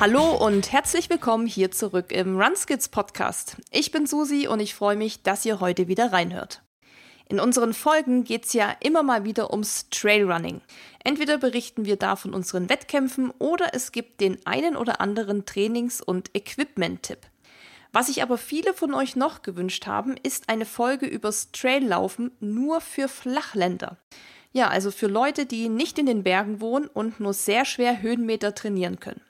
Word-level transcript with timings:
Hallo 0.00 0.30
und 0.46 0.70
herzlich 0.70 1.10
willkommen 1.10 1.48
hier 1.48 1.72
zurück 1.72 2.12
im 2.12 2.40
Runskids 2.40 2.88
Podcast. 2.88 3.56
Ich 3.72 3.90
bin 3.90 4.06
Susi 4.06 4.46
und 4.46 4.60
ich 4.60 4.76
freue 4.76 4.94
mich, 4.94 5.24
dass 5.24 5.44
ihr 5.44 5.58
heute 5.58 5.88
wieder 5.88 6.12
reinhört. 6.12 6.62
In 7.28 7.40
unseren 7.40 7.74
Folgen 7.74 8.22
geht 8.22 8.44
es 8.44 8.52
ja 8.52 8.76
immer 8.78 9.02
mal 9.02 9.24
wieder 9.24 9.50
ums 9.50 9.90
Trailrunning. 9.90 10.60
Entweder 11.02 11.36
berichten 11.36 11.84
wir 11.84 11.96
da 11.96 12.14
von 12.14 12.32
unseren 12.32 12.68
Wettkämpfen 12.68 13.32
oder 13.40 13.70
es 13.72 13.90
gibt 13.90 14.20
den 14.20 14.38
einen 14.46 14.76
oder 14.76 15.00
anderen 15.00 15.46
Trainings- 15.46 16.00
und 16.00 16.30
Equipment-Tipp. 16.32 17.18
Was 17.92 18.06
sich 18.06 18.22
aber 18.22 18.38
viele 18.38 18.74
von 18.74 18.94
euch 18.94 19.16
noch 19.16 19.42
gewünscht 19.42 19.88
haben, 19.88 20.16
ist 20.22 20.48
eine 20.48 20.64
Folge 20.64 21.06
übers 21.06 21.50
Traillaufen 21.50 22.30
nur 22.38 22.80
für 22.80 23.08
Flachländer. 23.08 23.96
Ja, 24.52 24.68
also 24.68 24.92
für 24.92 25.08
Leute, 25.08 25.44
die 25.44 25.68
nicht 25.68 25.98
in 25.98 26.06
den 26.06 26.22
Bergen 26.22 26.60
wohnen 26.60 26.86
und 26.86 27.18
nur 27.18 27.34
sehr 27.34 27.64
schwer 27.64 28.00
Höhenmeter 28.00 28.54
trainieren 28.54 29.00
können. 29.00 29.20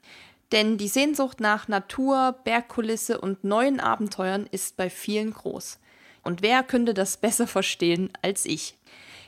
Denn 0.53 0.79
die 0.79 0.89
Sehnsucht 0.89 1.41
nach 1.41 1.69
Natur, 1.69 2.37
Bergkulisse 2.45 3.21
und 3.21 3.45
neuen 3.45 3.81
Abenteuern 3.81 4.49
ist 4.51 4.77
bei 4.77 4.89
vielen 4.89 5.33
groß. 5.33 5.79
Und 6.23 6.43
wer 6.43 6.63
könnte 6.63 6.95
das 6.95 7.17
besser 7.19 7.47
verstehen 7.47 8.11
als 8.23 8.47
ich? 8.47 8.77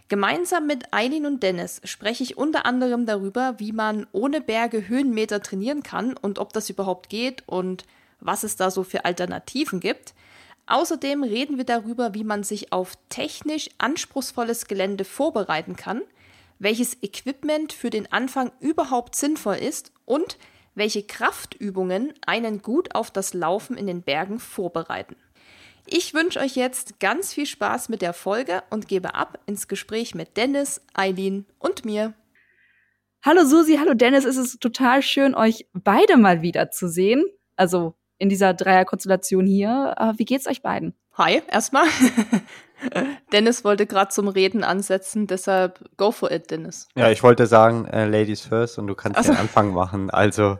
Gemeinsam 0.08 0.66
mit 0.66 0.92
Eileen 0.92 1.24
und 1.24 1.42
Dennis 1.42 1.80
spreche 1.84 2.24
ich 2.24 2.36
unter 2.36 2.66
anderem 2.66 3.06
darüber, 3.06 3.54
wie 3.58 3.70
man 3.70 4.06
ohne 4.10 4.40
Berge 4.40 4.88
Höhenmeter 4.88 5.40
trainieren 5.40 5.84
kann 5.84 6.16
und 6.16 6.38
ob 6.40 6.52
das 6.52 6.68
überhaupt 6.68 7.08
geht 7.08 7.44
und 7.46 7.84
was 8.18 8.42
es 8.42 8.56
da 8.56 8.70
so 8.70 8.82
für 8.82 9.04
Alternativen 9.04 9.78
gibt. 9.78 10.14
Außerdem 10.66 11.22
reden 11.22 11.58
wir 11.58 11.64
darüber, 11.64 12.14
wie 12.14 12.24
man 12.24 12.42
sich 12.42 12.72
auf 12.72 12.94
technisch 13.08 13.68
anspruchsvolles 13.78 14.66
Gelände 14.66 15.04
vorbereiten 15.04 15.76
kann, 15.76 16.02
welches 16.58 17.02
Equipment 17.02 17.72
für 17.72 17.90
den 17.90 18.10
Anfang 18.10 18.50
überhaupt 18.60 19.14
sinnvoll 19.14 19.56
ist 19.56 19.92
und 20.06 20.38
welche 20.74 21.02
Kraftübungen 21.02 22.12
einen 22.26 22.62
gut 22.62 22.94
auf 22.94 23.10
das 23.10 23.34
Laufen 23.34 23.76
in 23.76 23.86
den 23.86 24.02
Bergen 24.02 24.38
vorbereiten. 24.38 25.16
Ich 25.86 26.14
wünsche 26.14 26.40
euch 26.40 26.56
jetzt 26.56 27.00
ganz 27.00 27.32
viel 27.32 27.46
Spaß 27.46 27.88
mit 27.88 28.02
der 28.02 28.12
Folge 28.12 28.62
und 28.70 28.86
gebe 28.86 29.14
ab 29.14 29.38
ins 29.46 29.66
Gespräch 29.66 30.14
mit 30.14 30.36
Dennis, 30.36 30.80
Eileen 30.94 31.46
und 31.58 31.84
mir. 31.84 32.14
Hallo 33.22 33.44
Susi, 33.44 33.76
hallo 33.76 33.94
Dennis, 33.94 34.24
es 34.24 34.36
ist 34.36 34.60
total 34.60 35.02
schön, 35.02 35.34
euch 35.34 35.66
beide 35.72 36.16
mal 36.16 36.42
wieder 36.42 36.70
zu 36.70 36.88
sehen. 36.88 37.24
Also 37.56 37.94
in 38.20 38.28
dieser 38.28 38.54
Dreierkonstellation 38.54 39.46
hier. 39.46 39.94
Äh, 39.98 40.12
wie 40.18 40.24
geht's 40.24 40.46
euch 40.46 40.62
beiden? 40.62 40.94
Hi, 41.14 41.42
erstmal. 41.50 41.86
Dennis 43.32 43.64
wollte 43.64 43.86
gerade 43.86 44.10
zum 44.10 44.28
Reden 44.28 44.64
ansetzen, 44.64 45.26
deshalb 45.26 45.84
go 45.96 46.10
for 46.10 46.30
it, 46.30 46.50
Dennis. 46.50 46.88
Ja, 46.94 47.10
ich 47.10 47.22
wollte 47.22 47.46
sagen, 47.46 47.86
äh, 47.86 48.06
Ladies 48.06 48.40
first 48.40 48.78
und 48.78 48.86
du 48.86 48.94
kannst 48.94 49.18
also. 49.18 49.32
den 49.32 49.40
Anfang 49.40 49.72
machen. 49.72 50.10
Also 50.10 50.58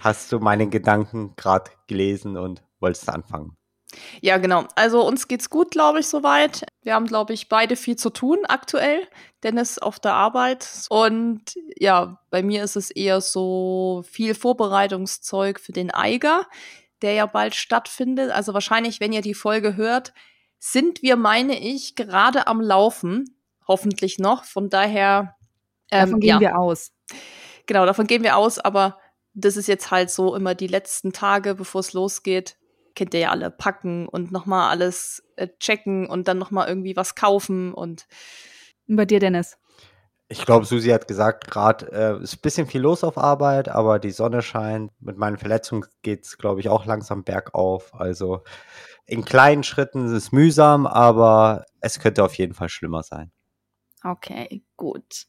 hast 0.00 0.32
du 0.32 0.38
meinen 0.38 0.70
Gedanken 0.70 1.34
gerade 1.36 1.70
gelesen 1.86 2.36
und 2.36 2.62
wolltest 2.80 3.08
anfangen. 3.08 3.56
Ja, 4.20 4.38
genau. 4.38 4.66
Also 4.76 5.06
uns 5.06 5.28
geht's 5.28 5.50
gut, 5.50 5.70
glaube 5.70 6.00
ich, 6.00 6.06
soweit. 6.06 6.64
Wir 6.82 6.94
haben, 6.94 7.06
glaube 7.06 7.32
ich, 7.32 7.48
beide 7.48 7.76
viel 7.76 7.96
zu 7.96 8.10
tun 8.10 8.38
aktuell. 8.46 9.02
Dennis 9.42 9.78
auf 9.78 9.98
der 9.98 10.14
Arbeit. 10.14 10.86
Und 10.90 11.42
ja, 11.76 12.20
bei 12.30 12.42
mir 12.42 12.62
ist 12.62 12.76
es 12.76 12.90
eher 12.90 13.20
so 13.20 14.04
viel 14.08 14.34
Vorbereitungszeug 14.34 15.58
für 15.58 15.72
den 15.72 15.90
Eiger, 15.90 16.46
der 17.02 17.14
ja 17.14 17.26
bald 17.26 17.54
stattfindet. 17.54 18.30
Also 18.30 18.54
wahrscheinlich, 18.54 19.00
wenn 19.00 19.12
ihr 19.12 19.22
die 19.22 19.34
Folge 19.34 19.76
hört, 19.76 20.12
sind 20.60 21.02
wir, 21.02 21.16
meine 21.16 21.58
ich, 21.58 21.96
gerade 21.96 22.46
am 22.46 22.60
Laufen. 22.60 23.36
Hoffentlich 23.66 24.18
noch. 24.18 24.44
Von 24.44 24.70
daher. 24.70 25.34
Ähm, 25.90 26.06
davon 26.06 26.20
gehen 26.20 26.28
ja. 26.28 26.40
wir 26.40 26.58
aus. 26.58 26.92
Genau, 27.66 27.84
davon 27.84 28.06
gehen 28.06 28.22
wir 28.22 28.36
aus, 28.36 28.60
aber 28.60 28.98
das 29.34 29.56
ist 29.56 29.66
jetzt 29.66 29.90
halt 29.90 30.10
so 30.10 30.36
immer 30.36 30.54
die 30.54 30.68
letzten 30.68 31.12
Tage, 31.12 31.56
bevor 31.56 31.80
es 31.80 31.92
losgeht 31.92 32.56
kennt 32.94 33.14
ihr 33.14 33.20
ja 33.20 33.30
alle, 33.30 33.50
packen 33.50 34.08
und 34.08 34.32
nochmal 34.32 34.70
alles 34.70 35.22
äh, 35.36 35.48
checken 35.58 36.06
und 36.06 36.28
dann 36.28 36.38
nochmal 36.38 36.68
irgendwie 36.68 36.96
was 36.96 37.14
kaufen 37.14 37.72
und. 37.72 38.06
und 38.88 38.96
bei 38.96 39.04
dir, 39.06 39.20
Dennis? 39.20 39.56
Ich 40.28 40.44
glaube, 40.44 40.64
Susi 40.64 40.90
hat 40.90 41.08
gesagt, 41.08 41.50
gerade 41.50 41.90
äh, 41.92 42.22
ist 42.22 42.34
ein 42.34 42.40
bisschen 42.42 42.66
viel 42.66 42.82
los 42.82 43.02
auf 43.02 43.18
Arbeit, 43.18 43.68
aber 43.68 43.98
die 43.98 44.12
Sonne 44.12 44.42
scheint. 44.42 44.92
Mit 45.00 45.16
meinen 45.16 45.38
Verletzungen 45.38 45.86
geht 46.02 46.24
es, 46.24 46.38
glaube 46.38 46.60
ich, 46.60 46.68
auch 46.68 46.84
langsam 46.84 47.24
bergauf. 47.24 47.92
Also 47.94 48.44
in 49.10 49.24
kleinen 49.24 49.64
Schritten 49.64 50.06
ist 50.06 50.12
es 50.12 50.32
mühsam, 50.32 50.86
aber 50.86 51.64
es 51.80 51.98
könnte 51.98 52.24
auf 52.24 52.34
jeden 52.34 52.54
Fall 52.54 52.68
schlimmer 52.68 53.02
sein. 53.02 53.32
Okay, 54.04 54.62
gut. 54.76 55.26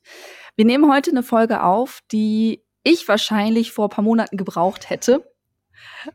Wir 0.55 0.65
nehmen 0.65 0.91
heute 0.91 1.11
eine 1.11 1.23
Folge 1.23 1.63
auf, 1.63 1.99
die 2.11 2.63
ich 2.83 3.07
wahrscheinlich 3.07 3.71
vor 3.71 3.87
ein 3.87 3.89
paar 3.89 4.03
Monaten 4.03 4.37
gebraucht 4.37 4.89
hätte. 4.89 5.27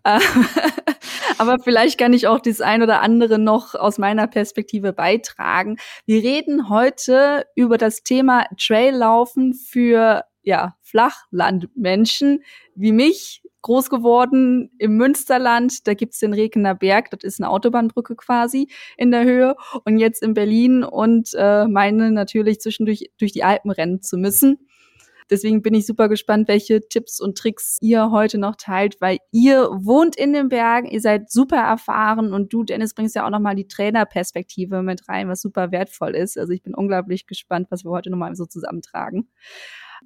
Aber 1.38 1.58
vielleicht 1.58 1.98
kann 1.98 2.12
ich 2.12 2.28
auch 2.28 2.40
das 2.40 2.60
ein 2.60 2.82
oder 2.82 3.02
andere 3.02 3.38
noch 3.38 3.74
aus 3.74 3.98
meiner 3.98 4.26
Perspektive 4.26 4.92
beitragen. 4.92 5.76
Wir 6.06 6.22
reden 6.22 6.68
heute 6.68 7.46
über 7.56 7.78
das 7.78 8.02
Thema 8.02 8.46
Traillaufen 8.58 9.52
für 9.52 10.24
ja, 10.46 10.76
Flachlandmenschen 10.80 12.44
wie 12.76 12.92
mich, 12.92 13.42
groß 13.62 13.90
geworden 13.90 14.70
im 14.78 14.96
Münsterland. 14.96 15.86
Da 15.88 15.94
gibt's 15.94 16.20
den 16.20 16.32
Rekener 16.32 16.76
Berg, 16.76 17.10
das 17.10 17.24
ist 17.24 17.40
eine 17.40 17.50
Autobahnbrücke 17.50 18.14
quasi 18.14 18.68
in 18.96 19.10
der 19.10 19.24
Höhe. 19.24 19.56
Und 19.84 19.98
jetzt 19.98 20.22
in 20.22 20.34
Berlin 20.34 20.84
und 20.84 21.30
äh, 21.34 21.66
meine 21.66 22.12
natürlich 22.12 22.60
zwischendurch 22.60 23.10
durch 23.18 23.32
die 23.32 23.42
Alpen 23.42 23.72
rennen 23.72 24.02
zu 24.02 24.16
müssen. 24.16 24.68
Deswegen 25.28 25.62
bin 25.62 25.74
ich 25.74 25.86
super 25.86 26.08
gespannt, 26.08 26.46
welche 26.46 26.86
Tipps 26.88 27.20
und 27.20 27.36
Tricks 27.36 27.78
ihr 27.80 28.12
heute 28.12 28.38
noch 28.38 28.54
teilt, 28.54 29.00
weil 29.00 29.18
ihr 29.32 29.68
wohnt 29.72 30.14
in 30.14 30.32
den 30.32 30.48
Bergen, 30.48 30.86
ihr 30.86 31.00
seid 31.00 31.32
super 31.32 31.56
erfahren 31.56 32.32
und 32.32 32.52
du, 32.52 32.62
Dennis, 32.62 32.94
bringst 32.94 33.16
ja 33.16 33.26
auch 33.26 33.30
nochmal 33.30 33.56
die 33.56 33.66
Trainerperspektive 33.66 34.82
mit 34.82 35.08
rein, 35.08 35.28
was 35.28 35.40
super 35.40 35.72
wertvoll 35.72 36.14
ist. 36.14 36.38
Also 36.38 36.52
ich 36.52 36.62
bin 36.62 36.76
unglaublich 36.76 37.26
gespannt, 37.26 37.66
was 37.70 37.84
wir 37.84 37.90
heute 37.90 38.10
nochmal 38.10 38.36
so 38.36 38.46
zusammentragen. 38.46 39.28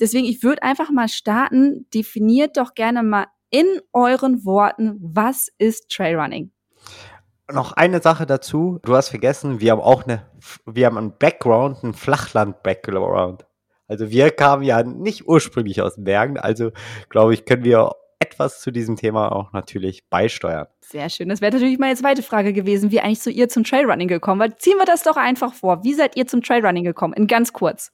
Deswegen, 0.00 0.24
ich 0.24 0.42
würde 0.42 0.62
einfach 0.62 0.90
mal 0.90 1.08
starten. 1.08 1.86
Definiert 1.92 2.56
doch 2.56 2.74
gerne 2.74 3.02
mal 3.02 3.26
in 3.50 3.66
euren 3.92 4.44
Worten, 4.44 4.96
was 5.00 5.48
ist 5.58 5.90
Trailrunning? 5.90 6.52
Noch 7.52 7.72
eine 7.72 8.00
Sache 8.00 8.26
dazu. 8.26 8.78
Du 8.82 8.94
hast 8.94 9.08
vergessen, 9.08 9.60
wir 9.60 9.72
haben 9.72 9.80
auch 9.80 10.04
eine, 10.04 10.24
wir 10.66 10.86
haben 10.86 10.96
einen 10.96 11.18
Background, 11.18 11.82
einen 11.82 11.94
Flachland-Background. 11.94 13.44
Also 13.88 14.08
wir 14.10 14.30
kamen 14.30 14.62
ja 14.62 14.84
nicht 14.84 15.26
ursprünglich 15.26 15.82
aus 15.82 15.96
den 15.96 16.04
Bergen, 16.04 16.38
also 16.38 16.70
glaube 17.08 17.34
ich, 17.34 17.44
können 17.44 17.64
wir 17.64 17.90
etwas 18.20 18.60
zu 18.60 18.70
diesem 18.70 18.94
Thema 18.94 19.32
auch 19.32 19.52
natürlich 19.52 20.08
beisteuern. 20.08 20.68
Sehr 20.80 21.08
schön. 21.08 21.28
Das 21.28 21.40
wäre 21.40 21.52
natürlich 21.52 21.78
meine 21.78 21.96
zweite 21.96 22.22
Frage 22.22 22.52
gewesen, 22.52 22.92
wie 22.92 23.00
eigentlich 23.00 23.20
zu 23.20 23.30
ihr 23.30 23.48
zum 23.48 23.64
Trailrunning 23.64 24.08
gekommen. 24.08 24.40
Weil 24.40 24.56
ziehen 24.56 24.76
wir 24.76 24.84
das 24.84 25.02
doch 25.02 25.16
einfach 25.16 25.54
vor. 25.54 25.82
Wie 25.82 25.94
seid 25.94 26.16
ihr 26.16 26.26
zum 26.26 26.42
Trailrunning 26.42 26.84
gekommen? 26.84 27.14
In 27.14 27.26
ganz 27.26 27.52
kurz. 27.52 27.90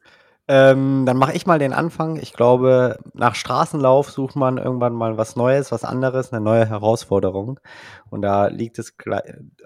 Ähm, 0.49 1.07
dann 1.07 1.17
mache 1.17 1.33
ich 1.33 1.47
mal 1.47 1.59
den 1.59 1.73
Anfang. 1.73 2.17
Ich 2.17 2.33
glaube, 2.33 2.99
nach 3.15 3.35
Straßenlauf 3.35 4.11
sucht 4.11 4.37
man 4.37 4.59
irgendwann 4.59 4.93
mal 4.93 5.17
was 5.17 5.35
Neues, 5.35 5.73
was 5.73 5.83
anderes, 5.83 6.33
eine 6.33 6.45
neue 6.45 6.67
Herausforderung. 6.67 7.59
Und 8.11 8.23
da 8.23 8.47
liegt 8.47 8.79
es 8.79 8.95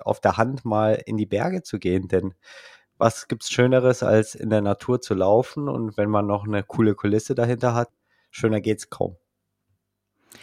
auf 0.00 0.20
der 0.20 0.38
Hand, 0.38 0.64
mal 0.64 1.02
in 1.04 1.18
die 1.18 1.26
Berge 1.26 1.62
zu 1.62 1.78
gehen, 1.78 2.08
denn 2.08 2.34
was 2.96 3.28
gibt's 3.28 3.50
Schöneres, 3.50 4.02
als 4.02 4.34
in 4.34 4.50
der 4.50 4.60
Natur 4.60 5.00
zu 5.00 5.14
laufen 5.14 5.68
und 5.68 5.96
wenn 5.96 6.10
man 6.10 6.26
noch 6.26 6.44
eine 6.44 6.62
coole 6.62 6.94
Kulisse 6.94 7.34
dahinter 7.34 7.74
hat, 7.74 7.88
schöner 8.30 8.60
geht's 8.60 8.90
kaum. 8.90 9.16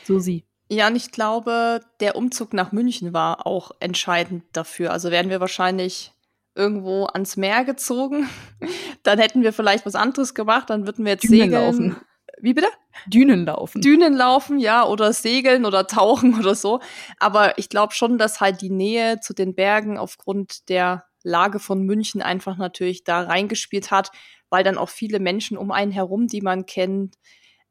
Susi. 0.03 0.43
Ja, 0.69 0.87
und 0.87 0.95
ich 0.95 1.11
glaube, 1.11 1.81
der 1.99 2.15
Umzug 2.15 2.53
nach 2.53 2.71
München 2.71 3.13
war 3.13 3.47
auch 3.47 3.71
entscheidend 3.79 4.43
dafür. 4.51 4.91
Also 4.91 5.11
wären 5.11 5.29
wir 5.29 5.39
wahrscheinlich 5.39 6.13
irgendwo 6.57 7.05
ans 7.05 7.37
Meer 7.37 7.63
gezogen, 7.63 8.27
dann 9.03 9.19
hätten 9.19 9.43
wir 9.43 9.53
vielleicht 9.53 9.85
was 9.85 9.95
anderes 9.95 10.33
gemacht, 10.33 10.69
dann 10.69 10.85
würden 10.85 11.05
wir 11.05 11.13
jetzt 11.13 11.23
Dünen 11.23 11.41
segeln. 11.41 11.51
Laufen. 11.51 11.95
Wie 12.39 12.53
bitte? 12.53 12.67
Dünen 13.07 13.45
laufen. 13.45 13.81
Dünen 13.81 14.13
laufen, 14.13 14.59
ja, 14.59 14.85
oder 14.85 15.13
segeln 15.13 15.65
oder 15.65 15.87
tauchen 15.87 16.37
oder 16.39 16.55
so. 16.55 16.81
Aber 17.19 17.57
ich 17.57 17.69
glaube 17.69 17.93
schon, 17.93 18.17
dass 18.17 18.41
halt 18.41 18.61
die 18.61 18.69
Nähe 18.69 19.19
zu 19.19 19.33
den 19.33 19.55
Bergen 19.55 19.97
aufgrund 19.97 20.69
der 20.69 21.05
Lage 21.23 21.59
von 21.59 21.83
München 21.83 22.21
einfach 22.21 22.57
natürlich 22.57 23.03
da 23.03 23.21
reingespielt 23.21 23.91
hat, 23.91 24.11
weil 24.49 24.63
dann 24.63 24.77
auch 24.77 24.89
viele 24.89 25.19
Menschen 25.19 25.57
um 25.57 25.71
einen 25.71 25.91
herum, 25.91 26.27
die 26.27 26.41
man 26.41 26.65
kennt, 26.65 27.15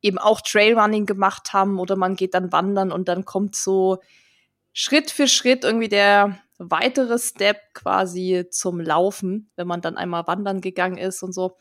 eben 0.03 0.19
auch 0.19 0.41
Trailrunning 0.41 1.07
gemacht 1.07 1.53
haben 1.53 1.79
oder 1.79 1.97
man 1.97 2.17
geht 2.17 2.35
dann 2.35 2.53
wandern 2.53 2.93
und 2.93 3.09
dann 3.09 3.25
kommt 3.25 3.57
so 3.57 3.99
Schritt 4.73 5.11
für 5.11 5.27
Schritt 5.27 5.65
irgendwie 5.65 5.89
der 5.89 6.39
weitere 6.59 7.19
Step 7.19 7.59
quasi 7.75 8.47
zum 8.51 8.81
Laufen, 8.81 9.51
wenn 9.57 9.67
man 9.67 9.81
dann 9.81 9.97
einmal 9.97 10.27
wandern 10.27 10.61
gegangen 10.61 10.99
ist 10.99 11.23
und 11.23 11.33
so. 11.33 11.57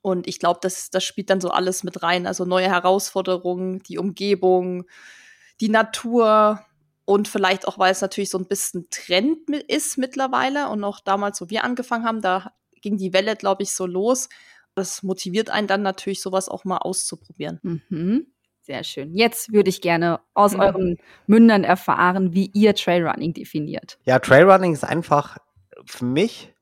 Und 0.00 0.26
ich 0.26 0.38
glaube, 0.38 0.60
das, 0.62 0.90
das 0.90 1.04
spielt 1.04 1.30
dann 1.30 1.40
so 1.40 1.50
alles 1.50 1.84
mit 1.84 2.02
rein. 2.02 2.26
Also 2.26 2.44
neue 2.44 2.68
Herausforderungen, 2.68 3.80
die 3.84 3.98
Umgebung, 3.98 4.84
die 5.60 5.68
Natur, 5.68 6.60
und 7.04 7.28
vielleicht 7.28 7.66
auch, 7.66 7.78
weil 7.78 7.92
es 7.92 8.00
natürlich 8.00 8.30
so 8.30 8.38
ein 8.38 8.46
bisschen 8.46 8.88
Trend 8.90 9.50
ist 9.68 9.98
mittlerweile 9.98 10.68
und 10.68 10.84
auch 10.84 11.00
damals, 11.00 11.40
wo 11.40 11.50
wir 11.50 11.64
angefangen 11.64 12.04
haben, 12.04 12.20
da 12.20 12.52
ging 12.80 12.96
die 12.96 13.12
Welle, 13.12 13.36
glaube 13.36 13.62
ich, 13.62 13.72
so 13.72 13.86
los. 13.86 14.28
Das 14.74 15.02
motiviert 15.02 15.50
einen 15.50 15.66
dann 15.66 15.82
natürlich, 15.82 16.22
sowas 16.22 16.48
auch 16.48 16.64
mal 16.64 16.78
auszuprobieren. 16.78 17.60
Mhm. 17.62 18.31
Sehr 18.62 18.84
schön. 18.84 19.12
Jetzt 19.12 19.52
würde 19.52 19.70
ich 19.70 19.80
gerne 19.80 20.20
aus 20.34 20.54
Mhm. 20.54 20.60
euren 20.60 20.96
Mündern 21.26 21.64
erfahren, 21.64 22.32
wie 22.32 22.50
ihr 22.54 22.74
Trailrunning 22.74 23.34
definiert. 23.34 23.98
Ja, 24.04 24.20
Trailrunning 24.20 24.72
ist 24.72 24.84
einfach 24.84 25.38
für 25.84 26.04
mich 26.04 26.54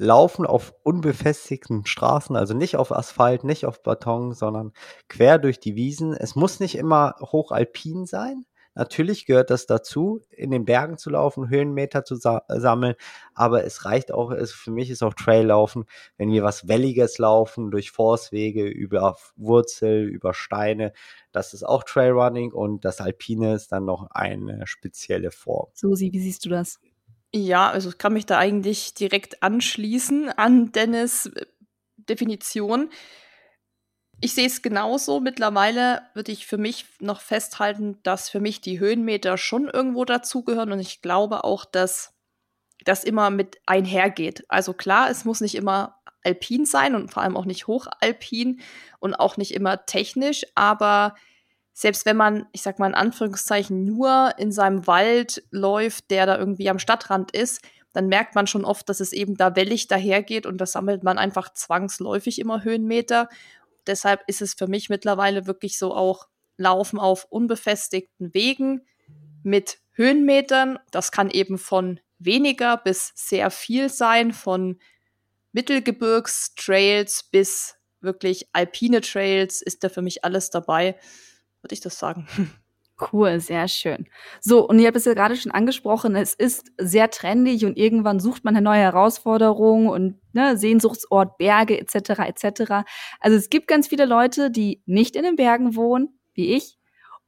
Laufen 0.00 0.46
auf 0.46 0.72
unbefestigten 0.84 1.84
Straßen, 1.84 2.36
also 2.36 2.54
nicht 2.54 2.76
auf 2.76 2.92
Asphalt, 2.92 3.42
nicht 3.42 3.66
auf 3.66 3.82
Beton, 3.82 4.32
sondern 4.32 4.72
quer 5.08 5.38
durch 5.38 5.58
die 5.58 5.74
Wiesen. 5.74 6.12
Es 6.14 6.36
muss 6.36 6.60
nicht 6.60 6.76
immer 6.76 7.16
hochalpin 7.20 8.06
sein. 8.06 8.44
Natürlich 8.78 9.26
gehört 9.26 9.50
das 9.50 9.66
dazu, 9.66 10.22
in 10.30 10.52
den 10.52 10.64
Bergen 10.64 10.98
zu 10.98 11.10
laufen, 11.10 11.48
Höhenmeter 11.48 12.04
zu 12.04 12.14
sa 12.14 12.44
sammeln, 12.46 12.94
aber 13.34 13.64
es 13.64 13.84
reicht 13.84 14.12
auch, 14.12 14.30
es, 14.30 14.52
für 14.52 14.70
mich 14.70 14.88
ist 14.88 15.02
auch 15.02 15.14
Traillaufen, 15.14 15.84
wenn 16.16 16.30
wir 16.30 16.44
was 16.44 16.68
Welliges 16.68 17.18
laufen, 17.18 17.72
durch 17.72 17.90
Forstwege, 17.90 18.68
über 18.68 19.16
Wurzel, 19.34 20.04
über 20.04 20.32
Steine, 20.32 20.92
das 21.32 21.54
ist 21.54 21.64
auch 21.64 21.82
Trailrunning 21.82 22.52
und 22.52 22.84
das 22.84 23.00
Alpine 23.00 23.54
ist 23.54 23.72
dann 23.72 23.84
noch 23.84 24.12
eine 24.12 24.64
spezielle 24.68 25.32
Form. 25.32 25.66
Susi, 25.74 26.12
wie 26.12 26.20
siehst 26.20 26.44
du 26.44 26.48
das? 26.48 26.78
Ja, 27.34 27.70
also 27.70 27.88
ich 27.88 27.98
kann 27.98 28.12
mich 28.12 28.26
da 28.26 28.38
eigentlich 28.38 28.94
direkt 28.94 29.42
anschließen 29.42 30.28
an 30.30 30.70
Dennis 30.70 31.26
äh, 31.26 31.46
Definition. 31.96 32.90
Ich 34.20 34.34
sehe 34.34 34.46
es 34.46 34.62
genauso. 34.62 35.20
Mittlerweile 35.20 36.02
würde 36.14 36.32
ich 36.32 36.46
für 36.46 36.58
mich 36.58 36.86
noch 37.00 37.20
festhalten, 37.20 37.98
dass 38.02 38.28
für 38.28 38.40
mich 38.40 38.60
die 38.60 38.80
Höhenmeter 38.80 39.38
schon 39.38 39.68
irgendwo 39.68 40.04
dazugehören 40.04 40.72
und 40.72 40.80
ich 40.80 41.02
glaube 41.02 41.44
auch, 41.44 41.64
dass 41.64 42.14
das 42.84 43.04
immer 43.04 43.30
mit 43.30 43.58
einhergeht. 43.66 44.44
Also 44.48 44.72
klar, 44.72 45.10
es 45.10 45.24
muss 45.24 45.40
nicht 45.40 45.54
immer 45.54 46.00
alpin 46.24 46.66
sein 46.66 46.94
und 46.94 47.12
vor 47.12 47.22
allem 47.22 47.36
auch 47.36 47.44
nicht 47.44 47.68
hochalpin 47.68 48.60
und 48.98 49.14
auch 49.14 49.36
nicht 49.36 49.54
immer 49.54 49.86
technisch, 49.86 50.44
aber 50.54 51.14
selbst 51.72 52.06
wenn 52.06 52.16
man, 52.16 52.46
ich 52.50 52.62
sag 52.62 52.80
mal 52.80 52.88
in 52.88 52.94
Anführungszeichen, 52.94 53.84
nur 53.84 54.32
in 54.36 54.50
seinem 54.50 54.88
Wald 54.88 55.44
läuft, 55.52 56.10
der 56.10 56.26
da 56.26 56.36
irgendwie 56.36 56.68
am 56.68 56.80
Stadtrand 56.80 57.30
ist, 57.30 57.62
dann 57.92 58.08
merkt 58.08 58.34
man 58.34 58.48
schon 58.48 58.64
oft, 58.64 58.88
dass 58.88 59.00
es 59.00 59.12
eben 59.12 59.36
da 59.36 59.54
wellig 59.54 59.86
dahergeht 59.86 60.44
und 60.44 60.58
das 60.58 60.72
sammelt 60.72 61.04
man 61.04 61.18
einfach 61.18 61.52
zwangsläufig 61.52 62.40
immer 62.40 62.64
Höhenmeter. 62.64 63.28
Deshalb 63.88 64.22
ist 64.28 64.42
es 64.42 64.54
für 64.54 64.68
mich 64.68 64.88
mittlerweile 64.88 65.46
wirklich 65.46 65.78
so 65.78 65.94
auch 65.94 66.28
Laufen 66.56 66.98
auf 66.98 67.24
unbefestigten 67.24 68.32
Wegen 68.34 68.86
mit 69.42 69.78
Höhenmetern. 69.92 70.78
Das 70.90 71.10
kann 71.10 71.30
eben 71.30 71.58
von 71.58 71.98
weniger 72.18 72.76
bis 72.76 73.12
sehr 73.14 73.50
viel 73.50 73.88
sein, 73.88 74.32
von 74.32 74.78
Mittelgebirgstrails 75.52 77.24
bis 77.24 77.76
wirklich 78.00 78.48
alpine 78.52 79.00
Trails 79.00 79.62
ist 79.62 79.82
da 79.82 79.88
für 79.88 80.02
mich 80.02 80.24
alles 80.24 80.50
dabei, 80.50 80.96
würde 81.62 81.74
ich 81.74 81.80
das 81.80 81.98
sagen. 81.98 82.28
Cool, 83.00 83.38
sehr 83.38 83.68
schön. 83.68 84.08
So, 84.40 84.66
und 84.66 84.80
ihr 84.80 84.88
habt 84.88 84.96
es 84.96 85.04
ja 85.04 85.14
gerade 85.14 85.36
schon 85.36 85.52
angesprochen, 85.52 86.16
es 86.16 86.34
ist 86.34 86.72
sehr 86.78 87.10
trendig 87.10 87.64
und 87.64 87.76
irgendwann 87.76 88.18
sucht 88.18 88.44
man 88.44 88.56
eine 88.56 88.64
neue 88.64 88.80
Herausforderung 88.80 89.86
und 89.86 90.16
ne, 90.32 90.56
Sehnsuchtsort, 90.56 91.38
Berge 91.38 91.78
etc. 91.78 91.94
etc. 92.26 92.72
Also 93.20 93.36
es 93.36 93.50
gibt 93.50 93.68
ganz 93.68 93.86
viele 93.86 94.04
Leute, 94.04 94.50
die 94.50 94.82
nicht 94.84 95.14
in 95.14 95.22
den 95.22 95.36
Bergen 95.36 95.76
wohnen, 95.76 96.18
wie 96.34 96.56
ich, 96.56 96.76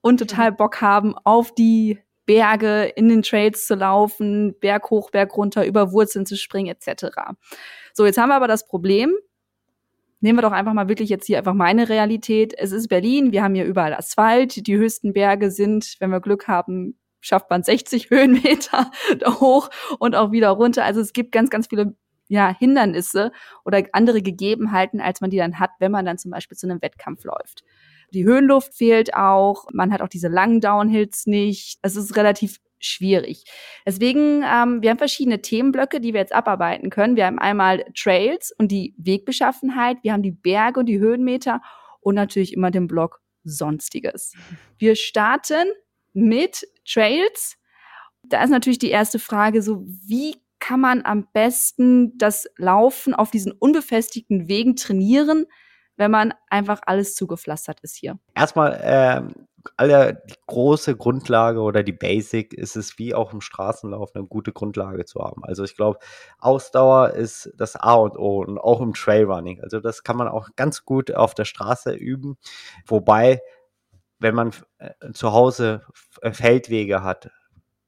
und 0.00 0.18
total 0.18 0.50
Bock 0.50 0.80
haben, 0.80 1.14
auf 1.24 1.54
die 1.54 2.00
Berge, 2.26 2.84
in 2.84 3.08
den 3.08 3.22
Trails 3.22 3.66
zu 3.66 3.74
laufen, 3.74 4.56
Berg 4.58 4.90
hoch, 4.90 5.10
Berg 5.10 5.36
runter, 5.36 5.66
über 5.66 5.92
Wurzeln 5.92 6.26
zu 6.26 6.36
springen 6.36 6.74
etc. 6.74 7.06
So, 7.92 8.06
jetzt 8.06 8.18
haben 8.18 8.28
wir 8.28 8.36
aber 8.36 8.48
das 8.48 8.66
Problem, 8.66 9.14
nehmen 10.20 10.38
wir 10.38 10.42
doch 10.42 10.52
einfach 10.52 10.72
mal 10.72 10.88
wirklich 10.88 11.08
jetzt 11.08 11.26
hier 11.26 11.38
einfach 11.38 11.54
meine 11.54 11.88
Realität. 11.88 12.54
Es 12.56 12.72
ist 12.72 12.88
Berlin, 12.88 13.32
wir 13.32 13.42
haben 13.42 13.54
hier 13.54 13.64
überall 13.64 13.94
Asphalt, 13.94 14.66
die 14.66 14.76
höchsten 14.76 15.12
Berge 15.12 15.50
sind, 15.50 15.96
wenn 15.98 16.10
wir 16.10 16.20
Glück 16.20 16.46
haben, 16.48 16.98
schafft 17.20 17.50
man 17.50 17.62
60 17.62 18.10
Höhenmeter 18.10 18.90
hoch 19.40 19.70
und 19.98 20.14
auch 20.14 20.32
wieder 20.32 20.50
runter. 20.50 20.84
Also 20.84 21.00
es 21.00 21.12
gibt 21.12 21.32
ganz, 21.32 21.50
ganz 21.50 21.68
viele 21.68 21.94
ja, 22.28 22.54
Hindernisse 22.56 23.32
oder 23.64 23.82
andere 23.92 24.22
Gegebenheiten, 24.22 25.00
als 25.00 25.20
man 25.20 25.30
die 25.30 25.38
dann 25.38 25.58
hat, 25.58 25.70
wenn 25.80 25.90
man 25.90 26.04
dann 26.04 26.16
zum 26.16 26.30
Beispiel 26.30 26.56
zu 26.56 26.68
einem 26.68 26.80
Wettkampf 26.80 27.24
läuft. 27.24 27.64
Die 28.14 28.24
Höhenluft 28.24 28.74
fehlt 28.74 29.14
auch, 29.14 29.66
man 29.72 29.92
hat 29.92 30.00
auch 30.00 30.08
diese 30.08 30.28
langen 30.28 30.60
Downhills 30.60 31.26
nicht. 31.26 31.78
Es 31.82 31.96
ist 31.96 32.16
relativ 32.16 32.58
schwierig. 32.80 33.44
Deswegen, 33.86 34.42
ähm, 34.42 34.82
wir 34.82 34.90
haben 34.90 34.98
verschiedene 34.98 35.42
Themenblöcke, 35.42 36.00
die 36.00 36.12
wir 36.12 36.20
jetzt 36.20 36.34
abarbeiten 36.34 36.90
können. 36.90 37.16
Wir 37.16 37.26
haben 37.26 37.38
einmal 37.38 37.84
Trails 37.94 38.52
und 38.58 38.72
die 38.72 38.94
Wegbeschaffenheit, 38.98 39.98
wir 40.02 40.12
haben 40.12 40.22
die 40.22 40.32
Berge 40.32 40.80
und 40.80 40.86
die 40.86 40.98
Höhenmeter 40.98 41.60
und 42.00 42.14
natürlich 42.14 42.52
immer 42.52 42.70
den 42.70 42.86
Block 42.86 43.20
Sonstiges. 43.44 44.34
Wir 44.78 44.96
starten 44.96 45.68
mit 46.12 46.66
Trails. 46.86 47.56
Da 48.22 48.42
ist 48.42 48.50
natürlich 48.50 48.78
die 48.78 48.90
erste 48.90 49.18
Frage 49.18 49.62
so, 49.62 49.84
wie 49.86 50.36
kann 50.58 50.80
man 50.80 51.04
am 51.04 51.26
besten 51.32 52.16
das 52.18 52.46
Laufen 52.56 53.14
auf 53.14 53.30
diesen 53.30 53.52
unbefestigten 53.52 54.46
Wegen 54.48 54.76
trainieren, 54.76 55.46
wenn 56.00 56.10
man 56.10 56.32
einfach 56.48 56.80
alles 56.86 57.14
zugepflastert 57.14 57.80
ist 57.82 57.94
hier? 57.94 58.18
Erstmal, 58.34 58.80
ähm, 58.82 59.34
alle 59.76 60.22
die 60.26 60.34
große 60.46 60.96
Grundlage 60.96 61.60
oder 61.60 61.82
die 61.82 61.92
Basic 61.92 62.54
ist 62.54 62.76
es 62.76 62.98
wie 62.98 63.14
auch 63.14 63.34
im 63.34 63.42
Straßenlauf 63.42 64.14
eine 64.14 64.24
gute 64.24 64.52
Grundlage 64.52 65.04
zu 65.04 65.20
haben. 65.20 65.44
Also 65.44 65.62
ich 65.62 65.76
glaube, 65.76 65.98
Ausdauer 66.38 67.10
ist 67.10 67.52
das 67.54 67.76
A 67.76 67.92
und 67.94 68.16
O 68.16 68.40
und 68.40 68.58
auch 68.58 68.80
im 68.80 68.94
Trailrunning. 68.94 69.60
Also 69.62 69.78
das 69.78 70.02
kann 70.02 70.16
man 70.16 70.28
auch 70.28 70.48
ganz 70.56 70.86
gut 70.86 71.12
auf 71.12 71.34
der 71.34 71.44
Straße 71.44 71.92
üben. 71.92 72.38
Wobei, 72.86 73.42
wenn 74.18 74.34
man 74.34 74.52
äh, 74.78 75.12
zu 75.12 75.32
Hause 75.32 75.82
Feldwege 76.22 77.02
hat, 77.02 77.30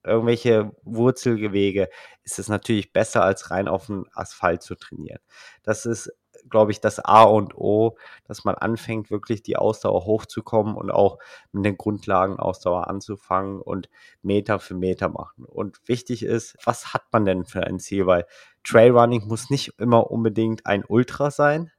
irgendwelche 0.04 0.72
Wurzelgewege, 0.82 1.88
ist 2.24 2.38
es 2.38 2.48
natürlich 2.48 2.92
besser, 2.92 3.24
als 3.24 3.50
rein 3.50 3.68
auf 3.68 3.86
dem 3.86 4.04
Asphalt 4.12 4.62
zu 4.62 4.74
trainieren. 4.74 5.20
Das 5.62 5.86
ist 5.86 6.12
glaube 6.50 6.72
ich, 6.72 6.80
das 6.80 6.98
A 6.98 7.22
und 7.24 7.56
O, 7.56 7.96
dass 8.24 8.44
man 8.44 8.54
anfängt, 8.54 9.10
wirklich 9.10 9.42
die 9.42 9.56
Ausdauer 9.56 10.04
hochzukommen 10.04 10.76
und 10.76 10.90
auch 10.90 11.18
mit 11.52 11.64
den 11.64 11.76
Grundlagen 11.76 12.38
Ausdauer 12.38 12.88
anzufangen 12.88 13.60
und 13.60 13.88
Meter 14.22 14.58
für 14.58 14.74
Meter 14.74 15.08
machen. 15.08 15.44
Und 15.44 15.80
wichtig 15.86 16.24
ist, 16.24 16.56
was 16.64 16.94
hat 16.94 17.04
man 17.12 17.24
denn 17.24 17.44
für 17.44 17.64
ein 17.64 17.78
Ziel? 17.78 18.06
Weil 18.06 18.26
Trailrunning 18.64 19.26
muss 19.26 19.50
nicht 19.50 19.78
immer 19.78 20.10
unbedingt 20.10 20.66
ein 20.66 20.84
Ultra 20.86 21.30
sein. 21.30 21.70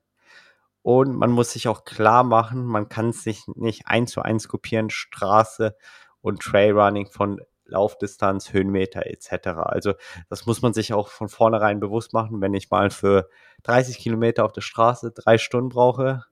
Und 0.81 1.15
man 1.15 1.31
muss 1.31 1.53
sich 1.53 1.69
auch 1.69 1.85
klar 1.85 2.23
machen, 2.23 2.65
man 2.65 2.89
kann 2.89 3.13
sich 3.13 3.43
nicht 3.55 3.87
eins 3.87 4.11
zu 4.11 4.21
eins 4.21 4.49
kopieren, 4.49 4.89
Straße 4.89 5.77
und 6.21 6.41
Trailrunning 6.41 7.07
von 7.07 7.39
Laufdistanz, 7.73 8.53
Höhenmeter 8.53 9.05
etc. 9.05 9.47
Also 9.65 9.93
das 10.29 10.45
muss 10.45 10.61
man 10.61 10.73
sich 10.73 10.93
auch 10.93 11.09
von 11.09 11.27
vornherein 11.27 11.79
bewusst 11.79 12.13
machen. 12.13 12.41
Wenn 12.41 12.53
ich 12.53 12.71
mal 12.71 12.89
für 12.89 13.29
30 13.63 13.97
Kilometer 13.97 14.45
auf 14.45 14.53
der 14.53 14.61
Straße 14.61 15.11
drei 15.11 15.37
Stunden 15.37 15.69
brauche, 15.69 16.23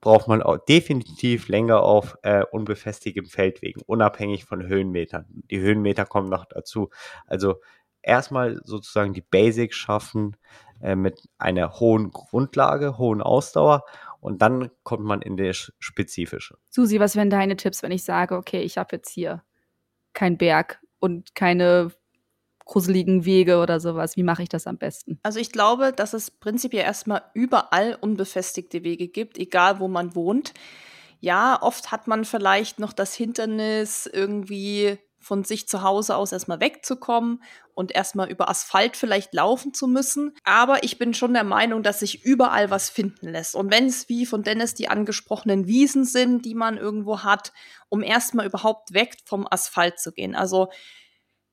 braucht 0.00 0.28
man 0.28 0.42
auch 0.42 0.56
definitiv 0.56 1.48
länger 1.48 1.82
auf 1.82 2.16
äh, 2.22 2.42
unbefestigtem 2.50 3.26
Feldwegen, 3.26 3.82
unabhängig 3.86 4.44
von 4.44 4.66
Höhenmetern. 4.66 5.26
Die 5.50 5.60
Höhenmeter 5.60 6.06
kommen 6.06 6.30
noch 6.30 6.46
dazu. 6.46 6.88
Also 7.26 7.60
erstmal 8.02 8.60
sozusagen 8.64 9.12
die 9.12 9.20
Basics 9.20 9.76
schaffen 9.76 10.36
äh, 10.80 10.96
mit 10.96 11.28
einer 11.38 11.80
hohen 11.80 12.10
Grundlage, 12.10 12.96
hohen 12.96 13.20
Ausdauer 13.20 13.84
und 14.20 14.42
dann 14.42 14.70
kommt 14.82 15.04
man 15.04 15.22
in 15.22 15.36
das 15.36 15.72
Spezifische. 15.78 16.56
Susi, 16.70 17.00
was 17.00 17.16
wären 17.16 17.30
deine 17.30 17.56
Tipps, 17.56 17.82
wenn 17.82 17.92
ich 17.92 18.04
sage, 18.04 18.36
okay, 18.36 18.60
ich 18.62 18.78
habe 18.78 18.96
jetzt 18.96 19.10
hier 19.10 19.42
kein 20.12 20.38
Berg 20.38 20.80
und 20.98 21.34
keine 21.34 21.92
gruseligen 22.64 23.24
Wege 23.24 23.58
oder 23.58 23.80
sowas. 23.80 24.16
Wie 24.16 24.22
mache 24.22 24.44
ich 24.44 24.48
das 24.48 24.66
am 24.66 24.78
besten? 24.78 25.18
Also 25.24 25.40
ich 25.40 25.50
glaube, 25.50 25.92
dass 25.92 26.12
es 26.12 26.30
prinzipiell 26.30 26.84
erstmal 26.84 27.22
überall 27.34 27.98
unbefestigte 28.00 28.84
Wege 28.84 29.08
gibt, 29.08 29.38
egal 29.38 29.80
wo 29.80 29.88
man 29.88 30.14
wohnt. 30.14 30.54
Ja, 31.18 31.60
oft 31.60 31.90
hat 31.90 32.06
man 32.06 32.24
vielleicht 32.24 32.78
noch 32.78 32.92
das 32.92 33.14
Hindernis, 33.14 34.06
irgendwie 34.06 34.98
von 35.18 35.44
sich 35.44 35.68
zu 35.68 35.82
Hause 35.82 36.16
aus 36.16 36.32
erstmal 36.32 36.60
wegzukommen 36.60 37.42
und 37.80 37.92
erstmal 37.92 38.30
über 38.30 38.48
Asphalt 38.48 38.96
vielleicht 38.96 39.34
laufen 39.34 39.72
zu 39.72 39.88
müssen. 39.88 40.34
Aber 40.44 40.84
ich 40.84 40.98
bin 40.98 41.14
schon 41.14 41.32
der 41.32 41.44
Meinung, 41.44 41.82
dass 41.82 42.00
sich 42.00 42.24
überall 42.24 42.70
was 42.70 42.90
finden 42.90 43.28
lässt. 43.28 43.56
Und 43.56 43.72
wenn 43.72 43.86
es 43.86 44.08
wie 44.10 44.26
von 44.26 44.42
Dennis 44.42 44.74
die 44.74 44.88
angesprochenen 44.88 45.66
Wiesen 45.66 46.04
sind, 46.04 46.44
die 46.44 46.54
man 46.54 46.76
irgendwo 46.76 47.20
hat, 47.24 47.52
um 47.88 48.02
erstmal 48.02 48.46
überhaupt 48.46 48.92
weg 48.92 49.16
vom 49.24 49.48
Asphalt 49.50 49.98
zu 49.98 50.12
gehen. 50.12 50.36
Also 50.36 50.68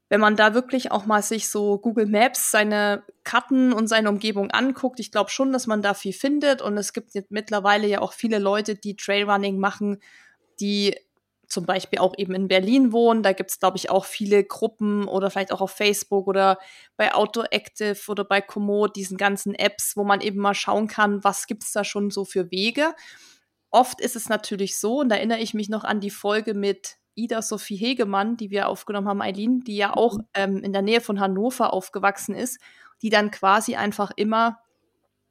wenn 0.10 0.19
man 0.19 0.36
da 0.36 0.53
wirklich 0.53 0.91
auch 0.91 1.05
mal 1.05 1.22
sich 1.22 1.50
so 1.50 1.79
Google 1.79 2.05
Maps 2.05 2.51
seine 2.51 3.03
Karten 3.24 3.74
und 3.74 3.88
seine 3.88 4.10
Umgebung 4.10 4.51
anguckt, 4.51 5.00
ich 5.00 5.12
glaube 5.12 5.29
schon, 5.29 5.51
dass 5.53 5.65
man 5.65 5.81
da 5.81 5.93
viel 5.93 6.13
findet. 6.13 6.62
Und 6.62 6.77
es 6.77 6.91
gibt 6.91 7.13
jetzt 7.13 7.31
mittlerweile 7.31 7.88
ja 7.88 8.01
auch 8.01 8.12
viele 8.12 8.39
Leute, 8.39 8.75
die 8.75 8.98
Trailrunning 8.98 9.60
machen, 9.60 10.01
die 10.60 10.96
zum 11.47 11.65
Beispiel 11.65 11.99
auch 11.99 12.13
eben 12.17 12.35
in 12.35 12.47
Berlin 12.47 12.91
wohnen. 12.91 13.23
Da 13.23 13.33
gibt 13.33 13.51
es, 13.51 13.59
glaube 13.59 13.77
ich, 13.77 13.89
auch 13.89 14.05
viele 14.05 14.43
Gruppen 14.43 15.07
oder 15.07 15.29
vielleicht 15.29 15.51
auch 15.51 15.61
auf 15.61 15.71
Facebook 15.71 16.27
oder 16.27 16.57
bei 16.97 17.13
Autoactive 17.13 17.97
oder 18.09 18.25
bei 18.25 18.41
Komoot, 18.41 18.95
diesen 18.95 19.17
ganzen 19.17 19.55
Apps, 19.55 19.95
wo 19.95 20.03
man 20.03 20.21
eben 20.21 20.39
mal 20.39 20.53
schauen 20.53 20.87
kann, 20.87 21.23
was 21.23 21.47
gibt 21.47 21.63
es 21.63 21.71
da 21.71 21.83
schon 21.83 22.11
so 22.11 22.25
für 22.25 22.51
Wege. 22.51 22.93
oft 23.69 24.01
ist 24.01 24.15
es 24.15 24.29
natürlich 24.29 24.77
so, 24.77 24.99
und 25.01 25.09
da 25.09 25.15
erinnere 25.15 25.39
ich 25.39 25.53
mich 25.53 25.69
noch 25.69 25.83
an 25.83 25.99
die 25.99 26.09
Folge 26.09 26.53
mit 26.53 26.97
Ida 27.15 27.41
Sophie 27.41 27.75
Hegemann, 27.75 28.37
die 28.37 28.51
wir 28.51 28.69
aufgenommen 28.69 29.07
haben, 29.07 29.21
Eileen, 29.21 29.61
die 29.61 29.75
ja 29.75 29.95
auch 29.95 30.17
mhm. 30.17 30.25
ähm, 30.33 30.57
in 30.63 30.73
der 30.73 30.81
Nähe 30.81 31.01
von 31.01 31.19
Hannover 31.19 31.73
aufgewachsen 31.73 32.35
ist, 32.35 32.59
die 33.01 33.09
dann 33.09 33.31
quasi 33.31 33.75
einfach 33.75 34.11
immer, 34.15 34.59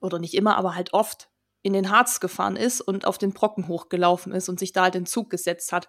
oder 0.00 0.18
nicht 0.18 0.34
immer, 0.34 0.56
aber 0.56 0.74
halt 0.74 0.92
oft 0.92 1.30
in 1.62 1.72
den 1.72 1.90
Harz 1.90 2.20
gefahren 2.20 2.56
ist 2.56 2.80
und 2.80 3.06
auf 3.06 3.18
den 3.18 3.32
Brocken 3.32 3.68
hochgelaufen 3.68 4.32
ist 4.32 4.48
und 4.48 4.58
sich 4.58 4.72
da 4.72 4.82
halt 4.82 4.94
den 4.94 5.06
Zug 5.06 5.30
gesetzt 5.30 5.72
hat. 5.72 5.88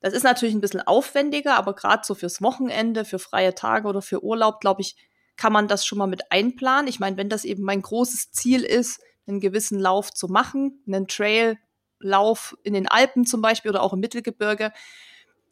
Das 0.00 0.12
ist 0.12 0.24
natürlich 0.24 0.54
ein 0.54 0.60
bisschen 0.60 0.80
aufwendiger, 0.80 1.54
aber 1.54 1.74
gerade 1.74 2.02
so 2.04 2.14
fürs 2.14 2.42
Wochenende, 2.42 3.04
für 3.04 3.20
freie 3.20 3.54
Tage 3.54 3.86
oder 3.86 4.02
für 4.02 4.24
Urlaub, 4.24 4.60
glaube 4.60 4.82
ich, 4.82 4.96
kann 5.36 5.52
man 5.52 5.68
das 5.68 5.86
schon 5.86 5.98
mal 5.98 6.06
mit 6.06 6.30
einplanen. 6.30 6.88
Ich 6.88 7.00
meine, 7.00 7.16
wenn 7.16 7.28
das 7.28 7.44
eben 7.44 7.62
mein 7.62 7.82
großes 7.82 8.32
Ziel 8.32 8.64
ist, 8.64 9.00
einen 9.26 9.40
gewissen 9.40 9.78
Lauf 9.78 10.12
zu 10.12 10.28
machen, 10.28 10.82
einen 10.86 11.06
Traillauf 11.06 12.56
in 12.64 12.74
den 12.74 12.88
Alpen 12.88 13.24
zum 13.26 13.40
Beispiel 13.42 13.70
oder 13.70 13.82
auch 13.82 13.92
im 13.92 14.00
Mittelgebirge, 14.00 14.72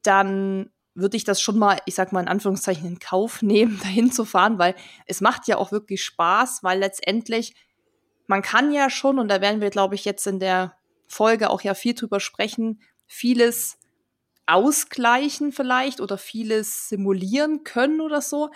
dann 0.03 0.71
würde 0.95 1.17
ich 1.17 1.25
das 1.25 1.41
schon 1.41 1.59
mal, 1.59 1.79
ich 1.87 1.95
sag 1.95 2.13
mal 2.13 2.21
in 2.21 2.29
Anführungszeichen, 2.29 2.87
in 2.87 2.99
Kauf 2.99 3.43
nehmen, 3.43 3.79
dahin 3.83 4.11
zu 4.11 4.25
fahren, 4.25 4.59
weil 4.59 4.75
es 5.07 5.21
macht 5.21 5.47
ja 5.49 5.57
auch 5.57 5.73
wirklich 5.73 6.03
Spaß, 6.05 6.63
weil 6.63 6.79
letztendlich 6.81 7.55
man 8.31 8.43
kann 8.43 8.71
ja 8.71 8.91
schon, 8.91 9.19
und 9.19 9.27
da 9.27 9.41
werden 9.41 9.61
wir, 9.61 9.71
glaube 9.71 9.97
ich, 9.97 10.05
jetzt 10.05 10.25
in 10.25 10.39
der 10.39 10.77
Folge 11.09 11.51
auch 11.51 11.63
ja 11.63 11.75
viel 11.75 11.95
drüber 11.95 12.21
sprechen, 12.21 12.81
vieles 13.09 13.77
ausgleichen 14.47 15.51
vielleicht 15.51 16.01
oder 16.01 16.17
vieles 16.17 16.89
simulieren 16.89 17.65
können 17.65 18.01
oder 18.01 18.21
so. 18.21 18.51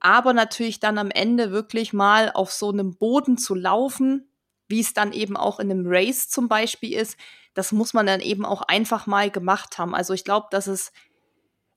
Aber 0.00 0.32
natürlich 0.32 0.80
dann 0.80 0.98
am 0.98 1.12
Ende 1.12 1.52
wirklich 1.52 1.92
mal 1.92 2.32
auf 2.32 2.50
so 2.50 2.70
einem 2.70 2.96
Boden 2.96 3.38
zu 3.38 3.54
laufen, 3.54 4.28
wie 4.66 4.80
es 4.80 4.92
dann 4.92 5.12
eben 5.12 5.36
auch 5.36 5.60
in 5.60 5.70
einem 5.70 5.84
Race 5.86 6.28
zum 6.28 6.48
Beispiel 6.48 6.92
ist, 6.92 7.16
das 7.54 7.70
muss 7.70 7.94
man 7.94 8.06
dann 8.06 8.20
eben 8.20 8.44
auch 8.44 8.62
einfach 8.62 9.06
mal 9.06 9.30
gemacht 9.30 9.78
haben. 9.78 9.94
Also 9.94 10.14
ich 10.14 10.24
glaube, 10.24 10.48
dass 10.50 10.66
es 10.66 10.90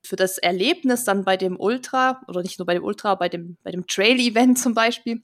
für 0.02 0.16
das 0.16 0.40
Erlebnis 0.40 1.04
dann 1.04 1.24
bei 1.24 1.38
dem 1.38 1.60
Ultra, 1.60 2.24
oder 2.28 2.42
nicht 2.42 2.58
nur 2.58 2.66
bei 2.66 2.74
dem 2.74 2.84
Ultra, 2.84 3.14
bei 3.14 3.30
dem, 3.30 3.58
bei 3.62 3.70
dem 3.70 3.86
Trail-Event 3.86 4.58
zum 4.58 4.74
Beispiel, 4.74 5.22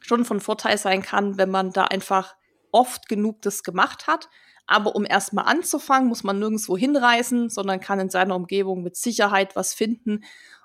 schon 0.00 0.24
von 0.24 0.40
Vorteil 0.40 0.78
sein 0.78 1.02
kann, 1.02 1.38
wenn 1.38 1.50
man 1.50 1.72
da 1.72 1.84
einfach 1.84 2.36
oft 2.72 3.08
genug 3.08 3.42
das 3.42 3.62
gemacht 3.62 4.06
hat. 4.06 4.28
Aber 4.66 4.94
um 4.94 5.04
erstmal 5.04 5.46
anzufangen, 5.46 6.08
muss 6.08 6.22
man 6.22 6.38
nirgendwo 6.38 6.76
hinreisen, 6.76 7.50
sondern 7.50 7.80
kann 7.80 8.00
in 8.00 8.10
seiner 8.10 8.36
Umgebung 8.36 8.82
mit 8.82 8.96
Sicherheit 8.96 9.56
was 9.56 9.74
finden. 9.74 10.24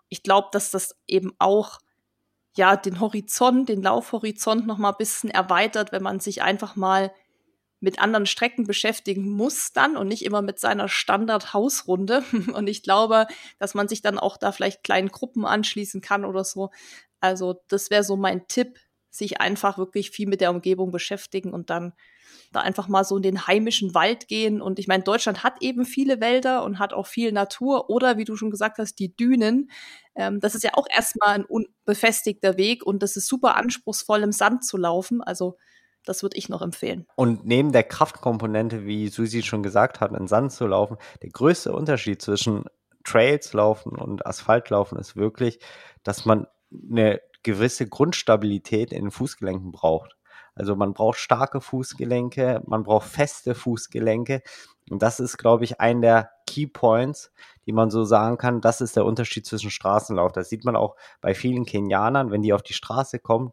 Ich 0.10 0.22
glaube, 0.22 0.50
dass 0.52 0.72
das 0.72 0.96
eben 1.08 1.34
auch 1.40 1.80
ja 2.56 2.76
den 2.76 3.00
Horizont, 3.00 3.70
den 3.70 3.82
Laufhorizont 3.82 4.68
noch 4.68 4.78
mal 4.78 4.92
ein 4.92 4.98
bisschen 4.98 5.30
erweitert, 5.30 5.92
wenn 5.92 6.04
man 6.04 6.20
sich 6.20 6.42
einfach 6.42 6.76
mal 6.76 7.12
mit 7.80 8.00
anderen 8.00 8.26
Strecken 8.26 8.66
beschäftigen 8.66 9.30
muss 9.30 9.74
dann 9.74 9.98
und 9.98 10.08
nicht 10.08 10.26
immer 10.26 10.42
mit 10.42 10.60
seiner 10.60 10.88
Standard-Hausrunde. 10.88 12.24
Und 12.54 12.68
ich 12.68 12.84
glaube, 12.84 13.28
dass 13.60 13.76
man 13.76 13.88
sich 13.88 14.02
dann 14.02 14.18
auch 14.18 14.38
da 14.38 14.52
vielleicht 14.52 14.84
kleinen 14.84 15.10
Gruppen 15.10 15.46
anschließen 15.46 16.02
kann 16.02 16.26
oder 16.26 16.44
so. 16.44 16.72
Also 17.20 17.62
das 17.68 17.90
wäre 17.90 18.04
so 18.04 18.16
mein 18.16 18.48
Tipp, 18.48 18.80
sich 19.18 19.42
einfach 19.42 19.78
wirklich 19.78 20.12
viel 20.12 20.28
mit 20.28 20.42
der 20.42 20.52
Umgebung 20.52 20.92
beschäftigen 20.92 21.54
und 21.54 21.70
dann 21.70 21.94
da 22.52 22.62
einfach 22.62 22.88
mal 22.88 23.04
so 23.04 23.18
in 23.18 23.24
den 23.24 23.48
heimischen 23.48 23.94
Wald 23.94 24.28
gehen. 24.28 24.62
Und 24.62 24.80
ich 24.80 24.88
meine, 24.88 25.04
Deutschland 25.04 25.44
hat 25.44 25.62
eben 25.62 25.86
viele 25.86 26.22
Wälder 26.22 26.64
und 26.64 26.80
hat 26.80 26.94
auch 26.94 27.08
viel 27.08 27.32
Natur 27.32 27.90
oder 27.90 28.18
wie 28.18 28.26
du 28.26 28.36
schon 28.36 28.52
gesagt 28.52 28.78
hast, 28.78 28.96
die 29.00 29.16
Dünen. 29.16 29.70
Ähm, 30.16 30.40
das 30.40 30.56
ist 30.56 30.64
ja 30.64 30.72
auch 30.74 30.88
erstmal 30.90 31.36
ein 31.36 31.46
unbefestigter 31.46 32.58
Weg 32.58 32.86
und 32.86 33.04
das 33.04 33.16
ist 33.16 33.28
super 33.28 33.56
anspruchsvoll 33.56 34.24
im 34.24 34.32
Sand 34.32 34.66
zu 34.66 34.78
laufen. 34.78 35.22
Also 35.22 35.58
das 36.06 36.22
würde 36.24 36.38
ich 36.38 36.50
noch 36.50 36.62
empfehlen. 36.62 37.08
Und 37.16 37.46
neben 37.46 37.72
der 37.72 37.84
Kraftkomponente, 37.84 38.86
wie 38.86 39.08
Susi 39.08 39.44
schon 39.44 39.64
gesagt 39.64 40.00
hat, 40.02 40.12
in 40.12 40.28
Sand 40.28 40.52
zu 40.52 40.68
laufen, 40.68 40.98
der 41.22 41.30
größte 41.30 41.74
Unterschied 41.74 42.22
zwischen 42.22 42.66
Trails 43.04 43.54
laufen 43.54 43.98
und 43.98 44.26
Asphalt 44.26 44.70
laufen 44.70 44.98
ist 44.98 45.16
wirklich, 45.16 45.60
dass 46.04 46.26
man 46.26 46.48
eine 46.72 47.22
gewisse 47.46 47.88
Grundstabilität 47.88 48.92
in 48.92 49.06
den 49.06 49.12
Fußgelenken 49.12 49.72
braucht. 49.72 50.18
Also 50.56 50.76
man 50.76 50.94
braucht 50.94 51.20
starke 51.20 51.62
Fußgelenke, 51.62 52.62
man 52.66 52.84
braucht 52.84 53.08
feste 53.08 53.56
Fußgelenke. 53.56 54.42
Und 54.90 55.02
das 55.02 55.20
ist, 55.20 55.38
glaube 55.38 55.64
ich, 55.64 55.80
ein 55.80 56.02
der 56.02 56.32
Key 56.48 56.68
Points, 56.68 57.32
die 57.66 57.72
man 57.72 57.90
so 57.90 58.04
sagen 58.04 58.38
kann. 58.38 58.62
Das 58.62 58.82
ist 58.82 58.96
der 58.96 59.06
Unterschied 59.06 59.46
zwischen 59.46 59.70
Straßenlauf. 59.70 60.32
Das 60.32 60.50
sieht 60.50 60.66
man 60.66 60.76
auch 60.76 60.96
bei 61.22 61.34
vielen 61.34 61.66
Kenianern, 61.66 62.32
wenn 62.32 62.42
die 62.42 62.54
auf 62.54 62.64
die 62.64 62.74
Straße 62.74 63.20
kommen, 63.20 63.52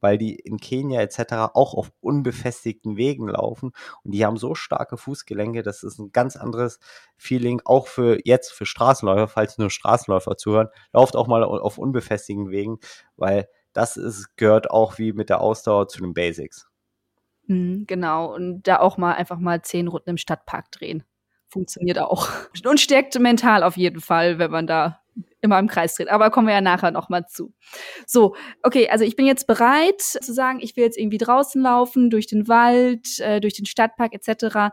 weil 0.00 0.18
die 0.18 0.34
in 0.34 0.58
Kenia 0.58 1.00
etc. 1.00 1.52
auch 1.54 1.74
auf 1.74 1.92
unbefestigten 2.00 2.96
Wegen 2.96 3.28
laufen 3.28 3.72
und 4.04 4.12
die 4.12 4.24
haben 4.24 4.36
so 4.36 4.54
starke 4.54 4.96
Fußgelenke, 4.96 5.62
das 5.62 5.82
ist 5.82 5.98
ein 5.98 6.12
ganz 6.12 6.36
anderes 6.36 6.78
Feeling, 7.16 7.60
auch 7.64 7.86
für 7.86 8.18
jetzt 8.24 8.52
für 8.52 8.66
Straßenläufer, 8.66 9.28
falls 9.28 9.58
nur 9.58 9.70
Straßenläufer 9.70 10.36
zuhören, 10.36 10.68
lauft 10.92 11.16
auch 11.16 11.26
mal 11.26 11.44
auf 11.44 11.78
unbefestigten 11.78 12.50
Wegen, 12.50 12.78
weil 13.16 13.48
das 13.72 13.96
ist, 13.96 14.36
gehört 14.36 14.70
auch 14.70 14.98
wie 14.98 15.12
mit 15.12 15.28
der 15.30 15.40
Ausdauer 15.40 15.88
zu 15.88 16.00
den 16.00 16.14
Basics. 16.14 16.68
Mhm, 17.46 17.84
genau, 17.86 18.34
und 18.34 18.62
da 18.62 18.78
auch 18.78 18.96
mal 18.96 19.14
einfach 19.14 19.38
mal 19.38 19.62
zehn 19.62 19.88
Runden 19.88 20.10
im 20.10 20.16
Stadtpark 20.16 20.70
drehen. 20.70 21.04
Funktioniert 21.48 21.98
auch. 21.98 22.28
Und 22.64 22.78
stärkt 22.78 23.18
mental 23.18 23.64
auf 23.64 23.76
jeden 23.76 24.00
Fall, 24.00 24.38
wenn 24.38 24.52
man 24.52 24.68
da 24.68 24.99
immer 25.40 25.58
im 25.58 25.68
Kreis 25.68 25.94
dreht. 25.94 26.08
Aber 26.08 26.30
kommen 26.30 26.46
wir 26.46 26.54
ja 26.54 26.60
nachher 26.60 26.90
noch 26.90 27.08
mal 27.08 27.26
zu. 27.26 27.52
So, 28.06 28.34
okay, 28.62 28.88
also 28.88 29.04
ich 29.04 29.16
bin 29.16 29.26
jetzt 29.26 29.46
bereit 29.46 30.00
zu 30.00 30.32
sagen, 30.32 30.60
ich 30.60 30.76
will 30.76 30.84
jetzt 30.84 30.98
irgendwie 30.98 31.18
draußen 31.18 31.60
laufen, 31.60 32.10
durch 32.10 32.26
den 32.26 32.48
Wald, 32.48 33.20
äh, 33.20 33.40
durch 33.40 33.54
den 33.54 33.66
Stadtpark 33.66 34.12
etc. 34.14 34.72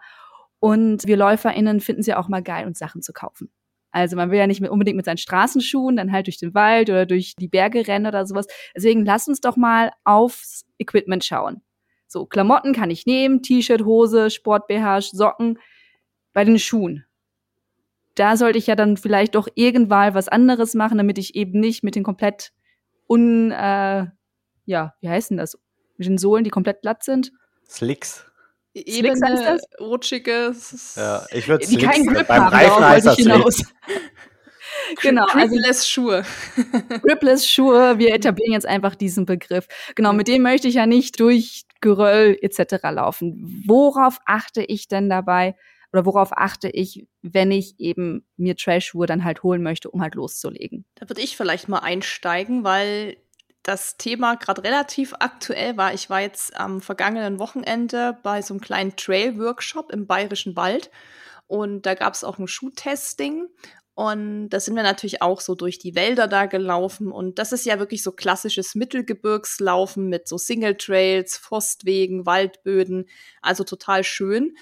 Und 0.60 1.08
wir 1.08 1.18
LäuferInnen 1.18 1.80
finden 1.80 2.02
es 2.02 2.08
ja 2.08 2.18
auch 2.18 2.28
mal 2.28 2.44
geil, 2.44 2.66
uns 2.66 2.80
Sachen 2.80 3.02
zu 3.02 3.14
kaufen. 3.14 3.52
Also 3.92 4.16
man 4.16 4.30
will 4.32 4.38
ja 4.38 4.48
nicht 4.48 4.62
unbedingt 4.62 4.98
mit 4.98 5.06
seinen 5.06 5.18
Straßenschuhen 5.18 5.96
dann 5.96 6.12
halt 6.12 6.28
durch 6.28 6.38
den 6.38 6.54
Wald 6.54 6.90
oder 6.90 7.06
durch 7.06 7.36
die 7.40 7.48
Berge 7.48 7.88
rennen 7.88 8.06
oder 8.06 8.26
sowas. 8.26 8.48
Deswegen 8.76 9.06
lass 9.06 9.28
uns 9.28 9.42
doch 9.42 9.56
mal 9.56 9.92
aufs 10.04 10.66
Equipment 10.78 11.24
schauen. 11.24 11.62
So, 12.08 12.26
Klamotten 12.26 12.74
kann 12.74 12.90
ich 12.90 13.06
nehmen, 13.06 13.42
T-Shirt, 13.42 13.84
Hose, 13.84 14.30
Sport-BH, 14.30 15.02
Socken. 15.02 15.60
Bei 16.34 16.44
den 16.44 16.60
Schuhen 16.60 17.07
da 18.20 18.38
sollte 18.38 18.58
ich 18.58 18.68
ja 18.68 18.76
dann 18.76 18.98
vielleicht 18.98 19.36
doch 19.36 19.48
irgendwann 19.56 20.14
was 20.14 20.28
anderes 20.28 20.74
machen, 20.74 20.98
damit 20.98 21.18
ich 21.18 21.36
eben 21.36 21.60
nicht 21.60 21.84
mit 21.84 21.96
den 21.96 22.04
komplett 22.04 22.52
un, 23.08 23.52
äh, 23.52 24.06
ja, 24.66 24.94
wie 25.02 25.10
heißt 25.10 25.32
denn 25.32 25.38
das? 25.38 25.58
Mit 25.98 26.08
den 26.08 26.18
Sohlen, 26.18 26.44
die 26.44 26.50
komplett 26.50 26.82
glatt 26.82 27.04
sind. 27.04 27.32
Slicks. 27.68 28.26
Slicks 28.78 29.22
heißt 29.24 29.46
das? 29.46 29.62
Rutschige. 29.80 30.54
Ja, 30.96 31.26
ich 31.32 31.48
würde 31.48 31.66
Die 31.66 31.78
keinen 31.78 32.06
Grip 32.06 32.28
beim 32.28 32.46
haben, 32.46 32.54
Reifen 32.54 32.86
heißt 32.86 33.08
das 33.08 33.16
hinaus. 33.16 33.64
genau, 35.02 35.26
also 35.26 35.56
Gripless 35.56 35.88
Schuhe. 35.88 36.24
Gripless 37.02 37.48
Schuhe, 37.48 37.98
wir 37.98 38.14
etablieren 38.14 38.54
jetzt 38.54 38.68
einfach 38.68 38.96
diesen 38.96 39.26
Begriff. 39.26 39.68
Genau, 39.96 40.14
mit 40.14 40.28
dem 40.28 40.44
möchte 40.44 40.68
ich 40.68 40.76
ja 40.76 40.86
nicht 40.86 41.20
durch 41.20 41.66
Geröll 41.82 42.38
etc. 42.42 42.84
laufen. 42.92 43.64
Worauf 43.66 44.20
achte 44.26 44.64
ich 44.64 44.88
denn 44.88 45.10
dabei? 45.10 45.56
Oder 45.94 46.06
worauf 46.06 46.30
achte 46.32 46.70
ich, 46.70 47.08
wenn 47.22 47.52
ich 47.52 47.80
eben 47.80 48.26
mir 48.36 48.56
Trailschuhe 48.56 49.08
dann 49.08 49.24
halt 49.24 49.44
holen 49.44 49.64
möchte, 49.64 49.90
um 49.90 50.02
halt 50.02 50.16
loszulegen? 50.16 50.86
Da 50.96 51.10
würde 51.10 51.22
ich 51.22 51.38
vielleicht 51.38 51.70
mal 51.70 51.80
einsteigen, 51.80 52.64
weil 52.64 53.18
das 53.64 53.98
Thema 53.98 54.36
gerade 54.36 54.64
relativ 54.64 55.14
aktuell 55.20 55.76
war. 55.78 55.94
Ich 55.94 56.10
war 56.10 56.22
jetzt 56.22 56.58
am 56.58 56.82
vergangenen 56.82 57.40
Wochenende 57.40 58.18
bei 58.24 58.42
so 58.42 58.54
einem 58.54 58.62
kleinen 58.62 58.96
Trail-Workshop 58.96 59.92
im 59.92 60.08
Bayerischen 60.08 60.56
Wald 60.56 60.90
und 61.48 61.86
da 61.86 61.94
gab 61.94 62.14
es 62.14 62.24
auch 62.24 62.40
ein 62.40 62.48
Schuhtesting 62.48 63.48
und 63.98 64.50
da 64.50 64.60
sind 64.60 64.76
wir 64.76 64.84
natürlich 64.84 65.24
auch 65.24 65.42
so 65.42 65.56
durch 65.56 65.80
die 65.80 65.96
Wälder 65.96 66.28
da 66.28 66.46
gelaufen. 66.46 67.12
Und 67.12 67.40
das 67.40 67.52
ist 67.52 67.66
ja 67.66 67.80
wirklich 67.80 68.04
so 68.04 68.12
klassisches 68.12 68.76
Mittelgebirgslaufen 68.76 70.08
mit 70.08 70.28
so 70.28 70.38
Single 70.38 70.76
Trails, 70.76 71.36
Forstwegen, 71.36 72.28
Waldböden. 72.28 73.10
Also 73.42 73.64
total 73.64 74.04
schön 74.04 74.56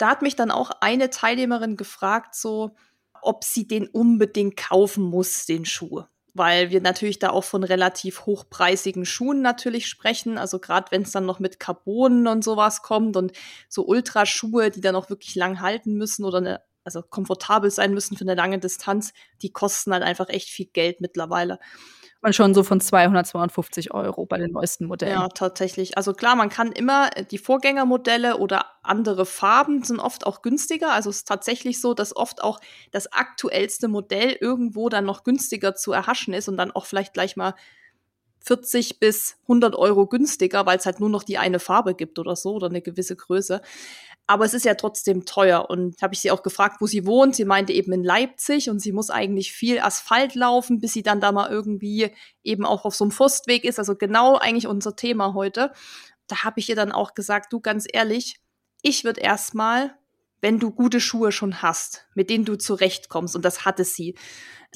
da 0.00 0.08
hat 0.08 0.22
mich 0.22 0.36
dann 0.36 0.50
auch 0.50 0.70
eine 0.80 1.10
Teilnehmerin 1.10 1.76
gefragt, 1.76 2.34
so, 2.34 2.74
ob 3.22 3.44
sie 3.44 3.66
den 3.66 3.86
unbedingt 3.86 4.56
kaufen 4.56 5.04
muss, 5.04 5.46
den 5.46 5.64
Schuh. 5.64 6.04
Weil 6.32 6.70
wir 6.70 6.80
natürlich 6.80 7.18
da 7.18 7.30
auch 7.30 7.44
von 7.44 7.64
relativ 7.64 8.24
hochpreisigen 8.24 9.04
Schuhen 9.04 9.42
natürlich 9.42 9.88
sprechen. 9.88 10.38
Also 10.38 10.58
gerade 10.58 10.90
wenn 10.90 11.02
es 11.02 11.10
dann 11.10 11.26
noch 11.26 11.38
mit 11.38 11.58
Carbon 11.58 12.26
und 12.28 12.44
sowas 12.44 12.82
kommt 12.82 13.16
und 13.16 13.32
so 13.68 13.84
Ultraschuhe, 13.84 14.70
die 14.70 14.80
dann 14.80 14.96
auch 14.96 15.10
wirklich 15.10 15.34
lang 15.34 15.60
halten 15.60 15.94
müssen 15.94 16.24
oder 16.24 16.38
eine, 16.38 16.62
also 16.84 17.02
komfortabel 17.02 17.70
sein 17.70 17.92
müssen 17.92 18.16
für 18.16 18.24
eine 18.24 18.36
lange 18.36 18.58
Distanz, 18.58 19.12
die 19.42 19.52
kosten 19.52 19.92
halt 19.92 20.04
einfach 20.04 20.28
echt 20.28 20.48
viel 20.48 20.66
Geld 20.66 21.00
mittlerweile 21.00 21.58
man 22.22 22.32
schon 22.32 22.54
so 22.54 22.62
von 22.62 22.80
200, 22.80 23.26
250 23.26 23.92
Euro 23.92 24.26
bei 24.26 24.38
den 24.38 24.52
neuesten 24.52 24.86
Modellen. 24.86 25.12
Ja, 25.12 25.28
tatsächlich. 25.28 25.96
Also 25.96 26.12
klar, 26.12 26.36
man 26.36 26.48
kann 26.48 26.72
immer 26.72 27.16
äh, 27.16 27.24
die 27.24 27.38
Vorgängermodelle 27.38 28.36
oder 28.38 28.66
andere 28.82 29.26
Farben 29.26 29.82
sind 29.82 30.00
oft 30.00 30.26
auch 30.26 30.42
günstiger. 30.42 30.92
Also 30.92 31.10
es 31.10 31.18
ist 31.18 31.28
tatsächlich 31.28 31.80
so, 31.80 31.94
dass 31.94 32.14
oft 32.14 32.42
auch 32.42 32.60
das 32.90 33.12
aktuellste 33.12 33.88
Modell 33.88 34.36
irgendwo 34.40 34.88
dann 34.88 35.04
noch 35.04 35.24
günstiger 35.24 35.74
zu 35.74 35.92
erhaschen 35.92 36.34
ist 36.34 36.48
und 36.48 36.56
dann 36.56 36.70
auch 36.70 36.86
vielleicht 36.86 37.14
gleich 37.14 37.36
mal 37.36 37.54
40 38.42 39.00
bis 39.00 39.36
100 39.42 39.74
Euro 39.74 40.06
günstiger, 40.06 40.64
weil 40.66 40.78
es 40.78 40.86
halt 40.86 41.00
nur 41.00 41.10
noch 41.10 41.22
die 41.22 41.38
eine 41.38 41.58
Farbe 41.58 41.94
gibt 41.94 42.18
oder 42.18 42.36
so 42.36 42.54
oder 42.54 42.68
eine 42.68 42.80
gewisse 42.80 43.16
Größe. 43.16 43.60
Aber 44.30 44.44
es 44.44 44.54
ist 44.54 44.64
ja 44.64 44.74
trotzdem 44.74 45.24
teuer. 45.24 45.68
Und 45.70 46.00
habe 46.02 46.14
ich 46.14 46.20
sie 46.20 46.30
auch 46.30 46.44
gefragt, 46.44 46.76
wo 46.80 46.86
sie 46.86 47.04
wohnt. 47.04 47.34
Sie 47.34 47.44
meinte 47.44 47.72
eben 47.72 47.90
in 47.90 48.04
Leipzig 48.04 48.70
und 48.70 48.78
sie 48.78 48.92
muss 48.92 49.10
eigentlich 49.10 49.50
viel 49.50 49.80
Asphalt 49.80 50.36
laufen, 50.36 50.78
bis 50.78 50.92
sie 50.92 51.02
dann 51.02 51.20
da 51.20 51.32
mal 51.32 51.50
irgendwie 51.50 52.12
eben 52.44 52.64
auch 52.64 52.84
auf 52.84 52.94
so 52.94 53.02
einem 53.02 53.10
Forstweg 53.10 53.64
ist. 53.64 53.80
Also 53.80 53.96
genau 53.96 54.36
eigentlich 54.36 54.68
unser 54.68 54.94
Thema 54.94 55.34
heute. 55.34 55.72
Da 56.28 56.44
habe 56.44 56.60
ich 56.60 56.68
ihr 56.68 56.76
dann 56.76 56.92
auch 56.92 57.14
gesagt, 57.14 57.52
du 57.52 57.58
ganz 57.58 57.88
ehrlich, 57.92 58.36
ich 58.82 59.02
würde 59.02 59.20
erstmal, 59.20 59.96
wenn 60.40 60.60
du 60.60 60.70
gute 60.70 61.00
Schuhe 61.00 61.32
schon 61.32 61.60
hast, 61.60 62.06
mit 62.14 62.30
denen 62.30 62.44
du 62.44 62.54
zurechtkommst, 62.54 63.34
und 63.34 63.44
das 63.44 63.64
hatte 63.64 63.82
sie. 63.82 64.14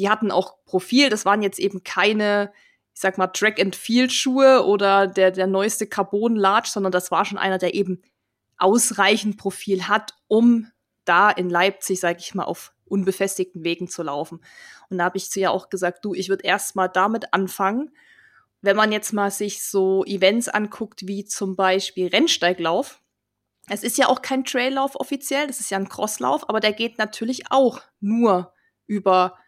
Die 0.00 0.08
hatten 0.08 0.32
auch 0.32 0.64
Profil, 0.64 1.10
das 1.10 1.24
waren 1.24 1.42
jetzt 1.42 1.60
eben 1.60 1.84
keine 1.84 2.52
ich 2.92 3.00
sag 3.00 3.18
mal, 3.18 3.26
Track-and-Field-Schuhe 3.26 4.64
oder 4.64 5.08
der, 5.08 5.32
der 5.32 5.48
neueste 5.48 5.88
Carbon-Large, 5.88 6.68
sondern 6.72 6.92
das 6.92 7.10
war 7.10 7.24
schon 7.24 7.38
einer, 7.38 7.58
der 7.58 7.74
eben 7.74 8.02
ausreichend 8.64 9.36
Profil 9.36 9.86
hat, 9.88 10.14
um 10.26 10.70
da 11.04 11.30
in 11.30 11.50
Leipzig, 11.50 12.00
sag 12.00 12.18
ich 12.18 12.34
mal, 12.34 12.44
auf 12.44 12.72
unbefestigten 12.86 13.62
Wegen 13.62 13.88
zu 13.88 14.02
laufen. 14.02 14.40
Und 14.88 14.98
da 14.98 15.04
habe 15.04 15.18
ich 15.18 15.30
zu 15.30 15.40
ihr 15.40 15.50
auch 15.50 15.68
gesagt, 15.68 16.04
du, 16.04 16.14
ich 16.14 16.28
würde 16.30 16.44
erst 16.44 16.76
mal 16.76 16.88
damit 16.88 17.34
anfangen, 17.34 17.90
wenn 18.62 18.76
man 18.76 18.92
jetzt 18.92 19.12
mal 19.12 19.30
sich 19.30 19.62
so 19.62 20.04
Events 20.06 20.48
anguckt, 20.48 21.06
wie 21.06 21.24
zum 21.26 21.56
Beispiel 21.56 22.08
Rennsteiglauf. 22.08 23.02
Es 23.68 23.82
ist 23.82 23.98
ja 23.98 24.08
auch 24.08 24.22
kein 24.22 24.44
Traillauf 24.44 24.96
offiziell, 24.96 25.46
das 25.46 25.60
ist 25.60 25.70
ja 25.70 25.78
ein 25.78 25.88
Crosslauf, 25.88 26.48
aber 26.48 26.60
der 26.60 26.72
geht 26.72 26.98
natürlich 26.98 27.50
auch 27.50 27.82
nur 28.00 28.54
über 28.86 29.38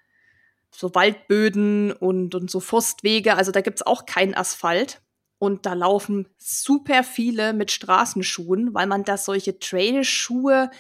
so 0.71 0.95
Waldböden 0.95 1.93
und, 1.93 2.35
und 2.35 2.51
so 2.51 2.61
Forstwege. 2.61 3.37
Also 3.37 3.53
da 3.53 3.63
gibt's 3.63 3.83
auch 3.83 4.05
keinen 4.05 4.35
Asphalt. 4.35 5.01
Und 5.39 5.67
da 5.67 5.75
laufen 5.75 6.29
super 6.39 7.05
viele 7.05 7.53
mit 7.53 7.71
Straßenschuhen, 7.71 8.73
weil 8.75 8.87
man 8.87 9.05
da 9.05 9.17
solche 9.17 9.59
Trailschuhe 9.59 10.71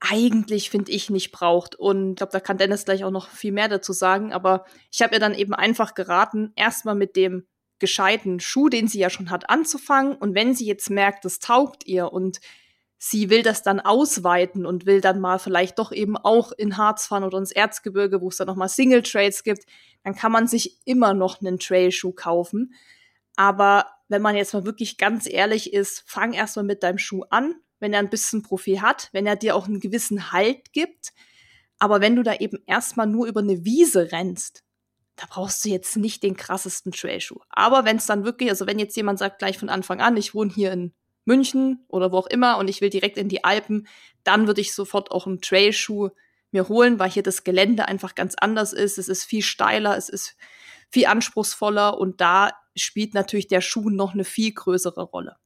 eigentlich, 0.00 0.70
finde 0.70 0.92
ich, 0.92 1.10
nicht 1.10 1.32
braucht. 1.32 1.74
Und 1.74 2.10
ich 2.10 2.16
glaube, 2.16 2.32
da 2.32 2.40
kann 2.40 2.58
Dennis 2.58 2.84
gleich 2.84 3.04
auch 3.04 3.10
noch 3.10 3.28
viel 3.28 3.52
mehr 3.52 3.68
dazu 3.68 3.92
sagen. 3.92 4.32
Aber 4.32 4.64
ich 4.92 5.02
habe 5.02 5.14
ihr 5.14 5.20
dann 5.20 5.34
eben 5.34 5.54
einfach 5.54 5.94
geraten, 5.94 6.52
erstmal 6.56 6.94
mit 6.94 7.16
dem 7.16 7.46
gescheiten 7.78 8.40
Schuh, 8.40 8.68
den 8.68 8.88
sie 8.88 8.98
ja 8.98 9.10
schon 9.10 9.30
hat, 9.30 9.50
anzufangen. 9.50 10.16
Und 10.16 10.34
wenn 10.34 10.54
sie 10.54 10.66
jetzt 10.66 10.90
merkt, 10.90 11.24
das 11.24 11.38
taugt 11.38 11.86
ihr 11.86 12.12
und 12.12 12.40
sie 12.98 13.30
will 13.30 13.42
das 13.42 13.62
dann 13.62 13.78
ausweiten 13.78 14.66
und 14.66 14.84
will 14.84 15.00
dann 15.00 15.20
mal 15.20 15.38
vielleicht 15.38 15.78
doch 15.78 15.92
eben 15.92 16.16
auch 16.16 16.50
in 16.52 16.76
Harz 16.76 17.06
fahren 17.06 17.22
oder 17.22 17.38
ins 17.38 17.52
Erzgebirge, 17.52 18.20
wo 18.20 18.28
es 18.28 18.36
dann 18.36 18.48
nochmal 18.48 18.68
Single 18.68 19.02
Trails 19.02 19.44
gibt, 19.44 19.64
dann 20.02 20.16
kann 20.16 20.32
man 20.32 20.48
sich 20.48 20.78
immer 20.84 21.14
noch 21.14 21.40
einen 21.40 21.60
Trailschuh 21.60 22.12
kaufen. 22.12 22.74
Aber 23.38 23.86
wenn 24.08 24.20
man 24.20 24.34
jetzt 24.34 24.52
mal 24.52 24.64
wirklich 24.64 24.98
ganz 24.98 25.28
ehrlich 25.30 25.72
ist, 25.72 26.02
fang 26.08 26.32
erstmal 26.32 26.64
mit 26.64 26.82
deinem 26.82 26.98
Schuh 26.98 27.22
an, 27.30 27.54
wenn 27.78 27.92
er 27.92 28.00
ein 28.00 28.10
bisschen 28.10 28.42
Profil 28.42 28.82
hat, 28.82 29.10
wenn 29.12 29.26
er 29.28 29.36
dir 29.36 29.54
auch 29.54 29.68
einen 29.68 29.78
gewissen 29.78 30.32
Halt 30.32 30.72
gibt. 30.72 31.12
Aber 31.78 32.00
wenn 32.00 32.16
du 32.16 32.24
da 32.24 32.34
eben 32.34 32.58
erstmal 32.66 33.06
nur 33.06 33.28
über 33.28 33.38
eine 33.38 33.64
Wiese 33.64 34.10
rennst, 34.10 34.64
da 35.14 35.26
brauchst 35.30 35.64
du 35.64 35.68
jetzt 35.68 35.96
nicht 35.96 36.24
den 36.24 36.36
krassesten 36.36 36.90
Trailschuh. 36.90 37.38
Aber 37.48 37.84
wenn 37.84 37.98
es 37.98 38.06
dann 38.06 38.24
wirklich, 38.24 38.50
also 38.50 38.66
wenn 38.66 38.80
jetzt 38.80 38.96
jemand 38.96 39.20
sagt 39.20 39.38
gleich 39.38 39.56
von 39.56 39.68
Anfang 39.68 40.00
an, 40.00 40.16
ich 40.16 40.34
wohne 40.34 40.52
hier 40.52 40.72
in 40.72 40.92
München 41.24 41.84
oder 41.86 42.10
wo 42.10 42.16
auch 42.18 42.26
immer 42.26 42.58
und 42.58 42.66
ich 42.66 42.80
will 42.80 42.90
direkt 42.90 43.18
in 43.18 43.28
die 43.28 43.44
Alpen, 43.44 43.86
dann 44.24 44.48
würde 44.48 44.62
ich 44.62 44.74
sofort 44.74 45.12
auch 45.12 45.28
einen 45.28 45.40
Trailschuh 45.40 46.08
mir 46.50 46.68
holen, 46.68 46.98
weil 46.98 47.10
hier 47.10 47.22
das 47.22 47.44
Gelände 47.44 47.86
einfach 47.86 48.16
ganz 48.16 48.34
anders 48.34 48.72
ist. 48.72 48.98
Es 48.98 49.06
ist 49.06 49.22
viel 49.22 49.42
steiler, 49.42 49.96
es 49.96 50.08
ist 50.08 50.34
viel 50.90 51.06
anspruchsvoller 51.06 51.98
und 51.98 52.20
da 52.20 52.50
spielt 52.78 53.14
natürlich 53.14 53.48
der 53.48 53.60
Schuh 53.60 53.90
noch 53.90 54.14
eine 54.14 54.24
viel 54.24 54.52
größere 54.52 55.02
Rolle. 55.02 55.36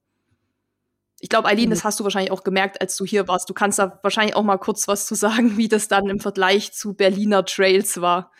Ich 1.20 1.28
glaube, 1.28 1.46
Eileen, 1.46 1.70
das 1.70 1.84
hast 1.84 2.00
du 2.00 2.04
wahrscheinlich 2.04 2.32
auch 2.32 2.42
gemerkt, 2.42 2.80
als 2.80 2.96
du 2.96 3.04
hier 3.04 3.28
warst. 3.28 3.48
Du 3.48 3.54
kannst 3.54 3.78
da 3.78 4.00
wahrscheinlich 4.02 4.34
auch 4.34 4.42
mal 4.42 4.58
kurz 4.58 4.88
was 4.88 5.06
zu 5.06 5.14
sagen, 5.14 5.56
wie 5.56 5.68
das 5.68 5.86
dann 5.86 6.08
im 6.08 6.18
Vergleich 6.18 6.72
zu 6.72 6.94
Berliner 6.94 7.44
Trails 7.44 8.00
war. 8.00 8.32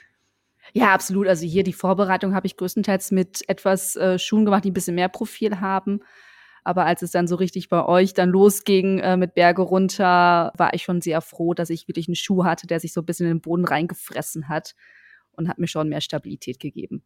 Ja, 0.73 0.93
absolut. 0.93 1.29
Also 1.29 1.47
hier 1.47 1.63
die 1.63 1.73
Vorbereitung 1.73 2.35
habe 2.35 2.47
ich 2.47 2.57
größtenteils 2.57 3.11
mit 3.11 3.49
etwas 3.49 3.95
äh, 3.97 4.19
Schuhen 4.19 4.45
gemacht, 4.45 4.65
die 4.65 4.71
ein 4.71 4.75
bisschen 4.75 4.97
mehr 4.97 5.09
Profil 5.09 5.61
haben. 5.61 6.01
Aber 6.65 6.85
als 6.85 7.03
es 7.03 7.11
dann 7.11 7.27
so 7.27 7.37
richtig 7.37 7.69
bei 7.69 7.85
euch 7.85 8.15
dann 8.15 8.31
losging 8.31 8.99
äh, 8.99 9.17
mit 9.17 9.35
Berge 9.35 9.63
runter, 9.63 10.53
war 10.57 10.75
ich 10.75 10.83
schon 10.83 11.01
sehr 11.01 11.21
froh, 11.21 11.55
dass 11.55 11.71
ich 11.71 11.89
wirklich 11.89 12.09
einen 12.09 12.15
Schuh 12.15 12.45
hatte, 12.45 12.67
der 12.67 12.81
sich 12.81 12.93
so 12.93 13.01
ein 13.01 13.07
bisschen 13.07 13.27
in 13.27 13.35
den 13.35 13.41
Boden 13.41 13.65
reingefressen 13.65 14.49
hat 14.49 14.75
und 15.33 15.49
hat 15.49 15.59
mir 15.59 15.67
schon 15.67 15.89
mehr 15.89 16.01
Stabilität 16.01 16.61
gegeben. 16.61 17.05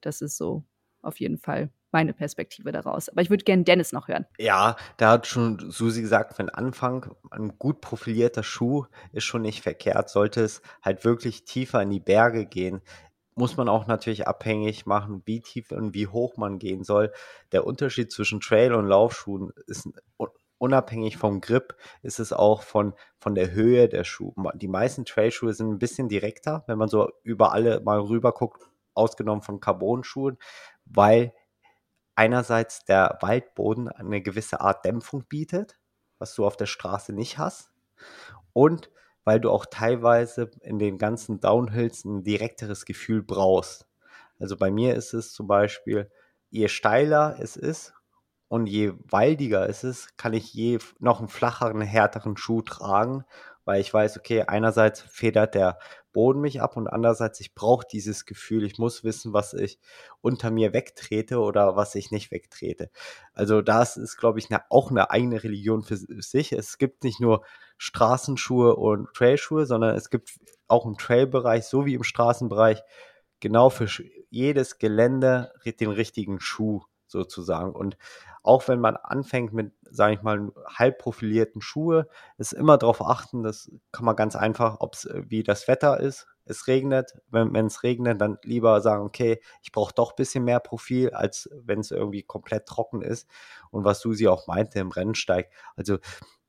Das 0.00 0.20
ist 0.20 0.36
so 0.36 0.64
auf 1.02 1.20
jeden 1.20 1.38
Fall 1.38 1.70
meine 1.92 2.12
Perspektive 2.12 2.72
daraus. 2.72 3.08
Aber 3.08 3.20
ich 3.22 3.30
würde 3.30 3.44
gerne 3.44 3.64
Dennis 3.64 3.92
noch 3.92 4.08
hören. 4.08 4.26
Ja, 4.38 4.76
da 4.96 5.10
hat 5.12 5.26
schon 5.26 5.70
Susi 5.70 6.02
gesagt, 6.02 6.38
wenn 6.38 6.48
Anfang 6.48 7.14
ein 7.30 7.58
gut 7.58 7.80
profilierter 7.80 8.42
Schuh 8.42 8.86
ist 9.12 9.24
schon 9.24 9.42
nicht 9.42 9.62
verkehrt, 9.62 10.08
sollte 10.08 10.42
es 10.42 10.62
halt 10.82 11.04
wirklich 11.04 11.44
tiefer 11.44 11.82
in 11.82 11.90
die 11.90 12.00
Berge 12.00 12.46
gehen, 12.46 12.80
muss 13.34 13.56
man 13.56 13.68
auch 13.68 13.86
natürlich 13.86 14.28
abhängig 14.28 14.86
machen, 14.86 15.22
wie 15.24 15.40
tief 15.40 15.72
und 15.72 15.94
wie 15.94 16.06
hoch 16.06 16.36
man 16.36 16.58
gehen 16.58 16.84
soll. 16.84 17.12
Der 17.52 17.66
Unterschied 17.66 18.12
zwischen 18.12 18.40
Trail 18.40 18.74
und 18.74 18.86
Laufschuhen 18.86 19.52
ist 19.66 19.88
unabhängig 20.58 21.16
vom 21.16 21.40
Grip, 21.40 21.74
ist 22.02 22.20
es 22.20 22.34
auch 22.34 22.62
von, 22.62 22.92
von 23.18 23.34
der 23.34 23.52
Höhe 23.52 23.88
der 23.88 24.04
Schuhe. 24.04 24.34
Die 24.56 24.68
meisten 24.68 25.06
Trailschuhe 25.06 25.54
sind 25.54 25.70
ein 25.70 25.78
bisschen 25.78 26.08
direkter, 26.08 26.64
wenn 26.66 26.76
man 26.76 26.88
so 26.88 27.10
über 27.22 27.52
alle 27.52 27.80
mal 27.80 27.98
rüber 27.98 28.32
guckt, 28.32 28.70
ausgenommen 28.92 29.42
von 29.42 29.60
Carbon-Schuhen, 29.60 30.36
weil 30.90 31.32
einerseits 32.14 32.84
der 32.84 33.18
Waldboden 33.20 33.88
eine 33.88 34.20
gewisse 34.20 34.60
Art 34.60 34.84
Dämpfung 34.84 35.24
bietet, 35.26 35.78
was 36.18 36.34
du 36.34 36.44
auf 36.44 36.56
der 36.56 36.66
Straße 36.66 37.12
nicht 37.12 37.38
hast. 37.38 37.72
Und 38.52 38.90
weil 39.24 39.40
du 39.40 39.50
auch 39.50 39.66
teilweise 39.66 40.50
in 40.62 40.78
den 40.78 40.98
ganzen 40.98 41.40
Downhills 41.40 42.04
ein 42.04 42.22
direkteres 42.24 42.84
Gefühl 42.84 43.22
brauchst. 43.22 43.86
Also 44.38 44.56
bei 44.56 44.70
mir 44.70 44.94
ist 44.94 45.12
es 45.12 45.32
zum 45.32 45.46
Beispiel, 45.46 46.10
je 46.50 46.68
steiler 46.68 47.36
es 47.38 47.56
ist 47.56 47.94
und 48.48 48.66
je 48.66 48.92
waldiger 49.04 49.68
es 49.68 49.84
ist, 49.84 50.16
kann 50.16 50.32
ich 50.32 50.52
je 50.52 50.78
noch 50.98 51.20
einen 51.20 51.28
flacheren, 51.28 51.80
härteren 51.80 52.36
Schuh 52.36 52.62
tragen, 52.62 53.24
weil 53.70 53.80
ich 53.80 53.94
weiß, 53.94 54.18
okay, 54.18 54.42
einerseits 54.48 55.00
federt 55.00 55.54
der 55.54 55.78
Boden 56.12 56.40
mich 56.40 56.60
ab 56.60 56.76
und 56.76 56.88
andererseits, 56.88 57.38
ich 57.38 57.54
brauche 57.54 57.86
dieses 57.86 58.26
Gefühl, 58.26 58.64
ich 58.64 58.78
muss 58.78 59.04
wissen, 59.04 59.32
was 59.32 59.54
ich 59.54 59.78
unter 60.20 60.50
mir 60.50 60.72
wegtrete 60.72 61.38
oder 61.38 61.76
was 61.76 61.94
ich 61.94 62.10
nicht 62.10 62.32
wegtrete. 62.32 62.90
Also 63.32 63.62
das 63.62 63.96
ist, 63.96 64.16
glaube 64.16 64.40
ich, 64.40 64.50
eine, 64.50 64.64
auch 64.70 64.90
eine 64.90 65.12
eigene 65.12 65.44
Religion 65.44 65.84
für 65.84 65.96
sich. 65.96 66.50
Es 66.50 66.78
gibt 66.78 67.04
nicht 67.04 67.20
nur 67.20 67.44
Straßenschuhe 67.78 68.74
und 68.74 69.14
Trailschuhe, 69.14 69.66
sondern 69.66 69.94
es 69.94 70.10
gibt 70.10 70.40
auch 70.66 70.84
im 70.84 70.98
Trailbereich 70.98 71.66
so 71.66 71.86
wie 71.86 71.94
im 71.94 72.02
Straßenbereich 72.02 72.82
genau 73.38 73.70
für 73.70 73.86
jedes 74.30 74.78
Gelände 74.78 75.52
den 75.64 75.90
richtigen 75.90 76.40
Schuh 76.40 76.82
sozusagen. 77.10 77.72
Und 77.72 77.96
auch 78.42 78.68
wenn 78.68 78.80
man 78.80 78.96
anfängt 78.96 79.52
mit, 79.52 79.72
sage 79.82 80.14
ich 80.14 80.22
mal, 80.22 80.52
halb 80.66 80.98
profilierten 80.98 81.60
Schuhe, 81.60 82.08
ist 82.38 82.52
immer 82.52 82.78
darauf 82.78 83.02
achten, 83.02 83.42
das 83.42 83.70
kann 83.92 84.04
man 84.04 84.16
ganz 84.16 84.36
einfach, 84.36 84.76
ob 84.80 84.94
es 84.94 85.04
äh, 85.04 85.22
wie 85.26 85.42
das 85.42 85.68
Wetter 85.68 86.00
ist. 86.00 86.26
Es 86.46 86.66
regnet, 86.66 87.14
wenn 87.30 87.66
es 87.66 87.84
regnet, 87.84 88.20
dann 88.20 88.38
lieber 88.42 88.80
sagen, 88.80 89.04
okay, 89.04 89.40
ich 89.62 89.70
brauche 89.70 89.94
doch 89.94 90.12
ein 90.12 90.16
bisschen 90.16 90.42
mehr 90.42 90.58
Profil, 90.58 91.10
als 91.10 91.48
wenn 91.52 91.78
es 91.78 91.92
irgendwie 91.92 92.22
komplett 92.22 92.66
trocken 92.66 93.02
ist. 93.02 93.28
Und 93.70 93.84
was 93.84 94.00
Susi 94.00 94.26
auch 94.26 94.48
meinte 94.48 94.80
im 94.80 94.90
Rennsteig, 94.90 95.50
also 95.76 95.98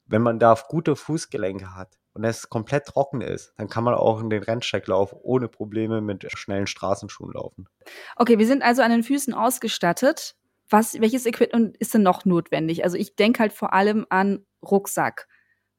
wenn 0.08 0.22
man 0.22 0.40
da 0.40 0.56
gute 0.68 0.96
Fußgelenke 0.96 1.76
hat 1.76 1.98
und 2.14 2.24
es 2.24 2.50
komplett 2.50 2.86
trocken 2.86 3.22
ist, 3.22 3.54
dann 3.58 3.70
kann 3.70 3.84
man 3.84 3.94
auch 3.94 4.20
in 4.20 4.30
den 4.30 4.44
Rennsteiglauf 4.44 5.16
ohne 5.22 5.48
Probleme 5.48 6.02
mit 6.02 6.28
schnellen 6.36 6.68
Straßenschuhen 6.68 7.34
laufen. 7.34 7.68
Okay, 8.16 8.38
wir 8.38 8.48
sind 8.48 8.64
also 8.64 8.82
an 8.82 8.92
den 8.92 9.04
Füßen 9.04 9.34
ausgestattet. 9.34 10.36
Was, 10.72 11.00
welches 11.00 11.26
Equipment 11.26 11.78
ist 11.78 11.94
denn 11.94 12.02
noch 12.02 12.26
notwendig? 12.26 12.84
Also 12.84 12.98
ich 12.98 13.16
denke 13.16 13.40
halt 13.40 13.54
vor 13.54 13.74
allem 13.74 14.06
an 14.10 14.46
Rucksack. 14.64 15.28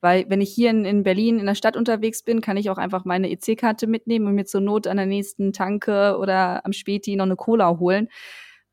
Weil 0.03 0.27
wenn 0.29 0.41
ich 0.41 0.53
hier 0.53 0.71
in, 0.71 0.85
in 0.85 1.03
Berlin 1.05 1.39
in 1.39 1.47
der 1.47 1.55
Stadt 1.55 1.77
unterwegs 1.77 2.25
bin, 2.25 2.41
kann 2.41 2.57
ich 2.57 2.71
auch 2.71 2.77
einfach 2.77 3.05
meine 3.05 3.31
EC-Karte 3.31 3.87
mitnehmen 3.87 4.27
und 4.27 4.35
mir 4.35 4.45
zur 4.45 4.61
Not 4.61 4.87
an 4.87 4.97
der 4.97 5.07
nächsten 5.07 5.53
Tanke 5.53 6.19
oder 6.19 6.67
am 6.67 6.73
Späti 6.73 7.17
noch 7.17 7.25
eine 7.25 7.37
Cola 7.37 7.79
holen. 7.79 8.09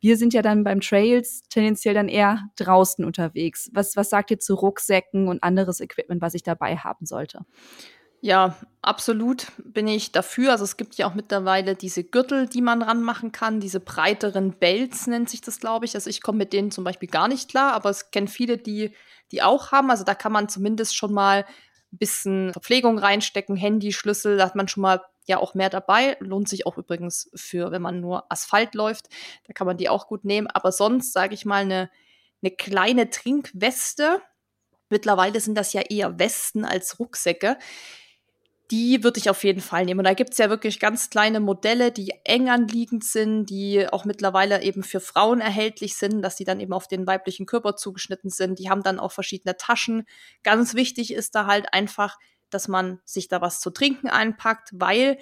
Wir 0.01 0.17
sind 0.17 0.33
ja 0.33 0.41
dann 0.41 0.63
beim 0.63 0.81
Trails 0.81 1.41
tendenziell 1.49 1.93
dann 1.93 2.07
eher 2.07 2.49
draußen 2.55 3.05
unterwegs. 3.05 3.69
Was, 3.73 3.95
was 3.95 4.09
sagt 4.09 4.31
ihr 4.31 4.39
zu 4.39 4.55
Rucksäcken 4.55 5.27
und 5.27 5.43
anderes 5.43 5.81
Equipment, 5.81 6.21
was 6.21 6.33
ich 6.33 6.43
dabei 6.43 6.77
haben 6.77 7.05
sollte? 7.05 7.45
Ja, 8.21 8.57
absolut 8.81 9.47
bin 9.63 9.87
ich 9.87 10.11
dafür. 10.11 10.51
Also 10.51 10.65
es 10.65 10.75
gibt 10.75 10.95
ja 10.95 11.07
auch 11.07 11.13
mittlerweile 11.13 11.75
diese 11.75 12.03
Gürtel, 12.03 12.47
die 12.47 12.61
man 12.61 12.81
ranmachen 12.81 13.31
kann, 13.31 13.61
diese 13.61 13.79
breiteren 13.79 14.53
Belts 14.53 15.07
nennt 15.07 15.29
sich 15.29 15.41
das, 15.41 15.59
glaube 15.59 15.85
ich. 15.85 15.95
Also 15.95 16.09
ich 16.09 16.21
komme 16.21 16.39
mit 16.39 16.51
denen 16.51 16.71
zum 16.71 16.83
Beispiel 16.83 17.09
gar 17.09 17.29
nicht 17.29 17.49
klar, 17.49 17.73
aber 17.73 17.89
es 17.89 18.11
kennen 18.11 18.27
viele, 18.27 18.57
die 18.57 18.93
die 19.31 19.41
auch 19.43 19.71
haben. 19.71 19.91
Also 19.91 20.03
da 20.03 20.15
kann 20.15 20.31
man 20.31 20.49
zumindest 20.49 20.95
schon 20.97 21.13
mal 21.13 21.45
ein 21.93 21.97
bisschen 21.97 22.51
Verpflegung 22.51 22.97
reinstecken, 22.97 23.55
Handy, 23.55 23.93
Schlüssel, 23.93 24.37
da 24.37 24.45
hat 24.45 24.55
man 24.55 24.67
schon 24.67 24.81
mal 24.81 25.01
ja 25.27 25.37
auch 25.37 25.53
mehr 25.53 25.69
dabei. 25.69 26.17
Lohnt 26.19 26.49
sich 26.49 26.65
auch 26.65 26.77
übrigens 26.77 27.29
für, 27.35 27.71
wenn 27.71 27.81
man 27.81 28.01
nur 28.01 28.29
Asphalt 28.31 28.73
läuft, 28.75 29.07
da 29.47 29.53
kann 29.53 29.67
man 29.67 29.77
die 29.77 29.87
auch 29.87 30.07
gut 30.07 30.25
nehmen. 30.25 30.47
Aber 30.47 30.71
sonst, 30.71 31.13
sage 31.13 31.35
ich 31.35 31.45
mal, 31.45 31.61
eine, 31.61 31.89
eine 32.41 32.51
kleine 32.51 33.09
Trinkweste, 33.09 34.21
Mittlerweile 34.89 35.39
sind 35.39 35.55
das 35.55 35.73
ja 35.73 35.81
eher 35.81 36.17
Westen 36.19 36.65
als 36.65 36.99
Rucksäcke 36.99 37.57
die 38.71 39.03
würde 39.03 39.19
ich 39.19 39.29
auf 39.29 39.43
jeden 39.43 39.61
Fall 39.61 39.85
nehmen. 39.85 39.99
Und 39.99 40.05
da 40.05 40.13
gibt's 40.13 40.37
ja 40.37 40.49
wirklich 40.49 40.79
ganz 40.79 41.09
kleine 41.09 41.39
Modelle, 41.39 41.91
die 41.91 42.13
eng 42.23 42.49
anliegend 42.49 43.03
sind, 43.03 43.47
die 43.47 43.87
auch 43.91 44.05
mittlerweile 44.05 44.61
eben 44.61 44.83
für 44.83 44.99
Frauen 44.99 45.41
erhältlich 45.41 45.95
sind, 45.95 46.21
dass 46.21 46.35
die 46.35 46.43
dann 46.43 46.59
eben 46.59 46.73
auf 46.73 46.87
den 46.87 47.07
weiblichen 47.07 47.47
Körper 47.47 47.75
zugeschnitten 47.75 48.29
sind. 48.29 48.59
Die 48.59 48.69
haben 48.69 48.83
dann 48.83 48.99
auch 48.99 49.11
verschiedene 49.11 49.57
Taschen. 49.57 50.05
Ganz 50.43 50.75
wichtig 50.75 51.11
ist 51.11 51.33
da 51.33 51.47
halt 51.47 51.73
einfach, 51.73 52.19
dass 52.51 52.67
man 52.67 52.99
sich 53.05 53.27
da 53.27 53.41
was 53.41 53.59
zu 53.59 53.71
trinken 53.71 54.07
einpackt, 54.07 54.69
weil 54.73 55.17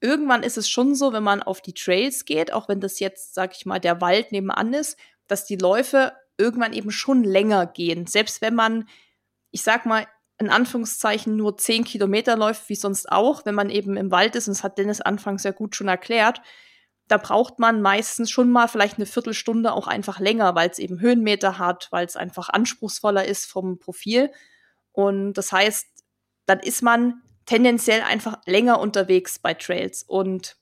irgendwann 0.00 0.42
ist 0.42 0.56
es 0.56 0.68
schon 0.68 0.94
so, 0.94 1.12
wenn 1.12 1.22
man 1.22 1.42
auf 1.42 1.60
die 1.60 1.74
Trails 1.74 2.24
geht, 2.24 2.52
auch 2.52 2.68
wenn 2.68 2.80
das 2.80 3.00
jetzt, 3.00 3.34
sag 3.34 3.54
ich 3.54 3.66
mal, 3.66 3.80
der 3.80 4.00
Wald 4.00 4.32
nebenan 4.32 4.72
ist, 4.72 4.98
dass 5.26 5.44
die 5.44 5.56
Läufe 5.56 6.12
irgendwann 6.38 6.72
eben 6.72 6.90
schon 6.90 7.22
länger 7.24 7.66
gehen. 7.66 8.06
Selbst 8.06 8.40
wenn 8.40 8.54
man, 8.54 8.88
ich 9.50 9.62
sag 9.62 9.84
mal, 9.84 10.06
in 10.38 10.50
Anführungszeichen 10.50 11.36
nur 11.36 11.56
zehn 11.56 11.84
Kilometer 11.84 12.36
läuft, 12.36 12.68
wie 12.68 12.76
sonst 12.76 13.10
auch, 13.10 13.44
wenn 13.44 13.54
man 13.54 13.70
eben 13.70 13.96
im 13.96 14.10
Wald 14.10 14.36
ist, 14.36 14.48
und 14.48 14.56
das 14.56 14.64
hat 14.64 14.78
Dennis 14.78 15.00
anfangs 15.00 15.42
sehr 15.42 15.52
gut 15.52 15.74
schon 15.74 15.88
erklärt, 15.88 16.40
da 17.08 17.16
braucht 17.16 17.58
man 17.58 17.80
meistens 17.80 18.30
schon 18.30 18.50
mal 18.50 18.68
vielleicht 18.68 18.96
eine 18.96 19.06
Viertelstunde 19.06 19.72
auch 19.72 19.86
einfach 19.86 20.20
länger, 20.20 20.54
weil 20.54 20.68
es 20.68 20.78
eben 20.78 21.00
Höhenmeter 21.00 21.58
hat, 21.58 21.88
weil 21.90 22.06
es 22.06 22.16
einfach 22.16 22.50
anspruchsvoller 22.50 23.24
ist 23.24 23.46
vom 23.46 23.78
Profil. 23.78 24.30
Und 24.92 25.32
das 25.34 25.50
heißt, 25.50 25.86
dann 26.46 26.60
ist 26.60 26.82
man 26.82 27.22
tendenziell 27.46 28.02
einfach 28.02 28.38
länger 28.44 28.78
unterwegs 28.78 29.38
bei 29.38 29.54
Trails. 29.54 30.02
Und 30.02 30.56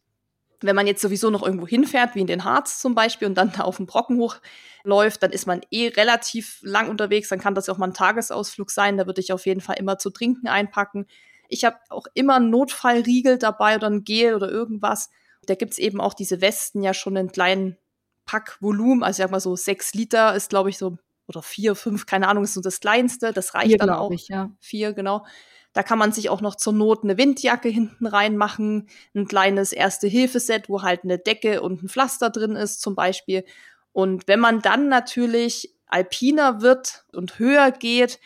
wenn 0.61 0.77
man 0.77 0.87
jetzt 0.87 1.03
sowieso 1.03 1.31
noch 1.31 1.43
irgendwo 1.43 1.67
hinfährt, 1.67 2.15
wie 2.15 2.21
in 2.21 2.27
den 2.27 2.45
Harz 2.45 2.79
zum 2.81 2.95
Beispiel, 2.95 3.29
und 3.29 3.35
dann 3.35 3.53
da 3.53 3.63
auf 3.63 3.77
den 3.77 3.87
Brocken 3.87 4.19
hochläuft, 4.19 5.23
dann 5.23 5.33
ist 5.33 5.47
man 5.47 5.61
eh 5.71 5.89
relativ 5.89 6.59
lang 6.63 6.89
unterwegs. 6.89 7.29
Dann 7.29 7.41
kann 7.41 7.55
das 7.55 7.69
auch 7.69 7.79
mal 7.79 7.89
ein 7.89 7.95
Tagesausflug 7.95 8.71
sein. 8.71 8.97
Da 8.97 9.07
würde 9.07 9.21
ich 9.21 9.33
auf 9.33 9.47
jeden 9.47 9.61
Fall 9.61 9.77
immer 9.79 9.99
zu 9.99 10.11
trinken 10.11 10.49
einpacken. 10.49 11.07
Ich 11.49 11.65
habe 11.65 11.77
auch 11.91 12.07
immer 12.15 12.37
einen 12.37 12.51
Notfallriegel 12.51 13.39
dabei 13.39 13.77
oder 13.77 13.89
ein 13.89 14.05
Gel 14.05 14.35
oder 14.35 14.51
irgendwas. 14.51 15.11
Da 15.47 15.55
gibt's 15.55 15.79
eben 15.79 16.01
auch 16.01 16.15
diese 16.15 16.41
Westen 16.41 16.83
ja 16.83 16.93
schon 16.93 17.17
in 17.17 17.31
kleinen 17.31 17.77
Packvolumen. 18.25 19.03
Also 19.03 19.23
ich 19.23 19.25
sag 19.25 19.31
mal 19.31 19.41
so 19.41 19.57
sechs 19.57 19.95
Liter 19.95 20.35
ist, 20.35 20.51
glaube 20.51 20.71
ich, 20.71 20.79
so, 20.79 20.99
oder 21.29 21.43
vier, 21.43 21.75
fünf, 21.75 22.07
keine 22.07 22.29
Ahnung, 22.29 22.45
ist 22.45 22.55
so 22.55 22.61
das 22.61 22.81
kleinste. 22.81 23.33
Das 23.33 23.55
reicht 23.55 23.69
vier, 23.69 23.79
dann 23.79 23.91
auch. 23.91 24.11
Ich, 24.11 24.29
ja. 24.29 24.51
Vier, 24.61 24.93
genau. 24.93 25.25
Da 25.73 25.83
kann 25.83 25.99
man 25.99 26.13
sich 26.13 26.31
auch 26.31 26.41
noch 26.41 26.55
zur 26.55 26.73
Not 26.73 27.05
eine 27.05 27.19
Windjacke 27.19 27.69
hinten 27.69 28.07
reinmachen, 28.07 28.89
ein 29.15 29.29
kleines 29.29 29.73
Erste-Hilfe-Set, 29.73 30.69
wo 30.69 30.83
halt 30.83 31.05
eine 31.05 31.19
Decke 31.19 31.61
und 31.61 31.83
ein 31.83 31.89
Pflaster 31.89 32.31
drin 32.31 32.57
ist 32.57 32.81
zum 32.81 32.95
Beispiel. 32.95 33.45
Und 33.93 34.27
wenn 34.27 34.41
man 34.41 34.61
dann 34.61 34.89
natürlich 34.89 35.75
alpiner 35.87 36.63
wird 36.63 37.05
und 37.13 37.39
höher 37.39 37.73
geht, 37.73 38.21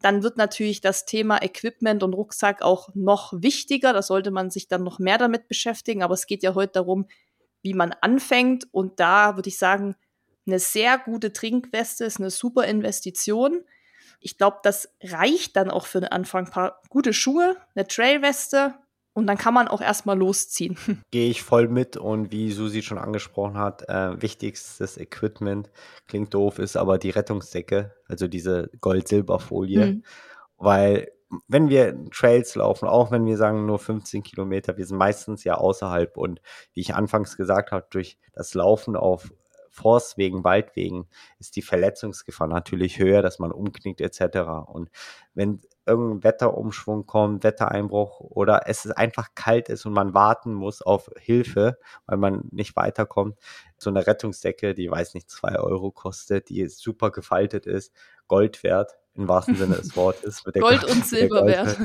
dann 0.00 0.22
wird 0.22 0.36
natürlich 0.36 0.80
das 0.80 1.06
Thema 1.06 1.42
Equipment 1.42 2.02
und 2.02 2.12
Rucksack 2.12 2.62
auch 2.62 2.88
noch 2.94 3.32
wichtiger. 3.34 3.92
Da 3.92 4.02
sollte 4.02 4.30
man 4.30 4.50
sich 4.50 4.68
dann 4.68 4.82
noch 4.82 4.98
mehr 4.98 5.18
damit 5.18 5.48
beschäftigen. 5.48 6.02
Aber 6.02 6.14
es 6.14 6.26
geht 6.26 6.42
ja 6.42 6.54
heute 6.54 6.74
darum, 6.74 7.06
wie 7.62 7.74
man 7.74 7.94
anfängt. 8.00 8.66
Und 8.72 9.00
da 9.00 9.36
würde 9.36 9.48
ich 9.48 9.58
sagen, 9.58 9.96
eine 10.46 10.58
sehr 10.58 10.98
gute 10.98 11.32
Trinkweste 11.32 12.04
ist 12.04 12.20
eine 12.20 12.30
super 12.30 12.66
Investition. 12.66 13.64
Ich 14.20 14.38
glaube, 14.38 14.58
das 14.62 14.88
reicht 15.02 15.56
dann 15.56 15.70
auch 15.70 15.86
für 15.86 16.00
den 16.00 16.10
Anfang. 16.10 16.46
Ein 16.46 16.50
paar 16.50 16.80
gute 16.88 17.12
Schuhe, 17.12 17.56
eine 17.74 17.86
Trailweste 17.86 18.74
und 19.16 19.26
dann 19.26 19.38
kann 19.38 19.54
man 19.54 19.66
auch 19.66 19.80
erstmal 19.80 20.18
losziehen. 20.18 20.76
Gehe 21.10 21.30
ich 21.30 21.42
voll 21.42 21.68
mit 21.68 21.96
und 21.96 22.32
wie 22.32 22.52
Susi 22.52 22.82
schon 22.82 22.98
angesprochen 22.98 23.56
hat, 23.56 23.88
äh, 23.88 24.20
wichtigstes 24.20 24.98
Equipment, 24.98 25.70
klingt 26.06 26.34
doof, 26.34 26.58
ist 26.58 26.76
aber 26.76 26.98
die 26.98 27.10
Rettungsdecke, 27.10 27.94
also 28.08 28.28
diese 28.28 28.70
Gold-Silber-Folie. 28.80 29.86
Mhm. 29.86 30.02
Weil 30.58 31.12
wenn 31.48 31.68
wir 31.70 31.96
Trails 32.10 32.54
laufen, 32.54 32.86
auch 32.86 33.10
wenn 33.10 33.24
wir 33.24 33.38
sagen 33.38 33.64
nur 33.64 33.78
15 33.78 34.22
Kilometer, 34.22 34.76
wir 34.76 34.86
sind 34.86 34.98
meistens 34.98 35.44
ja 35.44 35.54
außerhalb 35.54 36.16
und 36.16 36.40
wie 36.74 36.80
ich 36.80 36.94
anfangs 36.94 37.36
gesagt 37.36 37.72
habe, 37.72 37.86
durch 37.90 38.18
das 38.32 38.52
Laufen 38.52 38.96
auf 38.96 39.32
Forstwegen, 39.76 40.42
Waldwegen 40.42 41.06
ist 41.38 41.54
die 41.54 41.62
Verletzungsgefahr 41.62 42.48
natürlich 42.48 42.98
höher, 42.98 43.20
dass 43.20 43.38
man 43.38 43.52
umknickt 43.52 44.00
etc. 44.00 44.38
Und 44.66 44.90
wenn 45.34 45.60
irgendein 45.84 46.24
Wetterumschwung 46.24 47.04
kommt, 47.04 47.44
Wettereinbruch 47.44 48.20
oder 48.20 48.62
es 48.66 48.90
einfach 48.90 49.28
kalt 49.34 49.68
ist 49.68 49.84
und 49.84 49.92
man 49.92 50.14
warten 50.14 50.54
muss 50.54 50.80
auf 50.80 51.10
Hilfe, 51.18 51.78
weil 52.06 52.16
man 52.16 52.48
nicht 52.50 52.74
weiterkommt, 52.74 53.38
so 53.76 53.90
eine 53.90 54.06
Rettungsdecke, 54.06 54.72
die 54.72 54.90
weiß 54.90 55.12
nicht, 55.12 55.30
zwei 55.30 55.58
Euro 55.58 55.90
kostet, 55.90 56.48
die 56.48 56.66
super 56.68 57.10
gefaltet 57.10 57.66
ist, 57.66 57.92
Gold 58.28 58.62
wert, 58.62 58.96
im 59.14 59.28
wahrsten 59.28 59.56
Sinne 59.56 59.76
des 59.76 59.94
Wortes. 59.96 60.42
Gold 60.42 60.84
und 60.84 61.04
Silber 61.04 61.44
wert. 61.44 61.76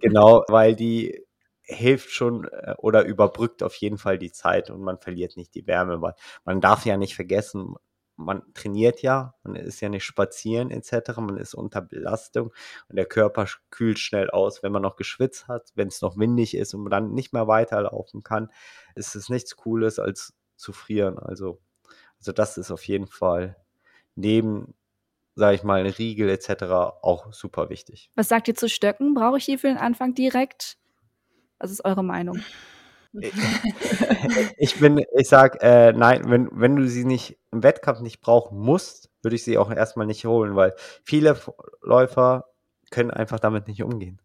Genau, 0.00 0.44
weil 0.48 0.76
die 0.76 1.23
hilft 1.64 2.10
schon 2.10 2.44
äh, 2.44 2.74
oder 2.78 3.04
überbrückt 3.04 3.62
auf 3.62 3.74
jeden 3.76 3.98
Fall 3.98 4.18
die 4.18 4.32
Zeit 4.32 4.70
und 4.70 4.82
man 4.82 4.98
verliert 4.98 5.36
nicht 5.36 5.54
die 5.54 5.66
Wärme, 5.66 6.00
weil 6.00 6.14
man 6.44 6.60
darf 6.60 6.84
ja 6.86 6.96
nicht 6.96 7.14
vergessen, 7.14 7.74
man 8.16 8.42
trainiert 8.54 9.02
ja, 9.02 9.34
man 9.42 9.56
ist 9.56 9.80
ja 9.80 9.88
nicht 9.88 10.04
spazieren 10.04 10.70
etc., 10.70 11.16
man 11.16 11.36
ist 11.36 11.54
unter 11.54 11.80
Belastung 11.80 12.52
und 12.88 12.96
der 12.96 13.06
Körper 13.06 13.46
kühlt 13.70 13.98
schnell 13.98 14.30
aus, 14.30 14.62
wenn 14.62 14.72
man 14.72 14.82
noch 14.82 14.96
geschwitzt 14.96 15.48
hat, 15.48 15.72
wenn 15.74 15.88
es 15.88 16.00
noch 16.00 16.16
windig 16.16 16.56
ist 16.56 16.74
und 16.74 16.82
man 16.82 16.90
dann 16.90 17.12
nicht 17.12 17.32
mehr 17.32 17.48
weiterlaufen 17.48 18.22
kann, 18.22 18.50
ist 18.94 19.16
es 19.16 19.28
nichts 19.28 19.56
Cooles 19.56 19.98
als 19.98 20.34
zu 20.56 20.72
frieren. 20.72 21.18
Also, 21.18 21.60
also 22.18 22.32
das 22.32 22.56
ist 22.56 22.70
auf 22.70 22.86
jeden 22.86 23.08
Fall 23.08 23.56
neben 24.14 24.74
sage 25.36 25.56
ich 25.56 25.62
mal, 25.64 25.80
ein 25.80 25.90
Riegel 25.90 26.28
etc. 26.28 26.62
auch 27.02 27.32
super 27.32 27.68
wichtig. 27.68 28.10
Was 28.14 28.28
sagt 28.28 28.48
ihr 28.48 28.54
zu 28.54 28.68
Stöcken? 28.68 29.14
Brauche 29.14 29.38
ich 29.38 29.46
die 29.46 29.58
für 29.58 29.66
den 29.66 29.78
Anfang 29.78 30.14
direkt? 30.14 30.78
Was 31.64 31.70
ist 31.70 31.84
eure 31.86 32.04
Meinung? 32.04 32.40
ich 34.58 34.78
bin, 34.80 35.02
ich 35.16 35.28
sag, 35.30 35.62
äh, 35.62 35.94
nein, 35.94 36.24
wenn, 36.26 36.50
wenn 36.52 36.76
du 36.76 36.86
sie 36.86 37.06
nicht 37.06 37.38
im 37.52 37.62
Wettkampf 37.62 38.00
nicht 38.00 38.20
brauchen 38.20 38.58
musst, 38.58 39.08
würde 39.22 39.36
ich 39.36 39.44
sie 39.44 39.56
auch 39.56 39.70
erstmal 39.70 40.04
nicht 40.04 40.26
holen, 40.26 40.56
weil 40.56 40.74
viele 41.04 41.40
Läufer 41.80 42.44
können 42.90 43.10
einfach 43.10 43.40
damit 43.40 43.66
nicht 43.66 43.82
umgehen. 43.82 44.20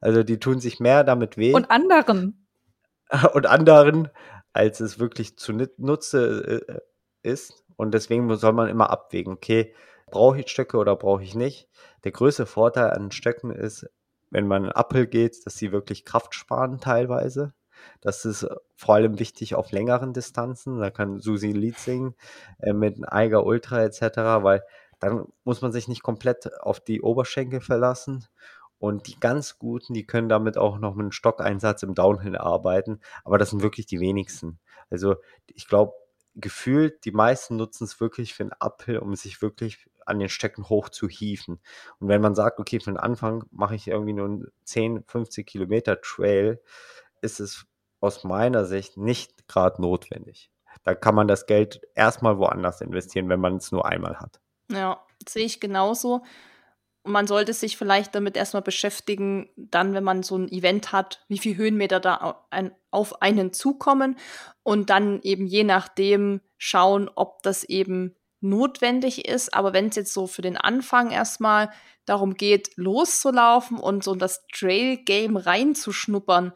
Also 0.00 0.22
die 0.22 0.38
tun 0.38 0.60
sich 0.60 0.78
mehr 0.78 1.02
damit 1.02 1.36
weh. 1.36 1.54
Und 1.54 1.72
anderen. 1.72 2.46
Und 3.34 3.46
anderen, 3.46 4.08
als 4.52 4.78
es 4.78 5.00
wirklich 5.00 5.36
zu 5.36 5.52
Nutze 5.78 6.62
äh, 6.68 6.78
ist. 7.28 7.64
Und 7.74 7.94
deswegen 7.94 8.32
soll 8.36 8.52
man 8.52 8.68
immer 8.68 8.90
abwägen, 8.90 9.32
okay, 9.32 9.74
brauche 10.12 10.38
ich 10.38 10.46
Stöcke 10.46 10.76
oder 10.76 10.94
brauche 10.94 11.24
ich 11.24 11.34
nicht. 11.34 11.68
Der 12.04 12.12
größte 12.12 12.46
Vorteil 12.46 12.90
an 12.90 13.10
Stöcken 13.10 13.50
ist, 13.50 13.90
wenn 14.30 14.46
man 14.46 14.64
in 14.64 14.72
Uphill 14.72 15.06
geht, 15.06 15.46
dass 15.46 15.56
sie 15.56 15.72
wirklich 15.72 16.04
Kraft 16.04 16.34
sparen 16.34 16.80
teilweise. 16.80 17.54
Das 18.00 18.24
ist 18.24 18.44
äh, 18.44 18.54
vor 18.74 18.96
allem 18.96 19.18
wichtig 19.18 19.54
auf 19.54 19.72
längeren 19.72 20.12
Distanzen. 20.12 20.78
Da 20.78 20.90
kann 20.90 21.20
Susi 21.20 21.50
ein 21.50 21.56
Lied 21.56 21.78
singen 21.78 22.14
äh, 22.58 22.72
mit 22.72 22.96
einem 22.96 23.04
Eiger 23.08 23.44
Ultra 23.44 23.82
etc., 23.82 24.00
weil 24.42 24.62
dann 24.98 25.26
muss 25.44 25.60
man 25.60 25.72
sich 25.72 25.88
nicht 25.88 26.02
komplett 26.02 26.52
auf 26.62 26.80
die 26.80 27.02
Oberschenkel 27.02 27.60
verlassen. 27.60 28.26
Und 28.78 29.06
die 29.06 29.18
ganz 29.18 29.58
Guten, 29.58 29.94
die 29.94 30.06
können 30.06 30.28
damit 30.28 30.58
auch 30.58 30.78
noch 30.78 30.94
mit 30.94 31.04
einem 31.04 31.12
Stockeinsatz 31.12 31.82
im 31.82 31.94
Downhill 31.94 32.36
arbeiten. 32.36 33.00
Aber 33.24 33.38
das 33.38 33.50
sind 33.50 33.62
wirklich 33.62 33.86
die 33.86 34.00
wenigsten. 34.00 34.58
Also 34.90 35.16
ich 35.46 35.66
glaube, 35.66 35.94
gefühlt, 36.34 37.04
die 37.04 37.12
meisten 37.12 37.56
nutzen 37.56 37.84
es 37.84 38.00
wirklich 38.00 38.34
für 38.34 38.44
einen 38.44 38.52
Uphill, 38.60 38.98
um 38.98 39.14
sich 39.14 39.40
wirklich 39.40 39.88
an 40.06 40.18
den 40.18 40.28
Stecken 40.28 40.68
hoch 40.68 40.88
zu 40.88 41.08
hieven. 41.08 41.60
Und 41.98 42.08
wenn 42.08 42.20
man 42.20 42.34
sagt, 42.34 42.58
okay, 42.58 42.80
für 42.80 42.90
den 42.90 42.96
Anfang 42.96 43.44
mache 43.50 43.74
ich 43.74 43.88
irgendwie 43.88 44.12
nur 44.12 44.26
einen 44.26 44.46
10, 44.64 45.04
50 45.04 45.46
Kilometer 45.46 46.00
Trail, 46.00 46.60
ist 47.20 47.40
es 47.40 47.66
aus 48.00 48.24
meiner 48.24 48.64
Sicht 48.64 48.96
nicht 48.96 49.48
gerade 49.48 49.80
notwendig. 49.82 50.50
Da 50.84 50.94
kann 50.94 51.14
man 51.14 51.28
das 51.28 51.46
Geld 51.46 51.80
erstmal 51.94 52.38
woanders 52.38 52.80
investieren, 52.80 53.28
wenn 53.28 53.40
man 53.40 53.56
es 53.56 53.72
nur 53.72 53.86
einmal 53.86 54.20
hat. 54.20 54.40
Ja, 54.70 55.04
sehe 55.26 55.44
ich 55.46 55.60
genauso. 55.60 56.22
Und 57.02 57.12
man 57.12 57.28
sollte 57.28 57.52
sich 57.52 57.76
vielleicht 57.76 58.14
damit 58.14 58.36
erstmal 58.36 58.62
beschäftigen, 58.62 59.48
dann, 59.56 59.94
wenn 59.94 60.02
man 60.02 60.24
so 60.24 60.36
ein 60.36 60.50
Event 60.50 60.90
hat, 60.90 61.24
wie 61.28 61.38
viele 61.38 61.56
Höhenmeter 61.56 62.00
da 62.00 62.44
auf 62.90 63.22
einen 63.22 63.52
zukommen 63.52 64.18
und 64.64 64.90
dann 64.90 65.20
eben 65.22 65.46
je 65.46 65.62
nachdem 65.62 66.40
schauen, 66.58 67.08
ob 67.14 67.44
das 67.44 67.62
eben 67.62 68.16
notwendig 68.48 69.26
ist. 69.26 69.54
Aber 69.54 69.72
wenn 69.72 69.88
es 69.88 69.96
jetzt 69.96 70.12
so 70.12 70.26
für 70.26 70.42
den 70.42 70.56
Anfang 70.56 71.10
erstmal 71.10 71.70
darum 72.04 72.34
geht, 72.34 72.76
loszulaufen 72.76 73.78
und 73.78 74.04
so 74.04 74.14
das 74.14 74.46
Trail-Game 74.52 75.36
reinzuschnuppern, 75.36 76.52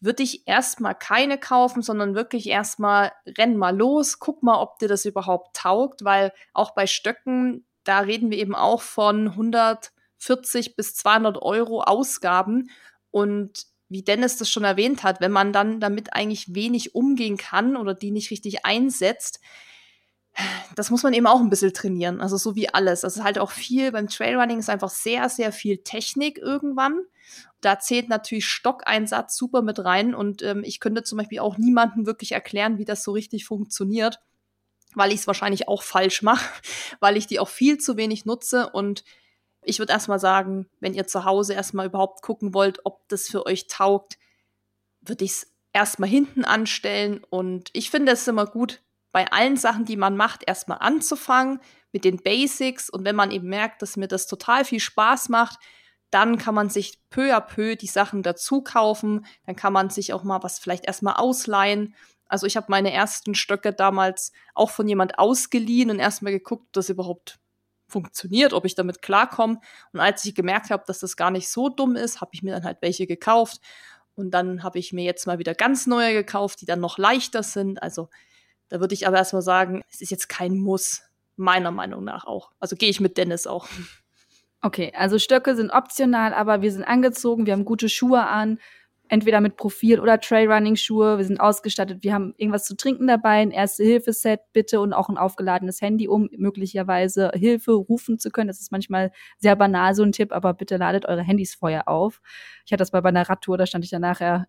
würde 0.00 0.22
ich 0.22 0.46
erstmal 0.46 0.94
keine 0.94 1.38
kaufen, 1.38 1.82
sondern 1.82 2.14
wirklich 2.14 2.48
erstmal 2.48 3.12
renn 3.38 3.56
mal 3.56 3.76
los, 3.76 4.18
guck 4.18 4.42
mal, 4.42 4.60
ob 4.60 4.78
dir 4.78 4.88
das 4.88 5.04
überhaupt 5.04 5.56
taugt, 5.56 6.04
weil 6.04 6.32
auch 6.52 6.74
bei 6.74 6.86
Stöcken, 6.86 7.66
da 7.84 8.00
reden 8.00 8.30
wir 8.30 8.38
eben 8.38 8.54
auch 8.54 8.82
von 8.82 9.28
140 9.28 10.76
bis 10.76 10.94
200 10.94 11.40
Euro 11.40 11.82
Ausgaben 11.82 12.70
und 13.10 13.66
wie 13.88 14.02
Dennis 14.02 14.36
das 14.36 14.50
schon 14.50 14.64
erwähnt 14.64 15.02
hat, 15.02 15.20
wenn 15.20 15.32
man 15.32 15.52
dann 15.52 15.80
damit 15.80 16.12
eigentlich 16.12 16.54
wenig 16.54 16.94
umgehen 16.94 17.36
kann 17.36 17.76
oder 17.76 17.94
die 17.94 18.10
nicht 18.10 18.30
richtig 18.30 18.64
einsetzt, 18.64 19.40
das 20.74 20.90
muss 20.90 21.02
man 21.02 21.14
eben 21.14 21.26
auch 21.26 21.40
ein 21.40 21.50
bisschen 21.50 21.72
trainieren. 21.72 22.20
Also 22.20 22.36
so 22.36 22.54
wie 22.54 22.68
alles. 22.68 23.00
Das 23.00 23.16
ist 23.16 23.24
halt 23.24 23.38
auch 23.38 23.50
viel 23.50 23.92
beim 23.92 24.08
Trailrunning 24.08 24.58
ist 24.58 24.68
einfach 24.68 24.90
sehr, 24.90 25.28
sehr 25.28 25.52
viel 25.52 25.78
Technik 25.78 26.38
irgendwann. 26.38 27.00
Da 27.60 27.78
zählt 27.78 28.08
natürlich 28.08 28.46
Stockeinsatz 28.46 29.36
super 29.36 29.62
mit 29.62 29.84
rein 29.84 30.14
und 30.14 30.42
ähm, 30.42 30.62
ich 30.64 30.78
könnte 30.78 31.02
zum 31.02 31.18
Beispiel 31.18 31.40
auch 31.40 31.56
niemandem 31.56 32.06
wirklich 32.06 32.32
erklären, 32.32 32.78
wie 32.78 32.84
das 32.84 33.02
so 33.02 33.12
richtig 33.12 33.46
funktioniert, 33.46 34.20
weil 34.94 35.10
ich 35.10 35.20
es 35.20 35.26
wahrscheinlich 35.26 35.66
auch 35.66 35.82
falsch 35.82 36.22
mache, 36.22 36.46
weil 37.00 37.16
ich 37.16 37.26
die 37.26 37.40
auch 37.40 37.48
viel 37.48 37.78
zu 37.78 37.96
wenig 37.96 38.26
nutze 38.26 38.70
und 38.70 39.04
ich 39.62 39.80
würde 39.80 39.92
erstmal 39.92 40.20
sagen, 40.20 40.68
wenn 40.78 40.94
ihr 40.94 41.08
zu 41.08 41.24
Hause 41.24 41.54
erstmal 41.54 41.86
überhaupt 41.86 42.22
gucken 42.22 42.54
wollt, 42.54 42.80
ob 42.84 43.08
das 43.08 43.26
für 43.26 43.46
euch 43.46 43.66
taugt, 43.66 44.16
würde 45.00 45.24
ich 45.24 45.32
es 45.32 45.52
erstmal 45.72 46.08
hinten 46.08 46.44
anstellen 46.44 47.24
und 47.30 47.70
ich 47.72 47.90
finde 47.90 48.12
es 48.12 48.28
immer 48.28 48.46
gut, 48.46 48.82
bei 49.16 49.32
allen 49.32 49.56
Sachen, 49.56 49.86
die 49.86 49.96
man 49.96 50.14
macht, 50.14 50.42
erstmal 50.46 50.76
anzufangen 50.82 51.60
mit 51.90 52.04
den 52.04 52.18
Basics. 52.18 52.90
Und 52.90 53.06
wenn 53.06 53.16
man 53.16 53.30
eben 53.30 53.48
merkt, 53.48 53.80
dass 53.80 53.96
mir 53.96 54.08
das 54.08 54.26
total 54.26 54.66
viel 54.66 54.78
Spaß 54.78 55.30
macht, 55.30 55.58
dann 56.10 56.36
kann 56.36 56.54
man 56.54 56.68
sich 56.68 57.00
peu 57.08 57.34
à 57.34 57.40
peu 57.40 57.76
die 57.76 57.86
Sachen 57.86 58.22
dazu 58.22 58.60
kaufen. 58.60 59.24
Dann 59.46 59.56
kann 59.56 59.72
man 59.72 59.88
sich 59.88 60.12
auch 60.12 60.22
mal 60.22 60.42
was 60.42 60.58
vielleicht 60.58 60.86
erstmal 60.86 61.14
ausleihen. 61.14 61.94
Also 62.28 62.46
ich 62.46 62.58
habe 62.58 62.66
meine 62.68 62.92
ersten 62.92 63.34
Stöcke 63.34 63.72
damals 63.72 64.32
auch 64.54 64.68
von 64.68 64.86
jemand 64.86 65.18
ausgeliehen 65.18 65.88
und 65.90 65.98
erstmal 65.98 66.32
geguckt, 66.32 66.64
ob 66.64 66.72
das 66.74 66.90
überhaupt 66.90 67.38
funktioniert, 67.88 68.52
ob 68.52 68.66
ich 68.66 68.74
damit 68.74 69.00
klarkomme. 69.00 69.60
Und 69.94 70.00
als 70.00 70.26
ich 70.26 70.34
gemerkt 70.34 70.68
habe, 70.68 70.84
dass 70.86 70.98
das 70.98 71.16
gar 71.16 71.30
nicht 71.30 71.48
so 71.48 71.70
dumm 71.70 71.96
ist, 71.96 72.20
habe 72.20 72.32
ich 72.34 72.42
mir 72.42 72.52
dann 72.52 72.64
halt 72.64 72.82
welche 72.82 73.06
gekauft. 73.06 73.62
Und 74.14 74.32
dann 74.32 74.62
habe 74.62 74.78
ich 74.78 74.92
mir 74.92 75.04
jetzt 75.04 75.26
mal 75.26 75.38
wieder 75.38 75.54
ganz 75.54 75.86
neue 75.86 76.12
gekauft, 76.12 76.60
die 76.60 76.66
dann 76.66 76.80
noch 76.80 76.98
leichter 76.98 77.42
sind. 77.42 77.82
Also 77.82 78.10
da 78.68 78.80
würde 78.80 78.94
ich 78.94 79.06
aber 79.06 79.16
erstmal 79.16 79.42
sagen, 79.42 79.82
es 79.90 80.00
ist 80.00 80.10
jetzt 80.10 80.28
kein 80.28 80.56
Muss, 80.56 81.02
meiner 81.36 81.70
Meinung 81.70 82.04
nach 82.04 82.24
auch. 82.24 82.50
Also 82.58 82.76
gehe 82.76 82.88
ich 82.88 83.00
mit 83.00 83.16
Dennis 83.16 83.46
auch. 83.46 83.66
Okay, 84.62 84.92
also 84.96 85.18
Stöcke 85.18 85.54
sind 85.54 85.70
optional, 85.70 86.34
aber 86.34 86.62
wir 86.62 86.72
sind 86.72 86.84
angezogen, 86.84 87.46
wir 87.46 87.52
haben 87.52 87.64
gute 87.64 87.88
Schuhe 87.88 88.26
an, 88.26 88.58
entweder 89.08 89.40
mit 89.40 89.56
Profil 89.56 90.00
oder 90.00 90.18
Trailrunning-Schuhe, 90.18 91.18
wir 91.18 91.24
sind 91.24 91.38
ausgestattet, 91.38 92.02
wir 92.02 92.12
haben 92.12 92.34
irgendwas 92.36 92.64
zu 92.64 92.76
trinken 92.76 93.06
dabei, 93.06 93.42
ein 93.42 93.50
Erste-Hilfe-Set 93.50 94.40
bitte 94.52 94.80
und 94.80 94.92
auch 94.92 95.08
ein 95.08 95.18
aufgeladenes 95.18 95.80
Handy, 95.80 96.08
um 96.08 96.28
möglicherweise 96.36 97.30
Hilfe 97.34 97.72
rufen 97.72 98.18
zu 98.18 98.30
können. 98.30 98.48
Das 98.48 98.60
ist 98.60 98.72
manchmal 98.72 99.12
sehr 99.38 99.56
banal, 99.56 99.94
so 99.94 100.02
ein 100.02 100.12
Tipp, 100.12 100.32
aber 100.32 100.54
bitte 100.54 100.76
ladet 100.76 101.06
eure 101.06 101.22
Handys 101.22 101.54
vorher 101.54 101.88
auf. 101.88 102.20
Ich 102.64 102.72
hatte 102.72 102.80
das 102.80 102.90
bei 102.90 103.00
meiner 103.00 103.28
Radtour, 103.28 103.58
da 103.58 103.66
stand 103.66 103.84
ich 103.84 103.90
dann 103.90 104.02
nachher 104.02 104.48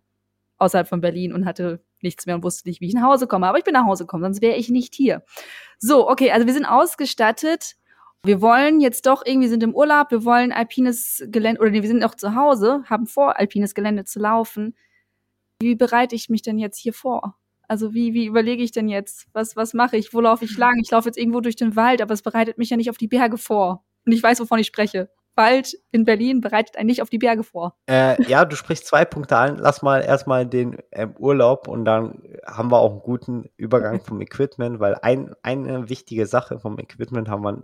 außerhalb 0.56 0.88
von 0.88 1.00
Berlin 1.00 1.32
und 1.32 1.44
hatte 1.44 1.84
nichts 2.02 2.26
mehr 2.26 2.34
und 2.34 2.44
wusste 2.44 2.68
nicht, 2.68 2.80
wie 2.80 2.86
ich 2.86 2.94
nach 2.94 3.02
Hause 3.02 3.26
komme. 3.26 3.46
Aber 3.46 3.58
ich 3.58 3.64
bin 3.64 3.74
nach 3.74 3.86
Hause 3.86 4.04
gekommen, 4.04 4.24
sonst 4.24 4.42
wäre 4.42 4.56
ich 4.56 4.68
nicht 4.68 4.94
hier. 4.94 5.22
So, 5.78 6.08
okay, 6.08 6.30
also 6.30 6.46
wir 6.46 6.54
sind 6.54 6.66
ausgestattet. 6.66 7.76
Wir 8.24 8.40
wollen 8.40 8.80
jetzt 8.80 9.06
doch 9.06 9.24
irgendwie 9.24 9.48
sind 9.48 9.62
im 9.62 9.74
Urlaub, 9.74 10.10
wir 10.10 10.24
wollen 10.24 10.50
alpines 10.50 11.22
Gelände, 11.28 11.60
oder 11.60 11.70
nee, 11.70 11.82
wir 11.82 11.88
sind 11.88 12.00
noch 12.00 12.16
zu 12.16 12.34
Hause, 12.34 12.82
haben 12.86 13.06
vor, 13.06 13.38
alpines 13.38 13.74
Gelände 13.74 14.04
zu 14.04 14.18
laufen. 14.18 14.76
Wie 15.60 15.76
bereite 15.76 16.16
ich 16.16 16.28
mich 16.28 16.42
denn 16.42 16.58
jetzt 16.58 16.78
hier 16.78 16.92
vor? 16.92 17.36
Also 17.68 17.94
wie, 17.94 18.14
wie 18.14 18.26
überlege 18.26 18.62
ich 18.62 18.72
denn 18.72 18.88
jetzt? 18.88 19.26
Was, 19.32 19.54
was 19.54 19.74
mache 19.74 19.96
ich? 19.96 20.14
Wo 20.14 20.20
laufe 20.20 20.44
ich 20.44 20.56
lang? 20.56 20.78
Ich 20.82 20.90
laufe 20.90 21.08
jetzt 21.08 21.18
irgendwo 21.18 21.40
durch 21.40 21.56
den 21.56 21.76
Wald, 21.76 22.02
aber 22.02 22.14
es 22.14 22.22
bereitet 22.22 22.58
mich 22.58 22.70
ja 22.70 22.76
nicht 22.76 22.90
auf 22.90 22.96
die 22.96 23.08
Berge 23.08 23.38
vor. 23.38 23.84
Und 24.06 24.12
ich 24.12 24.22
weiß, 24.22 24.40
wovon 24.40 24.58
ich 24.58 24.66
spreche. 24.66 25.10
Wald 25.38 25.74
in 25.90 26.04
Berlin 26.04 26.42
bereitet 26.42 26.76
einen 26.76 26.88
nicht 26.88 27.00
auf 27.00 27.08
die 27.08 27.18
Berge 27.18 27.44
vor. 27.44 27.74
Äh, 27.88 28.22
ja, 28.24 28.44
du 28.44 28.56
sprichst 28.56 28.86
zwei 28.86 29.06
Punkte 29.06 29.38
an. 29.38 29.56
Lass 29.56 29.80
mal 29.80 30.02
erstmal 30.02 30.44
den 30.44 30.76
äh, 30.90 31.06
Urlaub 31.18 31.68
und 31.68 31.86
dann 31.86 32.22
haben 32.44 32.70
wir 32.70 32.78
auch 32.78 32.90
einen 32.90 33.00
guten 33.00 33.48
Übergang 33.56 34.00
vom 34.00 34.20
Equipment, 34.20 34.80
weil 34.80 34.96
ein, 34.96 35.34
eine 35.42 35.88
wichtige 35.88 36.26
Sache 36.26 36.58
vom 36.58 36.78
Equipment 36.78 37.28
haben 37.28 37.42
wir 37.42 37.62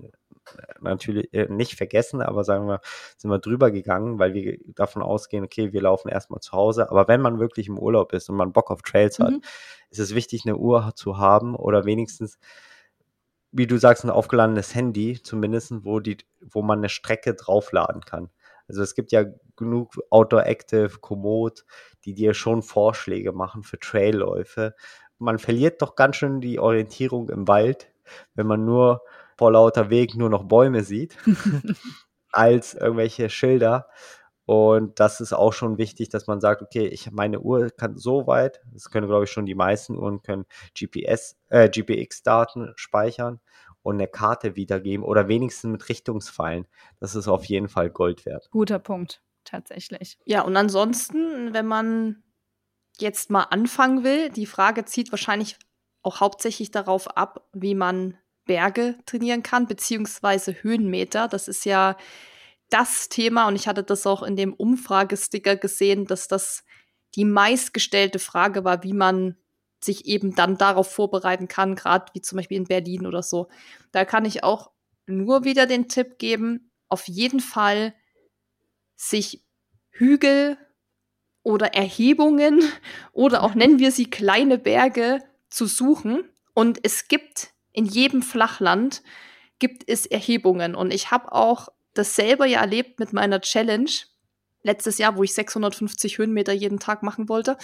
natürlich 0.80 1.32
äh, 1.32 1.46
nicht 1.48 1.76
vergessen, 1.76 2.22
aber 2.22 2.44
sagen 2.44 2.66
wir, 2.66 2.80
sind 3.16 3.30
wir 3.30 3.38
drüber 3.38 3.70
gegangen, 3.70 4.18
weil 4.18 4.34
wir 4.34 4.58
davon 4.74 5.02
ausgehen, 5.02 5.44
okay, 5.44 5.72
wir 5.72 5.82
laufen 5.82 6.08
erstmal 6.08 6.40
zu 6.40 6.52
Hause. 6.52 6.90
Aber 6.90 7.08
wenn 7.08 7.20
man 7.20 7.38
wirklich 7.38 7.68
im 7.68 7.78
Urlaub 7.78 8.12
ist 8.12 8.28
und 8.28 8.36
man 8.36 8.52
Bock 8.52 8.70
auf 8.70 8.82
Trails 8.82 9.18
mhm. 9.18 9.24
hat, 9.24 9.34
ist 9.90 9.98
es 9.98 10.14
wichtig, 10.14 10.42
eine 10.44 10.56
Uhr 10.56 10.92
zu 10.94 11.18
haben 11.18 11.54
oder 11.54 11.84
wenigstens 11.84 12.38
wie 13.56 13.68
du 13.68 13.78
sagst, 13.78 14.04
ein 14.04 14.10
aufgeladenes 14.10 14.74
Handy, 14.74 15.22
zumindest, 15.22 15.72
wo, 15.84 16.00
die, 16.00 16.18
wo 16.40 16.60
man 16.60 16.78
eine 16.78 16.88
Strecke 16.88 17.34
draufladen 17.34 18.02
kann. 18.02 18.28
Also 18.66 18.82
es 18.82 18.94
gibt 18.96 19.12
ja 19.12 19.24
genug 19.56 19.94
Outdoor 20.10 20.44
Active, 20.46 20.98
Komoot, 21.00 21.64
die 22.04 22.14
dir 22.14 22.34
schon 22.34 22.62
Vorschläge 22.62 23.32
machen 23.32 23.62
für 23.62 23.78
Trailläufe. 23.78 24.74
Man 25.18 25.38
verliert 25.38 25.82
doch 25.82 25.94
ganz 25.94 26.16
schön 26.16 26.40
die 26.40 26.58
Orientierung 26.58 27.28
im 27.28 27.46
Wald, 27.46 27.92
wenn 28.34 28.48
man 28.48 28.64
nur 28.64 29.02
vor 29.36 29.52
lauter 29.52 29.88
Weg 29.88 30.16
nur 30.16 30.30
noch 30.30 30.44
Bäume 30.44 30.82
sieht, 30.82 31.16
als 32.32 32.74
irgendwelche 32.74 33.30
Schilder. 33.30 33.88
Und 34.46 35.00
das 35.00 35.20
ist 35.20 35.32
auch 35.32 35.52
schon 35.52 35.78
wichtig, 35.78 36.10
dass 36.10 36.26
man 36.26 36.40
sagt, 36.40 36.60
okay, 36.60 36.86
ich 36.86 37.10
meine 37.10 37.40
Uhr 37.40 37.70
kann 37.70 37.96
so 37.96 38.26
weit, 38.26 38.60
das 38.72 38.90
können 38.90 39.06
glaube 39.06 39.24
ich 39.24 39.30
schon 39.30 39.46
die 39.46 39.54
meisten 39.54 39.96
Uhren 39.96 40.22
können 40.22 40.44
GPS, 40.78 41.36
äh, 41.48 41.68
GPX-Daten 41.68 42.72
speichern 42.76 43.40
und 43.82 43.96
eine 43.96 44.08
Karte 44.08 44.56
wiedergeben 44.56 45.04
oder 45.04 45.28
wenigstens 45.28 45.70
mit 45.70 45.88
Richtungsfallen. 45.88 46.66
Das 47.00 47.14
ist 47.14 47.28
auf 47.28 47.44
jeden 47.46 47.68
Fall 47.68 47.88
Gold 47.90 48.26
wert. 48.26 48.48
Guter 48.50 48.78
Punkt, 48.78 49.22
tatsächlich. 49.44 50.18
Ja, 50.24 50.42
und 50.42 50.56
ansonsten, 50.56 51.54
wenn 51.54 51.66
man 51.66 52.22
jetzt 52.98 53.30
mal 53.30 53.44
anfangen 53.44 54.04
will, 54.04 54.28
die 54.30 54.46
Frage 54.46 54.84
zieht 54.84 55.10
wahrscheinlich 55.10 55.56
auch 56.02 56.20
hauptsächlich 56.20 56.70
darauf 56.70 57.16
ab, 57.16 57.48
wie 57.52 57.74
man 57.74 58.18
Berge 58.44 58.96
trainieren 59.06 59.42
kann, 59.42 59.66
beziehungsweise 59.66 60.52
Höhenmeter. 60.62 61.28
Das 61.28 61.48
ist 61.48 61.64
ja 61.64 61.96
das 62.74 63.08
Thema 63.08 63.46
und 63.46 63.54
ich 63.54 63.68
hatte 63.68 63.84
das 63.84 64.04
auch 64.04 64.24
in 64.24 64.34
dem 64.34 64.52
Umfragesticker 64.52 65.54
gesehen, 65.54 66.06
dass 66.06 66.26
das 66.26 66.64
die 67.14 67.24
meistgestellte 67.24 68.18
Frage 68.18 68.64
war, 68.64 68.82
wie 68.82 68.92
man 68.92 69.36
sich 69.80 70.06
eben 70.06 70.34
dann 70.34 70.58
darauf 70.58 70.90
vorbereiten 70.90 71.46
kann, 71.46 71.76
gerade 71.76 72.06
wie 72.14 72.20
zum 72.20 72.36
Beispiel 72.36 72.56
in 72.56 72.64
Berlin 72.64 73.06
oder 73.06 73.22
so. 73.22 73.48
Da 73.92 74.04
kann 74.04 74.24
ich 74.24 74.42
auch 74.42 74.72
nur 75.06 75.44
wieder 75.44 75.66
den 75.66 75.88
Tipp 75.88 76.18
geben, 76.18 76.72
auf 76.88 77.06
jeden 77.06 77.38
Fall 77.38 77.94
sich 78.96 79.44
Hügel 79.90 80.58
oder 81.44 81.74
Erhebungen 81.74 82.60
oder 83.12 83.44
auch 83.44 83.54
nennen 83.54 83.78
wir 83.78 83.92
sie 83.92 84.10
kleine 84.10 84.58
Berge 84.58 85.20
zu 85.48 85.66
suchen. 85.66 86.28
Und 86.54 86.80
es 86.82 87.06
gibt 87.06 87.52
in 87.70 87.84
jedem 87.84 88.22
Flachland 88.22 89.04
gibt 89.60 89.88
es 89.88 90.06
Erhebungen. 90.06 90.74
Und 90.74 90.92
ich 90.92 91.12
habe 91.12 91.30
auch 91.30 91.68
das 91.94 92.14
selber 92.14 92.46
ja 92.46 92.60
erlebt 92.60 93.00
mit 93.00 93.12
meiner 93.12 93.40
Challenge 93.40 93.90
letztes 94.62 94.98
Jahr, 94.98 95.16
wo 95.16 95.22
ich 95.22 95.34
650 95.34 96.18
Höhenmeter 96.18 96.52
jeden 96.52 96.80
Tag 96.80 97.02
machen 97.02 97.28
wollte. 97.28 97.56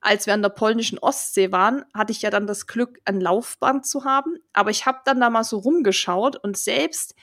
Als 0.00 0.26
wir 0.26 0.34
an 0.34 0.42
der 0.42 0.48
polnischen 0.48 0.98
Ostsee 0.98 1.52
waren, 1.52 1.84
hatte 1.94 2.12
ich 2.12 2.22
ja 2.22 2.30
dann 2.30 2.46
das 2.46 2.66
Glück, 2.66 3.00
ein 3.04 3.20
Laufband 3.20 3.86
zu 3.86 4.04
haben. 4.04 4.36
Aber 4.52 4.70
ich 4.70 4.84
habe 4.84 4.98
dann 5.04 5.20
da 5.20 5.30
mal 5.30 5.44
so 5.44 5.58
rumgeschaut 5.58 6.36
und 6.36 6.56
selbst 6.56 7.14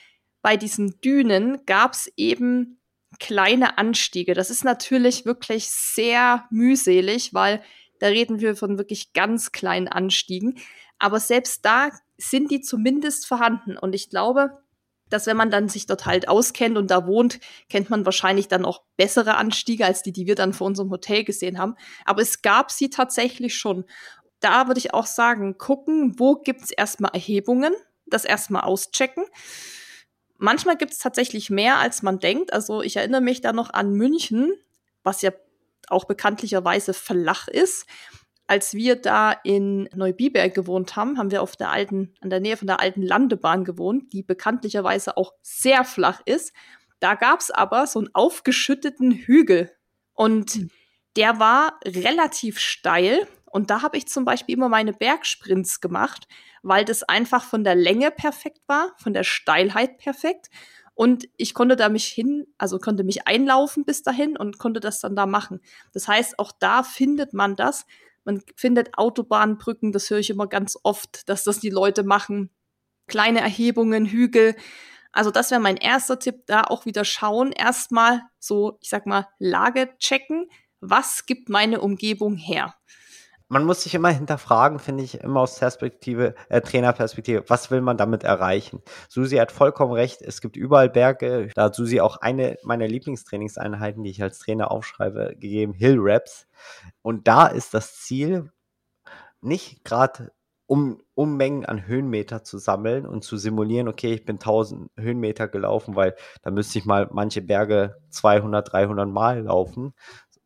bei 0.42 0.56
diesen 0.56 1.00
Dünen 1.02 1.64
gab 1.66 1.92
es 1.92 2.10
eben 2.16 2.80
kleine 3.18 3.76
Anstiege. 3.76 4.32
Das 4.32 4.50
ist 4.50 4.64
natürlich 4.64 5.26
wirklich 5.26 5.70
sehr 5.70 6.46
mühselig, 6.50 7.34
weil 7.34 7.62
da 7.98 8.06
reden 8.06 8.40
wir 8.40 8.56
von 8.56 8.78
wirklich 8.78 9.12
ganz 9.12 9.52
kleinen 9.52 9.88
Anstiegen. 9.88 10.58
Aber 10.98 11.20
selbst 11.20 11.64
da 11.64 11.90
sind 12.16 12.50
die 12.50 12.62
zumindest 12.62 13.26
vorhanden. 13.26 13.76
Und 13.76 13.94
ich 13.94 14.08
glaube, 14.08 14.62
dass 15.10 15.26
wenn 15.26 15.36
man 15.36 15.50
dann 15.50 15.68
sich 15.68 15.86
dort 15.86 16.06
halt 16.06 16.28
auskennt 16.28 16.78
und 16.78 16.90
da 16.90 17.06
wohnt, 17.06 17.40
kennt 17.68 17.90
man 17.90 18.04
wahrscheinlich 18.04 18.48
dann 18.48 18.64
auch 18.64 18.82
bessere 18.96 19.36
Anstiege 19.36 19.84
als 19.84 20.02
die, 20.02 20.12
die 20.12 20.26
wir 20.26 20.34
dann 20.34 20.52
vor 20.52 20.66
unserem 20.66 20.90
Hotel 20.90 21.24
gesehen 21.24 21.58
haben. 21.58 21.74
Aber 22.04 22.22
es 22.22 22.42
gab 22.42 22.70
sie 22.70 22.88
tatsächlich 22.90 23.56
schon. 23.56 23.84
Da 24.40 24.68
würde 24.68 24.78
ich 24.78 24.94
auch 24.94 25.06
sagen, 25.06 25.58
gucken, 25.58 26.18
wo 26.18 26.36
gibt's 26.36 26.70
erstmal 26.70 27.10
Erhebungen, 27.12 27.74
das 28.06 28.24
erstmal 28.24 28.62
auschecken. 28.62 29.24
Manchmal 30.38 30.78
gibt's 30.78 30.98
tatsächlich 30.98 31.50
mehr, 31.50 31.76
als 31.76 32.02
man 32.02 32.18
denkt. 32.18 32.52
Also 32.52 32.80
ich 32.80 32.96
erinnere 32.96 33.20
mich 33.20 33.42
da 33.42 33.52
noch 33.52 33.70
an 33.70 33.92
München, 33.92 34.54
was 35.02 35.20
ja 35.20 35.32
auch 35.88 36.04
bekanntlicherweise 36.04 36.94
flach 36.94 37.48
ist 37.48 37.86
als 38.50 38.74
wir 38.74 38.96
da 38.96 39.30
in 39.44 39.88
Neubiberg 39.94 40.52
gewohnt 40.54 40.96
haben, 40.96 41.18
haben 41.18 41.30
wir 41.30 41.40
auf 41.40 41.54
der 41.54 41.70
alten, 41.70 42.14
an 42.20 42.30
der 42.30 42.40
Nähe 42.40 42.56
von 42.56 42.66
der 42.66 42.80
alten 42.80 43.00
Landebahn 43.00 43.62
gewohnt, 43.64 44.12
die 44.12 44.24
bekanntlicherweise 44.24 45.16
auch 45.16 45.34
sehr 45.40 45.84
flach 45.84 46.20
ist. 46.24 46.52
Da 46.98 47.14
gab 47.14 47.38
es 47.38 47.52
aber 47.52 47.86
so 47.86 48.00
einen 48.00 48.12
aufgeschütteten 48.12 49.12
Hügel 49.12 49.70
und 50.14 50.50
hm. 50.50 50.70
der 51.14 51.38
war 51.38 51.78
relativ 51.84 52.58
steil. 52.58 53.24
Und 53.52 53.70
da 53.70 53.82
habe 53.82 53.96
ich 53.96 54.08
zum 54.08 54.24
Beispiel 54.24 54.56
immer 54.56 54.68
meine 54.68 54.94
Bergsprints 54.94 55.80
gemacht, 55.80 56.26
weil 56.64 56.84
das 56.84 57.04
einfach 57.04 57.44
von 57.44 57.62
der 57.62 57.76
Länge 57.76 58.10
perfekt 58.10 58.62
war, 58.66 58.94
von 58.98 59.14
der 59.14 59.22
Steilheit 59.22 59.98
perfekt. 59.98 60.48
Und 60.94 61.28
ich 61.36 61.54
konnte 61.54 61.76
da 61.76 61.88
mich 61.88 62.06
hin, 62.06 62.48
also 62.58 62.80
konnte 62.80 63.04
mich 63.04 63.28
einlaufen 63.28 63.84
bis 63.84 64.02
dahin 64.02 64.36
und 64.36 64.58
konnte 64.58 64.80
das 64.80 64.98
dann 64.98 65.14
da 65.14 65.26
machen. 65.26 65.60
Das 65.92 66.08
heißt, 66.08 66.40
auch 66.40 66.50
da 66.50 66.82
findet 66.82 67.32
man 67.32 67.54
das. 67.54 67.86
Man 68.24 68.42
findet 68.56 68.96
Autobahnbrücken, 68.98 69.92
das 69.92 70.10
höre 70.10 70.18
ich 70.18 70.30
immer 70.30 70.46
ganz 70.46 70.78
oft, 70.82 71.28
dass 71.28 71.44
das 71.44 71.60
die 71.60 71.70
Leute 71.70 72.02
machen, 72.02 72.50
kleine 73.06 73.40
Erhebungen, 73.40 74.06
Hügel. 74.06 74.54
Also 75.12 75.30
das 75.30 75.50
wäre 75.50 75.60
mein 75.60 75.76
erster 75.76 76.18
Tipp, 76.18 76.46
da 76.46 76.62
auch 76.64 76.86
wieder 76.86 77.04
schauen. 77.04 77.52
Erstmal 77.52 78.22
so, 78.38 78.78
ich 78.80 78.90
sag 78.90 79.06
mal, 79.06 79.28
Lage 79.38 79.90
checken. 79.98 80.48
Was 80.80 81.26
gibt 81.26 81.48
meine 81.48 81.80
Umgebung 81.80 82.36
her? 82.36 82.74
Man 83.50 83.64
muss 83.64 83.82
sich 83.82 83.96
immer 83.96 84.10
hinterfragen, 84.10 84.78
finde 84.78 85.02
ich, 85.02 85.22
immer 85.22 85.40
aus 85.40 85.58
Perspektive, 85.58 86.36
äh, 86.48 86.60
Trainerperspektive, 86.60 87.42
was 87.48 87.72
will 87.72 87.80
man 87.80 87.96
damit 87.96 88.22
erreichen? 88.22 88.80
Susi 89.08 89.36
hat 89.38 89.50
vollkommen 89.50 89.92
recht, 89.92 90.22
es 90.22 90.40
gibt 90.40 90.56
überall 90.56 90.88
Berge. 90.88 91.48
Da 91.56 91.64
hat 91.64 91.74
Susi 91.74 92.00
auch 92.00 92.18
eine 92.18 92.58
meiner 92.62 92.86
Lieblingstrainingseinheiten, 92.86 94.04
die 94.04 94.10
ich 94.10 94.22
als 94.22 94.38
Trainer 94.38 94.70
aufschreibe, 94.70 95.30
gegeben, 95.34 95.74
Hill 95.74 95.96
Raps. 95.98 96.46
Und 97.02 97.26
da 97.26 97.48
ist 97.48 97.74
das 97.74 97.96
Ziel, 97.96 98.52
nicht 99.40 99.84
gerade 99.84 100.30
um, 100.66 101.02
um 101.14 101.36
Mengen 101.36 101.66
an 101.66 101.88
Höhenmeter 101.88 102.44
zu 102.44 102.58
sammeln 102.58 103.04
und 103.04 103.24
zu 103.24 103.36
simulieren, 103.36 103.88
okay, 103.88 104.14
ich 104.14 104.24
bin 104.24 104.36
1000 104.36 104.92
Höhenmeter 104.96 105.48
gelaufen, 105.48 105.96
weil 105.96 106.14
da 106.42 106.52
müsste 106.52 106.78
ich 106.78 106.84
mal 106.84 107.08
manche 107.10 107.42
Berge 107.42 107.96
200, 108.10 108.72
300 108.72 109.08
Mal 109.08 109.42
laufen, 109.42 109.92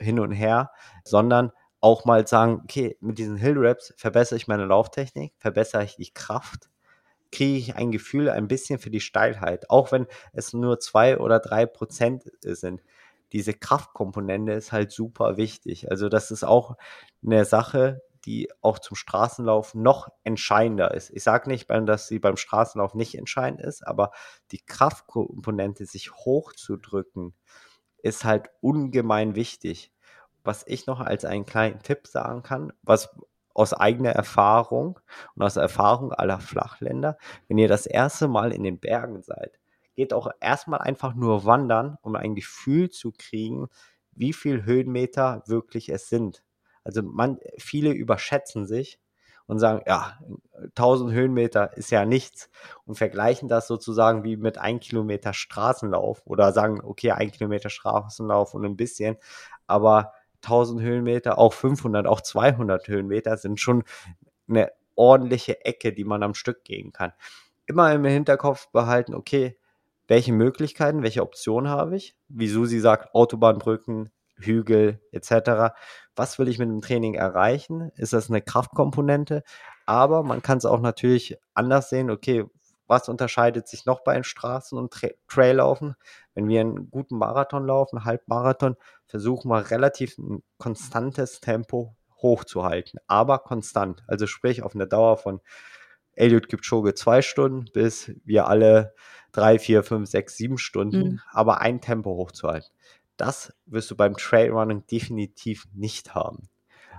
hin 0.01 0.19
und 0.19 0.33
her, 0.33 0.71
sondern 1.05 1.53
auch 1.85 2.07
mal 2.07 2.27
sagen, 2.27 2.62
okay, 2.64 2.97
mit 3.01 3.18
diesen 3.18 3.37
Hill 3.37 3.59
Raps 3.59 3.92
verbessere 3.99 4.38
ich 4.38 4.49
meine 4.49 4.64
Lauftechnik, 4.64 5.35
verbessere 5.37 5.85
ich 5.85 5.97
die 5.97 6.11
Kraft, 6.11 6.70
kriege 7.31 7.59
ich 7.59 7.77
ein 7.77 7.92
Gefühl 7.92 8.31
ein 8.31 8.49
bisschen 8.49 8.79
für 8.79 8.88
die 8.88 9.01
Steilheit, 9.01 9.68
auch 9.68 9.92
wenn 9.92 10.07
es 10.33 10.55
nur 10.55 10.81
zwei 10.81 11.18
oder 11.18 11.40
drei 11.40 11.66
Prozent 11.66 12.25
sind. 12.40 12.83
Diese 13.35 13.53
Kraftkomponente 13.53 14.53
ist 14.53 14.73
halt 14.73 14.92
super 14.92 15.37
wichtig. 15.37 15.90
Also 15.90 16.09
das 16.09 16.31
ist 16.31 16.42
auch 16.42 16.77
eine 17.23 17.44
Sache, 17.44 18.01
die 18.25 18.49
auch 18.62 18.79
zum 18.79 18.97
Straßenlauf 18.97 19.75
noch 19.75 20.09
entscheidender 20.23 20.94
ist. 20.94 21.11
Ich 21.11 21.23
sage 21.23 21.51
nicht, 21.51 21.68
dass 21.68 22.09
sie 22.09 22.18
beim 22.18 22.38
Straßenlauf 22.38 22.94
nicht 22.94 23.14
entscheidend 23.14 23.61
ist, 23.61 23.87
aber 23.87 24.12
die 24.53 24.64
Kraftkomponente, 24.64 25.85
sich 25.85 26.12
hochzudrücken, 26.14 27.35
ist 27.99 28.25
halt 28.25 28.49
ungemein 28.62 29.35
wichtig 29.35 29.90
was 30.44 30.64
ich 30.66 30.87
noch 30.87 31.00
als 31.00 31.24
einen 31.24 31.46
kleinen 31.46 31.80
Tipp 31.80 32.07
sagen 32.07 32.42
kann, 32.42 32.72
was 32.83 33.11
aus 33.54 33.72
eigener 33.72 34.11
Erfahrung 34.11 34.98
und 35.35 35.42
aus 35.42 35.57
Erfahrung 35.57 36.12
aller 36.12 36.40
Flachländer, 36.40 37.16
wenn 37.48 37.59
ihr 37.59 37.68
das 37.68 37.87
erste 37.87 38.28
Mal 38.28 38.52
in 38.52 38.64
den 38.64 38.78
Bergen 38.78 39.22
seid, 39.22 39.59
geht 39.94 40.12
auch 40.12 40.28
erstmal 40.40 40.80
einfach 40.80 41.14
nur 41.14 41.44
wandern, 41.44 41.96
um 42.02 42.16
ein 42.16 42.35
Gefühl 42.35 42.90
zu 42.90 43.12
kriegen, 43.12 43.68
wie 44.12 44.33
viel 44.33 44.64
Höhenmeter 44.64 45.42
wirklich 45.46 45.88
es 45.88 46.09
sind. 46.09 46.44
Also 46.83 47.02
man, 47.02 47.38
viele 47.59 47.90
überschätzen 47.90 48.66
sich 48.66 48.98
und 49.46 49.59
sagen, 49.59 49.83
ja, 49.87 50.18
1000 50.70 51.12
Höhenmeter 51.12 51.76
ist 51.76 51.90
ja 51.90 52.04
nichts 52.04 52.50
und 52.87 52.96
vergleichen 52.96 53.48
das 53.48 53.66
sozusagen 53.66 54.24
wie 54.24 54.37
mit 54.37 54.59
ein 54.59 54.80
Kilometer 54.80 55.33
Straßenlauf 55.33 56.22
oder 56.24 56.52
sagen, 56.52 56.80
okay, 56.83 57.12
ein 57.12 57.30
Kilometer 57.30 57.70
Straßenlauf 57.70 58.54
und 58.54 58.64
ein 58.64 58.76
bisschen, 58.76 59.16
aber 59.66 60.12
1000 60.44 60.83
Höhenmeter, 60.83 61.38
auch 61.38 61.52
500, 61.52 62.07
auch 62.07 62.20
200 62.20 62.88
Höhenmeter 62.88 63.37
sind 63.37 63.61
schon 63.61 63.85
eine 64.48 64.70
ordentliche 64.94 65.64
Ecke, 65.64 65.92
die 65.92 66.04
man 66.04 66.22
am 66.22 66.35
Stück 66.35 66.64
gehen 66.64 66.92
kann. 66.92 67.12
Immer 67.66 67.92
im 67.92 68.04
Hinterkopf 68.04 68.68
behalten, 68.70 69.14
okay, 69.14 69.57
welche 70.07 70.33
Möglichkeiten, 70.33 71.02
welche 71.02 71.22
Optionen 71.22 71.70
habe 71.70 71.96
ich? 71.96 72.14
Wie 72.28 72.48
Susi 72.48 72.78
sagt, 72.78 73.14
Autobahnbrücken, 73.14 74.11
Hügel 74.37 75.00
etc. 75.12 75.74
Was 76.14 76.38
will 76.38 76.48
ich 76.48 76.59
mit 76.59 76.68
dem 76.68 76.83
Training 76.83 77.14
erreichen? 77.14 77.90
Ist 77.96 78.12
das 78.12 78.28
eine 78.28 78.42
Kraftkomponente? 78.42 79.42
Aber 79.87 80.22
man 80.22 80.42
kann 80.42 80.59
es 80.59 80.66
auch 80.66 80.80
natürlich 80.80 81.38
anders 81.54 81.88
sehen. 81.88 82.11
Okay, 82.11 82.44
was 82.87 83.09
unterscheidet 83.09 83.68
sich 83.68 83.87
noch 83.87 84.01
bei 84.01 84.14
den 84.14 84.25
Straßen- 84.25 84.77
und 84.77 84.92
Tra 84.92 85.09
Traillaufen? 85.29 85.94
Wenn 86.35 86.49
wir 86.49 86.61
einen 86.61 86.90
guten 86.90 87.16
Marathon 87.16 87.66
laufen, 87.66 88.05
Halbmarathon, 88.05 88.77
versuchen 89.07 89.51
wir 89.51 89.70
relativ 89.70 90.18
ein 90.18 90.42
konstantes 90.59 91.40
Tempo 91.40 91.97
hochzuhalten, 92.23 93.01
aber 93.07 93.38
konstant. 93.38 94.03
Also 94.07 94.27
sprich 94.27 94.62
auf 94.62 94.75
eine 94.75 94.87
Dauer 94.87 95.16
von 95.16 95.40
Eliud 96.16 96.49
Kipchoge 96.49 96.94
zwei 96.94 97.23
Stunden 97.23 97.66
bis 97.73 98.12
wir 98.25 98.47
alle 98.49 98.94
drei, 99.33 99.59
vier, 99.59 99.83
fünf, 99.83 100.09
sechs, 100.09 100.37
sieben 100.37 100.59
Stunden, 100.59 100.99
mhm. 100.99 101.20
aber 101.33 101.61
ein 101.61 101.81
Tempo 101.81 102.11
hochzuhalten. 102.11 102.70
Das 103.16 103.53
wirst 103.66 103.90
du 103.90 103.97
beim 103.97 104.16
Trailrunning 104.16 104.87
definitiv 104.87 105.66
nicht 105.73 106.14
haben. 106.14 106.49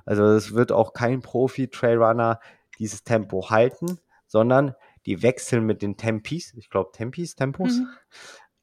Also 0.06 0.26
es 0.26 0.54
wird 0.54 0.72
auch 0.72 0.94
kein 0.94 1.22
Profi-Trailrunner 1.22 2.40
dieses 2.78 3.04
Tempo 3.04 3.50
halten, 3.50 4.00
sondern 4.28 4.76
die 5.06 5.22
wechseln 5.22 5.66
mit 5.66 5.82
den 5.82 5.98
Tempis, 5.98 6.54
ich 6.56 6.70
glaube 6.70 6.92
Tempis, 6.94 7.36
Tempos. 7.36 7.74
Mhm. 7.74 7.88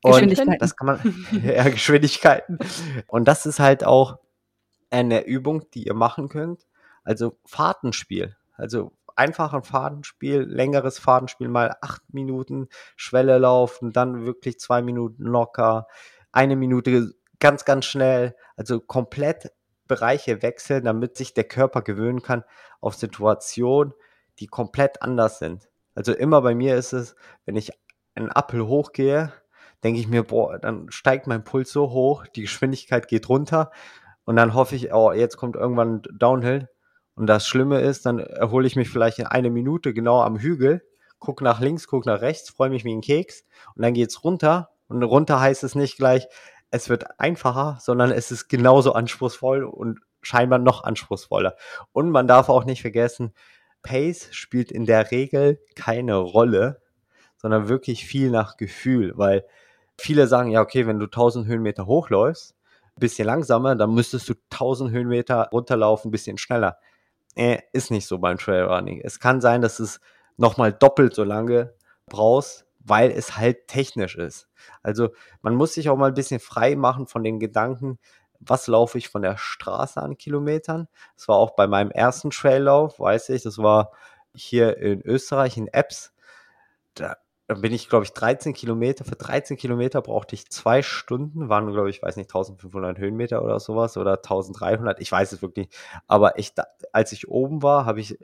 Und 0.02 0.60
das 0.60 0.76
kann 0.76 0.86
man, 0.86 1.26
ja, 1.44 1.68
Geschwindigkeiten. 1.68 2.58
Und 3.06 3.28
das 3.28 3.46
ist 3.46 3.60
halt 3.60 3.84
auch 3.84 4.18
eine 4.90 5.24
Übung, 5.24 5.70
die 5.70 5.86
ihr 5.86 5.94
machen 5.94 6.28
könnt. 6.28 6.66
Also 7.04 7.38
Fahrtenspiel. 7.46 8.36
Also 8.56 8.92
einfach 9.16 9.52
ein 9.52 9.62
Fadenspiel, 9.62 10.40
längeres 10.40 10.98
Fadenspiel, 10.98 11.48
mal 11.48 11.76
acht 11.80 12.02
Minuten 12.12 12.68
Schwelle 12.96 13.38
laufen, 13.38 13.92
dann 13.92 14.24
wirklich 14.24 14.58
zwei 14.58 14.82
Minuten 14.82 15.24
locker, 15.24 15.86
eine 16.32 16.56
Minute 16.56 17.14
ganz, 17.38 17.64
ganz 17.64 17.86
schnell. 17.86 18.34
Also 18.56 18.80
komplett 18.80 19.52
Bereiche 19.86 20.42
wechseln, 20.42 20.84
damit 20.84 21.16
sich 21.16 21.34
der 21.34 21.44
Körper 21.44 21.82
gewöhnen 21.82 22.22
kann 22.22 22.44
auf 22.80 22.94
Situationen, 22.94 23.94
die 24.38 24.46
komplett 24.46 25.02
anders 25.02 25.38
sind. 25.38 25.68
Also 25.94 26.12
immer 26.12 26.40
bei 26.42 26.54
mir 26.54 26.76
ist 26.76 26.92
es, 26.92 27.16
wenn 27.44 27.56
ich 27.56 27.70
einen 28.14 28.30
Apfel 28.30 28.66
hochgehe, 28.66 29.32
denke 29.82 30.00
ich 30.00 30.08
mir, 30.08 30.22
boah, 30.22 30.58
dann 30.58 30.90
steigt 30.90 31.26
mein 31.26 31.44
Puls 31.44 31.72
so 31.72 31.90
hoch, 31.90 32.26
die 32.26 32.42
Geschwindigkeit 32.42 33.08
geht 33.08 33.28
runter 33.28 33.70
und 34.24 34.36
dann 34.36 34.54
hoffe 34.54 34.76
ich, 34.76 34.92
oh, 34.92 35.12
jetzt 35.12 35.36
kommt 35.36 35.56
irgendwann 35.56 36.02
Downhill. 36.12 36.68
Und 37.14 37.26
das 37.26 37.46
Schlimme 37.46 37.80
ist, 37.80 38.06
dann 38.06 38.20
erhole 38.20 38.66
ich 38.66 38.76
mich 38.76 38.88
vielleicht 38.88 39.18
in 39.18 39.26
eine 39.26 39.50
Minute 39.50 39.92
genau 39.92 40.22
am 40.22 40.38
Hügel, 40.38 40.82
gucke 41.18 41.44
nach 41.44 41.60
links, 41.60 41.86
gucke 41.86 42.08
nach 42.08 42.20
rechts, 42.20 42.50
freue 42.50 42.70
mich 42.70 42.84
wie 42.84 42.94
ein 42.94 43.02
Keks 43.02 43.44
und 43.74 43.82
dann 43.82 43.94
geht's 43.94 44.24
runter. 44.24 44.70
Und 44.88 45.02
runter 45.02 45.40
heißt 45.40 45.62
es 45.64 45.74
nicht 45.74 45.96
gleich, 45.96 46.26
es 46.70 46.88
wird 46.88 47.20
einfacher, 47.20 47.78
sondern 47.80 48.10
es 48.10 48.30
ist 48.30 48.48
genauso 48.48 48.94
anspruchsvoll 48.94 49.64
und 49.64 50.00
scheinbar 50.22 50.58
noch 50.58 50.84
anspruchsvoller. 50.84 51.56
Und 51.92 52.10
man 52.10 52.26
darf 52.26 52.48
auch 52.48 52.64
nicht 52.64 52.80
vergessen, 52.80 53.34
Pace 53.82 54.28
spielt 54.32 54.70
in 54.70 54.86
der 54.86 55.10
Regel 55.10 55.60
keine 55.74 56.16
Rolle, 56.16 56.80
sondern 57.36 57.68
wirklich 57.68 58.06
viel 58.06 58.30
nach 58.30 58.56
Gefühl, 58.56 59.12
weil 59.16 59.44
viele 59.98 60.26
sagen, 60.26 60.50
ja, 60.50 60.60
okay, 60.60 60.86
wenn 60.86 60.98
du 60.98 61.06
1000 61.06 61.46
Höhenmeter 61.46 61.86
hochläufst, 61.86 62.54
ein 62.96 63.00
bisschen 63.00 63.26
langsamer, 63.26 63.74
dann 63.74 63.94
müsstest 63.94 64.28
du 64.28 64.34
1000 64.50 64.90
Höhenmeter 64.92 65.48
runterlaufen, 65.52 66.08
ein 66.08 66.12
bisschen 66.12 66.38
schneller. 66.38 66.78
Äh, 67.34 67.58
ist 67.72 67.90
nicht 67.90 68.06
so 68.06 68.18
beim 68.18 68.38
Trailrunning. 68.38 69.00
Es 69.02 69.18
kann 69.18 69.40
sein, 69.40 69.62
dass 69.62 69.80
es 69.80 70.00
nochmal 70.36 70.72
doppelt 70.72 71.14
so 71.14 71.24
lange 71.24 71.74
brauchst, 72.06 72.66
weil 72.80 73.10
es 73.10 73.36
halt 73.36 73.68
technisch 73.68 74.16
ist. 74.16 74.48
Also 74.82 75.10
man 75.40 75.54
muss 75.54 75.74
sich 75.74 75.88
auch 75.88 75.96
mal 75.96 76.08
ein 76.08 76.14
bisschen 76.14 76.40
frei 76.40 76.76
machen 76.76 77.06
von 77.06 77.24
den 77.24 77.40
Gedanken, 77.40 77.98
was 78.46 78.66
laufe 78.66 78.98
ich 78.98 79.08
von 79.08 79.22
der 79.22 79.36
Straße 79.36 80.00
an 80.00 80.18
Kilometern. 80.18 80.88
Das 81.16 81.28
war 81.28 81.36
auch 81.36 81.52
bei 81.52 81.66
meinem 81.66 81.90
ersten 81.90 82.30
Traillauf, 82.30 82.98
weiß 82.98 83.30
ich, 83.30 83.42
das 83.42 83.58
war 83.58 83.92
hier 84.34 84.76
in 84.78 85.02
Österreich, 85.02 85.56
in 85.56 85.68
Apps. 85.68 86.12
Da, 86.94 87.16
da 87.46 87.54
bin 87.54 87.72
ich, 87.72 87.88
glaube 87.88 88.04
ich, 88.04 88.12
13 88.12 88.54
Kilometer. 88.54 89.04
Für 89.04 89.16
13 89.16 89.56
Kilometer 89.56 90.00
brauchte 90.02 90.34
ich 90.34 90.50
zwei 90.50 90.82
Stunden, 90.82 91.48
waren, 91.48 91.70
glaube 91.72 91.90
ich, 91.90 92.02
weiß 92.02 92.16
nicht, 92.16 92.30
1500 92.30 92.98
Höhenmeter 92.98 93.42
oder 93.42 93.60
sowas 93.60 93.96
oder 93.96 94.14
1300, 94.14 95.00
ich 95.00 95.12
weiß 95.12 95.32
es 95.32 95.42
wirklich 95.42 95.68
nicht. 95.68 95.78
Aber 96.06 96.38
ich, 96.38 96.52
als 96.92 97.12
ich 97.12 97.28
oben 97.28 97.62
war, 97.62 97.86
habe 97.86 98.00
ich 98.00 98.18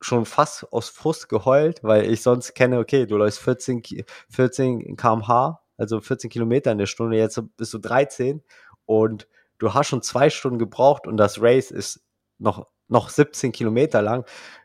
schon 0.00 0.26
fast 0.26 0.72
aus 0.72 0.88
Frust 0.88 1.28
geheult, 1.28 1.82
weil 1.82 2.10
ich 2.10 2.22
sonst 2.22 2.54
kenne, 2.54 2.78
okay, 2.78 3.06
du 3.06 3.16
läufst 3.16 3.40
14, 3.40 3.82
14 4.28 4.96
kmh, 4.96 5.60
also 5.78 6.00
14 6.00 6.30
Kilometer 6.30 6.72
in 6.72 6.78
der 6.78 6.86
Stunde, 6.86 7.16
jetzt 7.16 7.40
bist 7.56 7.72
du 7.74 7.78
13 7.78 8.42
und 8.84 9.26
du 9.58 9.74
hast 9.74 9.88
schon 9.88 10.02
zwei 10.02 10.30
Stunden 10.30 10.58
gebraucht 10.58 11.06
und 11.06 11.16
das 11.16 11.40
Race 11.40 11.70
ist 11.70 12.00
noch, 12.38 12.66
noch 12.88 13.08
17 13.08 13.52
Kilometer 13.52 14.02
lang, 14.02 14.24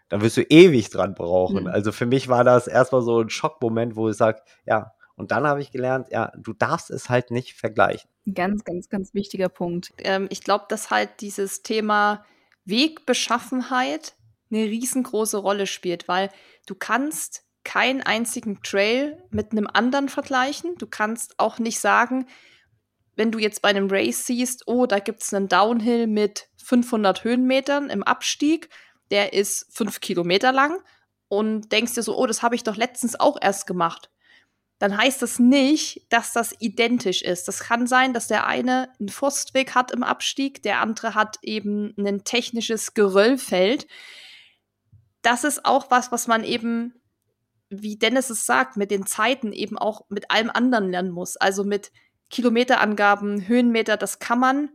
dann 0.09 0.21
wirst 0.21 0.37
du 0.37 0.41
ewig 0.43 0.89
dran 0.89 1.15
brauchen. 1.15 1.63
Mhm. 1.63 1.69
Also 1.69 1.91
für 1.91 2.05
mich 2.05 2.27
war 2.27 2.43
das 2.43 2.67
erstmal 2.67 3.01
so 3.01 3.21
ein 3.21 3.29
Schockmoment, 3.29 3.95
wo 3.95 4.09
ich 4.09 4.17
sage, 4.17 4.41
ja, 4.65 4.93
und 5.15 5.31
dann 5.31 5.45
habe 5.45 5.61
ich 5.61 5.71
gelernt, 5.71 6.07
ja, 6.09 6.31
du 6.35 6.53
darfst 6.53 6.89
es 6.89 7.09
halt 7.09 7.31
nicht 7.31 7.53
vergleichen. 7.53 8.09
Ganz, 8.33 8.63
ganz, 8.63 8.89
ganz 8.89 9.13
wichtiger 9.13 9.49
Punkt. 9.49 9.93
Ähm, 9.99 10.27
ich 10.29 10.41
glaube, 10.41 10.65
dass 10.67 10.89
halt 10.89 11.21
dieses 11.21 11.63
Thema 11.63 12.25
Wegbeschaffenheit 12.65 14.15
eine 14.49 14.63
riesengroße 14.63 15.37
Rolle 15.37 15.67
spielt, 15.67 16.07
weil 16.07 16.29
du 16.65 16.75
kannst 16.75 17.43
keinen 17.63 18.01
einzigen 18.01 18.61
Trail 18.63 19.23
mit 19.29 19.51
einem 19.51 19.67
anderen 19.71 20.09
vergleichen. 20.09 20.75
Du 20.77 20.87
kannst 20.87 21.39
auch 21.39 21.59
nicht 21.59 21.79
sagen, 21.79 22.25
wenn 23.21 23.31
du 23.31 23.37
jetzt 23.37 23.61
bei 23.61 23.69
einem 23.69 23.87
Race 23.87 24.25
siehst, 24.25 24.63
oh, 24.65 24.87
da 24.87 24.97
gibt 24.97 25.21
es 25.21 25.31
einen 25.31 25.47
Downhill 25.47 26.07
mit 26.07 26.47
500 26.57 27.23
Höhenmetern 27.23 27.91
im 27.91 28.01
Abstieg, 28.01 28.67
der 29.11 29.33
ist 29.33 29.67
fünf 29.69 29.99
Kilometer 29.99 30.51
lang 30.51 30.81
und 31.27 31.71
denkst 31.71 31.93
dir 31.93 32.01
so, 32.01 32.17
oh, 32.17 32.25
das 32.25 32.41
habe 32.41 32.55
ich 32.55 32.63
doch 32.63 32.75
letztens 32.75 33.19
auch 33.19 33.37
erst 33.39 33.67
gemacht, 33.67 34.09
dann 34.79 34.97
heißt 34.97 35.21
das 35.21 35.37
nicht, 35.37 36.07
dass 36.09 36.33
das 36.33 36.55
identisch 36.57 37.21
ist. 37.21 37.47
Das 37.47 37.59
kann 37.59 37.85
sein, 37.85 38.15
dass 38.15 38.27
der 38.27 38.47
eine 38.47 38.89
einen 38.99 39.09
Forstweg 39.09 39.75
hat 39.75 39.91
im 39.91 40.01
Abstieg, 40.01 40.63
der 40.63 40.81
andere 40.81 41.13
hat 41.13 41.37
eben 41.43 41.93
ein 41.99 42.23
technisches 42.23 42.95
Geröllfeld. 42.95 43.85
Das 45.21 45.43
ist 45.43 45.63
auch 45.63 45.91
was, 45.91 46.11
was 46.11 46.25
man 46.25 46.43
eben, 46.43 46.95
wie 47.69 47.97
Dennis 47.97 48.31
es 48.31 48.47
sagt, 48.47 48.77
mit 48.77 48.89
den 48.89 49.05
Zeiten 49.05 49.53
eben 49.53 49.77
auch 49.77 50.05
mit 50.09 50.31
allem 50.31 50.49
anderen 50.49 50.89
lernen 50.89 51.11
muss. 51.11 51.37
Also 51.37 51.63
mit 51.63 51.91
Kilometerangaben, 52.31 53.47
Höhenmeter, 53.47 53.97
das 53.97 54.19
kann 54.19 54.39
man 54.39 54.69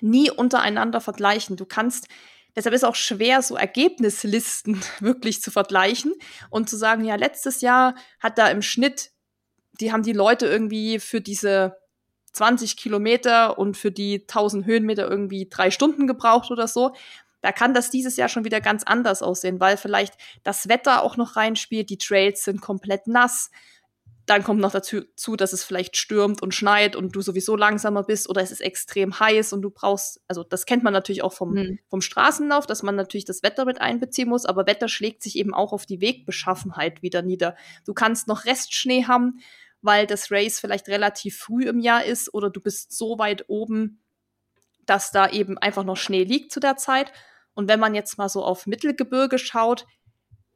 nie 0.00 0.30
untereinander 0.30 1.00
vergleichen. 1.00 1.56
Du 1.56 1.66
kannst 1.66 2.08
Deshalb 2.56 2.74
ist 2.74 2.84
auch 2.84 2.96
schwer, 2.96 3.40
so 3.40 3.56
Ergebnislisten 3.56 4.80
wirklich 5.00 5.40
zu 5.42 5.52
vergleichen 5.52 6.12
und 6.50 6.68
zu 6.68 6.76
sagen, 6.76 7.04
ja, 7.04 7.14
letztes 7.14 7.60
Jahr 7.60 7.94
hat 8.18 8.36
da 8.36 8.48
im 8.48 8.62
Schnitt 8.62 9.12
die 9.80 9.92
haben 9.92 10.02
die 10.02 10.12
Leute 10.12 10.46
irgendwie 10.46 10.98
für 10.98 11.20
diese 11.20 11.76
20 12.32 12.76
Kilometer 12.76 13.58
und 13.58 13.76
für 13.76 13.90
die 13.90 14.22
1000 14.22 14.66
Höhenmeter 14.66 15.08
irgendwie 15.08 15.48
drei 15.48 15.70
Stunden 15.70 16.06
gebraucht 16.06 16.50
oder 16.50 16.68
so. 16.68 16.94
Da 17.40 17.52
kann 17.52 17.74
das 17.74 17.90
dieses 17.90 18.16
Jahr 18.16 18.28
schon 18.28 18.44
wieder 18.44 18.60
ganz 18.60 18.82
anders 18.82 19.22
aussehen, 19.22 19.60
weil 19.60 19.76
vielleicht 19.76 20.14
das 20.42 20.68
Wetter 20.68 21.02
auch 21.02 21.16
noch 21.16 21.36
reinspielt, 21.36 21.88
die 21.88 21.98
Trails 21.98 22.44
sind 22.44 22.60
komplett 22.60 23.06
nass. 23.06 23.50
Dann 24.28 24.44
kommt 24.44 24.60
noch 24.60 24.72
dazu, 24.72 25.36
dass 25.36 25.54
es 25.54 25.64
vielleicht 25.64 25.96
stürmt 25.96 26.42
und 26.42 26.54
schneit 26.54 26.96
und 26.96 27.16
du 27.16 27.22
sowieso 27.22 27.56
langsamer 27.56 28.02
bist 28.02 28.28
oder 28.28 28.42
es 28.42 28.52
ist 28.52 28.60
extrem 28.60 29.18
heiß 29.18 29.54
und 29.54 29.62
du 29.62 29.70
brauchst, 29.70 30.20
also 30.28 30.44
das 30.44 30.66
kennt 30.66 30.84
man 30.84 30.92
natürlich 30.92 31.22
auch 31.22 31.32
vom, 31.32 31.56
hm. 31.56 31.78
vom 31.88 32.02
Straßenlauf, 32.02 32.66
dass 32.66 32.82
man 32.82 32.94
natürlich 32.94 33.24
das 33.24 33.42
Wetter 33.42 33.64
mit 33.64 33.80
einbeziehen 33.80 34.28
muss, 34.28 34.44
aber 34.44 34.66
Wetter 34.66 34.88
schlägt 34.88 35.22
sich 35.22 35.36
eben 35.36 35.54
auch 35.54 35.72
auf 35.72 35.86
die 35.86 36.02
Wegbeschaffenheit 36.02 37.00
wieder 37.00 37.22
nieder. 37.22 37.56
Du 37.86 37.94
kannst 37.94 38.28
noch 38.28 38.44
Restschnee 38.44 39.06
haben, 39.06 39.40
weil 39.80 40.06
das 40.06 40.30
Race 40.30 40.60
vielleicht 40.60 40.88
relativ 40.88 41.38
früh 41.38 41.66
im 41.66 41.80
Jahr 41.80 42.04
ist 42.04 42.34
oder 42.34 42.50
du 42.50 42.60
bist 42.60 42.92
so 42.92 43.18
weit 43.18 43.46
oben, 43.48 44.02
dass 44.84 45.10
da 45.10 45.30
eben 45.30 45.56
einfach 45.56 45.84
noch 45.84 45.96
Schnee 45.96 46.24
liegt 46.24 46.52
zu 46.52 46.60
der 46.60 46.76
Zeit. 46.76 47.12
Und 47.54 47.66
wenn 47.70 47.80
man 47.80 47.94
jetzt 47.94 48.18
mal 48.18 48.28
so 48.28 48.44
auf 48.44 48.66
Mittelgebirge 48.66 49.38
schaut, 49.38 49.86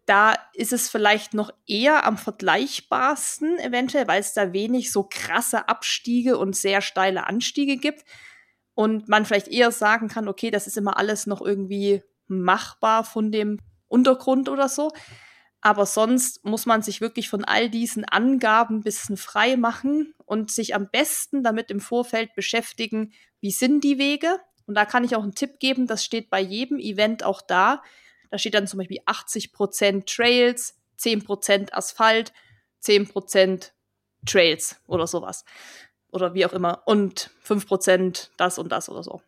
da 0.07 0.35
ist 0.55 0.73
es 0.73 0.89
vielleicht 0.89 1.33
noch 1.33 1.51
eher 1.67 2.05
am 2.05 2.19
vergleichbarsten 2.19 3.59
eventuell, 3.59 4.09
weil 4.09 4.21
es 4.21 4.35
da 4.35 4.53
wenig 4.53 4.91
so 4.91 5.05
krasse 5.09 5.69
Abstiege 5.69 6.39
und 6.39 6.57
sehr 6.57 6.81
steile 6.81 7.27
Anstiege 7.27 7.77
gibt. 7.77 8.05
Und 8.75 9.09
man 9.09 9.27
vielleicht 9.27 9.49
eher 9.49 9.71
sagen 9.71 10.09
kann, 10.09 10.29
okay, 10.29 10.51
das 10.51 10.67
ist 10.67 10.77
immer 10.77 10.97
alles 10.97 11.27
noch 11.27 11.41
irgendwie 11.41 12.03
machbar 12.27 13.05
von 13.05 13.31
dem 13.31 13.59
Untergrund 13.87 14.49
oder 14.49 14.69
so. 14.69 14.91
Aber 15.61 15.87
sonst 15.87 16.45
muss 16.45 16.67
man 16.67 16.83
sich 16.83 17.01
wirklich 17.01 17.29
von 17.29 17.45
all 17.45 17.71
diesen 17.71 18.05
Angaben 18.05 18.79
ein 18.79 18.83
bisschen 18.83 19.17
frei 19.17 19.57
machen 19.57 20.13
und 20.25 20.51
sich 20.51 20.75
am 20.75 20.89
besten 20.91 21.45
damit 21.45 21.71
im 21.71 21.81
Vorfeld 21.81 22.35
beschäftigen, 22.35 23.13
wie 23.41 23.53
sind 23.53 23.85
die 23.85 23.99
Wege. 23.99 24.41
Und 24.67 24.75
da 24.75 24.85
kann 24.85 25.05
ich 25.05 25.15
auch 25.15 25.23
einen 25.23 25.37
Tipp 25.37 25.61
geben, 25.61 25.87
das 25.87 26.05
steht 26.05 26.31
bei 26.31 26.41
jedem 26.41 26.81
Event 26.81 27.23
auch 27.23 27.43
da. 27.43 27.83
Da 28.33 28.39
steht 28.39 28.55
dann 28.55 28.67
zum 28.67 28.79
Beispiel 28.79 29.01
80% 29.05 30.07
Trails, 30.07 30.75
10% 30.99 31.75
Asphalt, 31.75 32.33
10% 32.83 33.73
Trails 34.25 34.81
oder 34.87 35.07
sowas. 35.07 35.45
Oder 36.11 36.33
wie 36.33 36.47
auch 36.47 36.55
immer. 36.55 36.83
Und 36.87 37.31
5% 37.47 38.31
das 38.39 38.59
und 38.59 38.73
das 38.73 38.89
oder 38.89 39.03
so. 39.03 39.21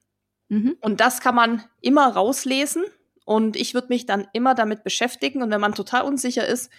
Mhm. 0.49 0.79
Und 0.81 1.01
das 1.01 1.21
kann 1.21 1.35
man 1.35 1.65
immer 1.83 2.09
rauslesen 2.15 2.85
und 3.27 3.57
ich 3.57 3.75
würde 3.75 3.89
mich 3.91 4.07
dann 4.07 4.27
immer 4.33 4.55
damit 4.55 4.85
beschäftigen. 4.85 5.43
Und 5.43 5.51
wenn 5.51 5.61
man 5.61 5.75
total 5.75 6.05
unsicher 6.05 6.47
ist, 6.47 6.71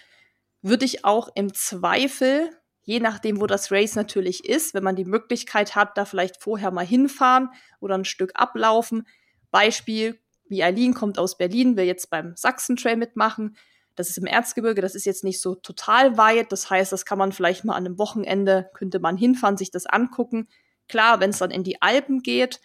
würde 0.62 0.84
ich 0.84 1.04
auch 1.04 1.28
im 1.36 1.54
Zweifel, 1.54 2.50
je 2.82 2.98
nachdem, 2.98 3.40
wo 3.40 3.46
das 3.46 3.70
Race 3.70 3.94
natürlich 3.94 4.44
ist, 4.48 4.74
wenn 4.74 4.82
man 4.82 4.96
die 4.96 5.04
Möglichkeit 5.04 5.76
hat, 5.76 5.96
da 5.96 6.04
vielleicht 6.04 6.42
vorher 6.42 6.72
mal 6.72 6.84
hinfahren 6.84 7.50
oder 7.78 7.94
ein 7.94 8.04
Stück 8.04 8.32
ablaufen. 8.34 9.06
Beispiel, 9.52 10.18
wie 10.48 10.62
Eileen 10.62 10.94
kommt 10.94 11.18
aus 11.18 11.36
Berlin, 11.36 11.76
will 11.76 11.84
jetzt 11.84 12.10
beim 12.10 12.34
Sachsen-Trail 12.36 12.96
mitmachen. 12.96 13.56
Das 13.94 14.10
ist 14.10 14.18
im 14.18 14.26
Erzgebirge, 14.26 14.82
das 14.82 14.94
ist 14.94 15.06
jetzt 15.06 15.24
nicht 15.24 15.40
so 15.40 15.54
total 15.54 16.18
weit. 16.18 16.52
Das 16.52 16.68
heißt, 16.68 16.92
das 16.92 17.06
kann 17.06 17.18
man 17.18 17.32
vielleicht 17.32 17.64
mal 17.64 17.74
an 17.74 17.86
einem 17.86 17.98
Wochenende, 17.98 18.70
könnte 18.74 19.00
man 19.00 19.16
hinfahren, 19.16 19.56
sich 19.56 19.70
das 19.70 19.86
angucken. 19.86 20.48
Klar, 20.88 21.20
wenn 21.20 21.30
es 21.30 21.38
dann 21.38 21.50
in 21.50 21.64
die 21.64 21.80
Alpen 21.82 22.22
geht, 22.22 22.60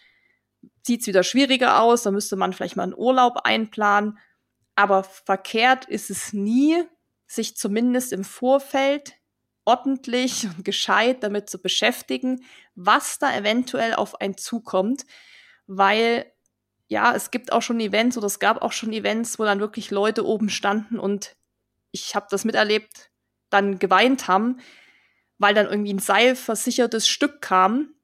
sieht's 0.82 1.06
wieder 1.06 1.22
schwieriger 1.22 1.80
aus, 1.80 2.02
da 2.02 2.10
müsste 2.10 2.36
man 2.36 2.52
vielleicht 2.52 2.76
mal 2.76 2.84
einen 2.84 2.94
Urlaub 2.94 3.38
einplanen. 3.44 4.18
Aber 4.74 5.04
verkehrt 5.04 5.86
ist 5.86 6.10
es 6.10 6.32
nie, 6.32 6.84
sich 7.26 7.56
zumindest 7.56 8.12
im 8.12 8.24
Vorfeld 8.24 9.14
ordentlich 9.64 10.44
und 10.44 10.64
gescheit 10.64 11.22
damit 11.22 11.48
zu 11.48 11.60
beschäftigen, 11.60 12.44
was 12.74 13.18
da 13.18 13.34
eventuell 13.34 13.94
auf 13.94 14.20
einen 14.20 14.36
zukommt, 14.36 15.04
weil 15.66 16.30
ja, 16.92 17.14
es 17.14 17.30
gibt 17.30 17.52
auch 17.52 17.62
schon 17.62 17.80
Events 17.80 18.16
oder 18.16 18.26
es 18.26 18.38
gab 18.38 18.62
auch 18.62 18.72
schon 18.72 18.92
Events, 18.92 19.38
wo 19.38 19.44
dann 19.44 19.60
wirklich 19.60 19.90
Leute 19.90 20.26
oben 20.26 20.48
standen 20.48 20.98
und 20.98 21.34
ich 21.90 22.14
habe 22.14 22.26
das 22.30 22.44
miterlebt, 22.44 23.10
dann 23.50 23.78
geweint 23.78 24.28
haben, 24.28 24.60
weil 25.38 25.54
dann 25.54 25.66
irgendwie 25.66 25.92
ein 25.92 25.98
seilversichertes 25.98 27.08
Stück 27.08 27.42
kam 27.42 27.94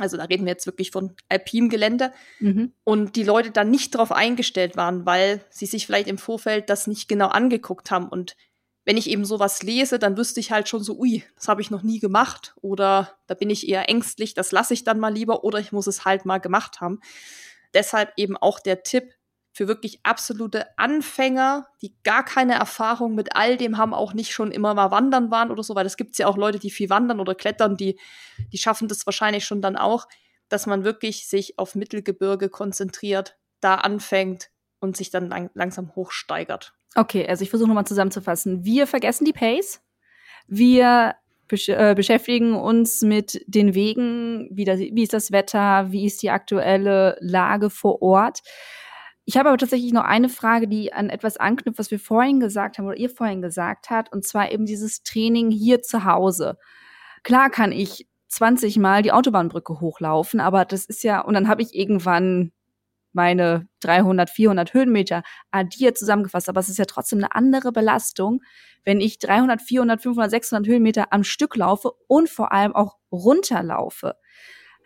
also 0.00 0.16
da 0.16 0.24
reden 0.24 0.44
wir 0.44 0.52
jetzt 0.52 0.66
wirklich 0.66 0.90
von 0.90 1.14
alpinem 1.28 1.68
Gelände. 1.68 2.12
Mhm. 2.40 2.72
Und 2.84 3.16
die 3.16 3.22
Leute 3.22 3.50
dann 3.50 3.70
nicht 3.70 3.94
darauf 3.94 4.12
eingestellt 4.12 4.76
waren, 4.76 5.06
weil 5.06 5.44
sie 5.50 5.66
sich 5.66 5.86
vielleicht 5.86 6.08
im 6.08 6.18
Vorfeld 6.18 6.70
das 6.70 6.86
nicht 6.86 7.08
genau 7.08 7.28
angeguckt 7.28 7.90
haben. 7.90 8.08
Und 8.08 8.36
wenn 8.84 8.96
ich 8.96 9.10
eben 9.10 9.24
sowas 9.24 9.62
lese, 9.62 9.98
dann 9.98 10.16
wüsste 10.16 10.40
ich 10.40 10.50
halt 10.50 10.68
schon 10.68 10.82
so, 10.82 10.98
ui, 10.98 11.22
das 11.36 11.48
habe 11.48 11.60
ich 11.60 11.70
noch 11.70 11.82
nie 11.82 12.00
gemacht. 12.00 12.54
Oder 12.62 13.12
da 13.26 13.34
bin 13.34 13.50
ich 13.50 13.68
eher 13.68 13.88
ängstlich, 13.88 14.34
das 14.34 14.52
lasse 14.52 14.74
ich 14.74 14.84
dann 14.84 14.98
mal 14.98 15.12
lieber. 15.12 15.44
Oder 15.44 15.58
ich 15.58 15.72
muss 15.72 15.86
es 15.86 16.04
halt 16.04 16.24
mal 16.24 16.38
gemacht 16.38 16.80
haben. 16.80 17.00
Deshalb 17.74 18.12
eben 18.16 18.36
auch 18.36 18.60
der 18.60 18.82
Tipp, 18.82 19.12
für 19.52 19.68
wirklich 19.68 20.00
absolute 20.04 20.66
Anfänger, 20.78 21.66
die 21.82 21.96
gar 22.04 22.24
keine 22.24 22.54
Erfahrung 22.54 23.14
mit 23.14 23.34
all 23.34 23.56
dem 23.56 23.78
haben, 23.78 23.94
auch 23.94 24.14
nicht 24.14 24.32
schon 24.32 24.52
immer 24.52 24.74
mal 24.74 24.90
wandern 24.90 25.30
waren 25.30 25.50
oder 25.50 25.62
so, 25.62 25.74
weil 25.74 25.86
es 25.86 25.96
gibt 25.96 26.16
ja 26.18 26.26
auch 26.28 26.36
Leute, 26.36 26.58
die 26.58 26.70
viel 26.70 26.88
wandern 26.88 27.20
oder 27.20 27.34
klettern, 27.34 27.76
die, 27.76 27.98
die 28.52 28.58
schaffen 28.58 28.88
das 28.88 29.04
wahrscheinlich 29.06 29.44
schon 29.44 29.60
dann 29.60 29.76
auch, 29.76 30.06
dass 30.48 30.66
man 30.66 30.84
wirklich 30.84 31.28
sich 31.28 31.58
auf 31.58 31.74
Mittelgebirge 31.74 32.48
konzentriert, 32.48 33.38
da 33.60 33.76
anfängt 33.76 34.50
und 34.78 34.96
sich 34.96 35.10
dann 35.10 35.28
lang 35.28 35.50
langsam 35.54 35.94
hochsteigert. 35.94 36.72
Okay, 36.94 37.26
also 37.28 37.42
ich 37.42 37.50
versuche 37.50 37.68
nochmal 37.68 37.86
zusammenzufassen. 37.86 38.64
Wir 38.64 38.86
vergessen 38.86 39.24
die 39.24 39.32
Pace. 39.32 39.80
Wir 40.46 41.14
besch 41.50 41.68
äh, 41.68 41.94
beschäftigen 41.94 42.54
uns 42.54 43.02
mit 43.02 43.42
den 43.46 43.74
Wegen, 43.74 44.48
wie, 44.50 44.64
das, 44.64 44.78
wie 44.78 45.02
ist 45.02 45.12
das 45.12 45.32
Wetter, 45.32 45.90
wie 45.92 46.06
ist 46.06 46.22
die 46.22 46.30
aktuelle 46.30 47.16
Lage 47.20 47.70
vor 47.70 48.00
Ort. 48.00 48.40
Ich 49.24 49.36
habe 49.36 49.48
aber 49.48 49.58
tatsächlich 49.58 49.92
noch 49.92 50.04
eine 50.04 50.28
Frage, 50.28 50.66
die 50.66 50.92
an 50.92 51.10
etwas 51.10 51.36
anknüpft, 51.36 51.78
was 51.78 51.90
wir 51.90 52.00
vorhin 52.00 52.40
gesagt 52.40 52.78
haben 52.78 52.86
oder 52.86 52.96
ihr 52.96 53.10
vorhin 53.10 53.42
gesagt 53.42 53.90
habt, 53.90 54.12
und 54.12 54.26
zwar 54.26 54.50
eben 54.50 54.66
dieses 54.66 55.02
Training 55.02 55.50
hier 55.50 55.82
zu 55.82 56.04
Hause. 56.04 56.56
Klar 57.22 57.50
kann 57.50 57.70
ich 57.72 58.08
20 58.28 58.78
Mal 58.78 59.02
die 59.02 59.12
Autobahnbrücke 59.12 59.80
hochlaufen, 59.80 60.40
aber 60.40 60.64
das 60.64 60.84
ist 60.86 61.02
ja, 61.02 61.20
und 61.20 61.34
dann 61.34 61.48
habe 61.48 61.62
ich 61.62 61.74
irgendwann 61.74 62.52
meine 63.12 63.68
300, 63.80 64.30
400 64.30 64.74
Höhenmeter 64.74 65.22
addiert 65.50 65.98
zusammengefasst, 65.98 66.48
aber 66.48 66.60
es 66.60 66.68
ist 66.68 66.78
ja 66.78 66.84
trotzdem 66.84 67.18
eine 67.18 67.34
andere 67.34 67.72
Belastung, 67.72 68.40
wenn 68.84 69.00
ich 69.00 69.18
300, 69.18 69.60
400, 69.60 70.02
500, 70.02 70.30
600 70.30 70.66
Höhenmeter 70.66 71.12
am 71.12 71.24
Stück 71.24 71.56
laufe 71.56 71.92
und 72.06 72.28
vor 72.28 72.52
allem 72.52 72.74
auch 72.74 72.96
runterlaufe. 73.12 74.14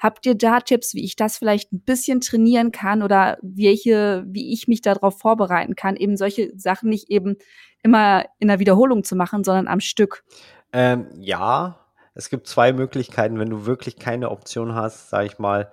Habt 0.01 0.27
ihr 0.27 0.35
da 0.35 0.61
Tipps, 0.61 0.95
wie 0.95 1.05
ich 1.05 1.17
das 1.17 1.39
vielleicht 1.39 1.73
ein 1.73 1.83
bisschen 1.83 2.21
trainieren 2.21 2.73
kann 2.73 3.03
oder 3.03 3.39
welche, 3.43 4.25
wie 4.27 4.53
ich 4.53 4.67
mich 4.67 4.83
darauf 4.83 5.19
vorbereiten 5.19 5.77
kann, 5.77 5.97
eben 5.97 6.17
solche 6.17 6.53
Sachen 6.57 6.91
nicht 6.91 7.11
eben 7.11 7.37
immer 7.83 8.25
in 8.39 8.49
der 8.49 8.59
Wiederholung 8.59 9.05
zu 9.05 9.15
machen, 9.15 9.45
sondern 9.45 9.69
am 9.69 9.81
Stück? 9.81 10.25
Ähm, 10.73 11.09
ja, 11.17 11.79
es 12.15 12.29
gibt 12.29 12.49
zwei 12.49 12.73
Möglichkeiten, 12.73 13.39
wenn 13.39 13.51
du 13.51 13.67
wirklich 13.67 13.97
keine 13.97 14.31
Option 14.31 14.75
hast, 14.75 15.11
sag 15.11 15.27
ich 15.27 15.39
mal, 15.39 15.71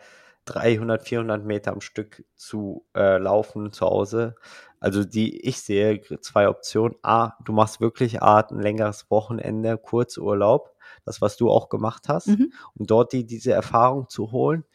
300, 0.54 1.02
400 1.08 1.46
Meter 1.46 1.72
am 1.72 1.82
Stück 1.82 2.24
zu 2.36 2.86
äh, 2.96 3.18
laufen 3.18 3.72
zu 3.72 3.86
Hause. 3.86 4.36
Also 4.80 5.04
die 5.04 5.46
ich 5.48 5.62
sehe 5.62 6.02
zwei 6.22 6.50
Optionen. 6.50 6.96
A, 7.04 7.34
du 7.46 7.54
machst 7.54 7.82
wirklich 7.82 8.22
A, 8.22 8.40
ein 8.40 8.60
längeres 8.60 9.10
Wochenende, 9.10 9.78
Kurzurlaub 9.78 10.72
das, 11.06 11.22
was 11.22 11.38
du 11.38 11.50
auch 11.50 11.70
gemacht 11.70 12.08
hast, 12.08 12.28
mhm. 12.28 12.54
um 12.76 12.86
dort 12.86 13.14
die, 13.14 13.26
diese 13.26 13.54
Erfahrung 13.54 14.10
zu 14.10 14.32
holen. 14.32 14.66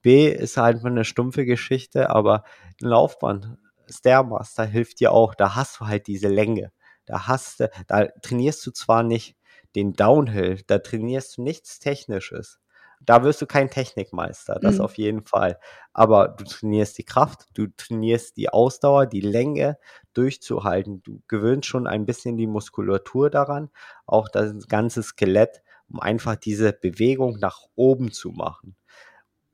B 0.00 0.28
ist 0.28 0.56
halt 0.56 0.84
eine 0.84 1.04
stumpfe 1.04 1.44
Geschichte, 1.44 2.10
aber 2.10 2.44
ein 2.80 2.88
Laufband, 2.88 3.56
Stairmaster 3.88 4.64
hilft 4.64 5.00
dir 5.00 5.12
auch, 5.12 5.34
da 5.34 5.54
hast 5.54 5.80
du 5.80 5.86
halt 5.86 6.06
diese 6.06 6.28
Länge. 6.28 6.72
Da 7.04 7.26
hast 7.26 7.60
du, 7.60 7.70
da 7.88 8.06
trainierst 8.22 8.64
du 8.66 8.70
zwar 8.70 9.02
nicht 9.02 9.36
den 9.74 9.92
Downhill, 9.94 10.62
da 10.66 10.78
trainierst 10.78 11.36
du 11.36 11.42
nichts 11.42 11.78
Technisches, 11.78 12.60
Da 13.04 13.24
wirst 13.24 13.42
du 13.42 13.46
kein 13.46 13.70
Technikmeister, 13.70 14.58
das 14.60 14.76
mhm. 14.76 14.80
auf 14.82 14.96
jeden 14.96 15.22
Fall. 15.22 15.58
Aber 15.92 16.28
du 16.28 16.44
trainierst 16.44 16.98
die 16.98 17.04
Kraft, 17.04 17.46
du 17.54 17.66
trainierst 17.76 18.36
die 18.36 18.48
Ausdauer, 18.48 19.06
die 19.06 19.20
Länge 19.20 19.78
durchzuhalten. 20.14 21.02
Du 21.02 21.20
gewöhnst 21.28 21.68
schon 21.68 21.86
ein 21.86 22.06
bisschen 22.06 22.36
die 22.36 22.46
Muskulatur 22.46 23.30
daran, 23.30 23.70
auch 24.06 24.28
das 24.28 24.68
ganze 24.68 25.02
Skelett, 25.02 25.62
um 25.88 26.00
einfach 26.00 26.36
diese 26.36 26.72
Bewegung 26.72 27.38
nach 27.40 27.60
oben 27.74 28.12
zu 28.12 28.30
machen. 28.30 28.76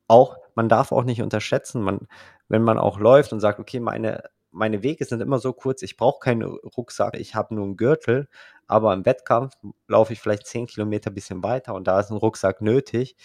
Auch, 0.09 0.36
man 0.55 0.68
darf 0.68 0.92
auch 0.92 1.05
nicht 1.05 1.22
unterschätzen, 1.22 1.82
man, 1.82 2.09
wenn 2.49 2.62
man 2.62 2.78
auch 2.78 2.99
läuft 2.99 3.32
und 3.32 3.40
sagt, 3.40 3.61
okay, 3.61 3.80
meine 3.80 4.22
meine 4.59 4.82
Wege 4.82 5.04
sind 5.04 5.22
immer 5.22 5.38
so 5.38 5.52
kurz, 5.52 5.82
ich 5.82 5.96
brauche 5.96 6.18
keinen 6.20 6.42
Rucksack, 6.42 7.16
ich 7.18 7.34
habe 7.34 7.54
nur 7.54 7.64
einen 7.64 7.76
Gürtel, 7.76 8.28
aber 8.66 8.92
im 8.92 9.06
Wettkampf 9.06 9.54
laufe 9.86 10.12
ich 10.12 10.20
vielleicht 10.20 10.46
zehn 10.46 10.66
Kilometer 10.66 11.11
ein 11.11 11.14
bisschen 11.14 11.42
weiter 11.42 11.74
und 11.74 11.86
da 11.88 12.00
ist 12.00 12.11
ein 12.11 12.16
Rucksack 12.16 12.61
nötig. 12.61 13.16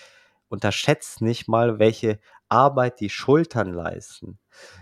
Unterschätzt 0.47 1.21
nicht 1.21 1.47
mal, 1.47 1.79
welche 1.79 2.19
Arbeit 2.47 2.99
die 2.99 3.09
Schultern 3.09 3.73
leisten, 3.73 4.37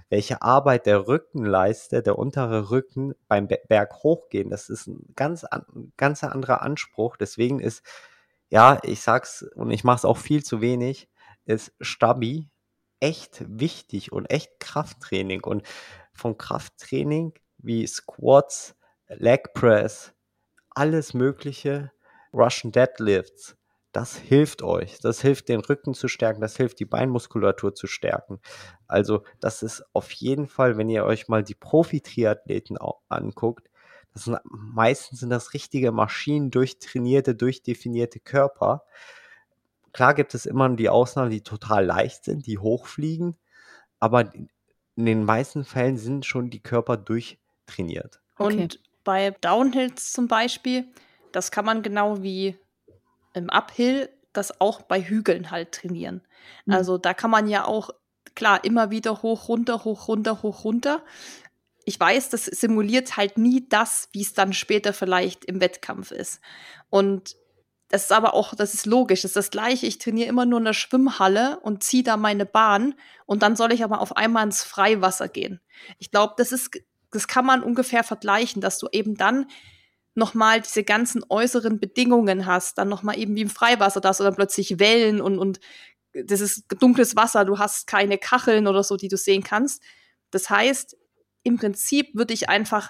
welche 0.09 0.41
Arbeit 0.41 0.85
der 0.85 1.07
Rücken 1.07 1.45
leistet, 1.45 2.05
der 2.05 2.19
untere 2.19 2.69
Rücken 2.69 3.13
beim 3.29 3.47
Berg 3.47 4.03
hochgehen. 4.03 4.49
Das 4.49 4.69
ist 4.69 4.87
ein 4.87 5.13
ganz, 5.15 5.45
ganz 5.95 6.23
anderer 6.25 6.61
Anspruch. 6.61 7.15
Deswegen 7.15 7.61
ist, 7.61 7.83
ja, 8.49 8.79
ich 8.83 9.01
sag's 9.01 9.43
und 9.55 9.71
ich 9.71 9.85
mache 9.85 9.97
es 9.97 10.05
auch 10.05 10.17
viel 10.17 10.43
zu 10.43 10.59
wenig, 10.59 11.09
ist 11.45 11.73
Stabi 11.79 12.49
echt 13.01 13.43
wichtig 13.47 14.13
und 14.13 14.27
echt 14.27 14.59
Krafttraining. 14.59 15.43
Und 15.43 15.63
von 16.13 16.37
Krafttraining 16.37 17.33
wie 17.57 17.85
Squats, 17.85 18.75
Leg 19.07 19.53
Press, 19.53 20.13
alles 20.69 21.13
Mögliche, 21.13 21.91
Russian 22.33 22.71
Deadlifts. 22.71 23.57
Das 23.91 24.15
hilft 24.15 24.61
euch. 24.61 24.99
Das 25.01 25.21
hilft 25.21 25.49
den 25.49 25.59
Rücken 25.59 25.93
zu 25.93 26.07
stärken. 26.07 26.39
Das 26.39 26.55
hilft 26.55 26.79
die 26.79 26.85
Beinmuskulatur 26.85 27.75
zu 27.75 27.87
stärken. 27.87 28.39
Also 28.87 29.23
das 29.41 29.63
ist 29.63 29.83
auf 29.93 30.11
jeden 30.11 30.47
Fall, 30.47 30.77
wenn 30.77 30.87
ihr 30.87 31.03
euch 31.03 31.27
mal 31.27 31.43
die 31.43 31.55
Profi-Triathleten 31.55 32.77
anguckt, 33.09 33.69
das 34.13 34.25
sind, 34.25 34.37
meistens 34.43 35.19
sind 35.21 35.29
das 35.29 35.53
richtige 35.53 35.91
Maschinen, 35.91 36.51
durchtrainierte, 36.51 37.35
durchdefinierte 37.35 38.19
Körper. 38.19 38.83
Klar 39.93 40.13
gibt 40.13 40.33
es 40.33 40.45
immer 40.45 40.69
die 40.69 40.89
Ausnahmen, 40.89 41.31
die 41.31 41.41
total 41.41 41.85
leicht 41.85 42.23
sind, 42.23 42.47
die 42.47 42.57
hochfliegen, 42.57 43.37
aber 43.99 44.33
in 44.33 45.05
den 45.05 45.23
meisten 45.23 45.63
Fällen 45.63 45.97
sind 45.97 46.25
schon 46.25 46.49
die 46.49 46.61
Körper 46.61 46.97
durchtrainiert. 46.97 48.21
Okay. 48.37 48.63
Und 48.63 48.79
bei 49.03 49.31
Downhills 49.41 50.11
zum 50.11 50.27
Beispiel, 50.27 50.85
das 51.31 51.51
kann 51.51 51.65
man 51.65 51.81
genau 51.81 52.21
wie 52.21 52.57
im 53.33 53.49
Uphill 53.49 54.09
das 54.33 54.61
auch 54.61 54.81
bei 54.81 55.01
Hügeln 55.01 55.51
halt 55.51 55.71
trainieren. 55.73 56.21
Mhm. 56.65 56.73
Also 56.73 56.97
da 56.97 57.13
kann 57.13 57.31
man 57.31 57.47
ja 57.47 57.65
auch, 57.65 57.89
klar, 58.35 58.63
immer 58.63 58.91
wieder 58.91 59.21
hoch, 59.21 59.49
runter, 59.49 59.83
hoch, 59.83 60.07
runter, 60.07 60.41
hoch, 60.41 60.63
runter. 60.63 61.03
Ich 61.83 61.99
weiß, 61.99 62.29
das 62.29 62.45
simuliert 62.45 63.17
halt 63.17 63.37
nie 63.37 63.67
das, 63.67 64.07
wie 64.13 64.21
es 64.21 64.33
dann 64.33 64.53
später 64.53 64.93
vielleicht 64.93 65.45
im 65.45 65.59
Wettkampf 65.59 66.11
ist. 66.11 66.39
Und 66.89 67.35
das 67.91 68.03
ist 68.03 68.11
aber 68.11 68.33
auch, 68.33 68.55
das 68.55 68.73
ist 68.73 68.85
logisch, 68.85 69.21
das 69.21 69.31
ist 69.31 69.35
das 69.35 69.51
Gleiche. 69.51 69.85
Ich 69.85 69.97
trainiere 69.97 70.29
immer 70.29 70.45
nur 70.45 70.59
in 70.59 70.65
der 70.65 70.73
Schwimmhalle 70.73 71.59
und 71.59 71.83
ziehe 71.83 72.03
da 72.03 72.15
meine 72.15 72.45
Bahn 72.45 72.95
und 73.25 73.43
dann 73.43 73.57
soll 73.57 73.73
ich 73.73 73.83
aber 73.83 73.99
auf 73.99 74.15
einmal 74.15 74.45
ins 74.45 74.63
Freiwasser 74.63 75.27
gehen. 75.27 75.59
Ich 75.99 76.09
glaube, 76.09 76.35
das 76.37 76.53
ist, 76.53 76.71
das 77.11 77.27
kann 77.27 77.45
man 77.45 77.63
ungefähr 77.63 78.03
vergleichen, 78.03 78.61
dass 78.61 78.79
du 78.79 78.87
eben 78.91 79.15
dann 79.15 79.47
nochmal 80.15 80.61
diese 80.61 80.83
ganzen 80.83 81.23
äußeren 81.27 81.79
Bedingungen 81.79 82.45
hast, 82.45 82.77
dann 82.77 82.87
nochmal 82.87 83.17
eben 83.17 83.35
wie 83.35 83.41
im 83.41 83.49
Freiwasser 83.49 83.99
das 83.99 84.21
oder 84.21 84.31
plötzlich 84.31 84.79
Wellen 84.79 85.19
und, 85.19 85.37
und 85.37 85.59
das 86.13 86.41
ist 86.41 86.65
dunkles 86.79 87.15
Wasser, 87.15 87.45
du 87.45 87.59
hast 87.59 87.87
keine 87.87 88.17
Kacheln 88.17 88.67
oder 88.67 88.83
so, 88.83 88.97
die 88.97 89.07
du 89.07 89.17
sehen 89.17 89.43
kannst. 89.43 89.81
Das 90.29 90.49
heißt, 90.49 90.97
im 91.43 91.57
Prinzip 91.57 92.15
würde 92.15 92.33
ich 92.33 92.49
einfach 92.49 92.89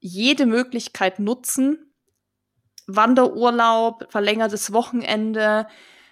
jede 0.00 0.46
Möglichkeit 0.46 1.18
nutzen, 1.18 1.91
Wanderurlaub, 2.86 4.10
verlängertes 4.10 4.72
Wochenende, 4.72 5.66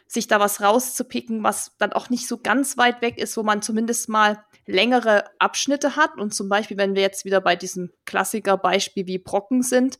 sich 0.06 0.26
da 0.26 0.40
was 0.40 0.60
rauszupicken, 0.60 1.44
was 1.44 1.76
dann 1.78 1.92
auch 1.92 2.10
nicht 2.10 2.26
so 2.26 2.38
ganz 2.38 2.76
weit 2.76 3.00
weg 3.00 3.18
ist, 3.18 3.36
wo 3.36 3.42
man 3.42 3.62
zumindest 3.62 4.08
mal 4.08 4.44
längere 4.66 5.24
Abschnitte 5.38 5.96
hat. 5.96 6.16
Und 6.16 6.34
zum 6.34 6.48
Beispiel, 6.48 6.76
wenn 6.76 6.94
wir 6.94 7.02
jetzt 7.02 7.24
wieder 7.24 7.40
bei 7.40 7.54
diesem 7.54 7.92
Klassiker-Beispiel 8.06 9.06
wie 9.06 9.18
Brocken 9.18 9.62
sind, 9.62 9.98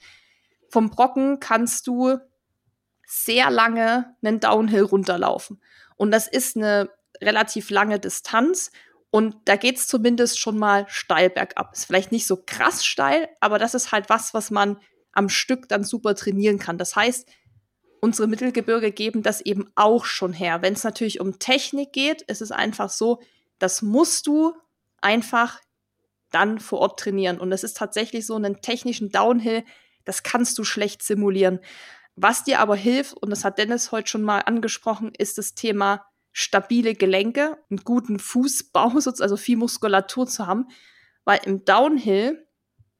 vom 0.68 0.90
Brocken 0.90 1.40
kannst 1.40 1.86
du 1.86 2.18
sehr 3.06 3.50
lange 3.50 4.16
einen 4.22 4.40
Downhill 4.40 4.82
runterlaufen. 4.82 5.60
Und 5.96 6.12
das 6.12 6.28
ist 6.28 6.56
eine 6.56 6.90
relativ 7.20 7.70
lange 7.70 7.98
Distanz. 7.98 8.70
Und 9.10 9.36
da 9.44 9.56
geht's 9.56 9.88
zumindest 9.88 10.38
schon 10.38 10.58
mal 10.58 10.86
steil 10.88 11.30
bergab. 11.30 11.72
Ist 11.72 11.86
vielleicht 11.86 12.12
nicht 12.12 12.26
so 12.26 12.40
krass 12.44 12.84
steil, 12.84 13.28
aber 13.40 13.58
das 13.58 13.74
ist 13.74 13.90
halt 13.90 14.08
was, 14.08 14.32
was 14.34 14.50
man 14.50 14.78
am 15.12 15.28
Stück 15.28 15.68
dann 15.68 15.84
super 15.84 16.14
trainieren 16.14 16.58
kann. 16.58 16.78
Das 16.78 16.96
heißt, 16.96 17.28
unsere 18.00 18.28
Mittelgebirge 18.28 18.92
geben 18.92 19.22
das 19.22 19.40
eben 19.40 19.70
auch 19.74 20.04
schon 20.04 20.32
her. 20.32 20.62
Wenn 20.62 20.74
es 20.74 20.84
natürlich 20.84 21.20
um 21.20 21.38
Technik 21.38 21.92
geht, 21.92 22.22
ist 22.22 22.42
es 22.42 22.52
einfach 22.52 22.90
so, 22.90 23.20
das 23.58 23.82
musst 23.82 24.26
du 24.26 24.54
einfach 25.00 25.60
dann 26.30 26.58
vor 26.58 26.80
Ort 26.80 27.00
trainieren. 27.00 27.38
Und 27.38 27.52
es 27.52 27.64
ist 27.64 27.76
tatsächlich 27.76 28.26
so 28.26 28.36
einen 28.36 28.60
technischen 28.62 29.10
Downhill, 29.10 29.64
das 30.04 30.22
kannst 30.22 30.58
du 30.58 30.64
schlecht 30.64 31.02
simulieren. 31.02 31.60
Was 32.16 32.44
dir 32.44 32.60
aber 32.60 32.76
hilft, 32.76 33.14
und 33.14 33.30
das 33.30 33.44
hat 33.44 33.58
Dennis 33.58 33.92
heute 33.92 34.08
schon 34.08 34.22
mal 34.22 34.40
angesprochen, 34.40 35.12
ist 35.16 35.38
das 35.38 35.54
Thema 35.54 36.04
stabile 36.32 36.94
Gelenke, 36.94 37.58
einen 37.70 37.84
guten 37.84 38.18
Fußbau, 38.18 38.92
also 39.04 39.36
viel 39.36 39.56
Muskulatur 39.56 40.26
zu 40.26 40.46
haben. 40.46 40.68
Weil 41.24 41.40
im 41.44 41.64
Downhill 41.64 42.46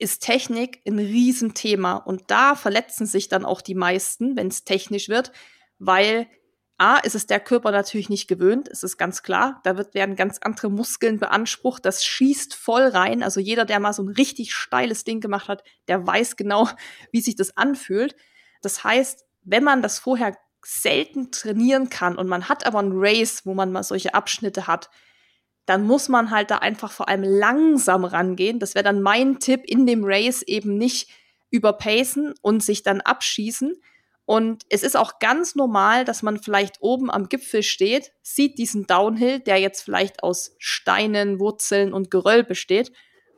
ist 0.01 0.23
Technik 0.23 0.81
ein 0.87 0.99
Riesenthema. 0.99 1.95
Und 1.95 2.31
da 2.31 2.55
verletzen 2.55 3.07
sich 3.07 3.29
dann 3.29 3.45
auch 3.45 3.61
die 3.61 3.75
meisten, 3.75 4.37
wenn 4.37 4.49
es 4.49 4.65
technisch 4.65 5.09
wird, 5.09 5.31
weil 5.79 6.27
A, 6.79 6.97
ist 6.97 7.15
es 7.15 7.27
der 7.27 7.41
Körper 7.41 7.73
natürlich 7.73 8.09
nicht 8.09 8.27
gewöhnt, 8.27 8.67
es 8.67 8.83
ist 8.83 8.97
ganz 8.97 9.23
klar. 9.23 9.61
Da 9.65 9.77
wird, 9.77 9.93
werden 9.93 10.17
ganz 10.17 10.39
andere 10.41 10.71
Muskeln 10.71 11.19
beansprucht. 11.19 11.85
Das 11.85 12.03
schießt 12.03 12.55
voll 12.55 12.85
rein. 12.85 13.23
Also 13.23 13.39
jeder, 13.39 13.67
der 13.67 13.81
mal 13.81 13.93
so 13.93 14.03
ein 14.03 14.09
richtig 14.09 14.55
steiles 14.55 15.05
Ding 15.05 15.21
gemacht 15.21 15.49
hat, 15.49 15.63
der 15.89 16.07
weiß 16.07 16.37
genau, 16.37 16.69
wie 17.13 17.21
sich 17.21 17.37
das 17.37 17.55
anfühlt. 17.59 18.17
Das 18.63 18.83
heißt, 18.83 19.27
wenn 19.43 19.63
man 19.63 19.83
das 19.83 19.99
vorher 19.99 20.39
selten 20.65 21.31
trainieren 21.31 21.91
kann 21.91 22.17
und 22.17 22.29
man 22.29 22.49
hat 22.49 22.65
aber 22.67 22.79
ein 22.79 22.93
Race, 22.95 23.43
wo 23.45 23.53
man 23.53 23.73
mal 23.73 23.83
solche 23.83 24.15
Abschnitte 24.15 24.67
hat, 24.67 24.89
dann 25.67 25.87
muss 25.87 26.09
man 26.09 26.31
halt 26.31 26.51
da 26.51 26.59
einfach 26.59 26.91
vor 26.91 27.09
allem 27.09 27.23
langsam 27.23 28.05
rangehen. 28.05 28.59
Das 28.59 28.75
wäre 28.75 28.85
dann 28.85 29.03
mein 29.03 29.39
Tipp 29.39 29.63
in 29.65 29.87
dem 29.87 30.03
Race 30.05 30.43
eben 30.43 30.77
nicht 30.77 31.09
überpacen 31.51 32.35
und 32.43 32.63
sich 32.63 32.83
dann 32.83 33.01
abschießen. 33.01 33.77
Und 34.25 34.65
es 34.69 34.85
ist 34.85 34.97
auch 34.97 35.19
ganz 35.19 35.57
normal, 35.57 36.05
dass 36.05 36.23
man 36.23 36.41
vielleicht 36.41 36.77
oben 36.81 37.11
am 37.11 37.29
Gipfel 37.29 37.65
steht, 37.65 38.13
sieht 38.23 38.59
diesen 38.59 38.87
Downhill, 38.87 39.41
der 39.41 39.59
jetzt 39.59 39.83
vielleicht 39.83 40.23
aus 40.23 40.55
Steinen, 40.59 41.41
Wurzeln 41.41 41.93
und 41.93 42.11
Geröll 42.11 42.45
besteht 42.45 42.93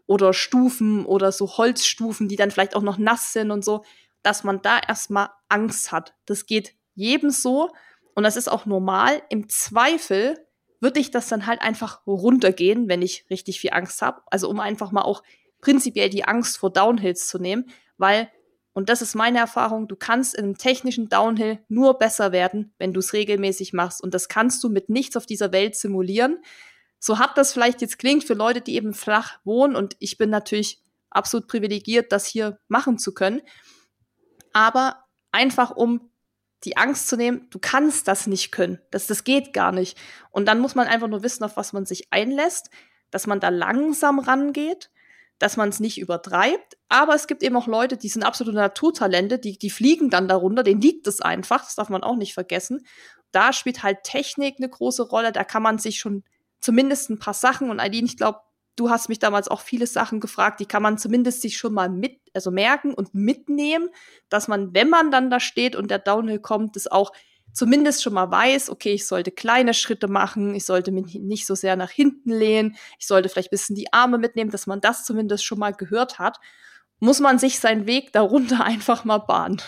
oder 0.07 0.35
Stufen 0.35 1.07
oder 1.07 1.33
so 1.33 1.57
Holzstufen, 1.57 2.29
die 2.29 2.37
dann 2.37 2.51
vielleicht 2.51 2.77
auch 2.77 2.83
noch 2.83 2.99
nass 2.99 3.33
sind 3.33 3.51
und 3.51 3.65
so, 3.65 3.85
dass 4.23 4.45
man 4.45 4.61
da 4.61 4.81
erstmal 4.87 5.31
Angst 5.49 5.93
hat. 5.93 6.15
Das 6.27 6.45
geht 6.45 6.75
jedem 6.95 7.31
so 7.31 7.71
und 8.15 8.25
das 8.25 8.37
ist 8.37 8.49
auch 8.49 8.67
normal. 8.67 9.23
Im 9.31 9.49
Zweifel 9.49 10.47
würde 10.83 11.01
ich 11.01 11.11
das 11.11 11.29
dann 11.29 11.47
halt 11.47 11.63
einfach 11.63 12.07
runtergehen, 12.07 12.89
wenn 12.89 13.03
ich 13.03 13.25
richtig 13.31 13.61
viel 13.61 13.73
Angst 13.73 14.03
habe. 14.03 14.23
Also 14.27 14.51
um 14.51 14.61
einfach 14.61 14.91
mal 14.91 15.03
auch 15.03 15.23
prinzipiell 15.61 16.11
die 16.11 16.25
Angst 16.25 16.59
vor 16.59 16.73
Downhills 16.73 17.29
zu 17.29 17.39
nehmen, 17.39 17.71
weil, 17.97 18.29
und 18.73 18.89
das 18.89 19.01
ist 19.01 19.15
meine 19.15 19.39
Erfahrung, 19.39 19.87
du 19.87 19.97
kannst 19.97 20.35
in 20.35 20.45
einem 20.45 20.59
technischen 20.59 21.09
Downhill 21.09 21.61
nur 21.69 21.99
besser 21.99 22.33
werden, 22.33 22.75
wenn 22.79 22.93
du 22.93 22.99
es 23.01 23.13
regelmäßig 23.13 23.73
machst. 23.73 24.03
Und 24.03 24.13
das 24.13 24.29
kannst 24.29 24.65
du 24.65 24.69
mit 24.69 24.89
nichts 24.89 25.17
auf 25.17 25.25
dieser 25.25 25.53
Welt 25.53 25.77
simulieren. 25.77 26.43
So 26.99 27.19
hart 27.19 27.39
das 27.39 27.53
vielleicht 27.53 27.81
jetzt 27.81 27.99
klingt 27.99 28.25
für 28.25 28.35
Leute, 28.35 28.61
die 28.61 28.75
eben 28.75 28.93
flach 28.93 29.39
wohnen, 29.45 29.77
und 29.77 29.97
ich 30.01 30.19
bin 30.19 30.31
natürlich 30.31 30.83
absolut 31.11 31.47
privilegiert, 31.47 32.11
das 32.11 32.27
hier 32.27 32.59
machen 32.69 32.99
zu 32.99 33.15
können. 33.15 33.43
Aber 34.53 35.05
einfach 35.31 35.71
um 35.71 36.12
die 36.65 36.77
Angst 36.77 37.09
zu 37.09 37.17
nehmen, 37.17 37.49
du 37.51 37.59
kannst 37.59 38.09
das 38.09 38.27
nicht 38.27 38.53
können. 38.53 38.81
Das, 38.91 39.07
das 39.07 39.25
geht 39.25 39.53
gar 39.53 39.73
nicht. 39.73 39.99
Und 40.31 40.47
dann 40.47 40.61
muss 40.61 40.75
man 40.75 40.87
einfach 40.87 41.09
nur 41.09 41.23
wissen, 41.23 41.45
auf 41.45 41.57
was 41.57 41.73
man 41.73 41.87
sich 41.87 42.13
einlässt, 42.13 42.71
dass 43.11 43.27
man 43.27 43.41
da 43.41 43.49
langsam 43.49 44.19
rangeht, 44.19 44.91
dass 45.39 45.57
man 45.57 45.69
es 45.69 45.81
nicht 45.81 45.99
übertreibt. 45.99 46.79
Aber 46.89 47.15
es 47.15 47.27
gibt 47.27 47.43
eben 47.43 47.57
auch 47.57 47.67
Leute, 47.67 47.97
die 47.97 48.09
sind 48.09 48.23
absolute 48.23 48.57
Naturtalente, 48.57 49.39
die, 49.39 49.59
die 49.59 49.71
fliegen 49.71 50.09
dann 50.09 50.29
darunter, 50.29 50.63
denen 50.63 50.81
liegt 50.81 51.07
es 51.07 51.21
einfach, 51.21 51.65
das 51.65 51.75
darf 51.75 51.89
man 51.89 52.05
auch 52.05 52.17
nicht 52.17 52.35
vergessen. 52.35 52.87
Da 53.33 53.53
spielt 53.53 53.83
halt 53.83 54.05
Technik 54.05 54.57
eine 54.59 54.69
große 54.69 55.03
Rolle, 55.03 55.33
da 55.33 55.43
kann 55.43 55.63
man 55.63 55.79
sich 55.79 55.99
schon 55.99 56.23
zumindest 56.61 57.11
ein 57.11 57.19
paar 57.19 57.35
Sachen, 57.35 57.71
und 57.71 57.81
Eileen, 57.81 58.07
ich 58.07 58.17
glaube, 58.17 58.39
du 58.77 58.91
hast 58.91 59.09
mich 59.09 59.19
damals 59.19 59.49
auch 59.49 59.61
viele 59.61 59.87
Sachen 59.87 60.21
gefragt, 60.21 60.61
die 60.61 60.67
kann 60.67 60.83
man 60.83 60.99
zumindest 60.99 61.43
sich 61.43 61.57
schon 61.57 61.75
mal 61.75 61.89
mit, 61.89 62.19
also 62.35 62.51
merken 62.51 62.95
und 62.95 63.15
mitnehmen, 63.15 63.89
dass 64.29 64.49
man, 64.49 64.75
wenn 64.75 64.89
man 64.89 65.11
dann 65.11 65.31
da 65.31 65.41
steht 65.41 65.77
und 65.77 65.91
der 65.91 65.99
Downhill 65.99 66.39
kommt, 66.41 66.77
das 66.77 66.87
auch 66.87 67.13
zumindest 67.53 68.03
schon 68.03 68.15
mal 68.15 68.31
weiß, 68.31 68.71
okay, 68.71 68.95
ich 68.95 69.07
sollte 69.07 69.31
kleine 69.31 69.75
Schritte 69.75 70.09
machen, 70.09 70.55
ich 70.55 70.65
sollte 70.65 70.91
mich 70.91 71.15
nicht 71.15 71.47
so 71.47 71.55
sehr 71.55 71.77
nach 71.77 71.91
hinten 71.91 72.31
lehnen, 72.31 72.77
ich 72.99 73.07
sollte 73.07 73.29
vielleicht 73.29 73.49
ein 73.49 73.57
bisschen 73.57 73.77
die 73.77 73.93
Arme 73.93 74.19
mitnehmen, 74.19 74.51
dass 74.51 74.67
man 74.67 74.81
das 74.81 75.05
zumindest 75.05 75.45
schon 75.45 75.59
mal 75.59 75.73
gehört 75.73 76.19
hat, 76.19 76.39
muss 76.99 77.21
man 77.21 77.39
sich 77.39 77.59
seinen 77.59 77.87
Weg 77.87 78.13
darunter 78.13 78.65
einfach 78.65 79.05
mal 79.05 79.19
bahnen. 79.19 79.61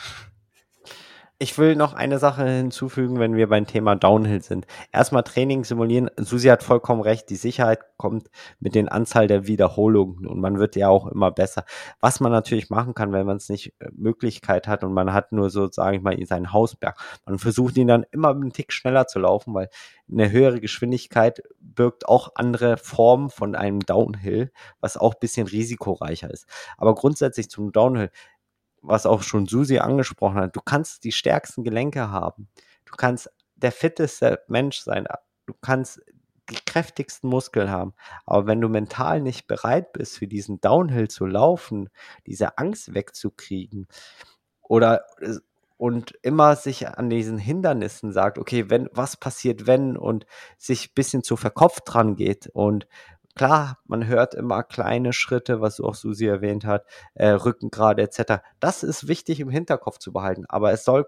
Ich 1.44 1.58
will 1.58 1.76
noch 1.76 1.92
eine 1.92 2.18
Sache 2.18 2.48
hinzufügen, 2.48 3.18
wenn 3.18 3.36
wir 3.36 3.50
beim 3.50 3.66
Thema 3.66 3.96
Downhill 3.96 4.40
sind. 4.40 4.66
Erstmal 4.92 5.24
Training 5.24 5.64
simulieren. 5.64 6.10
Susi 6.16 6.48
hat 6.48 6.62
vollkommen 6.62 7.02
recht. 7.02 7.28
Die 7.28 7.36
Sicherheit 7.36 7.80
kommt 7.98 8.30
mit 8.60 8.74
den 8.74 8.88
Anzahl 8.88 9.26
der 9.26 9.46
Wiederholungen 9.46 10.26
und 10.26 10.40
man 10.40 10.58
wird 10.58 10.74
ja 10.74 10.88
auch 10.88 11.06
immer 11.06 11.30
besser. 11.30 11.66
Was 12.00 12.18
man 12.18 12.32
natürlich 12.32 12.70
machen 12.70 12.94
kann, 12.94 13.12
wenn 13.12 13.26
man 13.26 13.36
es 13.36 13.50
nicht 13.50 13.74
äh, 13.80 13.90
Möglichkeit 13.92 14.66
hat 14.66 14.84
und 14.84 14.94
man 14.94 15.12
hat 15.12 15.32
nur 15.32 15.50
so, 15.50 15.70
sage 15.70 15.98
ich 15.98 16.02
mal, 16.02 16.16
seinen 16.24 16.50
Hausberg. 16.50 16.98
Man 17.26 17.38
versucht 17.38 17.76
ihn 17.76 17.88
dann 17.88 18.06
immer 18.10 18.30
einen 18.30 18.54
Tick 18.54 18.72
schneller 18.72 19.06
zu 19.06 19.18
laufen, 19.18 19.52
weil 19.52 19.68
eine 20.10 20.30
höhere 20.30 20.62
Geschwindigkeit 20.62 21.42
birgt 21.60 22.08
auch 22.08 22.32
andere 22.36 22.78
Formen 22.78 23.28
von 23.28 23.54
einem 23.54 23.80
Downhill, 23.80 24.50
was 24.80 24.96
auch 24.96 25.12
bisschen 25.12 25.46
risikoreicher 25.46 26.30
ist. 26.30 26.46
Aber 26.78 26.94
grundsätzlich 26.94 27.50
zum 27.50 27.70
Downhill 27.70 28.10
was 28.84 29.06
auch 29.06 29.22
schon 29.22 29.46
Susi 29.46 29.78
angesprochen 29.78 30.36
hat, 30.36 30.56
du 30.56 30.60
kannst 30.60 31.04
die 31.04 31.12
stärksten 31.12 31.64
Gelenke 31.64 32.10
haben. 32.10 32.48
Du 32.84 32.94
kannst 32.96 33.30
der 33.56 33.72
fitteste 33.72 34.42
Mensch 34.48 34.78
sein. 34.80 35.06
Du 35.46 35.54
kannst 35.60 36.00
die 36.50 36.58
kräftigsten 36.66 37.30
Muskeln 37.30 37.70
haben. 37.70 37.94
Aber 38.26 38.46
wenn 38.46 38.60
du 38.60 38.68
mental 38.68 39.20
nicht 39.20 39.46
bereit 39.46 39.92
bist, 39.92 40.18
für 40.18 40.26
diesen 40.26 40.60
Downhill 40.60 41.08
zu 41.08 41.26
laufen, 41.26 41.88
diese 42.26 42.58
Angst 42.58 42.94
wegzukriegen 42.94 43.88
oder 44.60 45.04
und 45.76 46.12
immer 46.22 46.54
sich 46.54 46.88
an 46.88 47.10
diesen 47.10 47.38
Hindernissen 47.38 48.12
sagt, 48.12 48.38
okay, 48.38 48.70
wenn 48.70 48.88
was 48.92 49.16
passiert, 49.16 49.66
wenn 49.66 49.96
und 49.96 50.24
sich 50.56 50.90
ein 50.90 50.94
bisschen 50.94 51.22
zu 51.22 51.36
verkopft 51.36 51.82
dran 51.86 52.14
geht 52.16 52.48
und 52.52 52.86
Klar, 53.36 53.78
man 53.86 54.06
hört 54.06 54.34
immer 54.34 54.62
kleine 54.62 55.12
Schritte, 55.12 55.60
was 55.60 55.80
auch 55.80 55.96
Susi 55.96 56.26
erwähnt 56.26 56.64
hat, 56.64 56.86
äh, 57.14 57.30
Rückengrade 57.30 58.00
etc. 58.02 58.44
Das 58.60 58.84
ist 58.84 59.08
wichtig 59.08 59.40
im 59.40 59.48
Hinterkopf 59.50 59.98
zu 59.98 60.12
behalten, 60.12 60.44
aber 60.48 60.70
es 60.70 60.84
soll, 60.84 61.04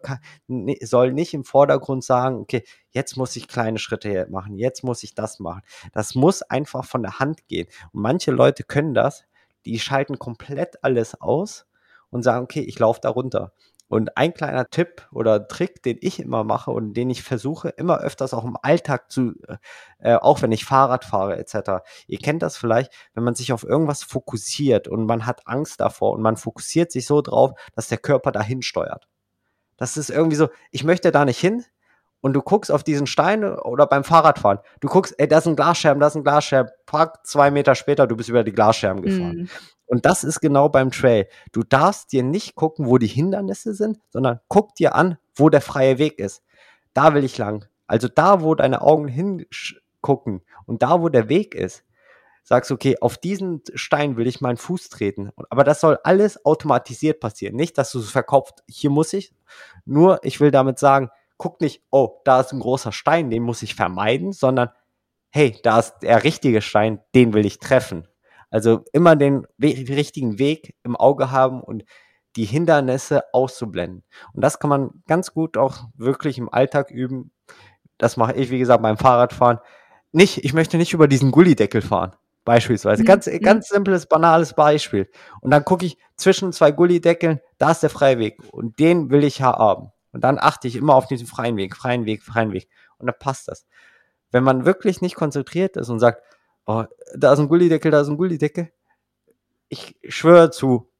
soll 0.82 1.12
nicht 1.12 1.34
im 1.34 1.44
Vordergrund 1.44 2.02
sagen, 2.02 2.38
okay, 2.40 2.64
jetzt 2.90 3.16
muss 3.16 3.36
ich 3.36 3.46
kleine 3.46 3.78
Schritte 3.78 4.26
machen, 4.28 4.56
jetzt 4.56 4.82
muss 4.82 5.04
ich 5.04 5.14
das 5.14 5.38
machen. 5.38 5.62
Das 5.92 6.16
muss 6.16 6.42
einfach 6.42 6.84
von 6.84 7.02
der 7.02 7.20
Hand 7.20 7.46
gehen. 7.46 7.68
Und 7.92 8.02
manche 8.02 8.32
Leute 8.32 8.64
können 8.64 8.92
das, 8.92 9.24
die 9.64 9.78
schalten 9.78 10.18
komplett 10.18 10.82
alles 10.82 11.20
aus 11.20 11.66
und 12.10 12.24
sagen, 12.24 12.42
okay, 12.44 12.60
ich 12.62 12.78
laufe 12.78 13.00
da 13.00 13.10
runter. 13.10 13.52
Und 13.88 14.16
ein 14.16 14.34
kleiner 14.34 14.68
Tipp 14.68 15.06
oder 15.12 15.46
Trick, 15.46 15.82
den 15.82 15.98
ich 16.00 16.18
immer 16.18 16.42
mache 16.42 16.72
und 16.72 16.94
den 16.94 17.08
ich 17.08 17.22
versuche 17.22 17.68
immer 17.68 17.98
öfters 18.00 18.34
auch 18.34 18.44
im 18.44 18.56
Alltag 18.60 19.12
zu, 19.12 19.34
äh, 19.98 20.14
auch 20.14 20.42
wenn 20.42 20.50
ich 20.52 20.64
Fahrrad 20.64 21.04
fahre 21.04 21.36
etc. 21.38 21.84
Ihr 22.08 22.18
kennt 22.18 22.42
das 22.42 22.56
vielleicht, 22.56 22.92
wenn 23.14 23.22
man 23.22 23.34
sich 23.36 23.52
auf 23.52 23.62
irgendwas 23.62 24.02
fokussiert 24.02 24.88
und 24.88 25.06
man 25.06 25.24
hat 25.26 25.46
Angst 25.46 25.80
davor 25.80 26.12
und 26.12 26.22
man 26.22 26.36
fokussiert 26.36 26.90
sich 26.90 27.06
so 27.06 27.22
drauf, 27.22 27.52
dass 27.74 27.88
der 27.88 27.98
Körper 27.98 28.32
dahin 28.32 28.62
steuert. 28.62 29.08
Das 29.76 29.96
ist 29.96 30.10
irgendwie 30.10 30.36
so, 30.36 30.48
ich 30.70 30.84
möchte 30.84 31.12
da 31.12 31.24
nicht 31.24 31.38
hin, 31.38 31.64
und 32.26 32.32
du 32.32 32.42
guckst 32.42 32.72
auf 32.72 32.82
diesen 32.82 33.06
Stein 33.06 33.44
oder 33.44 33.86
beim 33.86 34.02
Fahrradfahren, 34.02 34.58
du 34.80 34.88
guckst, 34.88 35.14
ey, 35.16 35.28
da 35.28 35.38
ist 35.38 35.46
ein 35.46 35.54
Glasscherben, 35.54 36.00
da 36.00 36.08
ist 36.08 36.16
ein 36.16 36.24
Glasscherben, 36.24 36.72
pack 36.84 37.24
zwei 37.24 37.52
Meter 37.52 37.76
später, 37.76 38.08
du 38.08 38.16
bist 38.16 38.28
über 38.28 38.42
die 38.42 38.50
Glasscherben 38.50 39.00
gefahren. 39.00 39.42
Mm. 39.42 39.48
Und 39.86 40.06
das 40.06 40.24
ist 40.24 40.40
genau 40.40 40.68
beim 40.68 40.90
Trail. 40.90 41.28
Du 41.52 41.62
darfst 41.62 42.10
dir 42.10 42.24
nicht 42.24 42.56
gucken, 42.56 42.86
wo 42.86 42.98
die 42.98 43.06
Hindernisse 43.06 43.74
sind, 43.74 44.00
sondern 44.10 44.40
guck 44.48 44.74
dir 44.74 44.96
an, 44.96 45.18
wo 45.36 45.50
der 45.50 45.60
freie 45.60 45.98
Weg 45.98 46.18
ist. 46.18 46.42
Da 46.94 47.14
will 47.14 47.22
ich 47.22 47.38
lang. 47.38 47.66
Also 47.86 48.08
da, 48.08 48.42
wo 48.42 48.56
deine 48.56 48.82
Augen 48.82 49.06
hingucken 49.06 50.42
und 50.64 50.82
da, 50.82 51.00
wo 51.00 51.08
der 51.08 51.28
Weg 51.28 51.54
ist, 51.54 51.84
sagst 52.42 52.70
du, 52.70 52.74
okay, 52.74 52.96
auf 53.00 53.18
diesen 53.18 53.62
Stein 53.74 54.16
will 54.16 54.26
ich 54.26 54.40
meinen 54.40 54.56
Fuß 54.56 54.88
treten. 54.88 55.30
Aber 55.48 55.62
das 55.62 55.80
soll 55.80 56.00
alles 56.02 56.44
automatisiert 56.44 57.20
passieren. 57.20 57.54
Nicht, 57.54 57.78
dass 57.78 57.92
du 57.92 58.00
es 58.00 58.10
verkopft, 58.10 58.64
hier 58.66 58.90
muss 58.90 59.12
ich. 59.12 59.32
Nur, 59.84 60.18
ich 60.24 60.40
will 60.40 60.50
damit 60.50 60.80
sagen, 60.80 61.10
guck 61.38 61.60
nicht, 61.60 61.82
oh, 61.90 62.20
da 62.24 62.40
ist 62.40 62.52
ein 62.52 62.60
großer 62.60 62.92
Stein, 62.92 63.30
den 63.30 63.42
muss 63.42 63.62
ich 63.62 63.74
vermeiden, 63.74 64.32
sondern 64.32 64.70
hey, 65.30 65.58
da 65.62 65.78
ist 65.78 65.98
der 66.02 66.24
richtige 66.24 66.62
Stein, 66.62 67.00
den 67.14 67.34
will 67.34 67.44
ich 67.44 67.58
treffen. 67.58 68.08
Also 68.50 68.84
immer 68.92 69.16
den 69.16 69.46
we 69.58 69.68
richtigen 69.88 70.38
Weg 70.38 70.74
im 70.82 70.96
Auge 70.96 71.30
haben 71.30 71.60
und 71.60 71.84
die 72.36 72.44
Hindernisse 72.44 73.22
auszublenden. 73.32 74.04
Und 74.32 74.42
das 74.42 74.58
kann 74.58 74.70
man 74.70 75.02
ganz 75.06 75.32
gut 75.32 75.56
auch 75.56 75.84
wirklich 75.96 76.38
im 76.38 76.52
Alltag 76.52 76.90
üben. 76.90 77.32
Das 77.98 78.16
mache 78.16 78.34
ich, 78.34 78.50
wie 78.50 78.58
gesagt, 78.58 78.82
beim 78.82 78.98
Fahrradfahren. 78.98 79.58
Nicht, 80.12 80.44
ich 80.44 80.52
möchte 80.52 80.76
nicht 80.76 80.92
über 80.92 81.08
diesen 81.08 81.30
Gullideckel 81.30 81.82
fahren. 81.82 82.14
Beispielsweise. 82.44 83.02
Mhm. 83.02 83.06
Ganz, 83.06 83.30
ganz 83.42 83.68
simples, 83.68 84.06
banales 84.06 84.54
Beispiel. 84.54 85.10
Und 85.40 85.50
dann 85.50 85.64
gucke 85.64 85.84
ich 85.84 85.98
zwischen 86.16 86.52
zwei 86.52 86.70
Gullideckeln, 86.70 87.40
da 87.58 87.72
ist 87.72 87.82
der 87.82 87.90
freie 87.90 88.18
Weg. 88.18 88.38
Und 88.52 88.78
den 88.78 89.10
will 89.10 89.24
ich 89.24 89.42
haben. 89.42 89.90
Und 90.16 90.24
dann 90.24 90.38
achte 90.38 90.66
ich 90.66 90.76
immer 90.76 90.94
auf 90.94 91.06
diesen 91.06 91.26
freien 91.26 91.58
Weg, 91.58 91.76
freien 91.76 92.06
Weg, 92.06 92.22
freien 92.22 92.54
Weg. 92.54 92.70
Und 92.96 93.06
dann 93.06 93.18
passt 93.18 93.48
das. 93.48 93.66
Wenn 94.30 94.42
man 94.42 94.64
wirklich 94.64 95.02
nicht 95.02 95.14
konzentriert 95.14 95.76
ist 95.76 95.90
und 95.90 95.98
sagt, 95.98 96.22
oh, 96.64 96.84
da 97.14 97.34
ist 97.34 97.38
ein 97.38 97.48
Gullideckel, 97.48 97.90
da 97.90 98.00
ist 98.00 98.08
ein 98.08 98.16
Gullideckel. 98.16 98.72
Ich 99.68 99.94
schwöre 100.08 100.50
zu, 100.50 100.90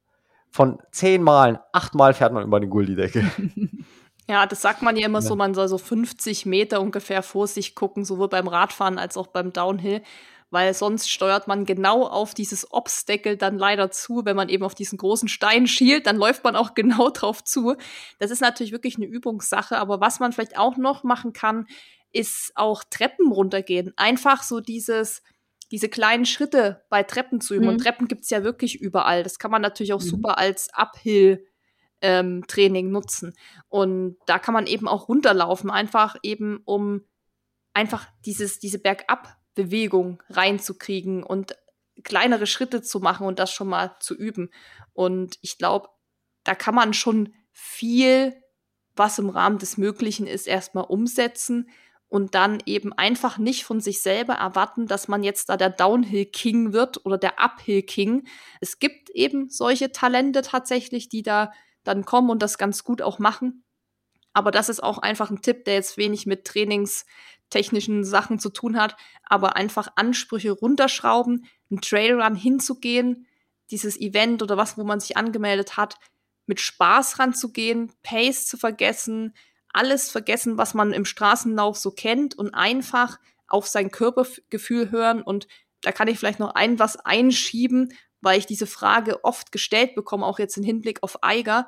von 0.51 0.83
zehn 0.91 1.23
Malen, 1.23 1.59
acht 1.73 1.95
Mal 1.95 2.12
fährt 2.12 2.35
man 2.35 2.45
über 2.45 2.61
den 2.61 2.69
Gullideckel. 2.69 3.25
Ja, 4.29 4.45
das 4.45 4.61
sagt 4.61 4.83
man 4.83 4.97
ja 4.97 5.07
immer 5.07 5.21
ja. 5.21 5.25
so, 5.25 5.37
man 5.37 5.55
soll 5.55 5.69
so 5.69 5.79
50 5.79 6.47
Meter 6.47 6.81
ungefähr 6.81 7.23
vor 7.23 7.47
sich 7.47 7.77
gucken, 7.77 8.05
sowohl 8.05 8.29
beim 8.29 8.49
Radfahren 8.49 8.99
als 8.99 9.17
auch 9.17 9.29
beim 9.29 9.53
Downhill, 9.53 10.03
weil 10.57 10.72
sonst 10.72 11.11
steuert 11.11 11.48
man 11.48 11.66
genau 11.66 12.07
auf 12.07 12.32
dieses 12.32 12.72
Obstacle 12.72 13.36
dann 13.36 13.59
leider 13.59 13.90
zu. 13.90 14.22
Wenn 14.24 14.36
man 14.36 14.48
eben 14.48 14.64
auf 14.64 14.74
diesen 14.74 14.96
großen 14.96 15.28
Stein 15.28 15.66
schielt, 15.66 16.07
dann 16.07 16.16
läuft 16.16 16.44
man 16.44 16.57
auch 16.57 16.72
genau 16.74 17.11
drauf 17.11 17.44
zu. 17.44 17.76
Das 18.18 18.30
ist 18.30 18.40
natürlich 18.40 18.72
wirklich 18.72 18.96
eine 18.96 19.04
Übungssache, 19.04 19.76
aber 19.76 20.00
was 20.00 20.18
man 20.18 20.32
vielleicht 20.32 20.57
auch 20.57 20.78
noch 20.78 21.04
machen 21.04 21.34
kann, 21.34 21.66
ist 22.11 22.52
auch 22.54 22.84
Treppen 22.84 23.32
runtergehen. 23.32 23.92
Einfach 23.98 24.42
so 24.42 24.61
dieses, 24.61 25.22
diese 25.72 25.90
kleinen 25.90 26.24
Schritte 26.24 26.86
bei 26.88 27.02
Treppen 27.02 27.42
zu 27.42 27.52
üben. 27.52 27.64
Mhm. 27.66 27.72
Und 27.72 27.78
Treppen 27.82 28.09
gibt's 28.09 28.30
ja 28.30 28.42
wirklich 28.42 28.80
überall. 28.80 29.24
Das 29.24 29.38
kann 29.38 29.50
man 29.50 29.61
natürlich 29.61 29.92
auch 29.92 30.00
mhm. 30.00 30.09
super 30.09 30.38
als 30.38 30.70
Uphill 30.72 31.46
ähm, 32.00 32.46
Training 32.48 32.90
nutzen. 32.90 33.34
Und 33.68 34.16
da 34.24 34.38
kann 34.38 34.54
man 34.54 34.66
eben 34.66 34.88
auch 34.88 35.11
runterlaufen, 35.11 35.70
einfach 35.70 36.16
eben 36.22 36.62
um 36.64 37.02
einfach 37.74 38.09
dieses, 38.24 38.59
diese 38.59 38.78
Bergab-Bewegung 39.57 40.22
reinzukriegen 40.30 41.22
und 41.22 41.57
kleinere 42.04 42.46
Schritte 42.46 42.82
zu 42.82 43.00
machen 43.00 43.26
und 43.26 43.38
das 43.38 43.50
schon 43.50 43.68
mal 43.68 43.96
zu 44.00 44.14
üben. 44.14 44.50
Und 44.92 45.38
ich 45.40 45.59
glaube, 45.59 45.88
da 46.44 46.54
kann 46.54 46.74
man 46.74 46.94
schon 46.94 47.34
viel, 47.52 48.34
was 48.94 49.18
im 49.18 49.30
Rahmen 49.30 49.59
des 49.59 49.76
Möglichen 49.78 50.26
ist, 50.26 50.46
erstmal 50.46 50.84
umsetzen 50.84 51.68
und 52.09 52.34
dann 52.34 52.62
eben 52.66 52.92
einfach 52.92 53.38
nicht 53.38 53.64
von 53.64 53.80
sich 53.80 54.00
selber 54.00 54.34
erwarten, 54.34 54.86
dass 54.86 55.09
man 55.09 55.24
jetzt 55.24 55.48
da 55.48 55.57
der 55.57 55.70
Downhill 55.70 56.26
King 56.26 56.72
wird 56.72 57.04
oder 57.04 57.18
der 57.18 57.40
Uphill 57.40 57.82
King. 57.82 58.28
Es 58.61 58.78
gibt 58.78 59.11
eben 59.11 59.48
solche 59.48 59.90
Talente 59.90 60.42
tatsächlich, 60.42 61.09
die 61.09 61.22
da 61.22 61.52
dann 61.82 62.04
kommen 62.04 62.30
und 62.30 62.42
das 62.42 62.59
ganz 62.59 62.84
gut 62.84 63.02
auch 63.02 63.18
machen. 63.18 63.66
Aber 64.37 64.51
das 64.51 64.68
ist 64.68 64.82
auch 64.82 64.99
einfach 64.99 65.30
ein 65.30 65.41
Tipp, 65.41 65.64
der 65.64 65.76
jetzt 65.76 65.97
wenig 65.97 66.26
mit 66.26 66.45
trainingstechnischen 66.45 68.05
Sachen 68.05 68.39
zu 68.39 68.51
tun 68.51 68.78
hat, 68.78 68.95
aber 69.24 69.57
einfach 69.57 69.89
Ansprüche 69.97 70.51
runterschrauben, 70.51 71.47
einen 71.70 71.80
Trailrun 71.80 72.34
hinzugehen, 72.34 73.26
dieses 73.70 73.99
Event 73.99 74.43
oder 74.43 74.59
was, 74.59 74.76
wo 74.76 74.84
man 74.84 75.01
sich 75.01 75.16
angemeldet 75.16 75.78
hat, 75.78 75.95
mit 76.45 76.61
Spaß 76.61 77.18
ranzugehen, 77.18 77.91
Pace 78.03 78.47
zu 78.47 78.59
vergessen, 78.59 79.34
alles 79.72 80.11
vergessen, 80.11 80.59
was 80.59 80.74
man 80.74 80.93
im 80.93 81.07
Straßenlauf 81.07 81.78
so 81.78 81.91
kennt 81.91 82.37
und 82.37 82.53
einfach 82.53 83.18
auf 83.49 83.66
sein 83.66 83.91
Körpergefühl 83.91 84.91
hören. 84.91 85.22
Und 85.22 85.49
da 85.80 85.93
kann 85.93 86.09
ich 86.09 86.18
vielleicht 86.18 86.41
noch 86.41 86.55
ein 86.55 86.78
was 86.78 86.99
einschieben, 86.99 87.95
weil 88.20 88.39
ich 88.39 88.45
diese 88.45 88.66
Frage 88.66 89.24
oft 89.24 89.51
gestellt 89.51 89.95
bekomme, 89.95 90.26
auch 90.26 90.39
jetzt 90.39 90.59
im 90.59 90.62
Hinblick 90.62 91.03
auf 91.03 91.24
Eiger. 91.24 91.66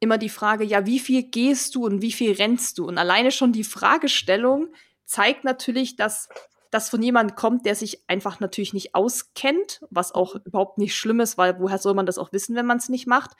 Immer 0.00 0.18
die 0.18 0.28
Frage, 0.28 0.64
ja, 0.64 0.86
wie 0.86 0.98
viel 0.98 1.22
gehst 1.22 1.74
du 1.74 1.86
und 1.86 2.02
wie 2.02 2.12
viel 2.12 2.32
rennst 2.32 2.78
du? 2.78 2.86
Und 2.86 2.98
alleine 2.98 3.30
schon 3.30 3.52
die 3.52 3.64
Fragestellung 3.64 4.68
zeigt 5.04 5.44
natürlich, 5.44 5.96
dass 5.96 6.28
das 6.70 6.90
von 6.90 7.02
jemandem 7.02 7.36
kommt, 7.36 7.64
der 7.64 7.74
sich 7.74 8.08
einfach 8.08 8.40
natürlich 8.40 8.74
nicht 8.74 8.94
auskennt, 8.94 9.80
was 9.90 10.12
auch 10.12 10.34
überhaupt 10.34 10.78
nicht 10.78 10.94
schlimm 10.94 11.20
ist, 11.20 11.38
weil 11.38 11.58
woher 11.60 11.78
soll 11.78 11.94
man 11.94 12.06
das 12.06 12.18
auch 12.18 12.32
wissen, 12.32 12.56
wenn 12.56 12.66
man 12.66 12.78
es 12.78 12.88
nicht 12.88 13.06
macht? 13.06 13.30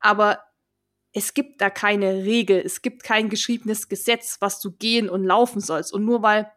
Aber 0.00 0.40
es 1.12 1.34
gibt 1.34 1.60
da 1.60 1.70
keine 1.70 2.24
Regel, 2.24 2.60
es 2.64 2.82
gibt 2.82 3.04
kein 3.04 3.28
geschriebenes 3.28 3.88
Gesetz, 3.88 4.38
was 4.40 4.60
du 4.60 4.72
gehen 4.72 5.08
und 5.08 5.24
laufen 5.24 5.60
sollst. 5.60 5.92
Und 5.92 6.04
nur 6.04 6.22
weil 6.22 6.50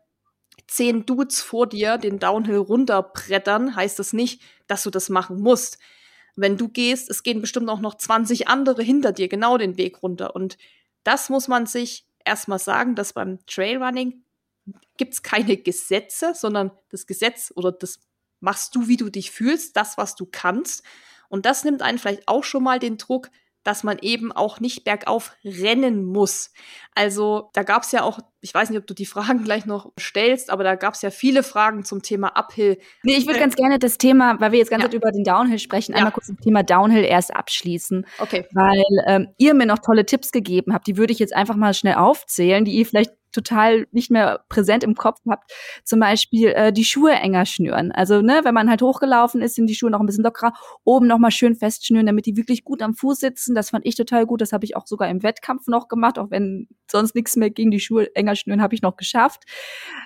zehn 0.67 1.05
Dudes 1.05 1.41
vor 1.41 1.67
dir 1.67 1.97
den 1.97 2.19
Downhill 2.19 2.57
runterbrettern, 2.57 3.75
heißt 3.75 3.99
das 3.99 4.13
nicht, 4.13 4.41
dass 4.67 4.83
du 4.83 4.89
das 4.89 5.09
machen 5.09 5.39
musst. 5.41 5.77
Wenn 6.35 6.57
du 6.57 6.67
gehst, 6.67 7.09
es 7.09 7.23
gehen 7.23 7.41
bestimmt 7.41 7.69
auch 7.69 7.79
noch 7.79 7.95
20 7.95 8.47
andere 8.47 8.83
hinter 8.83 9.11
dir 9.11 9.27
genau 9.27 9.57
den 9.57 9.77
Weg 9.77 10.03
runter. 10.03 10.35
Und 10.35 10.57
das 11.03 11.29
muss 11.29 11.47
man 11.47 11.65
sich 11.65 12.05
erstmal 12.25 12.59
sagen, 12.59 12.95
dass 12.95 13.13
beim 13.13 13.39
Trailrunning 13.45 14.23
gibt 14.97 15.13
es 15.13 15.23
keine 15.23 15.57
Gesetze, 15.57 16.33
sondern 16.33 16.71
das 16.89 17.07
Gesetz 17.07 17.53
oder 17.55 17.71
das 17.71 17.99
machst 18.39 18.75
du, 18.75 18.87
wie 18.87 18.97
du 18.97 19.09
dich 19.09 19.31
fühlst, 19.31 19.77
das, 19.77 19.97
was 19.97 20.15
du 20.15 20.25
kannst. 20.25 20.83
Und 21.29 21.45
das 21.45 21.63
nimmt 21.63 21.81
einen 21.81 21.99
vielleicht 21.99 22.27
auch 22.27 22.43
schon 22.43 22.63
mal 22.63 22.79
den 22.79 22.97
Druck, 22.97 23.29
dass 23.65 23.83
man 23.83 23.97
eben 23.99 24.31
auch 24.31 24.59
nicht 24.59 24.85
bergauf 24.85 25.35
rennen 25.43 26.05
muss. 26.05 26.51
Also 26.93 27.49
da 27.53 27.63
gab 27.63 27.83
es 27.83 27.91
ja 27.91 28.03
auch, 28.03 28.19
ich 28.39 28.53
weiß 28.53 28.69
nicht, 28.69 28.79
ob 28.79 28.87
du 28.87 28.93
die 28.93 29.05
Fragen 29.05 29.43
gleich 29.43 29.65
noch 29.65 29.91
stellst, 29.99 30.49
aber 30.49 30.63
da 30.63 30.75
gab 30.75 30.93
es 30.93 31.01
ja 31.01 31.09
viele 31.09 31.43
Fragen 31.43 31.83
zum 31.83 32.01
Thema 32.01 32.29
Uphill. 32.37 32.77
Nee, 33.03 33.15
ich 33.15 33.25
würde 33.25 33.39
ganz 33.39 33.55
gerne 33.55 33.79
das 33.79 33.97
Thema, 33.97 34.39
weil 34.39 34.51
wir 34.51 34.59
jetzt 34.59 34.69
ganz 34.69 34.83
ja. 34.83 34.91
über 34.91 35.11
den 35.11 35.23
Downhill 35.23 35.59
sprechen, 35.59 35.91
ja. 35.91 35.97
einmal 35.97 36.13
kurz 36.13 36.27
das 36.27 36.37
Thema 36.37 36.63
Downhill 36.63 37.03
erst 37.03 37.35
abschließen. 37.35 38.05
Okay. 38.19 38.45
Weil 38.53 38.83
ähm, 39.07 39.29
ihr 39.37 39.55
mir 39.55 39.65
noch 39.65 39.79
tolle 39.79 40.05
Tipps 40.05 40.31
gegeben 40.31 40.73
habt, 40.73 40.87
die 40.87 40.95
würde 40.95 41.11
ich 41.11 41.19
jetzt 41.19 41.35
einfach 41.35 41.55
mal 41.55 41.73
schnell 41.73 41.95
aufzählen, 41.95 42.63
die 42.63 42.73
ihr 42.73 42.85
vielleicht 42.85 43.11
total 43.35 43.87
nicht 43.91 44.09
mehr 44.09 44.43
präsent 44.49 44.83
im 44.83 44.95
Kopf 44.95 45.19
habt, 45.29 45.51
zum 45.83 45.99
Beispiel 45.99 46.49
äh, 46.49 46.73
die 46.73 46.85
Schuhe 46.85 47.11
enger 47.11 47.45
schnüren. 47.45 47.91
Also, 47.91 48.21
ne, 48.21 48.41
wenn 48.43 48.53
man 48.53 48.69
halt 48.69 48.81
hochgelaufen 48.81 49.41
ist, 49.41 49.55
sind 49.55 49.67
die 49.67 49.75
Schuhe 49.75 49.91
noch 49.91 49.99
ein 49.99 50.05
bisschen 50.05 50.23
lockerer, 50.23 50.53
oben 50.83 51.07
noch 51.07 51.19
mal 51.19 51.31
schön 51.31 51.55
festschnüren, 51.55 52.05
damit 52.05 52.25
die 52.25 52.37
wirklich 52.37 52.63
gut 52.63 52.81
am 52.81 52.95
Fuß 52.95 53.19
sitzen. 53.19 53.55
Das 53.55 53.69
fand 53.69 53.85
ich 53.85 53.95
total 53.95 54.25
gut. 54.25 54.41
Das 54.41 54.53
habe 54.53 54.65
ich 54.65 54.75
auch 54.75 54.87
sogar 54.87 55.09
im 55.09 55.23
Wettkampf 55.23 55.67
noch 55.67 55.87
gemacht, 55.87 56.17
auch 56.17 56.31
wenn 56.31 56.67
sonst 56.91 57.15
nichts 57.15 57.35
mehr 57.35 57.49
gegen 57.49 57.71
die 57.71 57.79
Schuhe 57.79 58.15
enger 58.15 58.35
schnüren, 58.35 58.61
habe 58.61 58.75
ich 58.75 58.81
noch 58.81 58.95
geschafft. 58.95 59.43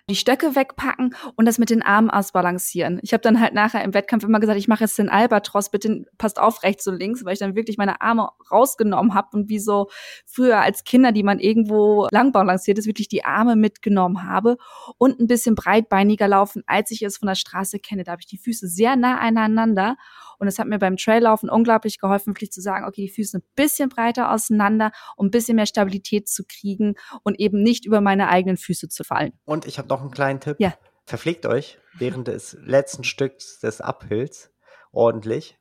Die 0.10 0.16
Stöcke 0.16 0.56
wegpacken 0.56 1.16
und 1.36 1.46
das 1.46 1.58
mit 1.58 1.70
den 1.70 1.82
Armen 1.82 2.10
ausbalancieren. 2.10 3.00
Ich 3.04 3.14
habe 3.14 3.22
dann 3.22 3.40
halt 3.40 3.54
nachher 3.54 3.84
im 3.84 3.94
Wettkampf 3.94 4.24
immer 4.24 4.40
gesagt, 4.40 4.58
ich 4.58 4.68
mache 4.68 4.84
jetzt 4.84 4.98
den 4.98 5.10
Albatros, 5.10 5.70
bitte 5.70 6.06
passt 6.18 6.40
auf 6.40 6.64
rechts 6.64 6.88
und 6.88 6.98
links, 6.98 7.26
weil 7.26 7.34
ich 7.34 7.40
dann 7.40 7.56
wirklich 7.56 7.78
meine 7.78 8.02
Arme 8.02 8.30
rausgenommen 8.52 9.14
habe 9.14 9.38
und 9.38 9.50
wie 9.50 9.60
so 9.60 9.90
früher 10.26 10.60
als 10.62 10.84
Kinder, 10.84 11.12
die 11.12 11.24
man 11.24 11.40
irgendwo 11.40 12.08
lang 12.12 12.32
balanciert 12.32 12.78
ist, 12.78 12.88
wirklich 12.88 13.08
die 13.08 13.19
die 13.20 13.26
Arme 13.26 13.56
mitgenommen 13.56 14.24
habe 14.24 14.58
und 14.98 15.20
ein 15.20 15.28
bisschen 15.28 15.56
breitbeiniger 15.56 16.28
laufen, 16.28 16.64
als 16.68 16.92
ich 16.92 17.02
es 17.02 17.18
von 17.18 17.28
der 17.28 17.36
Straße 17.36 17.80
kenne. 17.80 18.04
Da 18.04 18.12
habe 18.14 18.22
ich 18.22 18.28
die 18.28 18.38
Füße 18.38 18.68
sehr 18.68 18.96
nah 18.96 19.20
aneinander 19.20 19.98
und 20.40 20.48
es 20.48 20.58
hat 20.58 20.68
mir 20.68 20.80
beim 20.80 20.98
Traillaufen 20.98 21.50
unglaublich 21.50 22.00
geholfen, 22.00 22.34
wirklich 22.34 22.52
zu 22.52 22.62
sagen, 22.62 22.86
okay, 22.86 23.04
die 23.04 23.10
Füße 23.10 23.40
ein 23.40 23.44
bisschen 23.56 23.90
breiter 23.90 24.32
auseinander, 24.32 24.92
um 25.18 25.28
ein 25.28 25.32
bisschen 25.32 25.58
mehr 25.58 25.66
Stabilität 25.66 26.30
zu 26.30 26.44
kriegen 26.46 26.96
und 27.24 27.40
eben 27.40 27.62
nicht 27.62 27.86
über 27.86 28.00
meine 28.02 28.30
eigenen 28.30 28.58
Füße 28.58 28.88
zu 28.88 29.04
fallen. 29.04 29.34
Und 29.46 29.68
ich 29.68 29.78
habe 29.78 29.90
noch 29.90 30.02
einen 30.02 30.12
kleinen 30.12 30.40
Tipp. 30.40 30.56
Ja. 30.60 30.74
Verpflegt 31.06 31.46
euch 31.46 31.80
während 31.98 32.28
des 32.28 32.58
letzten 32.62 33.04
Stücks 33.04 33.60
des 33.60 33.82
Uphills 33.82 34.52
ordentlich. 34.92 35.58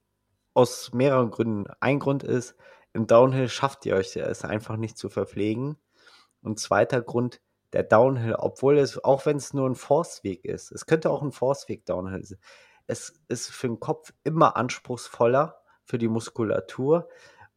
Aus 0.55 0.93
mehreren 0.93 1.31
Gründen. 1.31 1.67
Ein 1.81 1.99
Grund 2.01 2.23
ist, 2.23 2.57
im 2.93 3.07
Downhill 3.07 3.49
schafft 3.49 3.87
ihr 3.87 3.95
euch 3.95 4.17
es 4.17 4.45
einfach 4.45 4.77
nicht 4.77 4.99
zu 4.99 5.09
verpflegen. 5.09 5.77
Und 6.41 6.59
zweiter 6.59 7.01
Grund, 7.03 7.41
der 7.73 7.83
Downhill, 7.83 8.35
obwohl 8.35 8.79
es, 8.79 9.03
auch 9.03 9.27
wenn 9.27 9.37
es 9.37 9.53
nur 9.53 9.69
ein 9.69 9.75
Forstweg 9.75 10.45
ist, 10.45 10.73
es 10.73 10.87
könnte 10.87 11.11
auch 11.11 11.23
ein 11.23 11.33
Forstweg 11.33 11.85
Downhill 11.87 12.25
sein, 12.25 12.39
es 12.87 13.21
ist 13.29 13.51
für 13.51 13.69
den 13.69 13.81
Kopf 13.81 14.12
immer 14.25 14.57
anspruchsvoller, 14.57 15.61
für 15.85 15.99
die 15.99 16.09
Muskulatur 16.09 17.09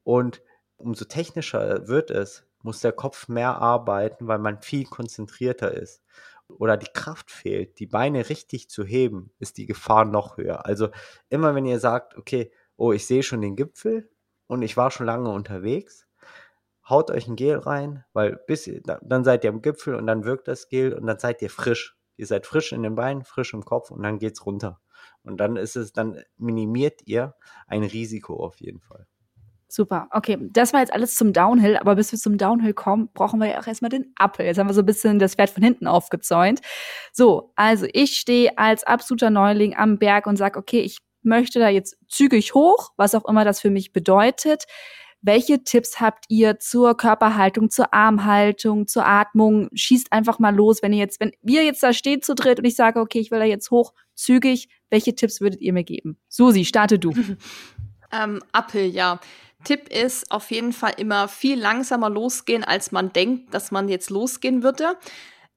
und 0.03 0.41
umso 0.77 1.05
technischer 1.05 1.87
wird 1.87 2.11
es, 2.11 2.45
muss 2.61 2.81
der 2.81 2.91
Kopf 2.91 3.27
mehr 3.27 3.57
arbeiten, 3.57 4.27
weil 4.27 4.39
man 4.39 4.61
viel 4.61 4.85
konzentrierter 4.85 5.71
ist. 5.71 6.03
Oder 6.47 6.77
die 6.77 6.91
Kraft 6.93 7.31
fehlt, 7.31 7.79
die 7.79 7.87
Beine 7.87 8.29
richtig 8.29 8.69
zu 8.69 8.83
heben, 8.83 9.31
ist 9.39 9.57
die 9.57 9.65
Gefahr 9.65 10.05
noch 10.05 10.37
höher. 10.37 10.65
Also 10.65 10.89
immer 11.29 11.55
wenn 11.55 11.65
ihr 11.65 11.79
sagt, 11.79 12.17
okay, 12.17 12.51
oh, 12.75 12.91
ich 12.91 13.05
sehe 13.05 13.23
schon 13.23 13.41
den 13.41 13.55
Gipfel 13.55 14.09
und 14.47 14.61
ich 14.61 14.75
war 14.75 14.91
schon 14.91 15.05
lange 15.05 15.29
unterwegs, 15.29 16.07
haut 16.91 17.09
euch 17.09 17.27
ein 17.27 17.35
Gel 17.35 17.57
rein, 17.57 18.03
weil 18.13 18.39
bis 18.45 18.69
dann 19.01 19.23
seid 19.23 19.43
ihr 19.43 19.49
am 19.49 19.63
Gipfel 19.63 19.95
und 19.95 20.05
dann 20.05 20.23
wirkt 20.23 20.47
das 20.47 20.69
Gel 20.69 20.93
und 20.93 21.07
dann 21.07 21.17
seid 21.17 21.41
ihr 21.41 21.49
frisch. 21.49 21.97
Ihr 22.17 22.27
seid 22.27 22.45
frisch 22.45 22.71
in 22.71 22.83
den 22.83 22.93
Beinen, 22.93 23.23
frisch 23.23 23.53
im 23.55 23.65
Kopf 23.65 23.89
und 23.89 24.03
dann 24.03 24.19
geht's 24.19 24.45
runter. 24.45 24.79
Und 25.23 25.37
dann 25.37 25.55
ist 25.55 25.75
es, 25.75 25.93
dann 25.93 26.21
minimiert 26.37 27.01
ihr 27.05 27.33
ein 27.65 27.83
Risiko 27.83 28.35
auf 28.35 28.59
jeden 28.59 28.79
Fall. 28.79 29.07
Super, 29.67 30.09
okay. 30.11 30.37
Das 30.51 30.73
war 30.73 30.81
jetzt 30.81 30.91
alles 30.91 31.15
zum 31.15 31.31
Downhill, 31.31 31.77
aber 31.77 31.95
bis 31.95 32.11
wir 32.11 32.19
zum 32.19 32.37
Downhill 32.37 32.73
kommen, 32.73 33.09
brauchen 33.13 33.39
wir 33.39 33.47
ja 33.47 33.59
auch 33.59 33.67
erstmal 33.67 33.89
den 33.89 34.13
Uphill. 34.19 34.45
Jetzt 34.45 34.57
haben 34.57 34.67
wir 34.67 34.73
so 34.73 34.81
ein 34.81 34.85
bisschen 34.85 35.17
das 35.17 35.35
Pferd 35.35 35.49
von 35.49 35.63
hinten 35.63 35.87
aufgezäunt. 35.87 36.59
So, 37.13 37.53
also 37.55 37.87
ich 37.93 38.17
stehe 38.17 38.57
als 38.57 38.83
absoluter 38.83 39.29
Neuling 39.29 39.75
am 39.77 39.97
Berg 39.97 40.27
und 40.27 40.35
sage, 40.35 40.59
okay, 40.59 40.81
ich 40.81 40.97
möchte 41.23 41.59
da 41.59 41.69
jetzt 41.69 41.97
zügig 42.09 42.53
hoch, 42.53 42.91
was 42.97 43.15
auch 43.15 43.25
immer 43.25 43.45
das 43.45 43.61
für 43.61 43.69
mich 43.69 43.93
bedeutet. 43.93 44.65
Welche 45.23 45.63
Tipps 45.63 45.99
habt 45.99 46.25
ihr 46.29 46.57
zur 46.59 46.97
Körperhaltung, 46.97 47.69
zur 47.69 47.93
Armhaltung, 47.93 48.87
zur 48.87 49.05
Atmung? 49.05 49.69
Schießt 49.73 50.11
einfach 50.11 50.39
mal 50.39 50.55
los, 50.55 50.81
wenn 50.81 50.93
ihr 50.93 50.99
jetzt, 50.99 51.19
wenn 51.19 51.31
wir 51.43 51.63
jetzt 51.63 51.83
da 51.83 51.93
steht 51.93 52.25
zu 52.25 52.33
dritt 52.33 52.57
und 52.57 52.65
ich 52.65 52.75
sage, 52.75 52.99
okay, 52.99 53.19
ich 53.19 53.29
will 53.29 53.37
da 53.37 53.45
jetzt 53.45 53.69
hoch, 53.69 53.93
zügig, 54.15 54.69
welche 54.89 55.13
Tipps 55.13 55.39
würdet 55.39 55.61
ihr 55.61 55.73
mir 55.73 55.83
geben? 55.83 56.17
Susi, 56.27 56.65
starte 56.65 56.97
du. 56.97 57.13
ähm, 58.11 58.41
Appel, 58.51 58.85
ja. 58.85 59.19
Tipp 59.63 59.89
ist 59.89 60.31
auf 60.31 60.49
jeden 60.49 60.73
Fall 60.73 60.93
immer 60.97 61.27
viel 61.27 61.59
langsamer 61.59 62.09
losgehen, 62.09 62.63
als 62.63 62.91
man 62.91 63.13
denkt, 63.13 63.53
dass 63.53 63.69
man 63.69 63.89
jetzt 63.89 64.09
losgehen 64.09 64.63
würde. 64.63 64.97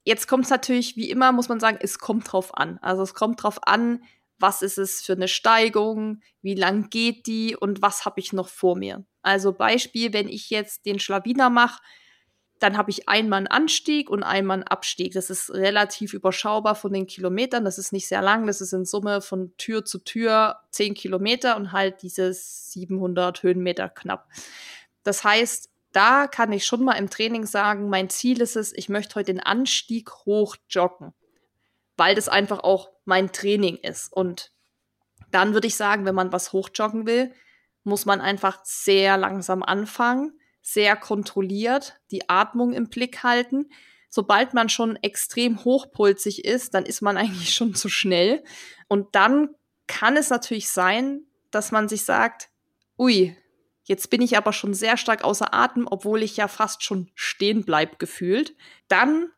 Jetzt 0.05 0.29
kommt 0.29 0.45
es 0.45 0.51
natürlich, 0.51 0.97
wie 0.97 1.09
immer, 1.09 1.33
muss 1.33 1.49
man 1.49 1.59
sagen, 1.59 1.79
es 1.81 1.99
kommt 1.99 2.31
drauf 2.31 2.55
an. 2.55 2.79
Also 2.83 3.03
es 3.03 3.15
kommt 3.15 3.43
drauf 3.43 3.67
an, 3.67 4.03
was 4.39 4.61
ist 4.61 4.77
es 4.77 5.01
für 5.01 5.15
eine 5.15 5.29
Steigung, 5.29 6.21
wie 6.43 6.55
lang 6.55 6.91
geht 6.91 7.27
die 7.27 7.57
und 7.57 7.81
was 7.81 8.05
habe 8.05 8.21
ich 8.21 8.35
noch 8.35 8.49
vor 8.49 8.77
mir. 8.77 9.07
Also 9.25 9.53
Beispiel, 9.53 10.13
wenn 10.13 10.29
ich 10.29 10.51
jetzt 10.51 10.87
den 10.87 10.99
Schlawiner 10.99 11.51
mache, 11.51 11.83
dann 12.61 12.77
habe 12.77 12.91
ich 12.91 13.09
einmal 13.09 13.39
einen 13.39 13.47
Anstieg 13.47 14.09
und 14.09 14.23
einmal 14.23 14.59
einen 14.59 14.69
Abstieg. 14.69 15.13
Das 15.13 15.29
ist 15.29 15.51
relativ 15.51 16.15
überschaubar 16.15 16.75
von 16.75 16.93
den 16.93 17.07
Kilometern. 17.07 17.65
Das 17.65 17.79
ist 17.79 17.93
nicht 17.93 18.07
sehr 18.07 18.23
lang. 18.23 18.47
Das 18.47 18.61
ist 18.61 18.73
in 18.73 18.85
Summe 18.85 19.21
von 19.21 19.57
Tür 19.57 19.85
zu 19.85 19.99
Tür 19.99 20.61
10 20.71 20.95
Kilometer 20.95 21.57
und 21.57 21.73
halt 21.73 22.03
dieses 22.03 22.73
700 22.73 23.43
Höhenmeter 23.43 23.89
knapp. 23.89 24.29
Das 25.03 25.25
heißt, 25.25 25.71
da 25.93 26.27
kann 26.27 26.53
ich 26.53 26.67
schon 26.67 26.85
mal 26.85 26.95
im 26.95 27.11
Training 27.11 27.47
sagen, 27.47 27.89
mein 27.89 28.09
Ziel 28.09 28.41
ist 28.41 28.57
es, 28.57 28.73
ich 28.73 28.89
möchte 28.89 29.17
heute 29.17 29.33
den 29.33 29.41
Anstieg 29.41 30.11
hoch 30.25 30.57
joggen, 30.69 31.13
weil 31.97 32.15
das 32.15 32.29
einfach 32.29 32.61
auch 32.61 32.91
mein 33.05 33.33
Training 33.33 33.77
ist. 33.77 34.13
Und 34.13 34.53
dann 35.31 35.55
würde 35.55 35.67
ich 35.67 35.77
sagen, 35.77 36.05
wenn 36.05 36.15
man 36.15 36.33
was 36.33 36.53
hochjoggen 36.53 37.07
will, 37.07 37.33
muss 37.85 38.07
man 38.07 38.21
einfach 38.21 38.61
sehr 38.65 39.17
langsam 39.17 39.63
anfangen, 39.63 40.39
sehr 40.63 40.97
kontrolliert, 40.97 42.01
die 42.11 42.29
Atmung 42.29 42.73
im 42.73 42.89
Blick 42.89 43.23
halten. 43.23 43.71
Sobald 44.09 44.55
man 44.55 44.69
schon 44.69 44.97
extrem 44.97 45.65
hochpulsig 45.65 46.45
ist, 46.45 46.75
dann 46.75 46.87
ist 46.87 47.03
man 47.03 47.17
eigentlich 47.19 47.55
schon 47.55 47.75
zu 47.75 47.89
schnell. 47.89 48.43
Und 48.89 49.15
dann 49.15 49.51
kann 49.87 50.17
es 50.17 50.31
natürlich 50.31 50.71
sein, 50.71 51.23
dass 51.51 51.71
man 51.71 51.89
sich 51.89 52.05
sagt, 52.05 52.49
ui, 52.99 53.37
jetzt 53.85 54.09
bin 54.09 54.23
ich 54.23 54.37
aber 54.37 54.53
schon 54.53 54.73
sehr 54.73 54.97
stark 54.97 55.23
außer 55.23 55.53
Atem, 55.53 55.87
obwohl 55.89 56.23
ich 56.23 56.37
ja 56.37 56.49
fast 56.49 56.83
schon 56.83 57.11
stehen 57.15 57.65
bleib 57.65 57.99
gefühlt. 57.99 58.57
Dann 58.89 59.31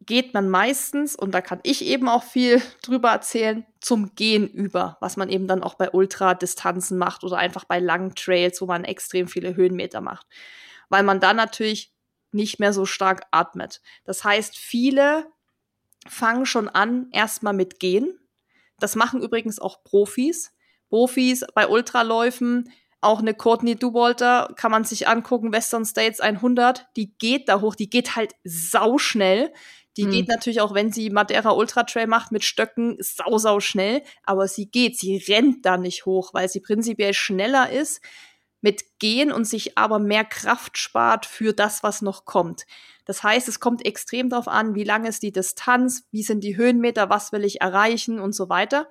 geht 0.00 0.34
man 0.34 0.48
meistens, 0.48 1.14
und 1.14 1.32
da 1.32 1.40
kann 1.40 1.60
ich 1.62 1.84
eben 1.84 2.08
auch 2.08 2.24
viel 2.24 2.62
drüber 2.82 3.10
erzählen, 3.10 3.66
zum 3.80 4.14
Gehen 4.14 4.48
über, 4.48 4.96
was 5.00 5.16
man 5.16 5.28
eben 5.28 5.46
dann 5.46 5.62
auch 5.62 5.74
bei 5.74 5.90
Ultradistanzen 5.90 6.98
macht 6.98 7.24
oder 7.24 7.36
einfach 7.36 7.64
bei 7.64 7.78
langen 7.78 8.14
Trails, 8.14 8.60
wo 8.60 8.66
man 8.66 8.84
extrem 8.84 9.28
viele 9.28 9.56
Höhenmeter 9.56 10.00
macht. 10.00 10.26
Weil 10.88 11.02
man 11.02 11.20
dann 11.20 11.36
natürlich 11.36 11.92
nicht 12.32 12.60
mehr 12.60 12.72
so 12.72 12.86
stark 12.86 13.22
atmet. 13.30 13.80
Das 14.04 14.24
heißt, 14.24 14.56
viele 14.56 15.26
fangen 16.06 16.46
schon 16.46 16.68
an, 16.68 17.08
erstmal 17.12 17.52
mit 17.52 17.80
Gehen. 17.80 18.18
Das 18.78 18.96
machen 18.96 19.22
übrigens 19.22 19.58
auch 19.58 19.82
Profis. 19.84 20.52
Profis 20.88 21.44
bei 21.54 21.68
Ultraläufen, 21.68 22.72
auch 23.00 23.20
eine 23.20 23.32
Courtney 23.32 23.76
Duwalter 23.76 24.52
kann 24.56 24.70
man 24.70 24.84
sich 24.84 25.08
angucken, 25.08 25.52
Western 25.52 25.86
States 25.86 26.20
100, 26.20 26.86
die 26.96 27.16
geht 27.16 27.48
da 27.48 27.60
hoch, 27.60 27.74
die 27.74 27.88
geht 27.88 28.14
halt 28.14 28.34
sauschnell. 28.44 29.52
Die 30.00 30.06
mhm. 30.06 30.10
geht 30.12 30.28
natürlich 30.28 30.62
auch, 30.62 30.72
wenn 30.72 30.90
sie 30.90 31.10
Madeira 31.10 31.50
Ultra 31.50 31.82
Trail 31.82 32.06
macht 32.06 32.32
mit 32.32 32.42
Stöcken, 32.42 32.96
sau, 33.00 33.36
sau 33.36 33.60
schnell. 33.60 34.02
Aber 34.22 34.48
sie 34.48 34.70
geht, 34.70 34.98
sie 34.98 35.18
rennt 35.18 35.66
da 35.66 35.76
nicht 35.76 36.06
hoch, 36.06 36.32
weil 36.32 36.48
sie 36.48 36.60
prinzipiell 36.60 37.12
schneller 37.12 37.68
ist 37.70 38.00
mit 38.62 38.98
Gehen 38.98 39.30
und 39.30 39.44
sich 39.44 39.76
aber 39.76 39.98
mehr 39.98 40.24
Kraft 40.24 40.78
spart 40.78 41.26
für 41.26 41.52
das, 41.52 41.82
was 41.82 42.00
noch 42.00 42.24
kommt. 42.24 42.66
Das 43.04 43.22
heißt, 43.22 43.46
es 43.48 43.60
kommt 43.60 43.84
extrem 43.84 44.30
darauf 44.30 44.48
an, 44.48 44.74
wie 44.74 44.84
lang 44.84 45.04
ist 45.04 45.22
die 45.22 45.32
Distanz, 45.32 46.06
wie 46.12 46.22
sind 46.22 46.44
die 46.44 46.56
Höhenmeter, 46.56 47.10
was 47.10 47.32
will 47.32 47.44
ich 47.44 47.60
erreichen 47.60 48.20
und 48.20 48.34
so 48.34 48.48
weiter. 48.48 48.88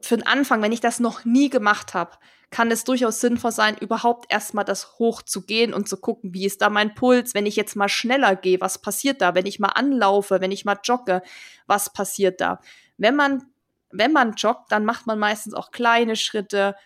Für 0.00 0.16
den 0.16 0.26
Anfang, 0.26 0.62
wenn 0.62 0.72
ich 0.72 0.80
das 0.80 1.00
noch 1.00 1.24
nie 1.24 1.50
gemacht 1.50 1.94
habe, 1.94 2.12
kann 2.50 2.70
es 2.70 2.84
durchaus 2.84 3.20
sinnvoll 3.20 3.52
sein, 3.52 3.76
überhaupt 3.78 4.32
erstmal 4.32 4.64
das 4.64 4.98
hoch 4.98 5.22
zu 5.22 5.42
gehen 5.42 5.72
und 5.72 5.88
zu 5.88 5.96
gucken, 5.96 6.34
wie 6.34 6.46
ist 6.46 6.60
da 6.62 6.68
mein 6.68 6.94
Puls, 6.94 7.34
wenn 7.34 7.46
ich 7.46 7.54
jetzt 7.54 7.76
mal 7.76 7.88
schneller 7.88 8.34
gehe, 8.34 8.60
was 8.60 8.80
passiert 8.80 9.20
da, 9.20 9.34
wenn 9.34 9.46
ich 9.46 9.60
mal 9.60 9.68
anlaufe, 9.68 10.40
wenn 10.40 10.50
ich 10.50 10.64
mal 10.64 10.78
jogge, 10.82 11.22
was 11.66 11.92
passiert 11.92 12.40
da. 12.40 12.60
Wenn 12.96 13.14
man 13.14 13.44
wenn 13.90 14.12
man 14.12 14.34
joggt, 14.34 14.70
dann 14.70 14.84
macht 14.84 15.06
man 15.06 15.18
meistens 15.18 15.54
auch 15.54 15.70
kleine 15.70 16.16
Schritte, 16.16 16.76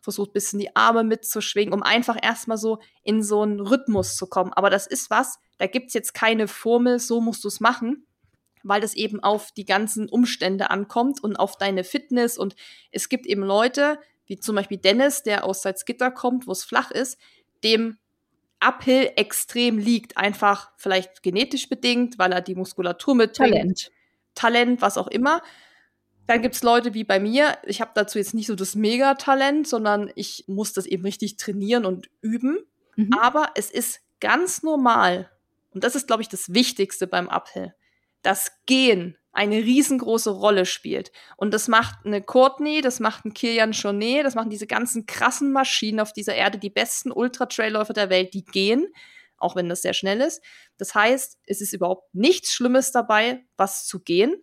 versucht 0.00 0.30
ein 0.30 0.34
bisschen 0.34 0.58
die 0.58 0.76
Arme 0.76 1.02
mitzuschwingen, 1.02 1.74
um 1.74 1.82
einfach 1.82 2.16
erstmal 2.20 2.58
so 2.58 2.78
in 3.02 3.22
so 3.22 3.42
einen 3.42 3.60
Rhythmus 3.60 4.16
zu 4.16 4.26
kommen. 4.26 4.52
Aber 4.52 4.70
das 4.70 4.86
ist 4.86 5.10
was, 5.10 5.38
da 5.58 5.66
gibt's 5.66 5.94
jetzt 5.94 6.14
keine 6.14 6.46
Formel, 6.46 6.98
so 6.98 7.20
musst 7.20 7.44
du 7.44 7.48
es 7.48 7.60
machen, 7.60 8.06
weil 8.64 8.80
das 8.80 8.94
eben 8.94 9.22
auf 9.22 9.52
die 9.52 9.64
ganzen 9.64 10.08
Umstände 10.08 10.70
ankommt 10.70 11.22
und 11.22 11.36
auf 11.36 11.56
deine 11.56 11.84
Fitness. 11.84 12.36
Und 12.38 12.56
es 12.90 13.08
gibt 13.08 13.26
eben 13.26 13.42
Leute, 13.42 13.98
wie 14.26 14.38
zum 14.38 14.56
Beispiel 14.56 14.78
Dennis, 14.78 15.22
der 15.22 15.44
aus 15.44 15.62
Salzgitter 15.62 16.10
kommt, 16.10 16.46
wo 16.46 16.52
es 16.52 16.64
flach 16.64 16.90
ist, 16.90 17.18
dem 17.62 17.98
Uphill 18.60 19.12
extrem 19.16 19.78
liegt. 19.78 20.16
Einfach 20.16 20.72
vielleicht 20.76 21.22
genetisch 21.22 21.68
bedingt, 21.68 22.18
weil 22.18 22.32
er 22.32 22.40
die 22.40 22.54
Muskulatur 22.54 23.14
mit 23.14 23.36
Talent. 23.36 23.90
Talent, 24.34 24.82
was 24.82 24.98
auch 24.98 25.08
immer. 25.08 25.42
Dann 26.26 26.40
gibt's 26.40 26.62
Leute 26.62 26.94
wie 26.94 27.04
bei 27.04 27.20
mir, 27.20 27.58
ich 27.64 27.82
habe 27.82 27.90
dazu 27.94 28.18
jetzt 28.18 28.32
nicht 28.32 28.46
so 28.46 28.54
das 28.54 28.74
Megatalent, 28.74 29.68
sondern 29.68 30.10
ich 30.14 30.44
muss 30.46 30.72
das 30.72 30.86
eben 30.86 31.04
richtig 31.04 31.36
trainieren 31.36 31.84
und 31.84 32.08
üben. 32.22 32.58
Mhm. 32.96 33.12
Aber 33.20 33.50
es 33.56 33.70
ist 33.70 34.00
ganz 34.20 34.62
normal, 34.62 35.30
und 35.72 35.84
das 35.84 35.94
ist, 35.94 36.06
glaube 36.06 36.22
ich, 36.22 36.28
das 36.28 36.54
Wichtigste 36.54 37.06
beim 37.06 37.28
Uphill, 37.28 37.74
das 38.24 38.52
Gehen 38.66 39.16
eine 39.34 39.56
riesengroße 39.56 40.30
Rolle 40.30 40.64
spielt. 40.64 41.10
Und 41.36 41.52
das 41.52 41.68
macht 41.68 42.06
eine 42.06 42.22
Courtney, 42.22 42.80
das 42.80 43.00
macht 43.00 43.24
ein 43.24 43.34
Kilian 43.34 43.72
Jornet, 43.72 44.24
das 44.24 44.36
machen 44.36 44.50
diese 44.50 44.66
ganzen 44.66 45.06
krassen 45.06 45.52
Maschinen 45.52 46.00
auf 46.00 46.12
dieser 46.12 46.34
Erde, 46.34 46.58
die 46.58 46.70
besten 46.70 47.10
Ultra-Trailläufer 47.10 47.92
der 47.92 48.10
Welt, 48.10 48.32
die 48.32 48.44
gehen, 48.44 48.86
auch 49.36 49.56
wenn 49.56 49.68
das 49.68 49.82
sehr 49.82 49.92
schnell 49.92 50.20
ist. 50.20 50.40
Das 50.78 50.94
heißt, 50.94 51.38
es 51.46 51.60
ist 51.60 51.72
überhaupt 51.72 52.14
nichts 52.14 52.52
Schlimmes 52.52 52.92
dabei, 52.92 53.44
was 53.56 53.86
zu 53.86 54.00
gehen. 54.00 54.36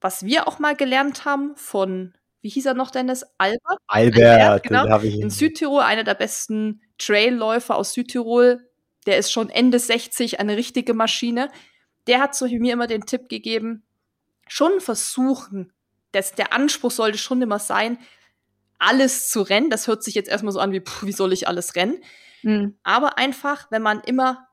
Was 0.00 0.24
wir 0.24 0.46
auch 0.46 0.58
mal 0.58 0.76
gelernt 0.76 1.24
haben 1.24 1.56
von, 1.56 2.14
wie 2.42 2.50
hieß 2.50 2.66
er 2.66 2.74
noch, 2.74 2.90
Dennis? 2.90 3.24
Albert? 3.38 3.78
Albert, 3.86 4.40
Albert 4.40 4.62
genau. 4.64 4.98
In 4.98 5.30
Südtirol, 5.30 5.82
einer 5.82 6.04
der 6.04 6.14
besten 6.14 6.82
Trailläufer 6.98 7.76
aus 7.76 7.94
Südtirol. 7.94 8.68
Der 9.06 9.16
ist 9.16 9.32
schon 9.32 9.48
Ende 9.48 9.78
60, 9.78 10.38
eine 10.38 10.56
richtige 10.58 10.92
Maschine. 10.92 11.50
Der 12.06 12.20
hat 12.20 12.34
so 12.34 12.46
mir 12.46 12.72
immer 12.72 12.86
den 12.86 13.06
Tipp 13.06 13.28
gegeben, 13.28 13.82
schon 14.46 14.80
versuchen, 14.80 15.72
dass 16.12 16.34
der 16.34 16.52
Anspruch 16.52 16.90
sollte 16.90 17.18
schon 17.18 17.42
immer 17.42 17.58
sein, 17.58 17.98
alles 18.78 19.30
zu 19.30 19.42
rennen. 19.42 19.70
Das 19.70 19.86
hört 19.86 20.02
sich 20.02 20.14
jetzt 20.14 20.28
erstmal 20.28 20.52
so 20.52 20.60
an 20.60 20.72
wie, 20.72 20.80
pff, 20.80 21.04
wie 21.04 21.12
soll 21.12 21.32
ich 21.32 21.48
alles 21.48 21.74
rennen? 21.74 22.02
Mhm. 22.42 22.76
Aber 22.82 23.18
einfach, 23.18 23.70
wenn 23.70 23.82
man 23.82 24.00
immer 24.00 24.48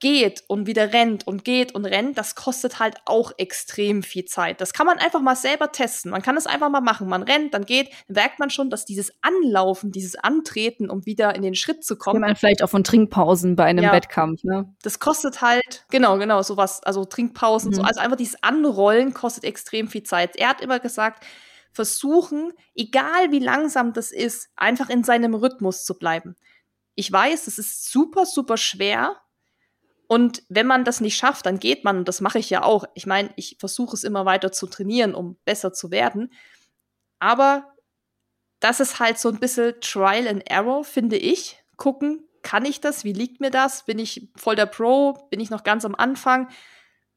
geht 0.00 0.42
und 0.48 0.66
wieder 0.66 0.92
rennt 0.92 1.26
und 1.26 1.44
geht 1.44 1.74
und 1.74 1.84
rennt, 1.84 2.16
das 2.16 2.34
kostet 2.34 2.78
halt 2.78 2.96
auch 3.04 3.32
extrem 3.36 4.02
viel 4.02 4.24
Zeit. 4.24 4.60
Das 4.60 4.72
kann 4.72 4.86
man 4.86 4.98
einfach 4.98 5.20
mal 5.20 5.36
selber 5.36 5.72
testen. 5.72 6.10
Man 6.10 6.22
kann 6.22 6.36
es 6.36 6.46
einfach 6.46 6.70
mal 6.70 6.80
machen. 6.80 7.08
Man 7.08 7.22
rennt, 7.22 7.52
dann 7.52 7.66
geht, 7.66 7.90
dann 8.08 8.14
merkt 8.14 8.38
man 8.38 8.50
schon, 8.50 8.70
dass 8.70 8.86
dieses 8.86 9.12
Anlaufen, 9.20 9.92
dieses 9.92 10.16
Antreten, 10.16 10.88
um 10.88 11.04
wieder 11.04 11.34
in 11.34 11.42
den 11.42 11.54
Schritt 11.54 11.84
zu 11.84 11.96
kommen. 11.96 12.20
man 12.20 12.36
vielleicht 12.36 12.62
auch 12.62 12.70
von 12.70 12.82
Trinkpausen 12.82 13.56
bei 13.56 13.64
einem 13.64 13.84
ja, 13.84 13.92
Wettkampf, 13.92 14.42
ne? 14.42 14.74
Das 14.82 15.00
kostet 15.00 15.42
halt, 15.42 15.84
genau, 15.90 16.18
genau, 16.18 16.42
sowas, 16.42 16.82
also 16.82 17.04
Trinkpausen, 17.04 17.70
mhm. 17.70 17.74
so, 17.74 17.82
also 17.82 18.00
einfach 18.00 18.16
dieses 18.16 18.42
Anrollen 18.42 19.12
kostet 19.12 19.44
extrem 19.44 19.88
viel 19.88 20.02
Zeit. 20.02 20.36
Er 20.36 20.48
hat 20.48 20.60
immer 20.62 20.80
gesagt, 20.80 21.24
versuchen, 21.72 22.52
egal 22.74 23.32
wie 23.32 23.40
langsam 23.40 23.92
das 23.92 24.12
ist, 24.12 24.48
einfach 24.56 24.88
in 24.88 25.04
seinem 25.04 25.34
Rhythmus 25.34 25.84
zu 25.84 25.98
bleiben. 25.98 26.36
Ich 26.94 27.10
weiß, 27.10 27.48
es 27.48 27.58
ist 27.58 27.90
super, 27.90 28.24
super 28.24 28.56
schwer, 28.56 29.16
und 30.06 30.42
wenn 30.48 30.66
man 30.66 30.84
das 30.84 31.00
nicht 31.00 31.16
schafft, 31.16 31.46
dann 31.46 31.58
geht 31.58 31.84
man, 31.84 31.98
und 31.98 32.08
das 32.08 32.20
mache 32.20 32.38
ich 32.38 32.50
ja 32.50 32.62
auch. 32.62 32.84
Ich 32.94 33.06
meine, 33.06 33.30
ich 33.36 33.56
versuche 33.58 33.96
es 33.96 34.04
immer 34.04 34.24
weiter 34.24 34.52
zu 34.52 34.66
trainieren, 34.66 35.14
um 35.14 35.36
besser 35.44 35.72
zu 35.72 35.90
werden. 35.90 36.32
Aber 37.18 37.74
das 38.60 38.80
ist 38.80 39.00
halt 39.00 39.18
so 39.18 39.28
ein 39.28 39.40
bisschen 39.40 39.74
Trial 39.80 40.28
and 40.28 40.48
Error, 40.50 40.84
finde 40.84 41.16
ich. 41.16 41.62
Gucken, 41.76 42.28
kann 42.42 42.64
ich 42.64 42.80
das? 42.80 43.04
Wie 43.04 43.12
liegt 43.12 43.40
mir 43.40 43.50
das? 43.50 43.84
Bin 43.84 43.98
ich 43.98 44.28
voll 44.36 44.56
der 44.56 44.66
Pro? 44.66 45.14
Bin 45.30 45.40
ich 45.40 45.50
noch 45.50 45.64
ganz 45.64 45.84
am 45.84 45.94
Anfang? 45.94 46.48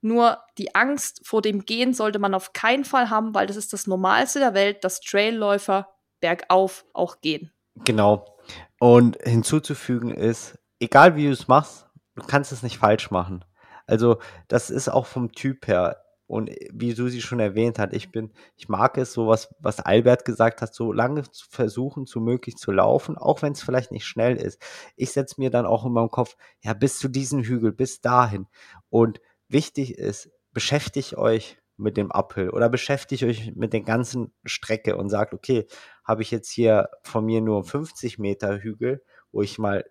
Nur 0.01 0.39
die 0.57 0.75
Angst 0.75 1.21
vor 1.23 1.41
dem 1.41 1.65
Gehen 1.65 1.93
sollte 1.93 2.19
man 2.19 2.33
auf 2.33 2.53
keinen 2.53 2.85
Fall 2.85 3.09
haben, 3.09 3.33
weil 3.33 3.47
das 3.47 3.57
ist 3.57 3.73
das 3.73 3.87
Normalste 3.87 4.39
der 4.39 4.53
Welt, 4.53 4.83
dass 4.83 5.01
Trailläufer 5.01 5.89
bergauf 6.19 6.85
auch 6.93 7.19
gehen. 7.21 7.51
Genau. 7.75 8.37
Und 8.79 9.17
hinzuzufügen 9.23 10.11
ist, 10.11 10.57
egal 10.79 11.15
wie 11.15 11.25
du 11.25 11.31
es 11.31 11.47
machst, 11.47 11.86
du 12.17 12.25
kannst 12.25 12.51
es 12.51 12.63
nicht 12.63 12.79
falsch 12.79 13.11
machen. 13.11 13.45
Also, 13.85 14.17
das 14.47 14.69
ist 14.69 14.89
auch 14.89 15.05
vom 15.05 15.31
Typ 15.31 15.67
her. 15.67 16.03
Und 16.27 16.49
wie 16.73 16.91
Susi 16.91 17.21
schon 17.21 17.39
erwähnt 17.39 17.79
hat, 17.79 17.93
ich 17.93 18.11
bin, 18.11 18.33
ich 18.57 18.67
mag 18.67 18.97
es, 18.97 19.13
so 19.13 19.27
was, 19.27 19.55
was 19.59 19.79
Albert 19.79 20.25
gesagt 20.25 20.61
hat, 20.61 20.73
so 20.73 20.91
lange 20.91 21.23
zu 21.31 21.45
versuchen, 21.49 22.05
so 22.05 22.19
möglich 22.19 22.57
zu 22.57 22.73
laufen, 22.73 23.17
auch 23.17 23.41
wenn 23.41 23.53
es 23.53 23.63
vielleicht 23.63 23.93
nicht 23.93 24.05
schnell 24.05 24.35
ist. 24.35 24.61
Ich 24.97 25.11
setze 25.11 25.35
mir 25.37 25.49
dann 25.49 25.65
auch 25.65 25.85
in 25.85 25.93
meinem 25.93 26.11
Kopf, 26.11 26.35
ja, 26.61 26.73
bis 26.73 26.99
zu 26.99 27.07
diesem 27.07 27.43
Hügel, 27.43 27.71
bis 27.71 28.01
dahin. 28.01 28.47
Und 28.89 29.21
wichtig 29.47 29.97
ist, 29.97 30.29
beschäftigt 30.51 31.15
euch 31.17 31.57
mit 31.77 31.95
dem 31.95 32.11
Uphill 32.11 32.49
oder 32.49 32.67
beschäftigt 32.67 33.23
euch 33.23 33.55
mit 33.55 33.71
der 33.71 33.81
ganzen 33.81 34.33
Strecke 34.43 34.97
und 34.97 35.09
sagt, 35.09 35.33
okay, 35.33 35.65
habe 36.03 36.23
ich 36.23 36.31
jetzt 36.31 36.49
hier 36.49 36.89
von 37.03 37.23
mir 37.23 37.39
nur 37.39 37.63
50 37.63 38.19
Meter 38.19 38.59
Hügel, 38.59 39.01
wo 39.31 39.43
ich 39.43 39.59
mal 39.59 39.85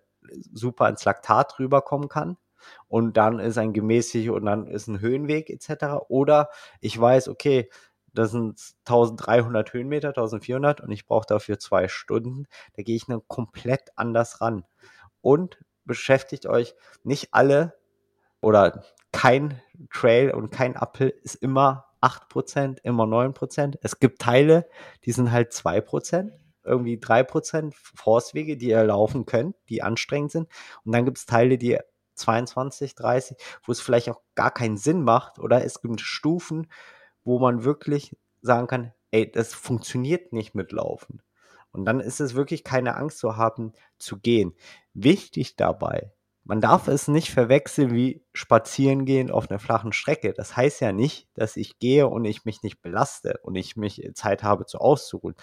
super 0.53 0.89
ins 0.89 1.05
Laktat 1.05 1.59
rüberkommen 1.59 2.09
kann. 2.09 2.37
Und 2.87 3.17
dann 3.17 3.39
ist 3.39 3.57
ein 3.57 3.73
gemäßig 3.73 4.29
und 4.29 4.45
dann 4.45 4.67
ist 4.67 4.87
ein 4.87 4.99
Höhenweg 4.99 5.49
etc. 5.49 6.05
Oder 6.09 6.49
ich 6.81 6.99
weiß, 6.99 7.29
okay, 7.29 7.69
das 8.13 8.31
sind 8.31 8.59
1300 8.85 9.73
Höhenmeter, 9.73 10.09
1400 10.09 10.81
und 10.81 10.91
ich 10.91 11.05
brauche 11.05 11.27
dafür 11.27 11.59
zwei 11.59 11.87
Stunden. 11.87 12.47
Da 12.73 12.83
gehe 12.83 12.95
ich 12.95 13.05
dann 13.05 13.21
komplett 13.27 13.91
anders 13.95 14.41
ran. 14.41 14.65
Und 15.21 15.59
beschäftigt 15.85 16.45
euch 16.47 16.75
nicht 17.03 17.33
alle 17.33 17.75
oder 18.41 18.83
kein 19.11 19.61
Trail 19.91 20.31
und 20.31 20.51
kein 20.51 20.75
Uphill 20.75 21.13
ist 21.23 21.35
immer 21.35 21.85
8%, 22.01 22.79
immer 22.83 23.05
9%. 23.05 23.77
Es 23.81 23.99
gibt 23.99 24.21
Teile, 24.21 24.67
die 25.05 25.11
sind 25.11 25.31
halt 25.31 25.51
2% 25.51 26.31
irgendwie 26.67 26.99
drei 26.99 27.23
Prozent 27.23 27.73
Forstwege, 27.75 28.57
die 28.57 28.69
ihr 28.69 28.83
laufen 28.83 29.25
könnt, 29.25 29.55
die 29.69 29.81
anstrengend 29.81 30.31
sind. 30.31 30.47
Und 30.83 30.91
dann 30.91 31.05
gibt 31.05 31.17
es 31.17 31.25
Teile, 31.25 31.57
die 31.57 31.77
22, 32.15 32.95
30, 32.95 33.37
wo 33.63 33.71
es 33.71 33.79
vielleicht 33.79 34.09
auch 34.09 34.21
gar 34.35 34.51
keinen 34.51 34.77
Sinn 34.77 35.03
macht. 35.03 35.39
Oder 35.39 35.63
es 35.63 35.81
gibt 35.81 36.01
Stufen, 36.01 36.67
wo 37.23 37.39
man 37.39 37.63
wirklich 37.63 38.15
sagen 38.41 38.67
kann, 38.67 38.93
ey, 39.11 39.31
das 39.31 39.53
funktioniert 39.53 40.33
nicht 40.33 40.55
mit 40.55 40.71
Laufen. 40.71 41.21
Und 41.71 41.85
dann 41.85 41.99
ist 41.99 42.19
es 42.19 42.33
wirklich 42.33 42.63
keine 42.63 42.95
Angst 42.95 43.19
zu 43.19 43.37
haben, 43.37 43.73
zu 43.99 44.17
gehen. 44.17 44.53
Wichtig 44.93 45.55
dabei, 45.55 46.11
man 46.47 46.61
darf 46.61 46.87
es 46.87 47.09
nicht 47.09 47.29
verwechseln 47.29 47.93
wie 47.93 48.23
spazieren 48.31 49.03
gehen 49.03 49.31
auf 49.31 49.51
einer 49.51 49.59
flachen 49.59 49.91
Strecke. 49.91 50.31
Das 50.31 50.55
heißt 50.55 50.79
ja 50.79 50.93
nicht, 50.93 51.27
dass 51.33 51.57
ich 51.57 51.77
gehe 51.77 52.07
und 52.07 52.23
ich 52.23 52.45
mich 52.45 52.63
nicht 52.63 52.81
belaste 52.81 53.39
und 53.43 53.55
ich 53.55 53.75
mich 53.75 54.09
Zeit 54.13 54.43
habe 54.43 54.65
zu 54.65 54.79
auszuruhen 54.79 55.35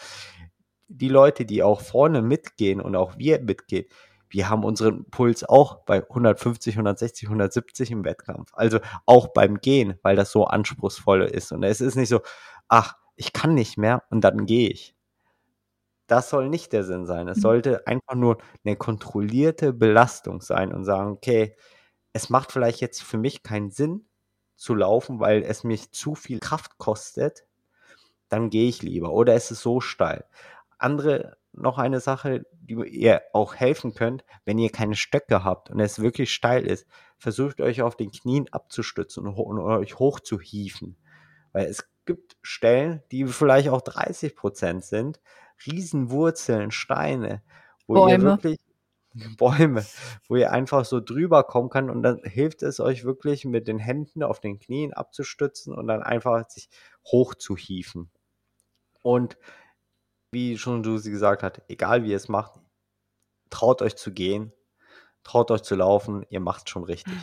die 0.97 1.09
Leute, 1.09 1.45
die 1.45 1.63
auch 1.63 1.81
vorne 1.81 2.23
mitgehen 2.23 2.81
und 2.81 2.97
auch 2.97 3.19
wir 3.19 3.41
mitgehen, 3.41 3.87
wir 4.29 4.49
haben 4.49 4.65
unseren 4.65 5.09
Puls 5.11 5.45
auch 5.45 5.85
bei 5.85 6.03
150, 6.03 6.75
160, 6.75 7.29
170 7.29 7.91
im 7.93 8.05
Wettkampf. 8.05 8.51
Also 8.55 8.81
auch 9.07 9.29
beim 9.29 9.61
Gehen, 9.61 9.99
weil 10.03 10.17
das 10.17 10.33
so 10.33 10.47
anspruchsvoll 10.47 11.23
ist. 11.23 11.53
Und 11.53 11.63
es 11.63 11.81
ist 11.81 11.95
nicht 11.95 12.09
so, 12.09 12.21
ach, 12.69 12.97
ich 13.15 13.33
kann 13.33 13.55
nicht 13.55 13.79
mehr 13.79 14.03
und 14.11 14.23
dann 14.23 14.45
gehe 14.47 14.71
ich. 14.71 14.97
Das 16.09 16.31
soll 16.31 16.49
nicht 16.49 16.73
der 16.73 16.83
Sinn 16.83 17.07
sein. 17.07 17.29
Es 17.29 17.39
mhm. 17.39 17.43
sollte 17.43 17.87
einfach 17.87 18.17
nur 18.17 18.39
eine 18.65 18.77
kontrollierte 18.77 19.73
Belastung 19.73 20.41
sein 20.41 20.73
und 20.73 20.85
sagen, 20.85 21.13
okay, 21.13 21.55
es 22.13 22.29
macht 22.29 22.51
vielleicht 22.51 22.81
jetzt 22.81 23.03
für 23.03 23.19
mich 23.19 23.43
keinen 23.43 23.71
Sinn 23.71 24.05
zu 24.57 24.75
laufen, 24.75 25.21
weil 25.21 25.43
es 25.43 25.63
mich 25.63 25.93
zu 25.93 26.15
viel 26.15 26.41
Kraft 26.41 26.79
kostet, 26.79 27.45
dann 28.29 28.51
gehe 28.51 28.69
ich 28.69 28.83
lieber. 28.83 29.13
Oder 29.13 29.35
es 29.35 29.53
ist 29.53 29.63
so 29.63 29.81
steil 29.81 30.25
andere 30.79 31.37
noch 31.53 31.79
eine 31.79 32.01
Sache, 32.01 32.47
die 32.53 32.75
ihr 32.75 33.23
auch 33.33 33.55
helfen 33.55 33.95
könnt, 33.95 34.25
wenn 34.45 34.59
ihr 34.59 34.71
keine 34.71 34.97
Stöcke 34.97 35.45
habt 35.45 35.71
und 35.71 35.81
es 35.81 36.01
wirklich 36.01 36.33
steil 36.33 36.67
ist, 36.67 36.87
versucht 37.17 37.61
euch 37.61 37.83
auf 37.83 37.97
den 37.97 38.11
Knien 38.11 38.49
abzustützen 38.53 39.27
und, 39.27 39.35
und 39.35 39.61
euch 39.61 39.99
hochzuhieven. 39.99 40.97
Weil 41.53 41.67
es 41.67 41.89
gibt 42.05 42.37
Stellen, 42.43 43.03
die 43.13 43.27
vielleicht 43.27 43.69
auch 43.69 43.83
30 43.83 44.35
Prozent 44.35 44.85
sind, 44.85 45.21
Riesenwurzeln, 45.67 46.71
Steine, 46.71 47.43
wo 47.87 47.95
Bäume. 47.95 48.13
ihr 48.13 48.23
wirklich 48.23 48.59
Bäume, 49.39 49.85
wo 50.29 50.37
ihr 50.37 50.53
einfach 50.53 50.85
so 50.85 51.01
drüber 51.01 51.45
kommen 51.45 51.71
kann 51.71 51.89
und 51.89 52.03
dann 52.03 52.21
hilft 52.25 52.63
es 52.63 52.81
euch 52.81 53.05
wirklich 53.05 53.45
mit 53.45 53.69
den 53.69 53.79
Händen 53.79 54.25
auf 54.25 54.41
den 54.41 54.59
Knien 54.59 54.93
abzustützen 54.93 55.73
und 55.73 55.87
dann 55.87 56.03
einfach 56.03 56.49
sich 56.49 56.69
hochzuhieven. 57.07 58.11
Und 59.03 59.39
wie 60.35 60.59
schon 60.59 60.83
Lucy 60.83 61.11
gesagt 61.11 61.43
hat, 61.43 61.63
egal 61.69 62.05
wie 62.05 62.11
ihr 62.11 62.17
es 62.17 62.29
macht, 62.29 62.61
traut 63.49 63.81
euch 63.81 63.97
zu 63.97 64.13
gehen, 64.13 64.53
traut 65.23 65.51
euch 65.51 65.63
zu 65.63 65.75
laufen, 65.75 66.27
ihr 66.29 66.41
macht 66.41 66.69
schon 66.69 66.85
richtig. 66.85 67.15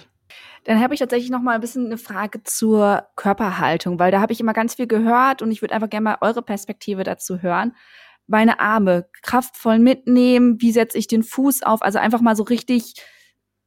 Dann 0.64 0.80
habe 0.80 0.94
ich 0.94 1.00
tatsächlich 1.00 1.30
noch 1.30 1.42
mal 1.42 1.56
ein 1.56 1.62
bisschen 1.62 1.86
eine 1.88 1.98
Frage 1.98 2.44
zur 2.44 3.06
Körperhaltung, 3.16 4.00
weil 4.00 4.12
da 4.12 4.22
habe 4.22 4.34
ich 4.34 4.40
immer 4.40 4.54
ganz 4.54 4.76
viel 4.76 4.88
gehört 4.88 5.42
und 5.42 5.52
ich 5.52 5.62
würde 5.62 5.76
einfach 5.76 5.90
gerne 5.90 6.06
mal 6.06 6.18
eure 6.22 6.42
Perspektive 6.42 7.04
dazu 7.04 7.42
hören. 7.42 7.76
meine 8.28 8.60
Arme 8.62 9.10
kraftvoll 9.24 9.78
mitnehmen, 9.78 10.62
wie 10.62 10.72
setze 10.72 10.98
ich 10.98 11.08
den 11.08 11.24
Fuß 11.24 11.64
auf, 11.64 11.82
also 11.82 12.00
einfach 12.00 12.22
mal 12.22 12.36
so 12.36 12.44
richtig 12.44 12.94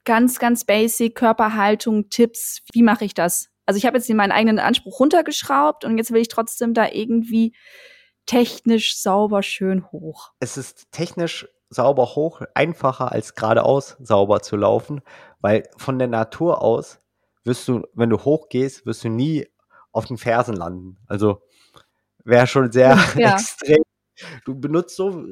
ganz, 0.04 0.38
ganz 0.38 0.64
basic 0.64 1.14
Körperhaltung, 1.14 2.08
Tipps, 2.08 2.62
wie 2.72 2.82
mache 2.82 3.04
ich 3.04 3.14
das? 3.14 3.50
Also 3.66 3.78
ich 3.78 3.86
habe 3.86 3.96
jetzt 3.96 4.08
meinen 4.10 4.32
eigenen 4.32 4.58
Anspruch 4.58 5.00
runtergeschraubt 5.00 5.84
und 5.84 5.98
jetzt 5.98 6.12
will 6.12 6.20
ich 6.20 6.28
trotzdem 6.28 6.74
da 6.74 6.88
irgendwie 6.90 7.54
technisch 8.26 8.98
sauber 8.98 9.42
schön 9.42 9.90
hoch. 9.92 10.32
Es 10.40 10.56
ist 10.56 10.90
technisch 10.92 11.48
sauber 11.70 12.14
hoch 12.14 12.42
einfacher 12.54 13.12
als 13.12 13.34
geradeaus 13.34 13.96
sauber 14.00 14.40
zu 14.40 14.56
laufen, 14.56 15.02
weil 15.40 15.64
von 15.76 15.98
der 15.98 16.08
Natur 16.08 16.62
aus 16.62 17.00
wirst 17.44 17.68
du, 17.68 17.82
wenn 17.94 18.10
du 18.10 18.18
hochgehst, 18.18 18.86
wirst 18.86 19.04
du 19.04 19.08
nie 19.08 19.46
auf 19.92 20.06
den 20.06 20.16
Fersen 20.16 20.56
landen. 20.56 20.98
Also 21.06 21.42
wäre 22.24 22.46
schon 22.46 22.72
sehr 22.72 22.98
ja. 23.16 23.34
extrem. 23.34 23.82
Du 24.44 24.58
benutzt 24.58 24.96
so, 24.96 25.24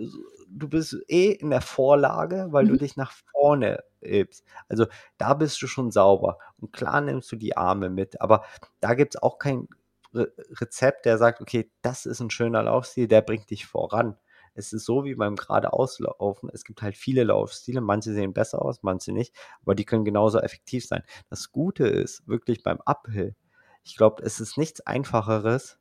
du 0.48 0.68
bist 0.68 0.96
eh 1.08 1.30
in 1.32 1.50
der 1.50 1.60
Vorlage, 1.60 2.48
weil 2.50 2.64
mhm. 2.64 2.68
du 2.70 2.76
dich 2.78 2.96
nach 2.96 3.12
vorne 3.30 3.82
hebst. 4.00 4.44
Also 4.68 4.86
da 5.18 5.34
bist 5.34 5.60
du 5.62 5.66
schon 5.66 5.90
sauber. 5.90 6.38
Und 6.60 6.72
klar 6.72 7.00
nimmst 7.00 7.30
du 7.30 7.36
die 7.36 7.56
Arme 7.56 7.90
mit, 7.90 8.20
aber 8.20 8.44
da 8.80 8.94
gibt 8.94 9.14
es 9.14 9.22
auch 9.22 9.38
kein 9.38 9.68
Re 10.14 10.32
Rezept, 10.60 11.06
der 11.06 11.18
sagt, 11.18 11.40
okay, 11.40 11.70
das 11.82 12.06
ist 12.06 12.20
ein 12.20 12.30
schöner 12.30 12.62
Laufstil, 12.62 13.08
der 13.08 13.22
bringt 13.22 13.50
dich 13.50 13.66
voran. 13.66 14.16
Es 14.54 14.72
ist 14.72 14.84
so 14.84 15.04
wie 15.04 15.14
beim 15.14 15.36
geradeauslaufen. 15.36 16.50
Es 16.52 16.64
gibt 16.64 16.82
halt 16.82 16.96
viele 16.96 17.24
Laufstile. 17.24 17.80
Manche 17.80 18.12
sehen 18.12 18.34
besser 18.34 18.62
aus, 18.62 18.82
manche 18.82 19.12
nicht. 19.12 19.34
Aber 19.62 19.74
die 19.74 19.84
können 19.84 20.04
genauso 20.04 20.38
effektiv 20.40 20.86
sein. 20.86 21.02
Das 21.30 21.52
Gute 21.52 21.86
ist 21.86 22.26
wirklich 22.28 22.62
beim 22.62 22.78
Uphill. 22.84 23.34
Ich 23.82 23.96
glaube, 23.96 24.22
es 24.22 24.40
ist 24.40 24.58
nichts 24.58 24.80
einfacheres, 24.86 25.78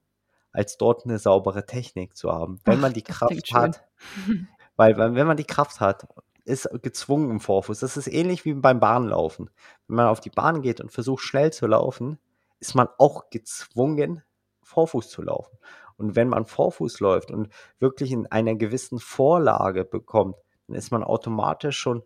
als 0.52 0.78
dort 0.78 1.06
eine 1.06 1.20
saubere 1.20 1.66
Technik 1.66 2.16
zu 2.16 2.32
haben. 2.32 2.60
Wenn 2.64 2.78
Ach, 2.78 2.82
man 2.82 2.94
die 2.94 3.04
Kraft 3.04 3.54
hat. 3.54 3.88
Weil, 4.78 4.98
wenn 4.98 5.28
man 5.28 5.38
die 5.38 5.44
Kraft 5.44 5.80
hat, 5.80 6.08
ist 6.46 6.68
gezwungen 6.82 7.30
im 7.30 7.40
Vorfuß. 7.40 7.80
Das 7.80 7.98
ist 7.98 8.08
ähnlich 8.08 8.46
wie 8.46 8.54
beim 8.54 8.80
Bahnlaufen. 8.80 9.50
Wenn 9.88 9.98
man 9.98 10.08
auf 10.08 10.22
die 10.22 10.30
Bahn 10.30 10.62
geht 10.62 10.82
und 10.82 10.92
versucht 10.92 11.24
schnell 11.24 11.52
zu 11.54 11.68
laufen, 11.68 12.18
ist 12.62 12.76
man 12.76 12.88
auch 12.98 13.30
gezwungen, 13.30 14.24
Vorfuß 14.64 15.10
zu 15.10 15.22
laufen. 15.22 15.58
Und 15.98 16.16
wenn 16.16 16.30
man 16.30 16.46
Vorfuß 16.46 17.00
läuft 17.02 17.32
und 17.32 17.50
wirklich 17.80 18.12
in 18.12 18.28
einer 18.28 18.56
gewissen 18.56 19.00
Vorlage 19.00 19.84
bekommt, 19.84 20.36
dann 20.68 20.78
ist 20.78 20.92
man 20.92 21.04
automatisch 21.04 21.78
schon 21.78 22.04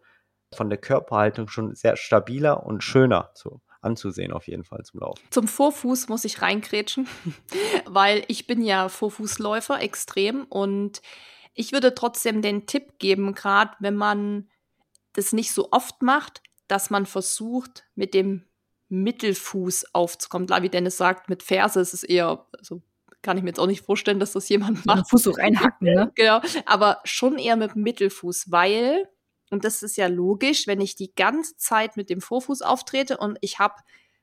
von 0.53 0.69
der 0.69 0.79
Körperhaltung 0.79 1.47
schon 1.47 1.75
sehr 1.75 1.95
stabiler 1.97 2.65
und 2.65 2.83
schöner 2.83 3.31
zu, 3.35 3.61
anzusehen, 3.81 4.31
auf 4.31 4.47
jeden 4.47 4.63
Fall 4.63 4.83
zum 4.83 5.01
Laufen. 5.01 5.21
Zum 5.29 5.47
Vorfuß 5.47 6.07
muss 6.07 6.25
ich 6.25 6.41
reinkrätschen, 6.41 7.07
weil 7.85 8.23
ich 8.27 8.47
bin 8.47 8.61
ja 8.61 8.89
Vorfußläufer 8.89 9.81
extrem 9.81 10.45
und 10.45 11.01
ich 11.53 11.71
würde 11.71 11.93
trotzdem 11.93 12.41
den 12.41 12.65
Tipp 12.65 12.99
geben, 12.99 13.33
gerade 13.33 13.71
wenn 13.79 13.95
man 13.95 14.49
das 15.13 15.31
nicht 15.31 15.53
so 15.53 15.69
oft 15.71 16.01
macht, 16.01 16.41
dass 16.67 16.89
man 16.89 17.05
versucht, 17.05 17.85
mit 17.95 18.13
dem 18.13 18.45
Mittelfuß 18.89 19.93
aufzukommen. 19.93 20.47
Klar, 20.47 20.61
wie 20.61 20.69
Dennis 20.69 20.97
sagt, 20.97 21.29
mit 21.29 21.43
Ferse 21.43 21.79
ist 21.79 21.93
es 21.93 22.03
eher, 22.03 22.45
also 22.57 22.81
kann 23.21 23.37
ich 23.37 23.43
mir 23.43 23.49
jetzt 23.49 23.59
auch 23.59 23.67
nicht 23.67 23.83
vorstellen, 23.83 24.19
dass 24.19 24.33
das 24.33 24.47
jemand 24.49 24.85
macht. 24.85 25.09
Fuß 25.09 25.23
so 25.23 25.31
reinhacken, 25.31 25.87
ne? 25.87 26.11
Genau. 26.15 26.41
Aber 26.65 26.99
schon 27.03 27.39
eher 27.39 27.55
mit 27.55 27.75
Mittelfuß, 27.75 28.51
weil, 28.51 29.09
und 29.49 29.65
das 29.65 29.81
ist 29.81 29.97
ja 29.97 30.07
logisch, 30.07 30.67
wenn 30.67 30.79
ich 30.79 30.95
die 30.95 31.13
ganze 31.15 31.57
Zeit 31.57 31.97
mit 31.97 32.09
dem 32.09 32.21
Vorfuß 32.21 32.61
auftrete 32.61 33.17
und 33.17 33.37
ich 33.41 33.57
habe 33.57 33.75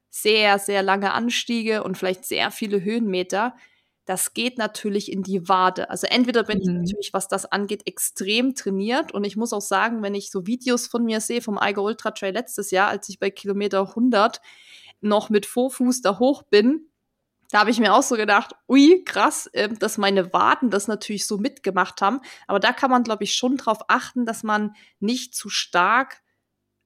sehr, 0.08 0.58
sehr 0.58 0.82
lange 0.82 1.12
Anstiege 1.12 1.82
und 1.82 1.98
vielleicht 1.98 2.24
sehr 2.24 2.50
viele 2.50 2.82
Höhenmeter, 2.84 3.56
das 4.04 4.34
geht 4.34 4.58
natürlich 4.58 5.12
in 5.12 5.22
die 5.22 5.48
Wade. 5.48 5.90
Also 5.90 6.06
entweder 6.08 6.42
bin 6.44 6.58
mhm. 6.58 6.62
ich 6.62 6.68
natürlich, 6.68 7.12
was 7.12 7.28
das 7.28 7.46
angeht, 7.46 7.86
extrem 7.86 8.54
trainiert 8.54 9.12
und 9.12 9.24
ich 9.24 9.36
muss 9.36 9.52
auch 9.52 9.60
sagen, 9.60 10.02
wenn 10.02 10.14
ich 10.14 10.30
so 10.30 10.46
Videos 10.46 10.86
von 10.86 11.04
mir 11.04 11.20
sehe 11.20 11.42
vom 11.42 11.58
Eiger 11.58 11.82
Ultra 11.82 12.10
Trail 12.10 12.32
letztes 12.32 12.70
Jahr, 12.70 12.88
als 12.88 13.08
ich 13.08 13.18
bei 13.18 13.30
Kilometer 13.30 13.88
100 13.88 14.40
noch 15.00 15.30
mit 15.30 15.46
Vorfuß 15.46 16.02
da 16.02 16.18
hoch 16.18 16.42
bin, 16.44 16.88
da 17.52 17.60
habe 17.60 17.70
ich 17.70 17.78
mir 17.78 17.94
auch 17.94 18.02
so 18.02 18.16
gedacht, 18.16 18.54
ui, 18.66 19.04
krass, 19.04 19.46
äh, 19.48 19.68
dass 19.68 19.98
meine 19.98 20.32
Waden 20.32 20.70
das 20.70 20.88
natürlich 20.88 21.26
so 21.26 21.36
mitgemacht 21.36 22.00
haben. 22.00 22.20
Aber 22.46 22.58
da 22.60 22.72
kann 22.72 22.90
man, 22.90 23.02
glaube 23.02 23.24
ich, 23.24 23.34
schon 23.34 23.58
drauf 23.58 23.78
achten, 23.88 24.24
dass 24.24 24.42
man 24.42 24.74
nicht 25.00 25.34
zu 25.34 25.50
stark 25.50 26.21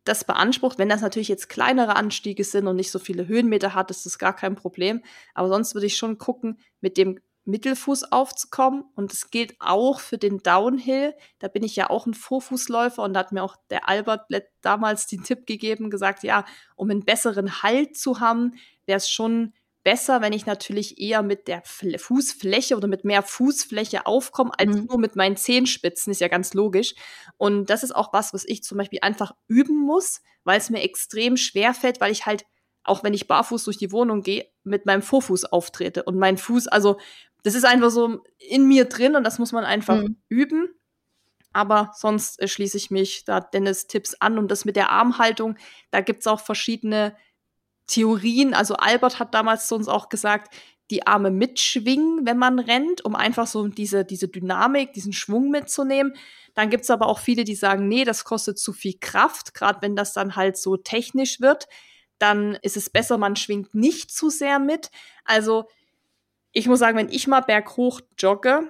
das 0.08 0.24
beansprucht. 0.24 0.78
Wenn 0.78 0.88
das 0.88 1.02
natürlich 1.02 1.28
jetzt 1.28 1.48
kleinere 1.48 1.96
Anstiege 1.96 2.44
sind 2.44 2.66
und 2.66 2.76
nicht 2.76 2.90
so 2.90 2.98
viele 2.98 3.26
Höhenmeter 3.26 3.74
hat, 3.74 3.90
ist 3.90 4.06
das 4.06 4.18
gar 4.18 4.34
kein 4.34 4.54
Problem. 4.54 5.02
Aber 5.34 5.48
sonst 5.48 5.74
würde 5.74 5.86
ich 5.86 5.96
schon 5.96 6.18
gucken, 6.18 6.58
mit 6.80 6.96
dem 6.96 7.18
Mittelfuß 7.44 8.12
aufzukommen. 8.12 8.84
Und 8.94 9.12
das 9.12 9.30
gilt 9.30 9.56
auch 9.60 10.00
für 10.00 10.18
den 10.18 10.38
Downhill. 10.38 11.14
Da 11.38 11.48
bin 11.48 11.62
ich 11.62 11.76
ja 11.76 11.90
auch 11.90 12.06
ein 12.06 12.14
Vorfußläufer 12.14 13.02
und 13.02 13.14
da 13.14 13.20
hat 13.20 13.32
mir 13.32 13.42
auch 13.42 13.56
der 13.70 13.88
Albert 13.88 14.26
damals 14.60 15.06
den 15.06 15.22
Tipp 15.22 15.46
gegeben, 15.46 15.90
gesagt, 15.90 16.22
ja, 16.22 16.44
um 16.74 16.90
einen 16.90 17.04
besseren 17.04 17.62
Halt 17.62 17.96
zu 17.96 18.20
haben, 18.20 18.54
wäre 18.84 18.98
es 18.98 19.08
schon 19.08 19.54
besser, 19.86 20.20
wenn 20.20 20.32
ich 20.32 20.46
natürlich 20.46 20.98
eher 20.98 21.22
mit 21.22 21.46
der 21.46 21.62
Fußfläche 21.64 22.76
oder 22.76 22.88
mit 22.88 23.04
mehr 23.04 23.22
Fußfläche 23.22 24.04
aufkomme, 24.04 24.50
als 24.58 24.74
mhm. 24.74 24.86
nur 24.86 24.98
mit 24.98 25.14
meinen 25.14 25.36
Zehenspitzen, 25.36 26.10
ist 26.10 26.20
ja 26.20 26.26
ganz 26.26 26.54
logisch. 26.54 26.96
Und 27.36 27.70
das 27.70 27.84
ist 27.84 27.94
auch 27.94 28.12
was, 28.12 28.34
was 28.34 28.44
ich 28.44 28.64
zum 28.64 28.78
Beispiel 28.78 28.98
einfach 29.02 29.36
üben 29.46 29.78
muss, 29.78 30.22
weil 30.42 30.58
es 30.58 30.70
mir 30.70 30.82
extrem 30.82 31.36
schwer 31.36 31.72
fällt, 31.72 32.00
weil 32.00 32.10
ich 32.10 32.26
halt, 32.26 32.46
auch 32.82 33.04
wenn 33.04 33.14
ich 33.14 33.28
barfuß 33.28 33.62
durch 33.62 33.78
die 33.78 33.92
Wohnung 33.92 34.22
gehe, 34.22 34.50
mit 34.64 34.86
meinem 34.86 35.02
Vorfuß 35.02 35.44
auftrete. 35.44 36.02
Und 36.02 36.18
mein 36.18 36.36
Fuß, 36.36 36.66
also 36.66 36.98
das 37.44 37.54
ist 37.54 37.64
einfach 37.64 37.90
so 37.90 38.24
in 38.40 38.66
mir 38.66 38.86
drin 38.86 39.14
und 39.14 39.22
das 39.22 39.38
muss 39.38 39.52
man 39.52 39.64
einfach 39.64 40.02
mhm. 40.02 40.16
üben. 40.28 40.68
Aber 41.52 41.92
sonst 41.94 42.42
äh, 42.42 42.48
schließe 42.48 42.76
ich 42.76 42.90
mich 42.90 43.24
da 43.24 43.38
Dennis 43.38 43.86
Tipps 43.86 44.14
an. 44.14 44.36
Und 44.36 44.50
das 44.50 44.64
mit 44.64 44.74
der 44.74 44.90
Armhaltung, 44.90 45.56
da 45.92 46.00
gibt's 46.00 46.26
auch 46.26 46.40
verschiedene 46.40 47.16
Theorien, 47.86 48.54
also 48.54 48.74
Albert 48.74 49.18
hat 49.18 49.34
damals 49.34 49.68
zu 49.68 49.74
uns 49.74 49.88
auch 49.88 50.08
gesagt, 50.08 50.54
die 50.90 51.06
Arme 51.06 51.30
mitschwingen, 51.30 52.26
wenn 52.26 52.38
man 52.38 52.58
rennt, 52.58 53.04
um 53.04 53.16
einfach 53.16 53.46
so 53.46 53.66
diese, 53.68 54.04
diese 54.04 54.28
Dynamik, 54.28 54.92
diesen 54.92 55.12
Schwung 55.12 55.50
mitzunehmen. 55.50 56.14
Dann 56.54 56.70
gibt's 56.70 56.90
aber 56.90 57.06
auch 57.06 57.18
viele, 57.18 57.44
die 57.44 57.56
sagen, 57.56 57.88
nee, 57.88 58.04
das 58.04 58.24
kostet 58.24 58.58
zu 58.58 58.72
viel 58.72 58.94
Kraft, 59.00 59.52
gerade 59.52 59.82
wenn 59.82 59.96
das 59.96 60.12
dann 60.12 60.36
halt 60.36 60.56
so 60.56 60.76
technisch 60.76 61.40
wird. 61.40 61.66
Dann 62.18 62.56
ist 62.62 62.76
es 62.76 62.88
besser, 62.88 63.18
man 63.18 63.36
schwingt 63.36 63.74
nicht 63.74 64.10
zu 64.10 64.30
sehr 64.30 64.58
mit. 64.58 64.90
Also 65.24 65.64
ich 66.52 66.68
muss 66.68 66.78
sagen, 66.78 66.96
wenn 66.96 67.10
ich 67.10 67.26
mal 67.26 67.40
berghoch 67.40 68.00
jogge, 68.16 68.68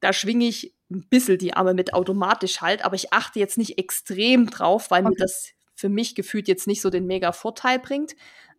da 0.00 0.12
schwinge 0.12 0.46
ich 0.46 0.74
ein 0.90 1.06
bisschen 1.08 1.38
die 1.38 1.52
Arme 1.52 1.74
mit 1.74 1.92
automatisch 1.92 2.62
halt, 2.62 2.82
aber 2.84 2.96
ich 2.96 3.12
achte 3.12 3.38
jetzt 3.38 3.58
nicht 3.58 3.78
extrem 3.78 4.48
drauf, 4.48 4.90
weil 4.90 5.02
okay. 5.02 5.10
mir 5.10 5.16
das 5.16 5.50
für 5.74 5.88
mich 5.88 6.14
gefühlt 6.14 6.48
jetzt 6.48 6.66
nicht 6.66 6.80
so 6.80 6.90
den 6.90 7.06
mega 7.06 7.32
Vorteil 7.32 7.78
bringt. 7.78 8.16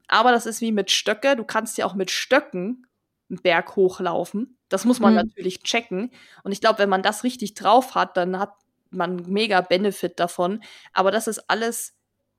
Aber 0.09 0.31
das 0.31 0.45
ist 0.45 0.59
wie 0.59 0.71
mit 0.71 0.91
Stöcke. 0.91 1.35
Du 1.35 1.45
kannst 1.45 1.77
ja 1.77 1.85
auch 1.85 1.93
mit 1.93 2.11
Stöcken 2.11 2.87
einen 3.29 3.41
Berg 3.41 3.75
hochlaufen. 3.75 4.57
Das 4.67 4.85
muss 4.85 4.99
man 4.99 5.13
mhm. 5.13 5.17
natürlich 5.17 5.61
checken. 5.61 6.11
Und 6.43 6.51
ich 6.51 6.61
glaube, 6.61 6.79
wenn 6.79 6.89
man 6.89 7.03
das 7.03 7.23
richtig 7.23 7.53
drauf 7.53 7.95
hat, 7.95 8.17
dann 8.17 8.39
hat 8.39 8.53
man 8.89 9.17
mega 9.27 9.61
Benefit 9.61 10.19
davon. 10.19 10.63
Aber 10.93 11.11
das 11.11 11.27
ist 11.27 11.49
alles 11.49 11.93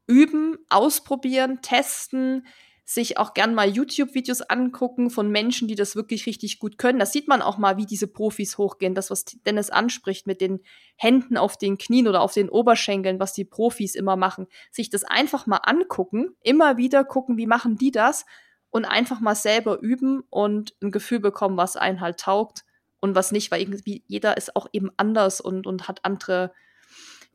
üben, 0.06 0.58
ausprobieren, 0.68 1.62
testen, 1.62 2.46
sich 2.84 3.18
auch 3.18 3.34
gern 3.34 3.54
mal 3.54 3.68
YouTube-Videos 3.68 4.42
angucken 4.42 5.10
von 5.10 5.30
Menschen, 5.30 5.68
die 5.68 5.74
das 5.74 5.94
wirklich 5.94 6.26
richtig 6.26 6.58
gut 6.58 6.78
können. 6.78 6.98
Das 6.98 7.12
sieht 7.12 7.28
man 7.28 7.42
auch 7.42 7.56
mal, 7.58 7.76
wie 7.76 7.86
diese 7.86 8.08
Profis 8.08 8.58
hochgehen. 8.58 8.94
Das, 8.94 9.10
was 9.10 9.24
Dennis 9.24 9.70
anspricht 9.70 10.26
mit 10.26 10.40
den 10.40 10.60
Händen 10.96 11.36
auf 11.36 11.56
den 11.56 11.78
Knien 11.78 12.08
oder 12.08 12.20
auf 12.20 12.34
den 12.34 12.48
Oberschenkeln, 12.48 13.20
was 13.20 13.32
die 13.32 13.44
Profis 13.44 13.94
immer 13.94 14.16
machen. 14.16 14.46
Sich 14.70 14.90
das 14.90 15.04
einfach 15.04 15.46
mal 15.46 15.60
angucken, 15.62 16.36
immer 16.42 16.76
wieder 16.76 17.04
gucken, 17.04 17.36
wie 17.36 17.46
machen 17.46 17.76
die 17.76 17.92
das 17.92 18.24
und 18.70 18.84
einfach 18.84 19.20
mal 19.20 19.34
selber 19.34 19.80
üben 19.80 20.22
und 20.30 20.74
ein 20.82 20.90
Gefühl 20.90 21.20
bekommen, 21.20 21.56
was 21.56 21.76
einen 21.76 22.00
halt 22.00 22.20
taugt 22.20 22.64
und 23.00 23.14
was 23.14 23.32
nicht, 23.32 23.50
weil 23.50 23.60
irgendwie 23.60 24.04
jeder 24.06 24.36
ist 24.36 24.56
auch 24.56 24.66
eben 24.72 24.90
anders 24.96 25.40
und, 25.40 25.66
und 25.66 25.88
hat 25.88 26.04
andere 26.04 26.52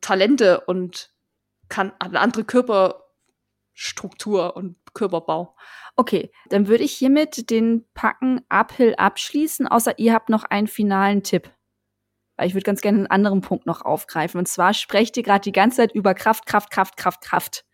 Talente 0.00 0.60
und 0.60 1.12
kann, 1.68 1.92
andere 1.98 2.44
Körperstruktur 3.76 4.56
und 4.56 4.76
Körperbau. 4.94 5.54
Okay, 5.96 6.30
dann 6.48 6.66
würde 6.66 6.84
ich 6.84 6.92
hiermit 6.92 7.50
den 7.50 7.84
Packen 7.94 8.40
Uphill 8.48 8.94
abschließen, 8.96 9.66
außer 9.66 9.98
ihr 9.98 10.14
habt 10.14 10.30
noch 10.30 10.44
einen 10.44 10.66
finalen 10.66 11.22
Tipp. 11.22 11.50
Weil 12.36 12.48
ich 12.48 12.54
würde 12.54 12.64
ganz 12.64 12.80
gerne 12.80 12.98
einen 12.98 13.06
anderen 13.06 13.40
Punkt 13.40 13.66
noch 13.66 13.82
aufgreifen. 13.82 14.38
Und 14.38 14.46
zwar 14.46 14.74
sprecht 14.74 15.16
ihr 15.16 15.22
gerade 15.22 15.40
die 15.40 15.52
ganze 15.52 15.78
Zeit 15.78 15.92
über 15.92 16.14
Kraft, 16.14 16.46
Kraft, 16.46 16.70
Kraft, 16.70 16.96
Kraft, 16.96 17.22
Kraft. 17.22 17.64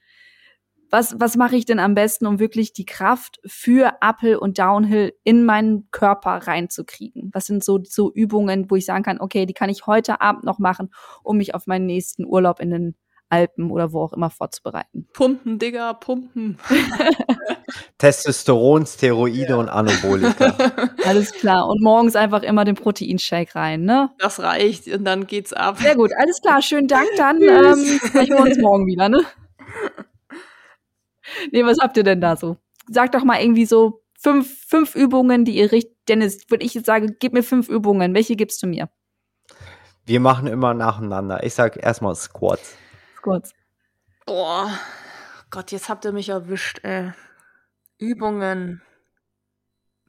Was, 0.90 1.18
was 1.18 1.36
mache 1.36 1.57
ich 1.57 1.64
denn 1.64 1.78
am 1.78 1.94
besten, 1.94 2.26
um 2.26 2.38
wirklich 2.38 2.74
die 2.74 2.84
Kraft 2.84 3.40
für 3.46 3.96
Uphill 4.03 4.36
und 4.36 4.59
Downhill 4.59 5.14
in 5.24 5.44
meinen 5.44 5.90
Körper 5.90 6.46
reinzukriegen? 6.46 7.30
Was 7.32 7.46
sind 7.46 7.64
so, 7.64 7.80
so 7.82 8.12
Übungen, 8.12 8.70
wo 8.70 8.76
ich 8.76 8.84
sagen 8.84 9.03
kann, 9.03 9.20
okay, 9.20 9.46
die 9.46 9.55
kann 9.55 9.70
ich 9.70 9.86
heute 9.86 10.20
Abend 10.20 10.44
noch 10.44 10.59
machen, 10.59 10.90
um 11.22 11.38
mich 11.38 11.55
auf 11.55 11.66
meinen 11.66 11.86
nächsten 11.86 12.26
Urlaub 12.26 12.61
in 12.61 12.70
den 12.70 12.94
Alpen 13.33 13.70
oder 13.70 13.93
wo 13.93 14.03
auch 14.03 14.12
immer 14.12 14.28
vorzubereiten. 14.28 15.09
Pumpen, 15.14 15.59
Digga, 15.59 15.95
pumpen. 15.95 16.59
Testosteron, 17.99 18.85
Steroide 18.85 19.49
ja. 19.51 19.57
und 19.57 19.68
Anabolika. 19.70 20.55
Alles 21.05 21.33
klar. 21.33 21.66
Und 21.66 21.83
morgens 21.83 22.14
einfach 22.14 22.43
immer 22.43 22.64
den 22.64 22.74
Proteinshake 22.74 23.55
rein, 23.55 23.85
ne? 23.85 24.11
Das 24.18 24.41
reicht 24.41 24.87
und 24.89 25.05
dann 25.05 25.26
geht's 25.26 25.53
ab. 25.53 25.78
Sehr 25.78 25.97
gut, 25.97 26.11
alles 26.16 26.41
klar. 26.43 26.61
Schönen 26.61 26.89
Dank. 26.89 27.09
Dann 27.16 27.41
ähm, 27.41 28.01
sprechen 28.05 28.37
wir 28.37 28.43
uns 28.43 28.59
morgen 28.59 28.87
wieder, 28.87 29.09
ne? 29.09 29.22
Nee, 31.51 31.64
was 31.64 31.78
habt 31.80 31.97
ihr 31.97 32.03
denn 32.03 32.20
da 32.20 32.37
so? 32.37 32.57
Sag 32.89 33.12
doch 33.12 33.24
mal 33.24 33.41
irgendwie 33.41 33.64
so 33.64 34.03
fünf, 34.18 34.66
fünf 34.66 34.95
Übungen, 34.95 35.45
die 35.45 35.57
ihr 35.57 35.72
richtig. 35.72 35.93
Dennis, 36.09 36.51
würde 36.51 36.64
ich 36.64 36.74
jetzt 36.74 36.87
sagen, 36.87 37.16
gib 37.20 37.33
mir 37.33 37.45
fünf 37.45 37.68
Übungen. 37.68 38.12
Welche 38.14 38.35
gibst 38.35 38.62
du 38.62 38.66
mir? 38.66 38.89
Wir 40.05 40.18
machen 40.18 40.49
immer 40.49 40.74
nacheinander. 40.74 41.45
Ich 41.45 41.55
sag 41.55 41.80
erstmal 41.80 42.16
Squats. 42.16 42.76
Squats. 43.23 43.53
Boah. 44.27 44.70
Gott, 45.51 45.70
jetzt 45.70 45.89
habt 45.89 46.05
ihr 46.05 46.12
mich 46.12 46.31
erwischt, 46.31 46.81
ey. 46.83 47.12
Übungen. 47.99 48.83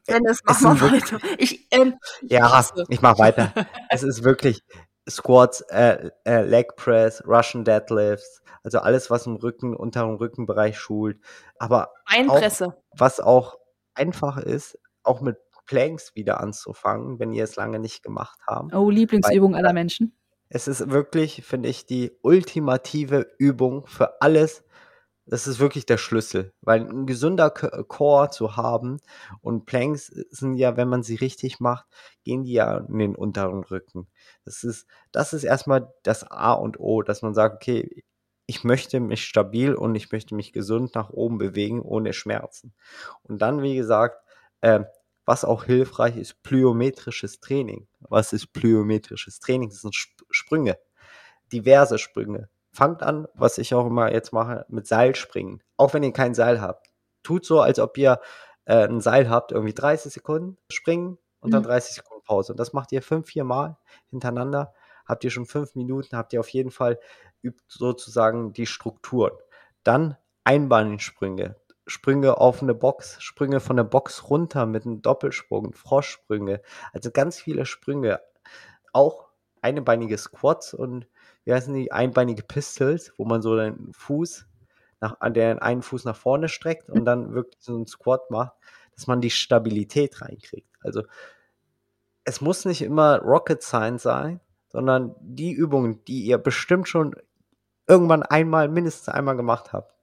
Dennis, 0.08 0.42
mach 0.46 0.60
mal 0.62 0.82
weiter. 0.92 1.20
Ich, 1.38 1.68
ähm, 1.72 2.00
ja, 2.24 2.66
ich 2.90 3.02
mach 3.02 3.20
weiter. 3.20 3.54
es 3.90 4.02
ist 4.02 4.24
wirklich 4.24 4.64
Squats, 5.08 5.62
äh, 5.70 6.10
äh, 6.26 6.42
Leg 6.42 6.76
Press, 6.76 7.24
Russian 7.28 7.64
Deadlifts, 7.64 8.42
also 8.64 8.80
alles, 8.80 9.12
was 9.12 9.28
im 9.28 9.36
Rücken, 9.36 9.76
unteren 9.76 10.16
Rückenbereich 10.16 10.80
schult. 10.80 11.20
Aber 11.60 11.94
Beinpresse. 12.10 12.70
Auch, 12.70 12.84
was 12.98 13.20
auch 13.20 13.60
einfach 13.94 14.38
ist, 14.38 14.80
auch 15.04 15.22
mit 15.22 15.38
Planks 15.68 16.16
wieder 16.16 16.40
anzufangen, 16.40 17.20
wenn 17.20 17.32
ihr 17.32 17.44
es 17.44 17.58
lange 17.58 17.78
nicht 17.80 18.02
gemacht 18.02 18.40
habt. 18.48 18.74
Oh, 18.74 18.90
Lieblingsübung 18.90 19.54
Weil, 19.54 19.60
aller 19.60 19.74
Menschen. 19.74 20.18
Es 20.50 20.68
ist 20.68 20.90
wirklich, 20.90 21.44
finde 21.44 21.70
ich, 21.70 21.86
die 21.86 22.12
ultimative 22.22 23.28
Übung 23.38 23.88
für 23.88 24.22
alles. 24.22 24.64
Das 25.26 25.48
ist 25.48 25.60
wirklich 25.60 25.86
der 25.86 25.98
Schlüssel, 25.98 26.54
weil 26.62 26.82
ein 26.82 27.06
gesunder 27.06 27.50
Core 27.50 28.30
zu 28.30 28.58
haben 28.58 29.00
und 29.42 29.66
Planks 29.66 30.08
sind 30.08 30.56
ja, 30.56 30.76
wenn 30.76 30.90
man 30.90 31.02
sie 31.02 31.16
richtig 31.16 31.62
macht, 31.62 31.86
gehen 32.26 32.44
die 32.44 32.54
ja 32.54 32.78
in 32.80 33.00
den 33.00 33.16
unteren 33.16 33.64
Rücken. 33.64 34.08
Das 34.44 34.66
ist, 34.66 34.86
das 35.14 35.32
ist 35.32 35.46
erstmal 35.46 35.94
das 36.04 36.30
A 36.30 36.52
und 36.54 36.78
O, 36.80 37.04
dass 37.04 37.22
man 37.22 37.34
sagt, 37.34 37.56
okay, 37.56 38.04
ich 38.48 38.66
möchte 38.66 39.00
mich 39.00 39.24
stabil 39.24 39.74
und 39.76 39.96
ich 39.96 40.12
möchte 40.12 40.36
mich 40.36 40.52
gesund 40.52 40.94
nach 40.96 41.10
oben 41.10 41.38
bewegen, 41.38 41.82
ohne 41.82 42.12
Schmerzen. 42.12 42.74
Und 43.24 43.42
dann, 43.42 43.62
wie 43.62 43.76
gesagt, 43.76 44.18
äh, 44.62 44.82
was 45.26 45.46
auch 45.46 45.64
hilfreich 45.64 46.18
ist, 46.18 46.44
plyometrisches 46.44 47.40
Training. 47.40 47.88
Was 48.02 48.34
ist 48.34 48.52
plyometrisches 48.52 49.40
Training? 49.40 49.70
Das 49.70 49.82
sind 49.82 49.96
Sprünge, 50.54 50.78
diverse 51.52 51.98
Sprünge. 51.98 52.48
Fangt 52.72 53.02
an, 53.02 53.28
was 53.34 53.58
ich 53.58 53.74
auch 53.74 53.88
immer 53.88 54.12
jetzt 54.12 54.34
mache, 54.34 54.68
mit 54.70 54.86
Seilspringen. 54.86 55.64
Auch 55.78 55.96
wenn 55.96 56.04
ihr 56.04 56.14
kein 56.14 56.36
Seil 56.36 56.62
habt. 56.62 56.90
Tut 57.24 57.44
so, 57.44 57.60
als 57.60 57.80
ob 57.80 57.98
ihr 57.98 58.20
äh, 58.66 58.88
ein 58.88 59.02
Seil 59.02 59.32
habt, 59.32 59.52
irgendwie 59.52 59.74
30 59.74 60.14
Sekunden 60.14 60.58
springen 60.70 61.18
und 61.40 61.50
mhm. 61.50 61.54
dann 61.54 61.64
30 61.64 61.96
Sekunden 61.96 62.24
Pause. 62.24 62.54
Und 62.54 62.60
das 62.60 62.72
macht 62.72 62.92
ihr 62.92 63.02
fünf, 63.02 63.30
vier 63.30 63.46
Mal 63.46 63.78
hintereinander. 64.12 64.76
Habt 65.08 65.24
ihr 65.24 65.32
schon 65.32 65.48
fünf 65.48 65.74
Minuten, 65.74 66.16
habt 66.16 66.34
ihr 66.34 66.40
auf 66.40 66.50
jeden 66.50 66.70
Fall 66.70 67.00
übt 67.42 67.64
sozusagen 67.68 68.54
die 68.54 68.68
Strukturen. 68.68 69.34
Dann 69.84 70.18
Einbahnsprünge. 70.44 71.56
Sprünge 71.88 72.38
auf 72.38 72.62
eine 72.62 72.76
Box, 72.76 73.18
Sprünge 73.24 73.60
von 73.60 73.76
der 73.76 73.86
Box 73.86 74.30
runter 74.30 74.68
mit 74.68 74.86
einem 74.86 75.02
Doppelsprung, 75.02 75.74
Froschsprünge, 75.74 76.62
also 76.94 77.10
ganz 77.10 77.40
viele 77.40 77.66
Sprünge. 77.66 78.22
Auch 78.94 79.33
einbeinige 79.64 80.18
Squats 80.18 80.74
und 80.74 81.08
wie 81.46 81.54
heißen 81.54 81.74
die, 81.74 81.92
einbeinige 81.92 82.44
Pistols, 82.44 83.14
wo 83.18 83.26
man 83.26 83.42
so 83.42 83.56
den 83.56 83.92
Fuß 83.94 84.46
nach, 85.02 85.20
an 85.20 85.34
den 85.34 85.60
einen 85.60 85.82
Fuß 85.82 86.06
nach 86.06 86.16
vorne 86.16 86.50
streckt 86.50 86.90
und 86.90 87.06
dann 87.06 87.34
wirklich 87.34 87.62
so 87.62 87.76
einen 87.76 87.88
Squat 87.88 88.30
macht, 88.32 88.54
dass 88.96 89.08
man 89.08 89.22
die 89.22 89.30
Stabilität 89.30 90.22
reinkriegt. 90.22 90.70
Also 90.82 91.04
es 92.24 92.42
muss 92.42 92.66
nicht 92.66 92.82
immer 92.82 93.20
Rocket 93.20 93.62
Science 93.62 94.04
sein, 94.04 94.40
sondern 94.70 95.16
die 95.20 95.52
Übungen, 95.52 96.04
die 96.06 96.24
ihr 96.24 96.38
bestimmt 96.38 96.88
schon 96.88 97.16
irgendwann 97.88 98.24
einmal, 98.24 98.70
mindestens 98.70 99.10
einmal 99.10 99.36
gemacht 99.36 99.74
habt, 99.74 99.94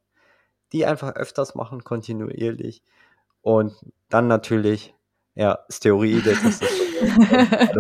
die 0.72 0.84
einfach 0.86 1.14
öfters 1.16 1.54
machen, 1.54 1.82
kontinuierlich. 1.82 2.82
Und 3.42 3.74
dann 4.08 4.28
natürlich, 4.28 4.94
ja, 5.34 5.60
Steroide. 5.70 6.36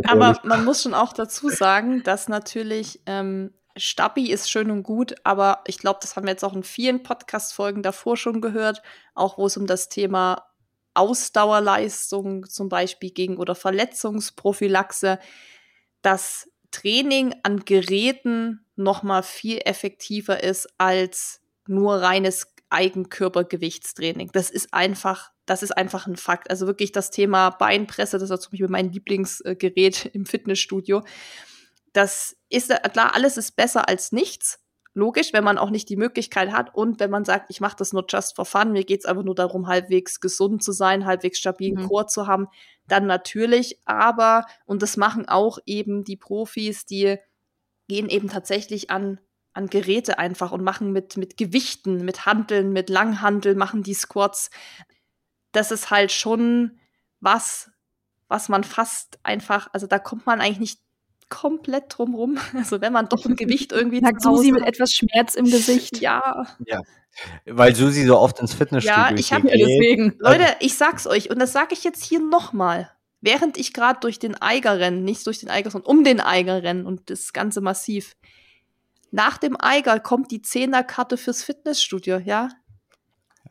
Aber 0.06 0.38
man 0.44 0.64
muss 0.64 0.82
schon 0.82 0.94
auch 0.94 1.12
dazu 1.12 1.48
sagen, 1.48 2.02
dass 2.02 2.28
natürlich 2.28 3.00
ähm, 3.06 3.52
Stabi 3.76 4.30
ist 4.30 4.50
schön 4.50 4.70
und 4.70 4.82
gut, 4.82 5.14
aber 5.24 5.62
ich 5.66 5.78
glaube, 5.78 6.00
das 6.02 6.16
haben 6.16 6.26
wir 6.26 6.32
jetzt 6.32 6.44
auch 6.44 6.54
in 6.54 6.62
vielen 6.62 7.02
Podcast-Folgen 7.02 7.82
davor 7.82 8.16
schon 8.16 8.40
gehört, 8.40 8.82
auch 9.14 9.38
wo 9.38 9.46
es 9.46 9.56
um 9.56 9.66
das 9.66 9.88
Thema 9.88 10.44
Ausdauerleistung 10.94 12.48
zum 12.48 12.68
Beispiel 12.68 13.10
ging 13.10 13.36
oder 13.36 13.54
Verletzungsprophylaxe, 13.54 15.18
dass 16.02 16.48
Training 16.70 17.34
an 17.42 17.64
Geräten 17.64 18.66
noch 18.76 19.02
mal 19.02 19.22
viel 19.22 19.58
effektiver 19.64 20.42
ist 20.42 20.68
als 20.78 21.40
nur 21.66 21.96
reines 21.96 22.54
Eigenkörpergewichtstraining. 22.70 24.30
Das 24.32 24.50
ist 24.50 24.72
einfach, 24.72 25.32
das 25.46 25.62
ist 25.62 25.76
einfach 25.76 26.06
ein 26.06 26.16
Fakt. 26.16 26.50
Also 26.50 26.66
wirklich 26.66 26.92
das 26.92 27.10
Thema 27.10 27.50
Beinpresse, 27.50 28.18
das 28.18 28.30
ist 28.30 28.42
zum 28.42 28.52
Beispiel 28.52 28.68
mein 28.68 28.92
Lieblingsgerät 28.92 30.06
im 30.12 30.26
Fitnessstudio. 30.26 31.02
Das 31.92 32.36
ist 32.48 32.70
klar, 32.92 33.14
alles 33.14 33.36
ist 33.36 33.56
besser 33.56 33.88
als 33.88 34.12
nichts. 34.12 34.60
Logisch, 34.92 35.32
wenn 35.32 35.44
man 35.44 35.58
auch 35.58 35.70
nicht 35.70 35.88
die 35.88 35.96
Möglichkeit 35.96 36.50
hat 36.50 36.74
und 36.74 36.98
wenn 36.98 37.10
man 37.10 37.24
sagt, 37.24 37.48
ich 37.50 37.60
mache 37.60 37.76
das 37.76 37.92
nur 37.92 38.04
just 38.08 38.34
for 38.34 38.44
fun, 38.44 38.72
mir 38.72 38.84
geht's 38.84 39.06
einfach 39.06 39.22
nur 39.22 39.36
darum, 39.36 39.68
halbwegs 39.68 40.20
gesund 40.20 40.64
zu 40.64 40.72
sein, 40.72 41.06
halbwegs 41.06 41.38
stabilen 41.38 41.82
mhm. 41.82 41.88
Chor 41.88 42.08
zu 42.08 42.26
haben, 42.26 42.48
dann 42.88 43.06
natürlich. 43.06 43.80
Aber, 43.84 44.46
und 44.66 44.82
das 44.82 44.96
machen 44.96 45.28
auch 45.28 45.58
eben 45.64 46.02
die 46.02 46.16
Profis, 46.16 46.86
die 46.86 47.18
gehen 47.86 48.08
eben 48.08 48.28
tatsächlich 48.28 48.90
an 48.90 49.20
an 49.52 49.68
Geräte 49.68 50.18
einfach 50.18 50.52
und 50.52 50.62
machen 50.62 50.92
mit, 50.92 51.16
mit 51.16 51.36
Gewichten, 51.36 52.04
mit 52.04 52.26
Handeln, 52.26 52.72
mit 52.72 52.88
Langhandel, 52.88 53.54
machen 53.54 53.82
die 53.82 53.94
Squats. 53.94 54.50
Das 55.52 55.70
ist 55.70 55.90
halt 55.90 56.12
schon 56.12 56.78
was, 57.20 57.70
was 58.28 58.48
man 58.48 58.64
fast 58.64 59.18
einfach, 59.22 59.68
also 59.72 59.86
da 59.86 59.98
kommt 59.98 60.26
man 60.26 60.40
eigentlich 60.40 60.60
nicht 60.60 60.80
komplett 61.28 61.84
drum 61.88 62.14
rum. 62.14 62.38
Also 62.54 62.80
wenn 62.80 62.92
man 62.92 63.08
doch 63.08 63.24
ein 63.24 63.36
Gewicht 63.36 63.72
irgendwie 63.72 64.00
Sagt 64.00 64.22
Susi 64.22 64.52
mit 64.52 64.64
etwas 64.64 64.92
Schmerz 64.92 65.34
im 65.34 65.46
Gesicht. 65.46 65.98
Ja. 66.00 66.46
Ja. 66.66 66.82
Weil 67.46 67.74
Susi 67.74 68.04
so 68.04 68.18
oft 68.18 68.38
ins 68.40 68.54
Fitnessstudio 68.54 68.96
Ja, 68.96 69.14
ich 69.16 69.32
habe 69.32 69.48
ja 69.48 69.56
deswegen. 69.56 70.14
Leute, 70.18 70.44
ich 70.60 70.76
sag's 70.76 71.06
euch 71.06 71.30
und 71.30 71.38
das 71.38 71.52
sage 71.52 71.72
ich 71.72 71.84
jetzt 71.84 72.04
hier 72.04 72.20
nochmal. 72.20 72.90
Während 73.20 73.58
ich 73.58 73.74
gerade 73.74 74.00
durch 74.00 74.18
den 74.18 74.40
Eiger 74.40 74.78
renne, 74.78 75.00
nicht 75.00 75.26
durch 75.26 75.40
den 75.40 75.50
Eiger, 75.50 75.70
sondern 75.70 75.90
um 75.90 76.04
den 76.04 76.20
Eiger 76.20 76.62
renne 76.62 76.84
und 76.84 77.10
das 77.10 77.32
Ganze 77.32 77.60
massiv, 77.60 78.16
nach 79.10 79.38
dem 79.38 79.56
Eiger 79.60 79.98
kommt 80.00 80.30
die 80.30 80.42
Zehnerkarte 80.42 81.16
fürs 81.16 81.42
Fitnessstudio, 81.42 82.18
ja? 82.18 82.48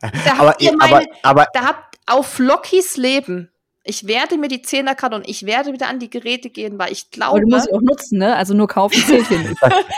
Da 0.00 0.32
aber, 0.38 0.48
habt 0.50 0.62
ihr 0.62 0.76
meine, 0.76 0.94
aber, 0.94 1.06
aber, 1.22 1.46
da 1.52 1.64
habt 1.66 1.98
auf 2.06 2.38
Lockys 2.38 2.96
Leben. 2.96 3.50
Ich 3.82 4.06
werde 4.06 4.36
mir 4.36 4.48
die 4.48 4.60
Zehnerkarte 4.60 5.16
und 5.16 5.26
ich 5.26 5.46
werde 5.46 5.72
wieder 5.72 5.88
an 5.88 5.98
die 5.98 6.10
Geräte 6.10 6.50
gehen, 6.50 6.78
weil 6.78 6.92
ich 6.92 7.10
glaube. 7.10 7.30
Aber 7.30 7.40
du 7.40 7.48
musst 7.48 7.64
sie 7.64 7.72
auch 7.72 7.80
nutzen, 7.80 8.18
ne? 8.18 8.36
Also 8.36 8.52
nur 8.52 8.68
kaufen 8.68 9.02
zählt 9.06 9.26
hier 9.26 9.38
nicht. 9.38 9.56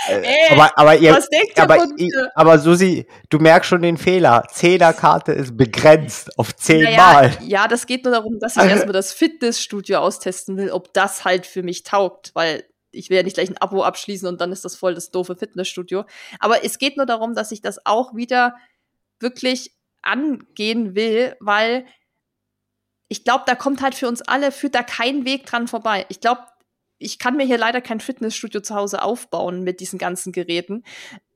Ey, 0.09 0.51
aber, 0.53 0.79
aber, 0.79 0.97
ihr, 0.97 1.13
was 1.13 1.29
denkt 1.29 1.59
aber, 1.61 1.77
ihr 1.97 2.07
ich, 2.07 2.13
aber 2.35 2.61
Susi, 2.61 3.07
du 3.29 3.39
merkst 3.39 3.69
schon 3.69 3.83
den 3.83 3.97
Fehler. 3.97 4.45
Zehnerkarte 4.53 5.33
ist 5.33 5.57
begrenzt 5.57 6.39
auf 6.39 6.55
zehnmal. 6.55 7.31
Naja, 7.31 7.39
ja, 7.41 7.69
das 7.69 7.87
geht 7.87 8.05
nur 8.05 8.15
darum, 8.15 8.39
dass 8.39 8.57
ich 8.57 8.63
erstmal 8.63 8.93
das 8.93 9.13
Fitnessstudio 9.13 9.99
austesten 9.99 10.57
will, 10.57 10.71
ob 10.71 10.95
das 10.95 11.25
halt 11.25 11.45
für 11.45 11.65
mich 11.65 11.83
taugt, 11.83 12.31
weil 12.35 12.65
ich 12.93 13.11
will 13.11 13.17
ja 13.17 13.23
nicht 13.23 13.35
gleich 13.35 13.51
ein 13.51 13.59
Abo 13.59 13.83
abschließen 13.83 14.29
und 14.29 14.41
dann 14.41 14.53
ist 14.53 14.65
das 14.65 14.77
voll 14.77 14.95
das 14.95 15.11
doofe 15.11 15.35
Fitnessstudio. 15.37 16.05
Aber 16.39 16.65
es 16.65 16.79
geht 16.79 16.97
nur 16.97 17.07
darum, 17.07 17.35
dass 17.35 17.51
ich 17.53 17.63
das 17.63 17.85
auch 17.85 18.15
wieder 18.15 18.57
wirklich 19.19 19.73
angehen 20.03 20.95
will, 20.95 21.37
weil 21.41 21.87
ich 23.09 23.25
glaube, 23.25 23.45
da 23.47 23.55
kommt 23.55 23.83
halt 23.83 23.95
für 23.95 24.09
uns 24.09 24.23
alle, 24.23 24.53
führt 24.53 24.75
da 24.75 24.83
kein 24.83 25.25
Weg 25.25 25.47
dran 25.47 25.69
vorbei. 25.69 26.07
Ich 26.09 26.21
glaube, 26.21 26.43
ich 26.99 27.19
kann 27.19 27.37
mir 27.37 27.45
hier 27.45 27.59
leider 27.59 27.81
kein 27.81 28.01
Fitnessstudio 28.01 28.61
zu 28.61 28.75
Hause 28.75 29.03
aufbauen 29.03 29.63
mit 29.63 29.81
diesen 29.81 29.99
ganzen 29.99 30.33
Geräten. 30.33 30.85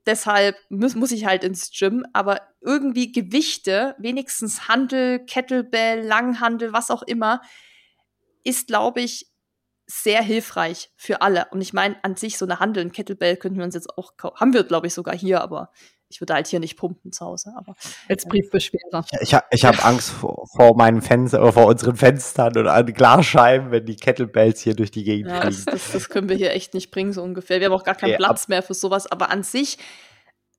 Deshalb 0.05 0.55
muss, 0.69 0.95
muss 0.95 1.11
ich 1.11 1.25
halt 1.25 1.43
ins 1.43 1.69
Gym, 1.71 2.05
aber 2.13 2.41
irgendwie 2.61 3.11
Gewichte, 3.11 3.95
wenigstens 3.99 4.67
Handel, 4.69 5.19
Kettlebell, 5.25 6.05
Langhandel, 6.05 6.71
was 6.71 6.89
auch 6.89 7.03
immer, 7.03 7.41
ist, 8.43 8.67
glaube 8.67 9.01
ich, 9.01 9.27
sehr 9.87 10.21
hilfreich 10.21 10.91
für 10.97 11.21
alle. 11.21 11.47
Und 11.51 11.61
ich 11.61 11.73
meine, 11.73 11.95
an 12.03 12.15
sich 12.15 12.37
so 12.37 12.45
eine 12.45 12.59
Handel, 12.59 12.83
ein 12.83 12.91
Kettlebell 12.91 13.37
könnten 13.37 13.57
wir 13.57 13.65
uns 13.65 13.73
jetzt 13.73 13.97
auch 13.97 14.13
haben 14.35 14.53
wir, 14.53 14.63
glaube 14.63 14.87
ich, 14.87 14.93
sogar 14.93 15.15
hier, 15.15 15.41
aber 15.41 15.71
ich 16.09 16.21
würde 16.21 16.33
halt 16.33 16.47
hier 16.47 16.59
nicht 16.59 16.77
pumpen 16.77 17.11
zu 17.11 17.25
Hause. 17.25 17.53
Aber 17.57 17.75
als 18.07 18.25
Briefbeschwerer. 18.25 19.05
Ich, 19.21 19.33
ich, 19.33 19.39
ich 19.51 19.65
habe 19.65 19.83
Angst 19.83 20.09
vor, 20.09 20.45
vor 20.55 20.75
meinen 20.75 21.01
Fenstern 21.01 21.41
oder 21.41 21.53
vor 21.53 21.65
unseren 21.67 21.95
Fenstern 21.95 22.57
oder 22.57 22.73
an 22.73 22.85
Glasscheiben, 22.85 23.71
wenn 23.71 23.85
die 23.85 23.95
Kettlebells 23.95 24.61
hier 24.61 24.75
durch 24.75 24.91
die 24.91 25.03
Gegend 25.03 25.31
ja, 25.31 25.41
fliegen. 25.41 25.65
Das, 25.65 25.65
das, 25.65 25.91
das, 25.91 26.09
können 26.09 26.29
wir 26.29 26.35
hier 26.35 26.51
echt 26.51 26.73
nicht 26.73 26.91
bringen, 26.91 27.13
so 27.13 27.23
ungefähr. 27.23 27.59
Wir 27.59 27.67
haben 27.67 27.73
auch 27.73 27.83
gar 27.83 27.95
keinen 27.95 28.11
ja, 28.11 28.17
Platz 28.17 28.47
mehr 28.47 28.63
für 28.63 28.73
sowas. 28.73 29.07
Aber 29.07 29.29
an 29.29 29.43
sich 29.43 29.77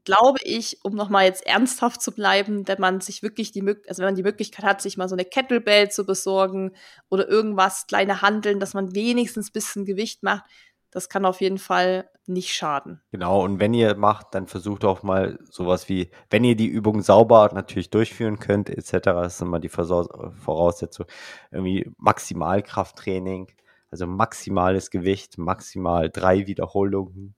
glaube 0.08 0.38
ich, 0.42 0.78
um 0.82 0.94
nochmal 0.94 1.26
jetzt 1.26 1.46
ernsthaft 1.46 2.00
zu 2.00 2.12
bleiben, 2.12 2.66
wenn 2.66 2.80
man 2.80 3.02
sich 3.02 3.22
wirklich 3.22 3.52
die 3.52 3.60
also 3.60 3.98
wenn 3.98 4.08
man 4.08 4.14
die 4.14 4.22
Möglichkeit 4.22 4.64
hat, 4.64 4.80
sich 4.80 4.96
mal 4.96 5.06
so 5.06 5.14
eine 5.14 5.26
Kettlebell 5.26 5.90
zu 5.90 6.06
besorgen 6.06 6.72
oder 7.10 7.28
irgendwas, 7.28 7.86
kleine 7.86 8.22
Handeln, 8.22 8.58
dass 8.58 8.72
man 8.72 8.94
wenigstens 8.94 9.50
ein 9.50 9.52
bisschen 9.52 9.84
Gewicht 9.84 10.22
macht, 10.22 10.44
das 10.90 11.10
kann 11.10 11.26
auf 11.26 11.42
jeden 11.42 11.58
Fall 11.58 12.08
nicht 12.24 12.54
schaden. 12.54 13.02
Genau, 13.10 13.44
und 13.44 13.60
wenn 13.60 13.74
ihr 13.74 13.94
macht, 13.96 14.28
dann 14.34 14.46
versucht 14.46 14.86
auch 14.86 15.02
mal 15.02 15.38
sowas 15.50 15.90
wie, 15.90 16.10
wenn 16.30 16.42
ihr 16.42 16.56
die 16.56 16.68
Übung 16.68 17.02
sauber 17.02 17.50
natürlich 17.52 17.90
durchführen 17.90 18.38
könnt, 18.38 18.70
etc., 18.70 18.92
das 19.04 19.34
ist 19.34 19.42
immer 19.42 19.60
die 19.60 19.68
Voraussetzung, 19.68 21.04
irgendwie 21.50 21.92
Maximalkrafttraining, 21.98 23.48
also 23.90 24.06
maximales 24.06 24.90
Gewicht, 24.90 25.36
maximal 25.36 26.08
drei 26.08 26.46
Wiederholungen, 26.46 27.34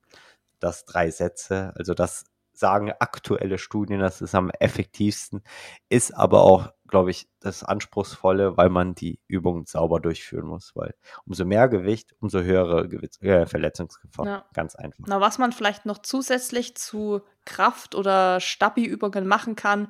das 0.61 0.85
drei 0.85 1.11
Sätze, 1.11 1.73
also 1.75 1.93
das 1.93 2.30
sagen 2.61 2.93
aktuelle 2.99 3.57
Studien, 3.57 3.99
das 3.99 4.21
ist 4.21 4.33
am 4.33 4.49
effektivsten, 4.51 5.43
ist 5.89 6.15
aber 6.15 6.43
auch, 6.43 6.69
glaube 6.87 7.11
ich, 7.11 7.27
das 7.41 7.63
Anspruchsvolle, 7.63 8.55
weil 8.55 8.69
man 8.69 8.95
die 8.95 9.19
Übung 9.27 9.65
sauber 9.65 9.99
durchführen 9.99 10.45
muss, 10.45 10.71
weil 10.75 10.93
umso 11.25 11.43
mehr 11.43 11.67
Gewicht, 11.67 12.15
umso 12.19 12.39
höhere 12.39 12.87
Gewicht, 12.87 13.21
äh, 13.21 13.45
Verletzungsgefahr. 13.45 14.25
Ja. 14.25 14.45
Ganz 14.53 14.75
einfach. 14.75 15.03
Na, 15.07 15.19
was 15.19 15.37
man 15.37 15.51
vielleicht 15.51 15.85
noch 15.85 15.97
zusätzlich 15.97 16.77
zu 16.77 17.21
Kraft- 17.45 17.95
oder 17.95 18.39
Stabi-Übungen 18.39 19.27
machen 19.27 19.55
kann, 19.55 19.89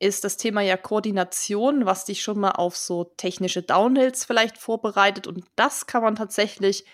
ist 0.00 0.24
das 0.24 0.36
Thema 0.36 0.62
ja 0.62 0.76
Koordination, 0.76 1.84
was 1.84 2.04
dich 2.04 2.22
schon 2.22 2.40
mal 2.40 2.52
auf 2.52 2.76
so 2.76 3.04
technische 3.04 3.62
Downhills 3.62 4.24
vielleicht 4.24 4.56
vorbereitet. 4.56 5.26
Und 5.26 5.44
das 5.56 5.86
kann 5.86 6.02
man 6.02 6.14
tatsächlich 6.14 6.84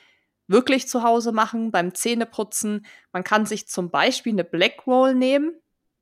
wirklich 0.47 0.89
zu 0.89 1.03
Hause 1.03 1.33
machen, 1.33 1.71
beim 1.71 1.95
Zähneputzen. 1.95 2.87
Man 3.13 3.25
kann 3.25 3.47
sich 3.47 3.69
zum 3.69 3.91
Beispiel 3.91 4.33
eine 4.33 4.45
Black 4.45 4.87
Roll 4.87 5.15
nehmen. 5.15 5.53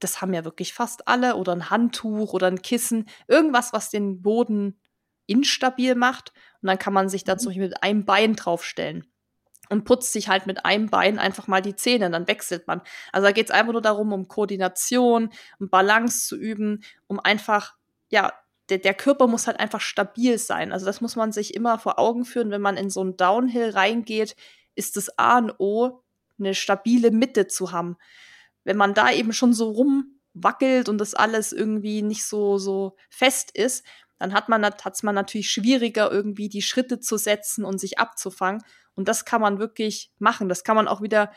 Das 0.01 0.21
haben 0.21 0.35
ja 0.35 0.45
wirklich 0.45 0.75
fast 0.75 1.09
alle. 1.09 1.37
Oder 1.37 1.53
ein 1.53 1.71
Handtuch 1.71 2.33
oder 2.33 2.49
ein 2.49 2.63
Kissen. 2.63 3.09
Irgendwas, 3.29 3.73
was 3.73 3.91
den 3.91 4.23
Boden 4.23 4.81
instabil 5.27 5.95
macht. 5.95 6.33
Und 6.61 6.69
dann 6.69 6.79
kann 6.79 6.93
man 6.93 7.09
sich 7.09 7.25
da 7.25 7.39
zum 7.39 7.53
mhm. 7.53 7.61
Mit 7.61 7.83
einem 7.83 8.05
Bein 8.05 8.35
draufstellen. 8.35 9.07
Und 9.69 9.85
putzt 9.85 10.13
sich 10.13 10.29
halt 10.29 10.47
mit 10.47 10.67
einem 10.67 10.91
Bein 10.91 11.19
einfach 11.19 11.47
mal 11.47 11.63
die 11.63 11.77
Zähne, 11.77 12.11
dann 12.11 12.29
wechselt 12.29 12.67
man. 12.67 12.83
Also 13.11 13.27
da 13.27 13.33
geht 13.33 13.47
es 13.47 13.51
einfach 13.51 13.73
nur 13.73 13.81
darum, 13.81 14.13
um 14.13 14.29
Koordination, 14.29 15.31
um 15.59 15.71
Balance 15.71 16.27
zu 16.27 16.37
üben, 16.37 16.85
um 17.07 17.19
einfach, 17.19 17.77
ja, 18.11 18.35
der, 18.73 18.79
der 18.79 18.95
Körper 18.95 19.27
muss 19.27 19.47
halt 19.47 19.61
einfach 19.61 19.83
stabil 19.83 20.39
sein. 20.39 20.73
Also 20.73 20.87
das 20.87 21.03
muss 21.03 21.15
man 21.15 21.31
sich 21.31 21.55
immer 21.55 21.79
vor 21.79 21.99
Augen 21.99 22.25
führen, 22.25 22.51
wenn 22.51 22.63
man 22.63 22.79
in 22.79 22.89
so 22.89 23.03
einen 23.03 23.19
Downhill 23.19 23.69
reingeht, 23.69 24.35
ist 24.75 24.97
das 24.97 25.19
A 25.19 25.39
und 25.39 25.55
O, 25.59 26.03
eine 26.39 26.55
stabile 26.55 27.11
Mitte 27.11 27.49
zu 27.49 27.71
haben. 27.71 27.99
Wenn 28.65 28.79
man 28.79 28.95
da 28.95 29.11
eben 29.11 29.35
schon 29.35 29.53
so 29.53 29.71
rumwackelt 29.73 30.89
und 30.89 30.97
das 30.99 31.13
alles 31.13 31.53
irgendwie 31.53 32.01
nicht 32.01 32.25
so, 32.25 32.57
so 32.57 32.97
fest 33.11 33.51
ist, 33.51 33.85
dann 34.19 34.33
hat 34.33 34.49
man 34.49 34.65
hat's 34.65 35.03
man 35.03 35.15
natürlich 35.15 35.51
schwieriger, 35.51 36.11
irgendwie 36.11 36.49
die 36.49 36.63
Schritte 36.63 36.99
zu 36.99 37.19
setzen 37.19 37.67
und 37.67 37.79
sich 37.79 37.99
abzufangen. 37.99 38.63
Und 38.95 39.09
das 39.09 39.27
kann 39.27 39.43
man 39.43 39.59
wirklich 39.59 40.13
machen. 40.19 40.49
Das 40.49 40.65
kann 40.65 40.77
man 40.77 40.89
auch 40.89 41.03
wieder, 41.03 41.31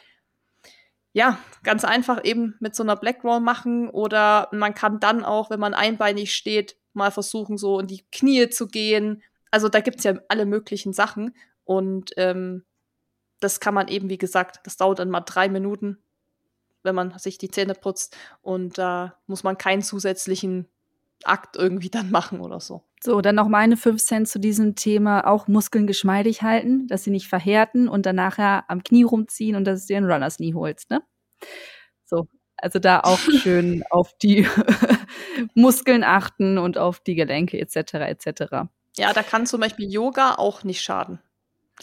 ja, 1.12 1.38
ganz 1.64 1.84
einfach 1.84 2.24
eben 2.24 2.56
mit 2.62 2.76
so 2.76 2.84
einer 2.84 2.95
Black 2.95 3.26
Roll 3.26 3.41
machen. 3.41 3.90
Oder 3.90 4.48
man 4.53 4.74
kann 4.74 5.02
dann 5.02 5.26
auch, 5.26 5.49
wenn 5.49 5.60
man 5.60 5.74
einbeinig 5.74 6.34
steht, 6.34 6.78
mal 6.95 7.11
versuchen, 7.11 7.57
so 7.57 7.80
in 7.80 7.88
die 7.88 8.05
Knie 8.11 8.49
zu 8.49 8.67
gehen. 8.67 9.23
Also 9.51 9.69
da 9.69 9.80
gibt 9.80 9.99
es 9.99 10.03
ja 10.03 10.15
alle 10.27 10.45
möglichen 10.45 10.93
Sachen. 10.93 11.35
Und 11.63 12.11
ähm, 12.17 12.63
das 13.39 13.59
kann 13.59 13.73
man 13.73 13.88
eben, 13.88 14.09
wie 14.09 14.17
gesagt, 14.17 14.59
das 14.63 14.77
dauert 14.77 14.99
dann 14.99 15.09
mal 15.09 15.22
drei 15.22 15.49
Minuten, 15.49 15.97
wenn 16.84 16.95
man 16.95 17.17
sich 17.17 17.38
die 17.38 17.49
Zähne 17.49 17.73
putzt. 17.73 18.15
Und 18.41 18.77
da 18.77 19.17
muss 19.27 19.43
man 19.43 19.57
keinen 19.57 19.81
zusätzlichen 19.81 20.67
Akt 21.23 21.55
irgendwie 21.55 21.89
dann 21.89 22.11
machen 22.11 22.39
oder 22.39 22.59
so. 22.59 22.84
So, 23.01 23.22
dann 23.22 23.35
noch 23.35 23.47
meine 23.47 23.77
fünf 23.77 24.01
Cent 24.01 24.27
zu 24.27 24.39
diesem 24.39 24.76
Thema. 24.76 25.27
Auch 25.27 25.47
Muskeln 25.47 25.88
geschmeidig 25.88 26.41
halten, 26.41 26.88
dass 26.88 27.03
sie 27.03 27.11
nicht 27.11 27.27
verhärten 27.27 27.88
und 27.88 28.05
dann 28.05 28.15
nachher 28.15 28.65
am 28.69 28.84
Knie 28.84 29.03
rumziehen 29.03 29.55
und 29.55 29.65
dass 29.65 29.81
du 29.81 29.93
dir 29.93 29.97
einen 29.97 30.11
Runners 30.11 30.39
nie 30.39 30.53
holst, 30.53 30.89
ne? 30.89 31.03
So, 32.05 32.27
also 32.57 32.80
da 32.80 33.01
auch 33.01 33.19
schön 33.41 33.84
auf 33.89 34.13
die 34.22 34.47
Muskeln 35.53 36.03
achten 36.03 36.57
und 36.57 36.78
auf 36.78 36.99
die 36.99 37.16
Gelenke 37.16 37.60
etc. 37.60 37.94
etc. 37.94 38.68
Ja, 38.98 39.14
da 39.14 39.24
kann 39.24 39.45
zum 39.45 39.62
Beispiel 39.62 39.91
Yoga 39.91 40.36
auch 40.36 40.64
nicht 40.64 40.82
schaden. 40.82 41.20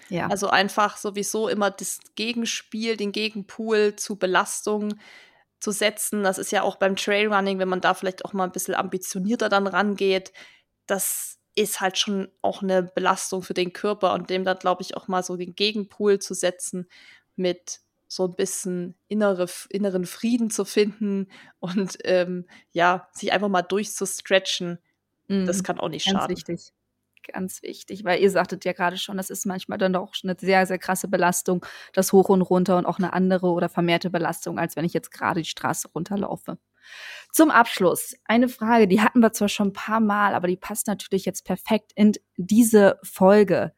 Ja. 0.08 0.28
Also 0.28 0.48
einfach 0.48 0.96
sowieso 0.96 1.48
immer 1.48 1.70
das 1.70 2.00
Gegenspiel, 2.14 2.96
den 2.96 3.12
Gegenpool 3.12 3.96
zu 3.96 4.16
Belastung 4.16 4.94
zu 5.60 5.70
setzen. 5.70 6.22
Das 6.22 6.38
ist 6.38 6.50
ja 6.50 6.62
auch 6.62 6.76
beim 6.76 6.96
Trailrunning, 6.96 7.58
wenn 7.58 7.68
man 7.68 7.80
da 7.80 7.94
vielleicht 7.94 8.24
auch 8.24 8.32
mal 8.32 8.44
ein 8.44 8.52
bisschen 8.52 8.74
ambitionierter 8.74 9.48
dann 9.48 9.66
rangeht. 9.66 10.32
Das 10.86 11.38
ist 11.54 11.80
halt 11.80 11.98
schon 11.98 12.28
auch 12.40 12.62
eine 12.62 12.82
Belastung 12.82 13.42
für 13.42 13.54
den 13.54 13.72
Körper 13.72 14.14
und 14.14 14.30
dem 14.30 14.44
dann, 14.44 14.58
glaube 14.58 14.82
ich, 14.82 14.96
auch 14.96 15.08
mal 15.08 15.22
so 15.22 15.36
den 15.36 15.54
Gegenpool 15.54 16.18
zu 16.18 16.34
setzen 16.34 16.88
mit 17.36 17.81
so 18.14 18.26
ein 18.26 18.34
bisschen 18.34 18.94
innere, 19.08 19.46
inneren 19.70 20.04
Frieden 20.04 20.50
zu 20.50 20.66
finden 20.66 21.28
und 21.60 21.96
ähm, 22.04 22.46
ja, 22.70 23.08
sich 23.12 23.32
einfach 23.32 23.48
mal 23.48 23.62
durchzustretchen. 23.62 24.78
Mhm. 25.28 25.46
Das 25.46 25.64
kann 25.64 25.80
auch 25.80 25.88
nicht 25.88 26.04
Ganz 26.04 26.18
schaden. 26.18 26.36
Wichtig. 26.36 26.72
Ganz 27.32 27.62
wichtig, 27.62 28.04
weil 28.04 28.20
ihr 28.20 28.30
sagtet 28.30 28.64
ja 28.64 28.72
gerade 28.72 28.98
schon, 28.98 29.16
das 29.16 29.30
ist 29.30 29.46
manchmal 29.46 29.78
dann 29.78 29.92
doch 29.92 30.12
eine 30.24 30.36
sehr, 30.38 30.66
sehr 30.66 30.78
krasse 30.78 31.06
Belastung, 31.06 31.64
das 31.92 32.12
hoch 32.12 32.28
und 32.28 32.42
runter 32.42 32.76
und 32.76 32.84
auch 32.84 32.98
eine 32.98 33.12
andere 33.12 33.46
oder 33.46 33.68
vermehrte 33.68 34.10
Belastung, 34.10 34.58
als 34.58 34.74
wenn 34.74 34.84
ich 34.84 34.92
jetzt 34.92 35.12
gerade 35.12 35.40
die 35.40 35.48
Straße 35.48 35.88
runterlaufe. 35.94 36.58
Zum 37.30 37.52
Abschluss 37.52 38.16
eine 38.24 38.48
Frage, 38.48 38.88
die 38.88 39.00
hatten 39.00 39.20
wir 39.20 39.32
zwar 39.32 39.48
schon 39.48 39.68
ein 39.68 39.72
paar 39.72 40.00
Mal, 40.00 40.34
aber 40.34 40.48
die 40.48 40.56
passt 40.56 40.88
natürlich 40.88 41.24
jetzt 41.24 41.44
perfekt 41.44 41.92
in 41.94 42.12
diese 42.36 42.98
Folge 43.04 43.72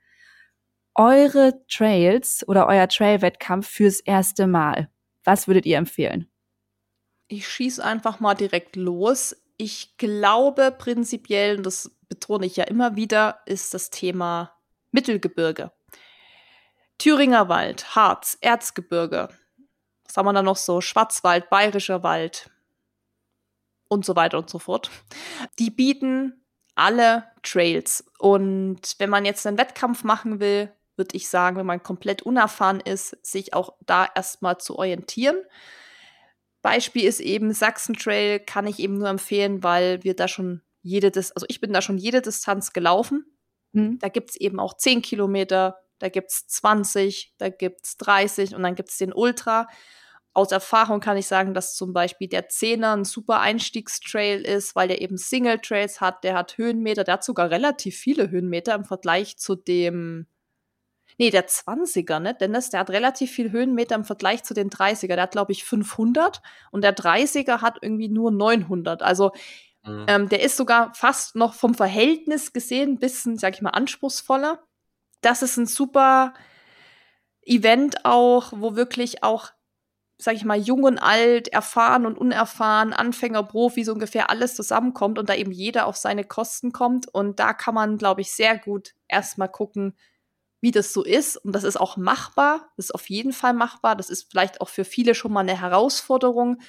eure 0.94 1.66
Trails 1.68 2.46
oder 2.46 2.66
euer 2.66 2.88
Trail-Wettkampf 2.88 3.68
fürs 3.68 4.00
erste 4.00 4.46
Mal? 4.46 4.90
Was 5.24 5.48
würdet 5.48 5.66
ihr 5.66 5.78
empfehlen? 5.78 6.30
Ich 7.28 7.48
schieße 7.48 7.82
einfach 7.82 8.20
mal 8.20 8.34
direkt 8.34 8.76
los. 8.76 9.36
Ich 9.56 9.96
glaube 9.96 10.74
prinzipiell, 10.76 11.56
und 11.56 11.66
das 11.66 11.90
betone 12.08 12.46
ich 12.46 12.56
ja 12.56 12.64
immer 12.64 12.96
wieder, 12.96 13.40
ist 13.46 13.74
das 13.74 13.90
Thema 13.90 14.52
Mittelgebirge. 14.92 15.72
Thüringer 16.98 17.48
Wald, 17.48 17.96
Harz, 17.96 18.38
Erzgebirge. 18.40 19.28
Was 20.06 20.16
haben 20.16 20.26
wir 20.26 20.32
da 20.32 20.42
noch 20.42 20.56
so? 20.56 20.80
Schwarzwald, 20.80 21.50
Bayerischer 21.50 22.02
Wald 22.02 22.50
und 23.88 24.04
so 24.04 24.14
weiter 24.14 24.38
und 24.38 24.50
so 24.50 24.58
fort. 24.58 24.90
Die 25.58 25.70
bieten 25.70 26.44
alle 26.74 27.24
Trails. 27.42 28.04
Und 28.18 28.94
wenn 28.98 29.10
man 29.10 29.24
jetzt 29.24 29.46
einen 29.46 29.58
Wettkampf 29.58 30.04
machen 30.04 30.40
will, 30.40 30.72
würde 30.96 31.16
ich 31.16 31.28
sagen, 31.28 31.56
wenn 31.56 31.66
man 31.66 31.82
komplett 31.82 32.22
unerfahren 32.22 32.80
ist, 32.80 33.16
sich 33.24 33.54
auch 33.54 33.74
da 33.86 34.08
erstmal 34.14 34.58
zu 34.58 34.78
orientieren. 34.78 35.36
Beispiel 36.62 37.04
ist 37.04 37.20
eben 37.20 37.52
Sachsen 37.52 37.94
Trail, 37.94 38.40
kann 38.40 38.66
ich 38.66 38.78
eben 38.78 38.98
nur 38.98 39.08
empfehlen, 39.08 39.62
weil 39.62 40.02
wir 40.02 40.16
da 40.16 40.28
schon 40.28 40.62
jede, 40.82 41.10
Dis 41.10 41.32
also 41.32 41.46
ich 41.48 41.60
bin 41.60 41.72
da 41.72 41.82
schon 41.82 41.98
jede 41.98 42.22
Distanz 42.22 42.72
gelaufen. 42.72 43.26
Mhm. 43.72 43.98
Da 43.98 44.08
gibt 44.08 44.30
es 44.30 44.36
eben 44.36 44.60
auch 44.60 44.74
10 44.74 45.02
Kilometer, 45.02 45.80
da 45.98 46.08
gibt 46.08 46.30
es 46.30 46.46
20, 46.46 47.34
da 47.38 47.48
gibt 47.48 47.84
es 47.84 47.96
30 47.98 48.54
und 48.54 48.62
dann 48.62 48.74
gibt 48.74 48.90
es 48.90 48.98
den 48.98 49.12
Ultra. 49.12 49.68
Aus 50.32 50.52
Erfahrung 50.52 51.00
kann 51.00 51.16
ich 51.16 51.26
sagen, 51.26 51.54
dass 51.54 51.76
zum 51.76 51.92
Beispiel 51.92 52.28
der 52.28 52.48
Zehner 52.48 52.96
ein 52.96 53.04
super 53.04 53.40
Einstiegstrail 53.40 54.40
ist, 54.40 54.74
weil 54.74 54.88
der 54.88 55.00
eben 55.00 55.16
Single 55.16 55.60
Trails 55.60 56.00
hat, 56.00 56.24
der 56.24 56.34
hat 56.34 56.58
Höhenmeter, 56.58 57.04
der 57.04 57.14
hat 57.14 57.24
sogar 57.24 57.50
relativ 57.50 57.96
viele 57.96 58.30
Höhenmeter 58.30 58.74
im 58.74 58.84
Vergleich 58.84 59.36
zu 59.36 59.54
dem 59.54 60.26
Nee, 61.16 61.30
der 61.30 61.46
20er, 61.46 62.18
ne? 62.18 62.34
Dennis, 62.34 62.70
der 62.70 62.80
hat 62.80 62.90
relativ 62.90 63.30
viel 63.30 63.52
Höhenmeter 63.52 63.94
im 63.94 64.04
Vergleich 64.04 64.42
zu 64.42 64.52
den 64.52 64.70
30er. 64.70 65.14
Der 65.14 65.22
hat, 65.22 65.32
glaube 65.32 65.52
ich, 65.52 65.64
500 65.64 66.42
und 66.72 66.82
der 66.82 66.96
30er 66.96 67.60
hat 67.60 67.78
irgendwie 67.82 68.08
nur 68.08 68.32
900. 68.32 69.02
Also 69.02 69.32
mhm. 69.84 70.06
ähm, 70.08 70.28
der 70.28 70.42
ist 70.42 70.56
sogar 70.56 70.92
fast 70.94 71.36
noch 71.36 71.54
vom 71.54 71.74
Verhältnis 71.74 72.52
gesehen 72.52 72.92
ein 72.92 72.98
bisschen, 72.98 73.38
sag 73.38 73.54
ich 73.54 73.62
mal, 73.62 73.70
anspruchsvoller. 73.70 74.62
Das 75.20 75.42
ist 75.42 75.56
ein 75.56 75.66
super 75.66 76.34
Event 77.42 78.04
auch, 78.04 78.52
wo 78.56 78.74
wirklich 78.74 79.22
auch, 79.22 79.50
sag 80.18 80.34
ich 80.34 80.44
mal, 80.44 80.58
jung 80.58 80.82
und 80.82 80.98
alt, 80.98 81.48
erfahren 81.48 82.06
und 82.06 82.18
unerfahren, 82.18 82.92
Anfänger, 82.92 83.44
Profi, 83.44 83.84
so 83.84 83.92
ungefähr 83.92 84.30
alles 84.30 84.56
zusammenkommt 84.56 85.18
und 85.18 85.28
da 85.28 85.34
eben 85.34 85.52
jeder 85.52 85.86
auf 85.86 85.96
seine 85.96 86.24
Kosten 86.24 86.72
kommt. 86.72 87.06
Und 87.06 87.38
da 87.38 87.52
kann 87.52 87.74
man, 87.74 87.98
glaube 87.98 88.22
ich, 88.22 88.32
sehr 88.32 88.58
gut 88.58 88.94
erstmal 89.06 89.48
gucken, 89.48 89.94
wie 90.64 90.70
das 90.70 90.94
so 90.94 91.04
ist. 91.04 91.36
Und 91.36 91.52
das 91.52 91.62
ist 91.62 91.78
auch 91.78 91.98
machbar. 91.98 92.72
Das 92.78 92.86
ist 92.86 92.94
auf 92.94 93.10
jeden 93.10 93.34
Fall 93.34 93.52
machbar. 93.52 93.96
Das 93.96 94.08
ist 94.08 94.30
vielleicht 94.30 94.62
auch 94.62 94.70
für 94.70 94.86
viele 94.86 95.14
schon 95.14 95.30
mal 95.30 95.40
eine 95.40 95.60
Herausforderung. 95.60 96.62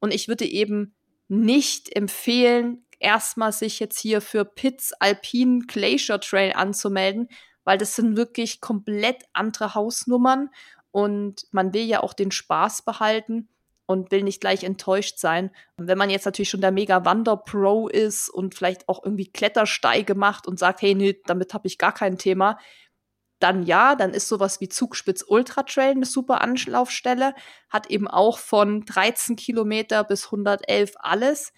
Und 0.00 0.14
ich 0.14 0.26
würde 0.26 0.46
eben 0.46 0.94
nicht 1.28 1.94
empfehlen, 1.94 2.86
erstmal 2.98 3.52
sich 3.52 3.78
jetzt 3.78 3.98
hier 3.98 4.22
für 4.22 4.46
Pitts 4.46 4.94
Alpine 4.94 5.66
Glacier 5.66 6.18
Trail 6.18 6.54
anzumelden, 6.54 7.28
weil 7.64 7.76
das 7.76 7.94
sind 7.94 8.16
wirklich 8.16 8.62
komplett 8.62 9.24
andere 9.34 9.74
Hausnummern 9.74 10.48
und 10.90 11.46
man 11.50 11.74
will 11.74 11.84
ja 11.84 12.02
auch 12.02 12.14
den 12.14 12.30
Spaß 12.30 12.82
behalten. 12.82 13.48
und 13.86 14.10
will 14.10 14.22
nicht 14.22 14.40
gleich 14.40 14.64
enttäuscht 14.64 15.18
sein. 15.18 15.50
Und 15.76 15.86
wenn 15.86 15.98
man 15.98 16.08
jetzt 16.08 16.24
natürlich 16.24 16.48
schon 16.48 16.60
der 16.60 16.72
mega 16.72 17.04
Wander-Pro 17.04 17.88
ist 17.88 18.28
und 18.30 18.54
vielleicht 18.54 18.88
auch 18.88 19.04
irgendwie 19.04 19.30
Klettersteige 19.30 20.14
macht 20.14 20.46
und 20.46 20.58
sagt, 20.58 20.82
hey, 20.82 20.94
nee, 20.94 21.20
damit 21.26 21.52
habe 21.52 21.66
ich 21.66 21.78
gar 21.78 21.92
kein 21.92 22.16
Thema, 22.16 22.58
dann 23.42 23.64
ja, 23.64 23.94
dann 23.96 24.14
ist 24.14 24.28
sowas 24.28 24.60
wie 24.60 24.68
Zugspitz 24.68 25.24
Ultra 25.26 25.64
Trail 25.64 25.90
eine 25.90 26.06
super 26.06 26.40
Anlaufstelle, 26.40 27.34
hat 27.68 27.90
eben 27.90 28.06
auch 28.08 28.38
von 28.38 28.84
13 28.84 29.36
Kilometer 29.36 30.04
bis 30.04 30.26
111 30.26 30.92
alles. 30.96 31.52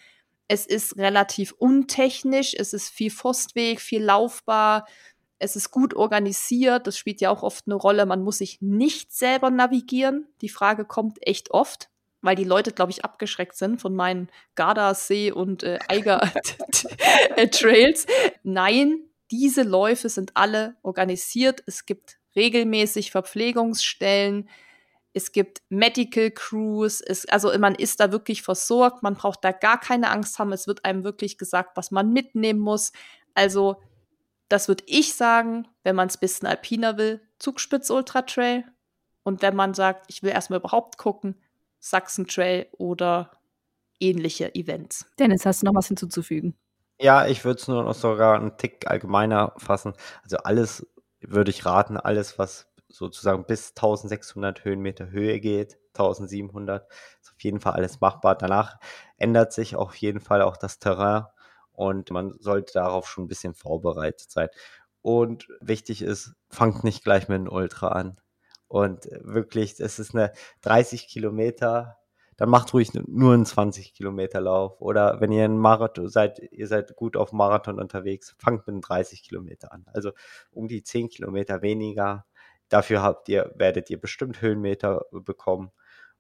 Es 0.49 0.67
ist 0.67 0.97
relativ 0.97 1.53
untechnisch, 1.53 2.55
es 2.57 2.73
ist 2.73 2.91
viel 2.91 3.11
Forstweg, 3.11 3.81
viel 3.81 4.03
laufbar, 4.03 4.87
es 5.39 5.57
ist 5.57 5.71
gut 5.71 5.95
organisiert, 5.95 6.87
das 6.87 6.97
spielt 6.97 7.21
ja 7.21 7.31
auch 7.31 7.43
oft 7.43 7.65
eine 7.67 7.75
Rolle, 7.75 8.07
man 8.07 8.23
muss 8.23 8.39
sich 8.39 8.61
nicht 8.61 9.13
selber 9.13 9.51
navigieren. 9.51 10.29
Die 10.41 10.49
Frage 10.49 10.85
kommt 10.85 11.19
echt 11.21 11.51
oft, 11.51 11.91
weil 12.23 12.37
die 12.37 12.45
Leute, 12.45 12.73
glaube 12.73 12.93
ich, 12.93 13.05
abgeschreckt 13.05 13.57
sind 13.57 13.81
von 13.81 13.95
meinen 13.95 14.31
Gardasee 14.55 15.33
und 15.33 15.63
äh, 15.63 15.79
Eiger 15.89 16.21
Trails. 17.51 18.07
Nein, 18.43 19.01
diese 19.31 19.63
Läufe 19.63 20.09
sind 20.09 20.37
alle 20.37 20.77
organisiert. 20.83 21.63
Es 21.67 21.87
gibt 21.87 22.19
regelmäßig 22.37 23.11
Verpflegungsstellen. 23.11 24.49
Es 25.13 25.33
gibt 25.33 25.63
Medical 25.69 26.31
Crews. 26.31 27.01
Es, 27.01 27.27
also 27.29 27.57
man 27.59 27.75
ist 27.75 28.01
da 28.01 28.13
wirklich 28.13 28.43
versorgt. 28.43 29.03
Man 29.03 29.15
braucht 29.15 29.45
da 29.45 29.53
gar 29.53 29.79
keine 29.79 30.11
Angst 30.11 30.39
haben. 30.39 30.53
Es 30.53 30.67
wird 30.67 30.85
einem 30.85 31.05
wirklich 31.05 31.39
gesagt, 31.39 31.77
was 31.77 31.91
man 31.91 32.13
mitnehmen 32.13 32.61
muss. 32.61 32.93
Also 33.35 33.77
das 34.49 34.69
würde 34.69 34.85
ich 34.87 35.15
sagen, 35.15 35.69
wenn 35.85 35.97
man 35.97 36.09
es 36.09 36.17
bisschen 36.17 36.47
alpiner 36.47 36.99
will, 36.99 37.21
Zugspitz 37.39 37.91
Ultra 37.91 38.23
Trail. 38.23 38.65
Und 39.23 39.43
wenn 39.43 39.57
man 39.57 39.75
sagt, 39.75 40.07
ich 40.09 40.23
will 40.23 40.31
erstmal 40.31 40.59
überhaupt 40.59 40.99
gucken, 40.99 41.37
Sachsen 41.81 42.27
Trail 42.27 42.67
oder 42.73 43.31
ähnliche 44.01 44.55
Events. 44.55 45.07
Dennis, 45.19 45.47
hast 45.47 45.63
du 45.63 45.67
noch 45.67 45.75
was 45.75 45.89
hinzuzufügen? 45.89 46.55
Ja, 47.05 47.27
ich 47.27 47.45
würde 47.45 47.61
es 47.61 47.69
nur 47.69 47.83
noch 47.83 47.93
sogar 47.95 48.35
einen 48.37 48.57
Tick 48.57 48.87
allgemeiner 48.91 49.53
fassen. 49.59 49.93
Also 50.23 50.39
alles 50.39 50.87
würde 51.21 51.51
ich 51.51 51.67
raten, 51.67 51.99
alles, 51.99 52.39
was 52.39 52.67
sozusagen 52.89 53.45
bis 53.45 53.75
1600 53.75 54.65
Höhenmeter 54.65 55.11
Höhe 55.11 55.39
geht, 55.39 55.77
1700, 55.93 56.89
ist 57.21 57.33
auf 57.33 57.43
jeden 57.43 57.61
Fall 57.61 57.75
alles 57.75 58.01
machbar. 58.01 58.37
Danach 58.37 58.79
ändert 59.19 59.53
sich 59.53 59.77
auf 59.77 59.95
jeden 59.97 60.21
Fall 60.21 60.41
auch 60.41 60.57
das 60.57 60.79
Terrain 60.79 61.27
und 61.73 62.11
man 62.11 62.33
sollte 62.41 62.73
darauf 62.73 63.07
schon 63.07 63.25
ein 63.25 63.29
bisschen 63.29 63.53
vorbereitet 63.55 64.31
sein. 64.31 64.49
Und 65.03 65.47
wichtig 65.61 66.01
ist, 66.01 66.33
fangt 66.49 66.85
nicht 66.85 67.05
gleich 67.05 67.29
mit 67.29 67.37
einem 67.37 67.49
Ultra 67.53 67.89
an. 67.89 68.19
Und 68.67 69.09
wirklich, 69.21 69.79
es 69.79 69.99
ist 69.99 70.15
eine 70.15 70.33
30 70.63 71.07
Kilometer 71.09 71.99
dann 72.37 72.49
macht 72.49 72.73
ruhig 72.75 72.93
nur 72.95 73.35
einen 73.35 73.47
20 73.47 73.95
Kilometer 73.95 74.41
Lauf. 74.41 74.81
Oder 74.81 75.21
wenn 75.21 75.33
ihr 75.33 75.45
ein 75.45 75.59
Marathon 75.59 76.09
seid, 76.09 76.41
ihr 76.53 76.67
seid 76.67 76.97
gut 76.97 77.17
auf 77.17 77.33
Marathon 77.33 77.79
unterwegs, 77.79 78.35
fangt 78.39 78.67
mit 78.67 78.75
einem 78.75 78.81
30 78.81 79.23
Kilometer 79.23 79.73
an. 79.73 79.85
Also 79.93 80.13
um 80.51 80.69
die 80.69 80.83
10 80.83 81.09
Kilometer 81.09 81.63
weniger. 81.63 82.27
Dafür 82.69 83.03
habt 83.03 83.29
ihr, 83.29 83.53
werdet 83.57 83.91
ihr 83.91 84.01
bestimmt 84.01 84.41
Höhenmeter 84.43 85.05
bekommen. 85.13 85.71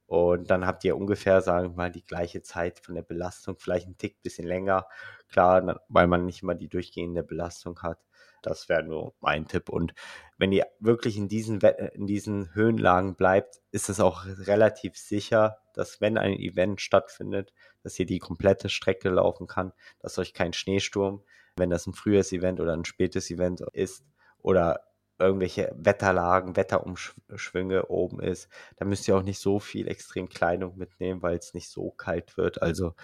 Und 0.06 0.50
dann 0.50 0.66
habt 0.66 0.84
ihr 0.84 0.96
ungefähr, 0.96 1.40
sagen 1.40 1.70
wir 1.70 1.76
mal, 1.76 1.90
die 1.90 2.04
gleiche 2.04 2.42
Zeit 2.42 2.78
von 2.80 2.94
der 2.94 3.02
Belastung, 3.02 3.56
vielleicht 3.58 3.88
ein 3.88 3.96
Tick 3.96 4.22
bisschen 4.22 4.46
länger. 4.46 4.86
Klar, 5.28 5.80
weil 5.88 6.06
man 6.06 6.26
nicht 6.26 6.42
immer 6.42 6.54
die 6.54 6.68
durchgehende 6.68 7.22
Belastung 7.22 7.80
hat. 7.82 7.98
Das 8.46 8.68
wäre 8.68 8.82
nur 8.82 9.14
mein 9.20 9.48
Tipp. 9.48 9.68
Und 9.68 9.94
wenn 10.36 10.52
ihr 10.52 10.66
wirklich 10.80 11.16
in 11.16 11.28
diesen, 11.28 11.60
in 11.60 12.06
diesen 12.06 12.54
Höhenlagen 12.54 13.14
bleibt, 13.14 13.62
ist 13.70 13.88
es 13.88 14.00
auch 14.00 14.26
relativ 14.26 14.96
sicher, 14.96 15.58
dass 15.72 16.00
wenn 16.00 16.18
ein 16.18 16.34
Event 16.38 16.80
stattfindet, 16.80 17.52
dass 17.82 17.98
ihr 17.98 18.06
die 18.06 18.18
komplette 18.18 18.68
Strecke 18.68 19.08
laufen 19.08 19.46
kann, 19.46 19.72
dass 20.00 20.18
euch 20.18 20.34
kein 20.34 20.52
Schneesturm, 20.52 21.22
wenn 21.56 21.70
das 21.70 21.86
ein 21.86 21.94
frühes 21.94 22.32
Event 22.32 22.60
oder 22.60 22.74
ein 22.74 22.84
spätes 22.84 23.30
Event 23.30 23.60
ist 23.72 24.04
oder 24.38 24.84
irgendwelche 25.18 25.72
Wetterlagen, 25.76 26.56
Wetterumschwünge 26.56 27.86
oben 27.86 28.20
ist, 28.20 28.48
dann 28.76 28.88
müsst 28.88 29.06
ihr 29.08 29.16
auch 29.16 29.22
nicht 29.22 29.38
so 29.38 29.60
viel 29.60 29.88
extrem 29.88 30.28
Kleidung 30.28 30.76
mitnehmen, 30.76 31.22
weil 31.22 31.36
es 31.36 31.54
nicht 31.54 31.70
so 31.70 31.90
kalt 31.90 32.36
wird. 32.36 32.60
Also 32.60 32.94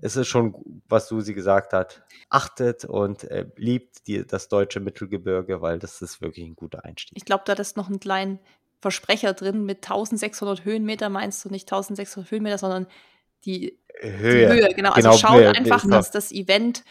es 0.00 0.16
ist 0.16 0.28
schon, 0.28 0.54
was 0.88 1.08
Susi 1.08 1.34
gesagt 1.34 1.72
hat, 1.72 2.02
achtet 2.28 2.84
und 2.84 3.24
äh, 3.24 3.46
liebt 3.56 4.06
die, 4.06 4.26
das 4.26 4.48
deutsche 4.48 4.80
Mittelgebirge, 4.80 5.60
weil 5.60 5.78
das 5.78 6.02
ist 6.02 6.20
wirklich 6.20 6.46
ein 6.46 6.56
guter 6.56 6.84
Einstieg. 6.84 7.16
Ich 7.16 7.24
glaube, 7.24 7.44
da 7.46 7.52
ist 7.52 7.76
noch 7.76 7.88
einen 7.88 8.00
kleinen 8.00 8.40
Versprecher 8.80 9.32
drin 9.32 9.64
mit 9.64 9.78
1600 9.78 10.64
Höhenmeter, 10.64 11.08
meinst 11.08 11.44
du 11.44 11.50
nicht 11.50 11.72
1600 11.72 12.30
Höhenmeter, 12.30 12.58
sondern 12.58 12.86
die 13.44 13.78
Höhe. 14.00 14.48
Die 14.48 14.60
Höhe 14.60 14.74
genau. 14.74 14.90
also 14.90 15.10
genau, 15.10 15.18
schaut 15.18 15.40
Höhe, 15.40 15.50
einfach, 15.50 15.88
dass 15.88 16.10
das 16.10 16.32
Event, 16.32 16.84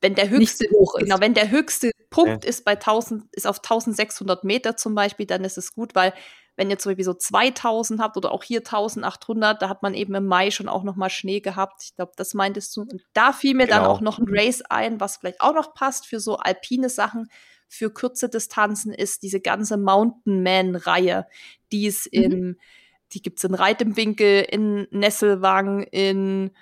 wenn 0.00 0.14
der 0.14 0.28
höchste, 0.28 0.68
genau, 0.98 1.20
wenn 1.20 1.32
der 1.32 1.50
höchste 1.50 1.90
Punkt 2.10 2.44
ja. 2.44 2.50
ist 2.50 2.64
bei 2.64 2.72
1000, 2.72 3.24
ist 3.32 3.46
auf 3.46 3.58
1600 3.58 4.44
Meter 4.44 4.76
zum 4.76 4.94
Beispiel, 4.94 5.26
dann 5.26 5.44
ist 5.44 5.56
es 5.56 5.72
gut, 5.72 5.94
weil 5.94 6.12
wenn 6.56 6.70
ihr 6.70 6.78
zum 6.78 6.90
Beispiel 6.90 7.04
so 7.04 7.14
2000 7.14 8.00
habt 8.00 8.16
oder 8.16 8.32
auch 8.32 8.42
hier 8.42 8.60
1800, 8.60 9.60
da 9.60 9.68
hat 9.68 9.82
man 9.82 9.94
eben 9.94 10.14
im 10.14 10.26
Mai 10.26 10.50
schon 10.50 10.68
auch 10.68 10.82
noch 10.82 10.96
mal 10.96 11.10
Schnee 11.10 11.40
gehabt. 11.40 11.82
Ich 11.84 11.94
glaube, 11.94 12.12
das 12.16 12.32
meintest 12.32 12.74
du. 12.76 12.82
Und 12.82 13.04
da 13.12 13.32
fiel 13.32 13.54
mir 13.54 13.66
genau. 13.66 13.80
dann 13.80 13.86
auch 13.86 14.00
noch 14.00 14.18
ein 14.18 14.26
Race 14.28 14.62
ein, 14.62 14.98
was 14.98 15.18
vielleicht 15.18 15.42
auch 15.42 15.54
noch 15.54 15.74
passt 15.74 16.06
für 16.06 16.18
so 16.18 16.38
alpine 16.38 16.88
Sachen. 16.88 17.28
Für 17.68 17.90
kurze 17.90 18.30
Distanzen 18.30 18.92
ist 18.92 19.22
diese 19.22 19.40
ganze 19.40 19.76
Mountain 19.76 20.42
Man-Reihe, 20.42 21.26
die 21.72 21.86
es 21.86 22.06
mhm. 22.06 22.22
in, 22.22 22.60
die 23.12 23.22
gibt's 23.22 23.44
in 23.44 23.54
Reit 23.54 23.82
im 23.82 23.96
Winkel, 23.96 24.42
in 24.48 24.86
Nesselwang, 24.90 25.82
in 25.82 26.52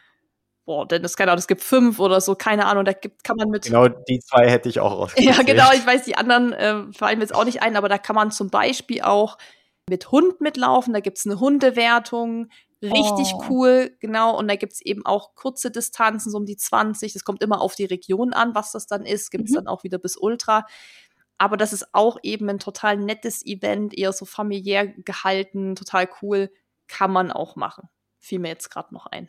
boah, 0.64 0.88
denn 0.88 1.04
es 1.04 1.16
keine 1.16 1.30
Ahnung, 1.30 1.40
es 1.40 1.46
gibt 1.46 1.62
fünf 1.62 2.00
oder 2.00 2.20
so, 2.20 2.34
keine 2.34 2.66
Ahnung, 2.66 2.84
da 2.84 2.92
gibt, 2.92 3.22
kann 3.22 3.36
man 3.36 3.50
mit. 3.50 3.64
Genau, 3.64 3.86
die 3.86 4.18
zwei 4.20 4.48
hätte 4.48 4.68
ich 4.68 4.80
auch 4.80 4.92
ausgewählt. 4.92 5.36
Ja, 5.36 5.42
genau, 5.42 5.70
ich 5.72 5.86
weiß, 5.86 6.04
die 6.04 6.16
anderen 6.16 6.52
äh, 6.52 6.92
fallen 6.92 7.18
mir 7.18 7.24
jetzt 7.24 7.34
auch 7.34 7.44
nicht 7.44 7.62
ein, 7.62 7.76
aber 7.76 7.88
da 7.88 7.98
kann 7.98 8.16
man 8.16 8.30
zum 8.30 8.48
Beispiel 8.48 9.02
auch 9.02 9.36
mit 9.88 10.10
Hund 10.10 10.40
mitlaufen. 10.40 10.92
Da 10.94 11.00
gibt's 11.00 11.26
eine 11.26 11.40
Hundewertung. 11.40 12.48
Richtig 12.82 13.32
oh. 13.34 13.44
cool, 13.48 13.96
genau. 14.00 14.36
Und 14.36 14.48
da 14.48 14.56
gibt's 14.56 14.80
eben 14.82 15.06
auch 15.06 15.34
kurze 15.34 15.70
Distanzen, 15.70 16.30
so 16.30 16.38
um 16.38 16.46
die 16.46 16.56
20. 16.56 17.12
Das 17.12 17.24
kommt 17.24 17.42
immer 17.42 17.60
auf 17.60 17.74
die 17.74 17.86
Region 17.86 18.32
an, 18.32 18.54
was 18.54 18.72
das 18.72 18.86
dann 18.86 19.06
ist. 19.06 19.30
Gibt's 19.30 19.52
mhm. 19.52 19.56
dann 19.56 19.68
auch 19.68 19.84
wieder 19.84 19.98
bis 19.98 20.16
Ultra. 20.16 20.66
Aber 21.38 21.56
das 21.56 21.72
ist 21.72 21.94
auch 21.94 22.18
eben 22.22 22.48
ein 22.48 22.58
total 22.58 22.96
nettes 22.96 23.44
Event, 23.44 23.96
eher 23.96 24.12
so 24.12 24.24
familiär 24.24 24.86
gehalten, 24.86 25.74
total 25.74 26.08
cool. 26.22 26.50
Kann 26.86 27.10
man 27.10 27.32
auch 27.32 27.56
machen. 27.56 27.88
Fiel 28.18 28.38
mir 28.38 28.48
jetzt 28.48 28.70
gerade 28.70 28.92
noch 28.94 29.06
ein. 29.06 29.28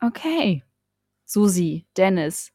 Okay. 0.00 0.62
Susi, 1.24 1.86
Dennis, 1.96 2.52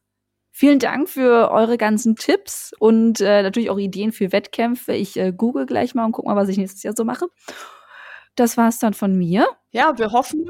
Vielen 0.60 0.80
Dank 0.80 1.08
für 1.08 1.52
eure 1.52 1.78
ganzen 1.78 2.18
Tipps 2.18 2.74
und 2.80 3.22
äh, 3.22 3.44
natürlich 3.44 3.70
auch 3.70 3.78
Ideen 3.78 4.12
für 4.12 4.34
Wettkämpfe. 4.34 4.92
Ich 4.92 5.16
äh, 5.16 5.32
google 5.32 5.66
gleich 5.66 5.96
mal 5.96 6.04
und 6.04 6.12
guck 6.12 6.26
mal, 6.26 6.36
was 6.36 6.50
ich 6.50 6.58
nächstes 6.58 6.84
Jahr 6.84 6.94
so 6.98 7.06
mache. 7.06 7.28
Das 8.36 8.58
war's 8.58 8.78
dann 8.78 8.94
von 8.94 9.18
mir. 9.18 9.48
Ja, 9.72 9.98
wir 9.98 10.12
hoffen, 10.12 10.50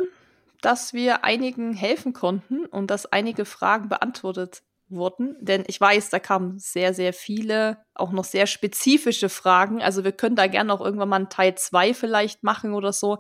dass 0.61 0.95
wir 0.95 1.23
einigen 1.23 1.73
helfen 1.73 2.14
konnten 2.14 2.65
und 2.65 2.90
dass 2.90 3.06
einige 3.06 3.45
Fragen 3.45 3.88
beantwortet 3.88 4.64
wurden. 4.88 5.38
Denn 5.41 5.64
ich 5.68 5.80
weiß, 5.80 6.10
da 6.10 6.18
kamen 6.18 6.57
sehr, 6.57 6.95
sehr 6.95 7.14
viele, 7.14 7.77
auch 7.94 8.11
noch 8.11 8.23
sehr 8.23 8.48
spezifische 8.48 9.30
Fragen. 9.30 9.80
Also 9.80 10.03
wir 10.03 10.11
können 10.11 10.36
da 10.36 10.48
gerne 10.48 10.73
auch 10.73 10.81
irgendwann 10.81 11.10
mal 11.10 11.18
einen 11.18 11.30
Teil 11.30 11.53
2 11.53 11.94
vielleicht 11.94 12.41
machen 12.41 12.73
oder 12.73 12.94
so. 12.94 13.19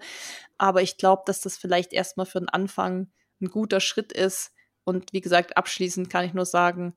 Aber 0.57 0.81
ich 0.81 0.97
glaube, 0.97 1.21
dass 1.27 1.39
das 1.41 1.55
vielleicht 1.55 1.93
erstmal 1.93 2.25
für 2.25 2.39
den 2.39 2.49
Anfang 2.49 3.11
ein 3.41 3.49
guter 3.51 3.79
Schritt 3.79 4.11
ist, 4.11 4.53
und 4.89 5.13
wie 5.13 5.21
gesagt, 5.21 5.57
abschließend 5.57 6.09
kann 6.09 6.25
ich 6.25 6.33
nur 6.33 6.45
sagen, 6.45 6.95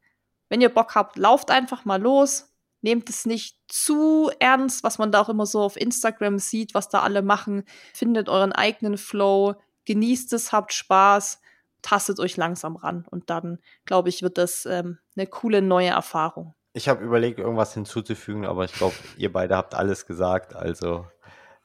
wenn 0.49 0.61
ihr 0.61 0.69
Bock 0.69 0.95
habt, 0.95 1.17
lauft 1.17 1.51
einfach 1.51 1.85
mal 1.85 2.01
los. 2.01 2.49
Nehmt 2.83 3.09
es 3.09 3.27
nicht 3.27 3.57
zu 3.69 4.31
ernst, 4.41 4.83
was 4.83 4.99
man 4.99 5.13
da 5.13 5.21
auch 5.21 5.29
immer 5.29 5.47
so 5.47 5.61
auf 5.63 5.77
Instagram 5.77 6.39
sieht, 6.39 6.75
was 6.75 6.89
da 6.89 7.01
alle 7.01 7.23
machen. 7.23 7.63
Findet 7.95 8.29
euren 8.29 8.53
eigenen 8.53 8.99
Flow, 8.99 9.55
genießt 9.85 10.33
es, 10.33 10.53
habt 10.53 10.73
Spaß, 10.73 11.41
tastet 11.81 12.19
euch 12.19 12.37
langsam 12.37 12.77
ran. 12.77 13.07
Und 13.09 13.31
dann, 13.31 13.61
glaube 13.85 14.09
ich, 14.09 14.23
wird 14.23 14.37
das 14.37 14.67
ähm, 14.67 14.99
eine 15.17 15.27
coole 15.27 15.63
neue 15.63 15.89
Erfahrung. 15.89 16.55
Ich 16.75 16.89
habe 16.89 17.05
überlegt, 17.05 17.39
irgendwas 17.39 17.75
hinzuzufügen, 17.75 18.45
aber 18.45 18.65
ich 18.65 18.73
glaube, 18.73 18.95
ihr 19.17 19.33
beide 19.33 19.57
habt 19.57 19.75
alles 19.75 20.07
gesagt. 20.07 20.57
Also 20.57 21.07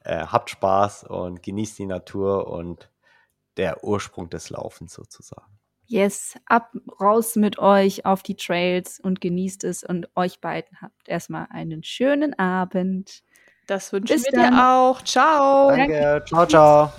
äh, 0.01 0.25
habt 0.25 0.49
Spaß 0.49 1.03
und 1.05 1.43
genießt 1.43 1.79
die 1.79 1.87
Natur 1.87 2.47
und 2.47 2.91
der 3.57 3.83
Ursprung 3.83 4.29
des 4.29 4.49
Laufens 4.49 4.93
sozusagen. 4.93 5.56
Yes, 5.89 6.35
ab 6.45 6.73
raus 6.99 7.38
mit 7.38 7.59
euch 7.59 8.05
auf 8.05 8.22
die 8.22 8.35
Trails 8.35 8.99
und 8.99 9.22
genießt 9.22 9.64
es 9.64 9.84
und 9.84 10.09
euch 10.18 10.41
beiden 10.41 10.81
habt 10.81 11.07
erstmal 11.07 11.47
einen 11.49 11.81
schönen 11.81 12.38
Abend. 12.38 13.23
Das 13.68 13.93
wünschen 13.93 14.22
wir 14.22 14.31
dann. 14.34 14.53
dir 14.53 14.68
auch. 14.68 15.01
Ciao. 15.03 15.69
Danke. 15.69 16.23
Ciao, 16.27 16.45
ciao. 16.45 16.91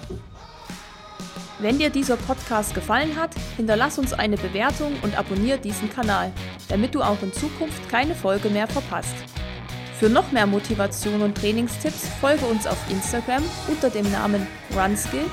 Wenn 1.59 1.78
dir 1.78 1.90
dieser 1.90 2.16
Podcast 2.16 2.74
gefallen 2.74 3.15
hat, 3.16 3.35
hinterlass 3.56 3.98
uns 3.98 4.15
eine 4.15 4.36
Bewertung 4.36 4.94
und 5.02 5.19
abonniere 5.19 5.59
diesen 5.59 5.90
Kanal, 5.90 6.32
damit 6.70 6.94
du 6.94 7.02
auch 7.02 7.20
in 7.23 7.32
Zukunft 7.32 7.90
keine 7.90 8.15
Folge 8.15 8.48
mehr 8.48 8.69
verpasst. 8.69 9.16
Für 9.98 10.09
noch 10.09 10.32
mehr 10.32 10.47
Motivation 10.47 11.20
und 11.20 11.36
Trainingstipps 11.36 12.09
folge 12.20 12.47
uns 12.47 12.66
auf 12.66 12.78
Instagram 12.90 13.43
unter 13.69 13.90
dem 13.90 14.10
Namen 14.12 14.47
RunSkills 14.74 15.32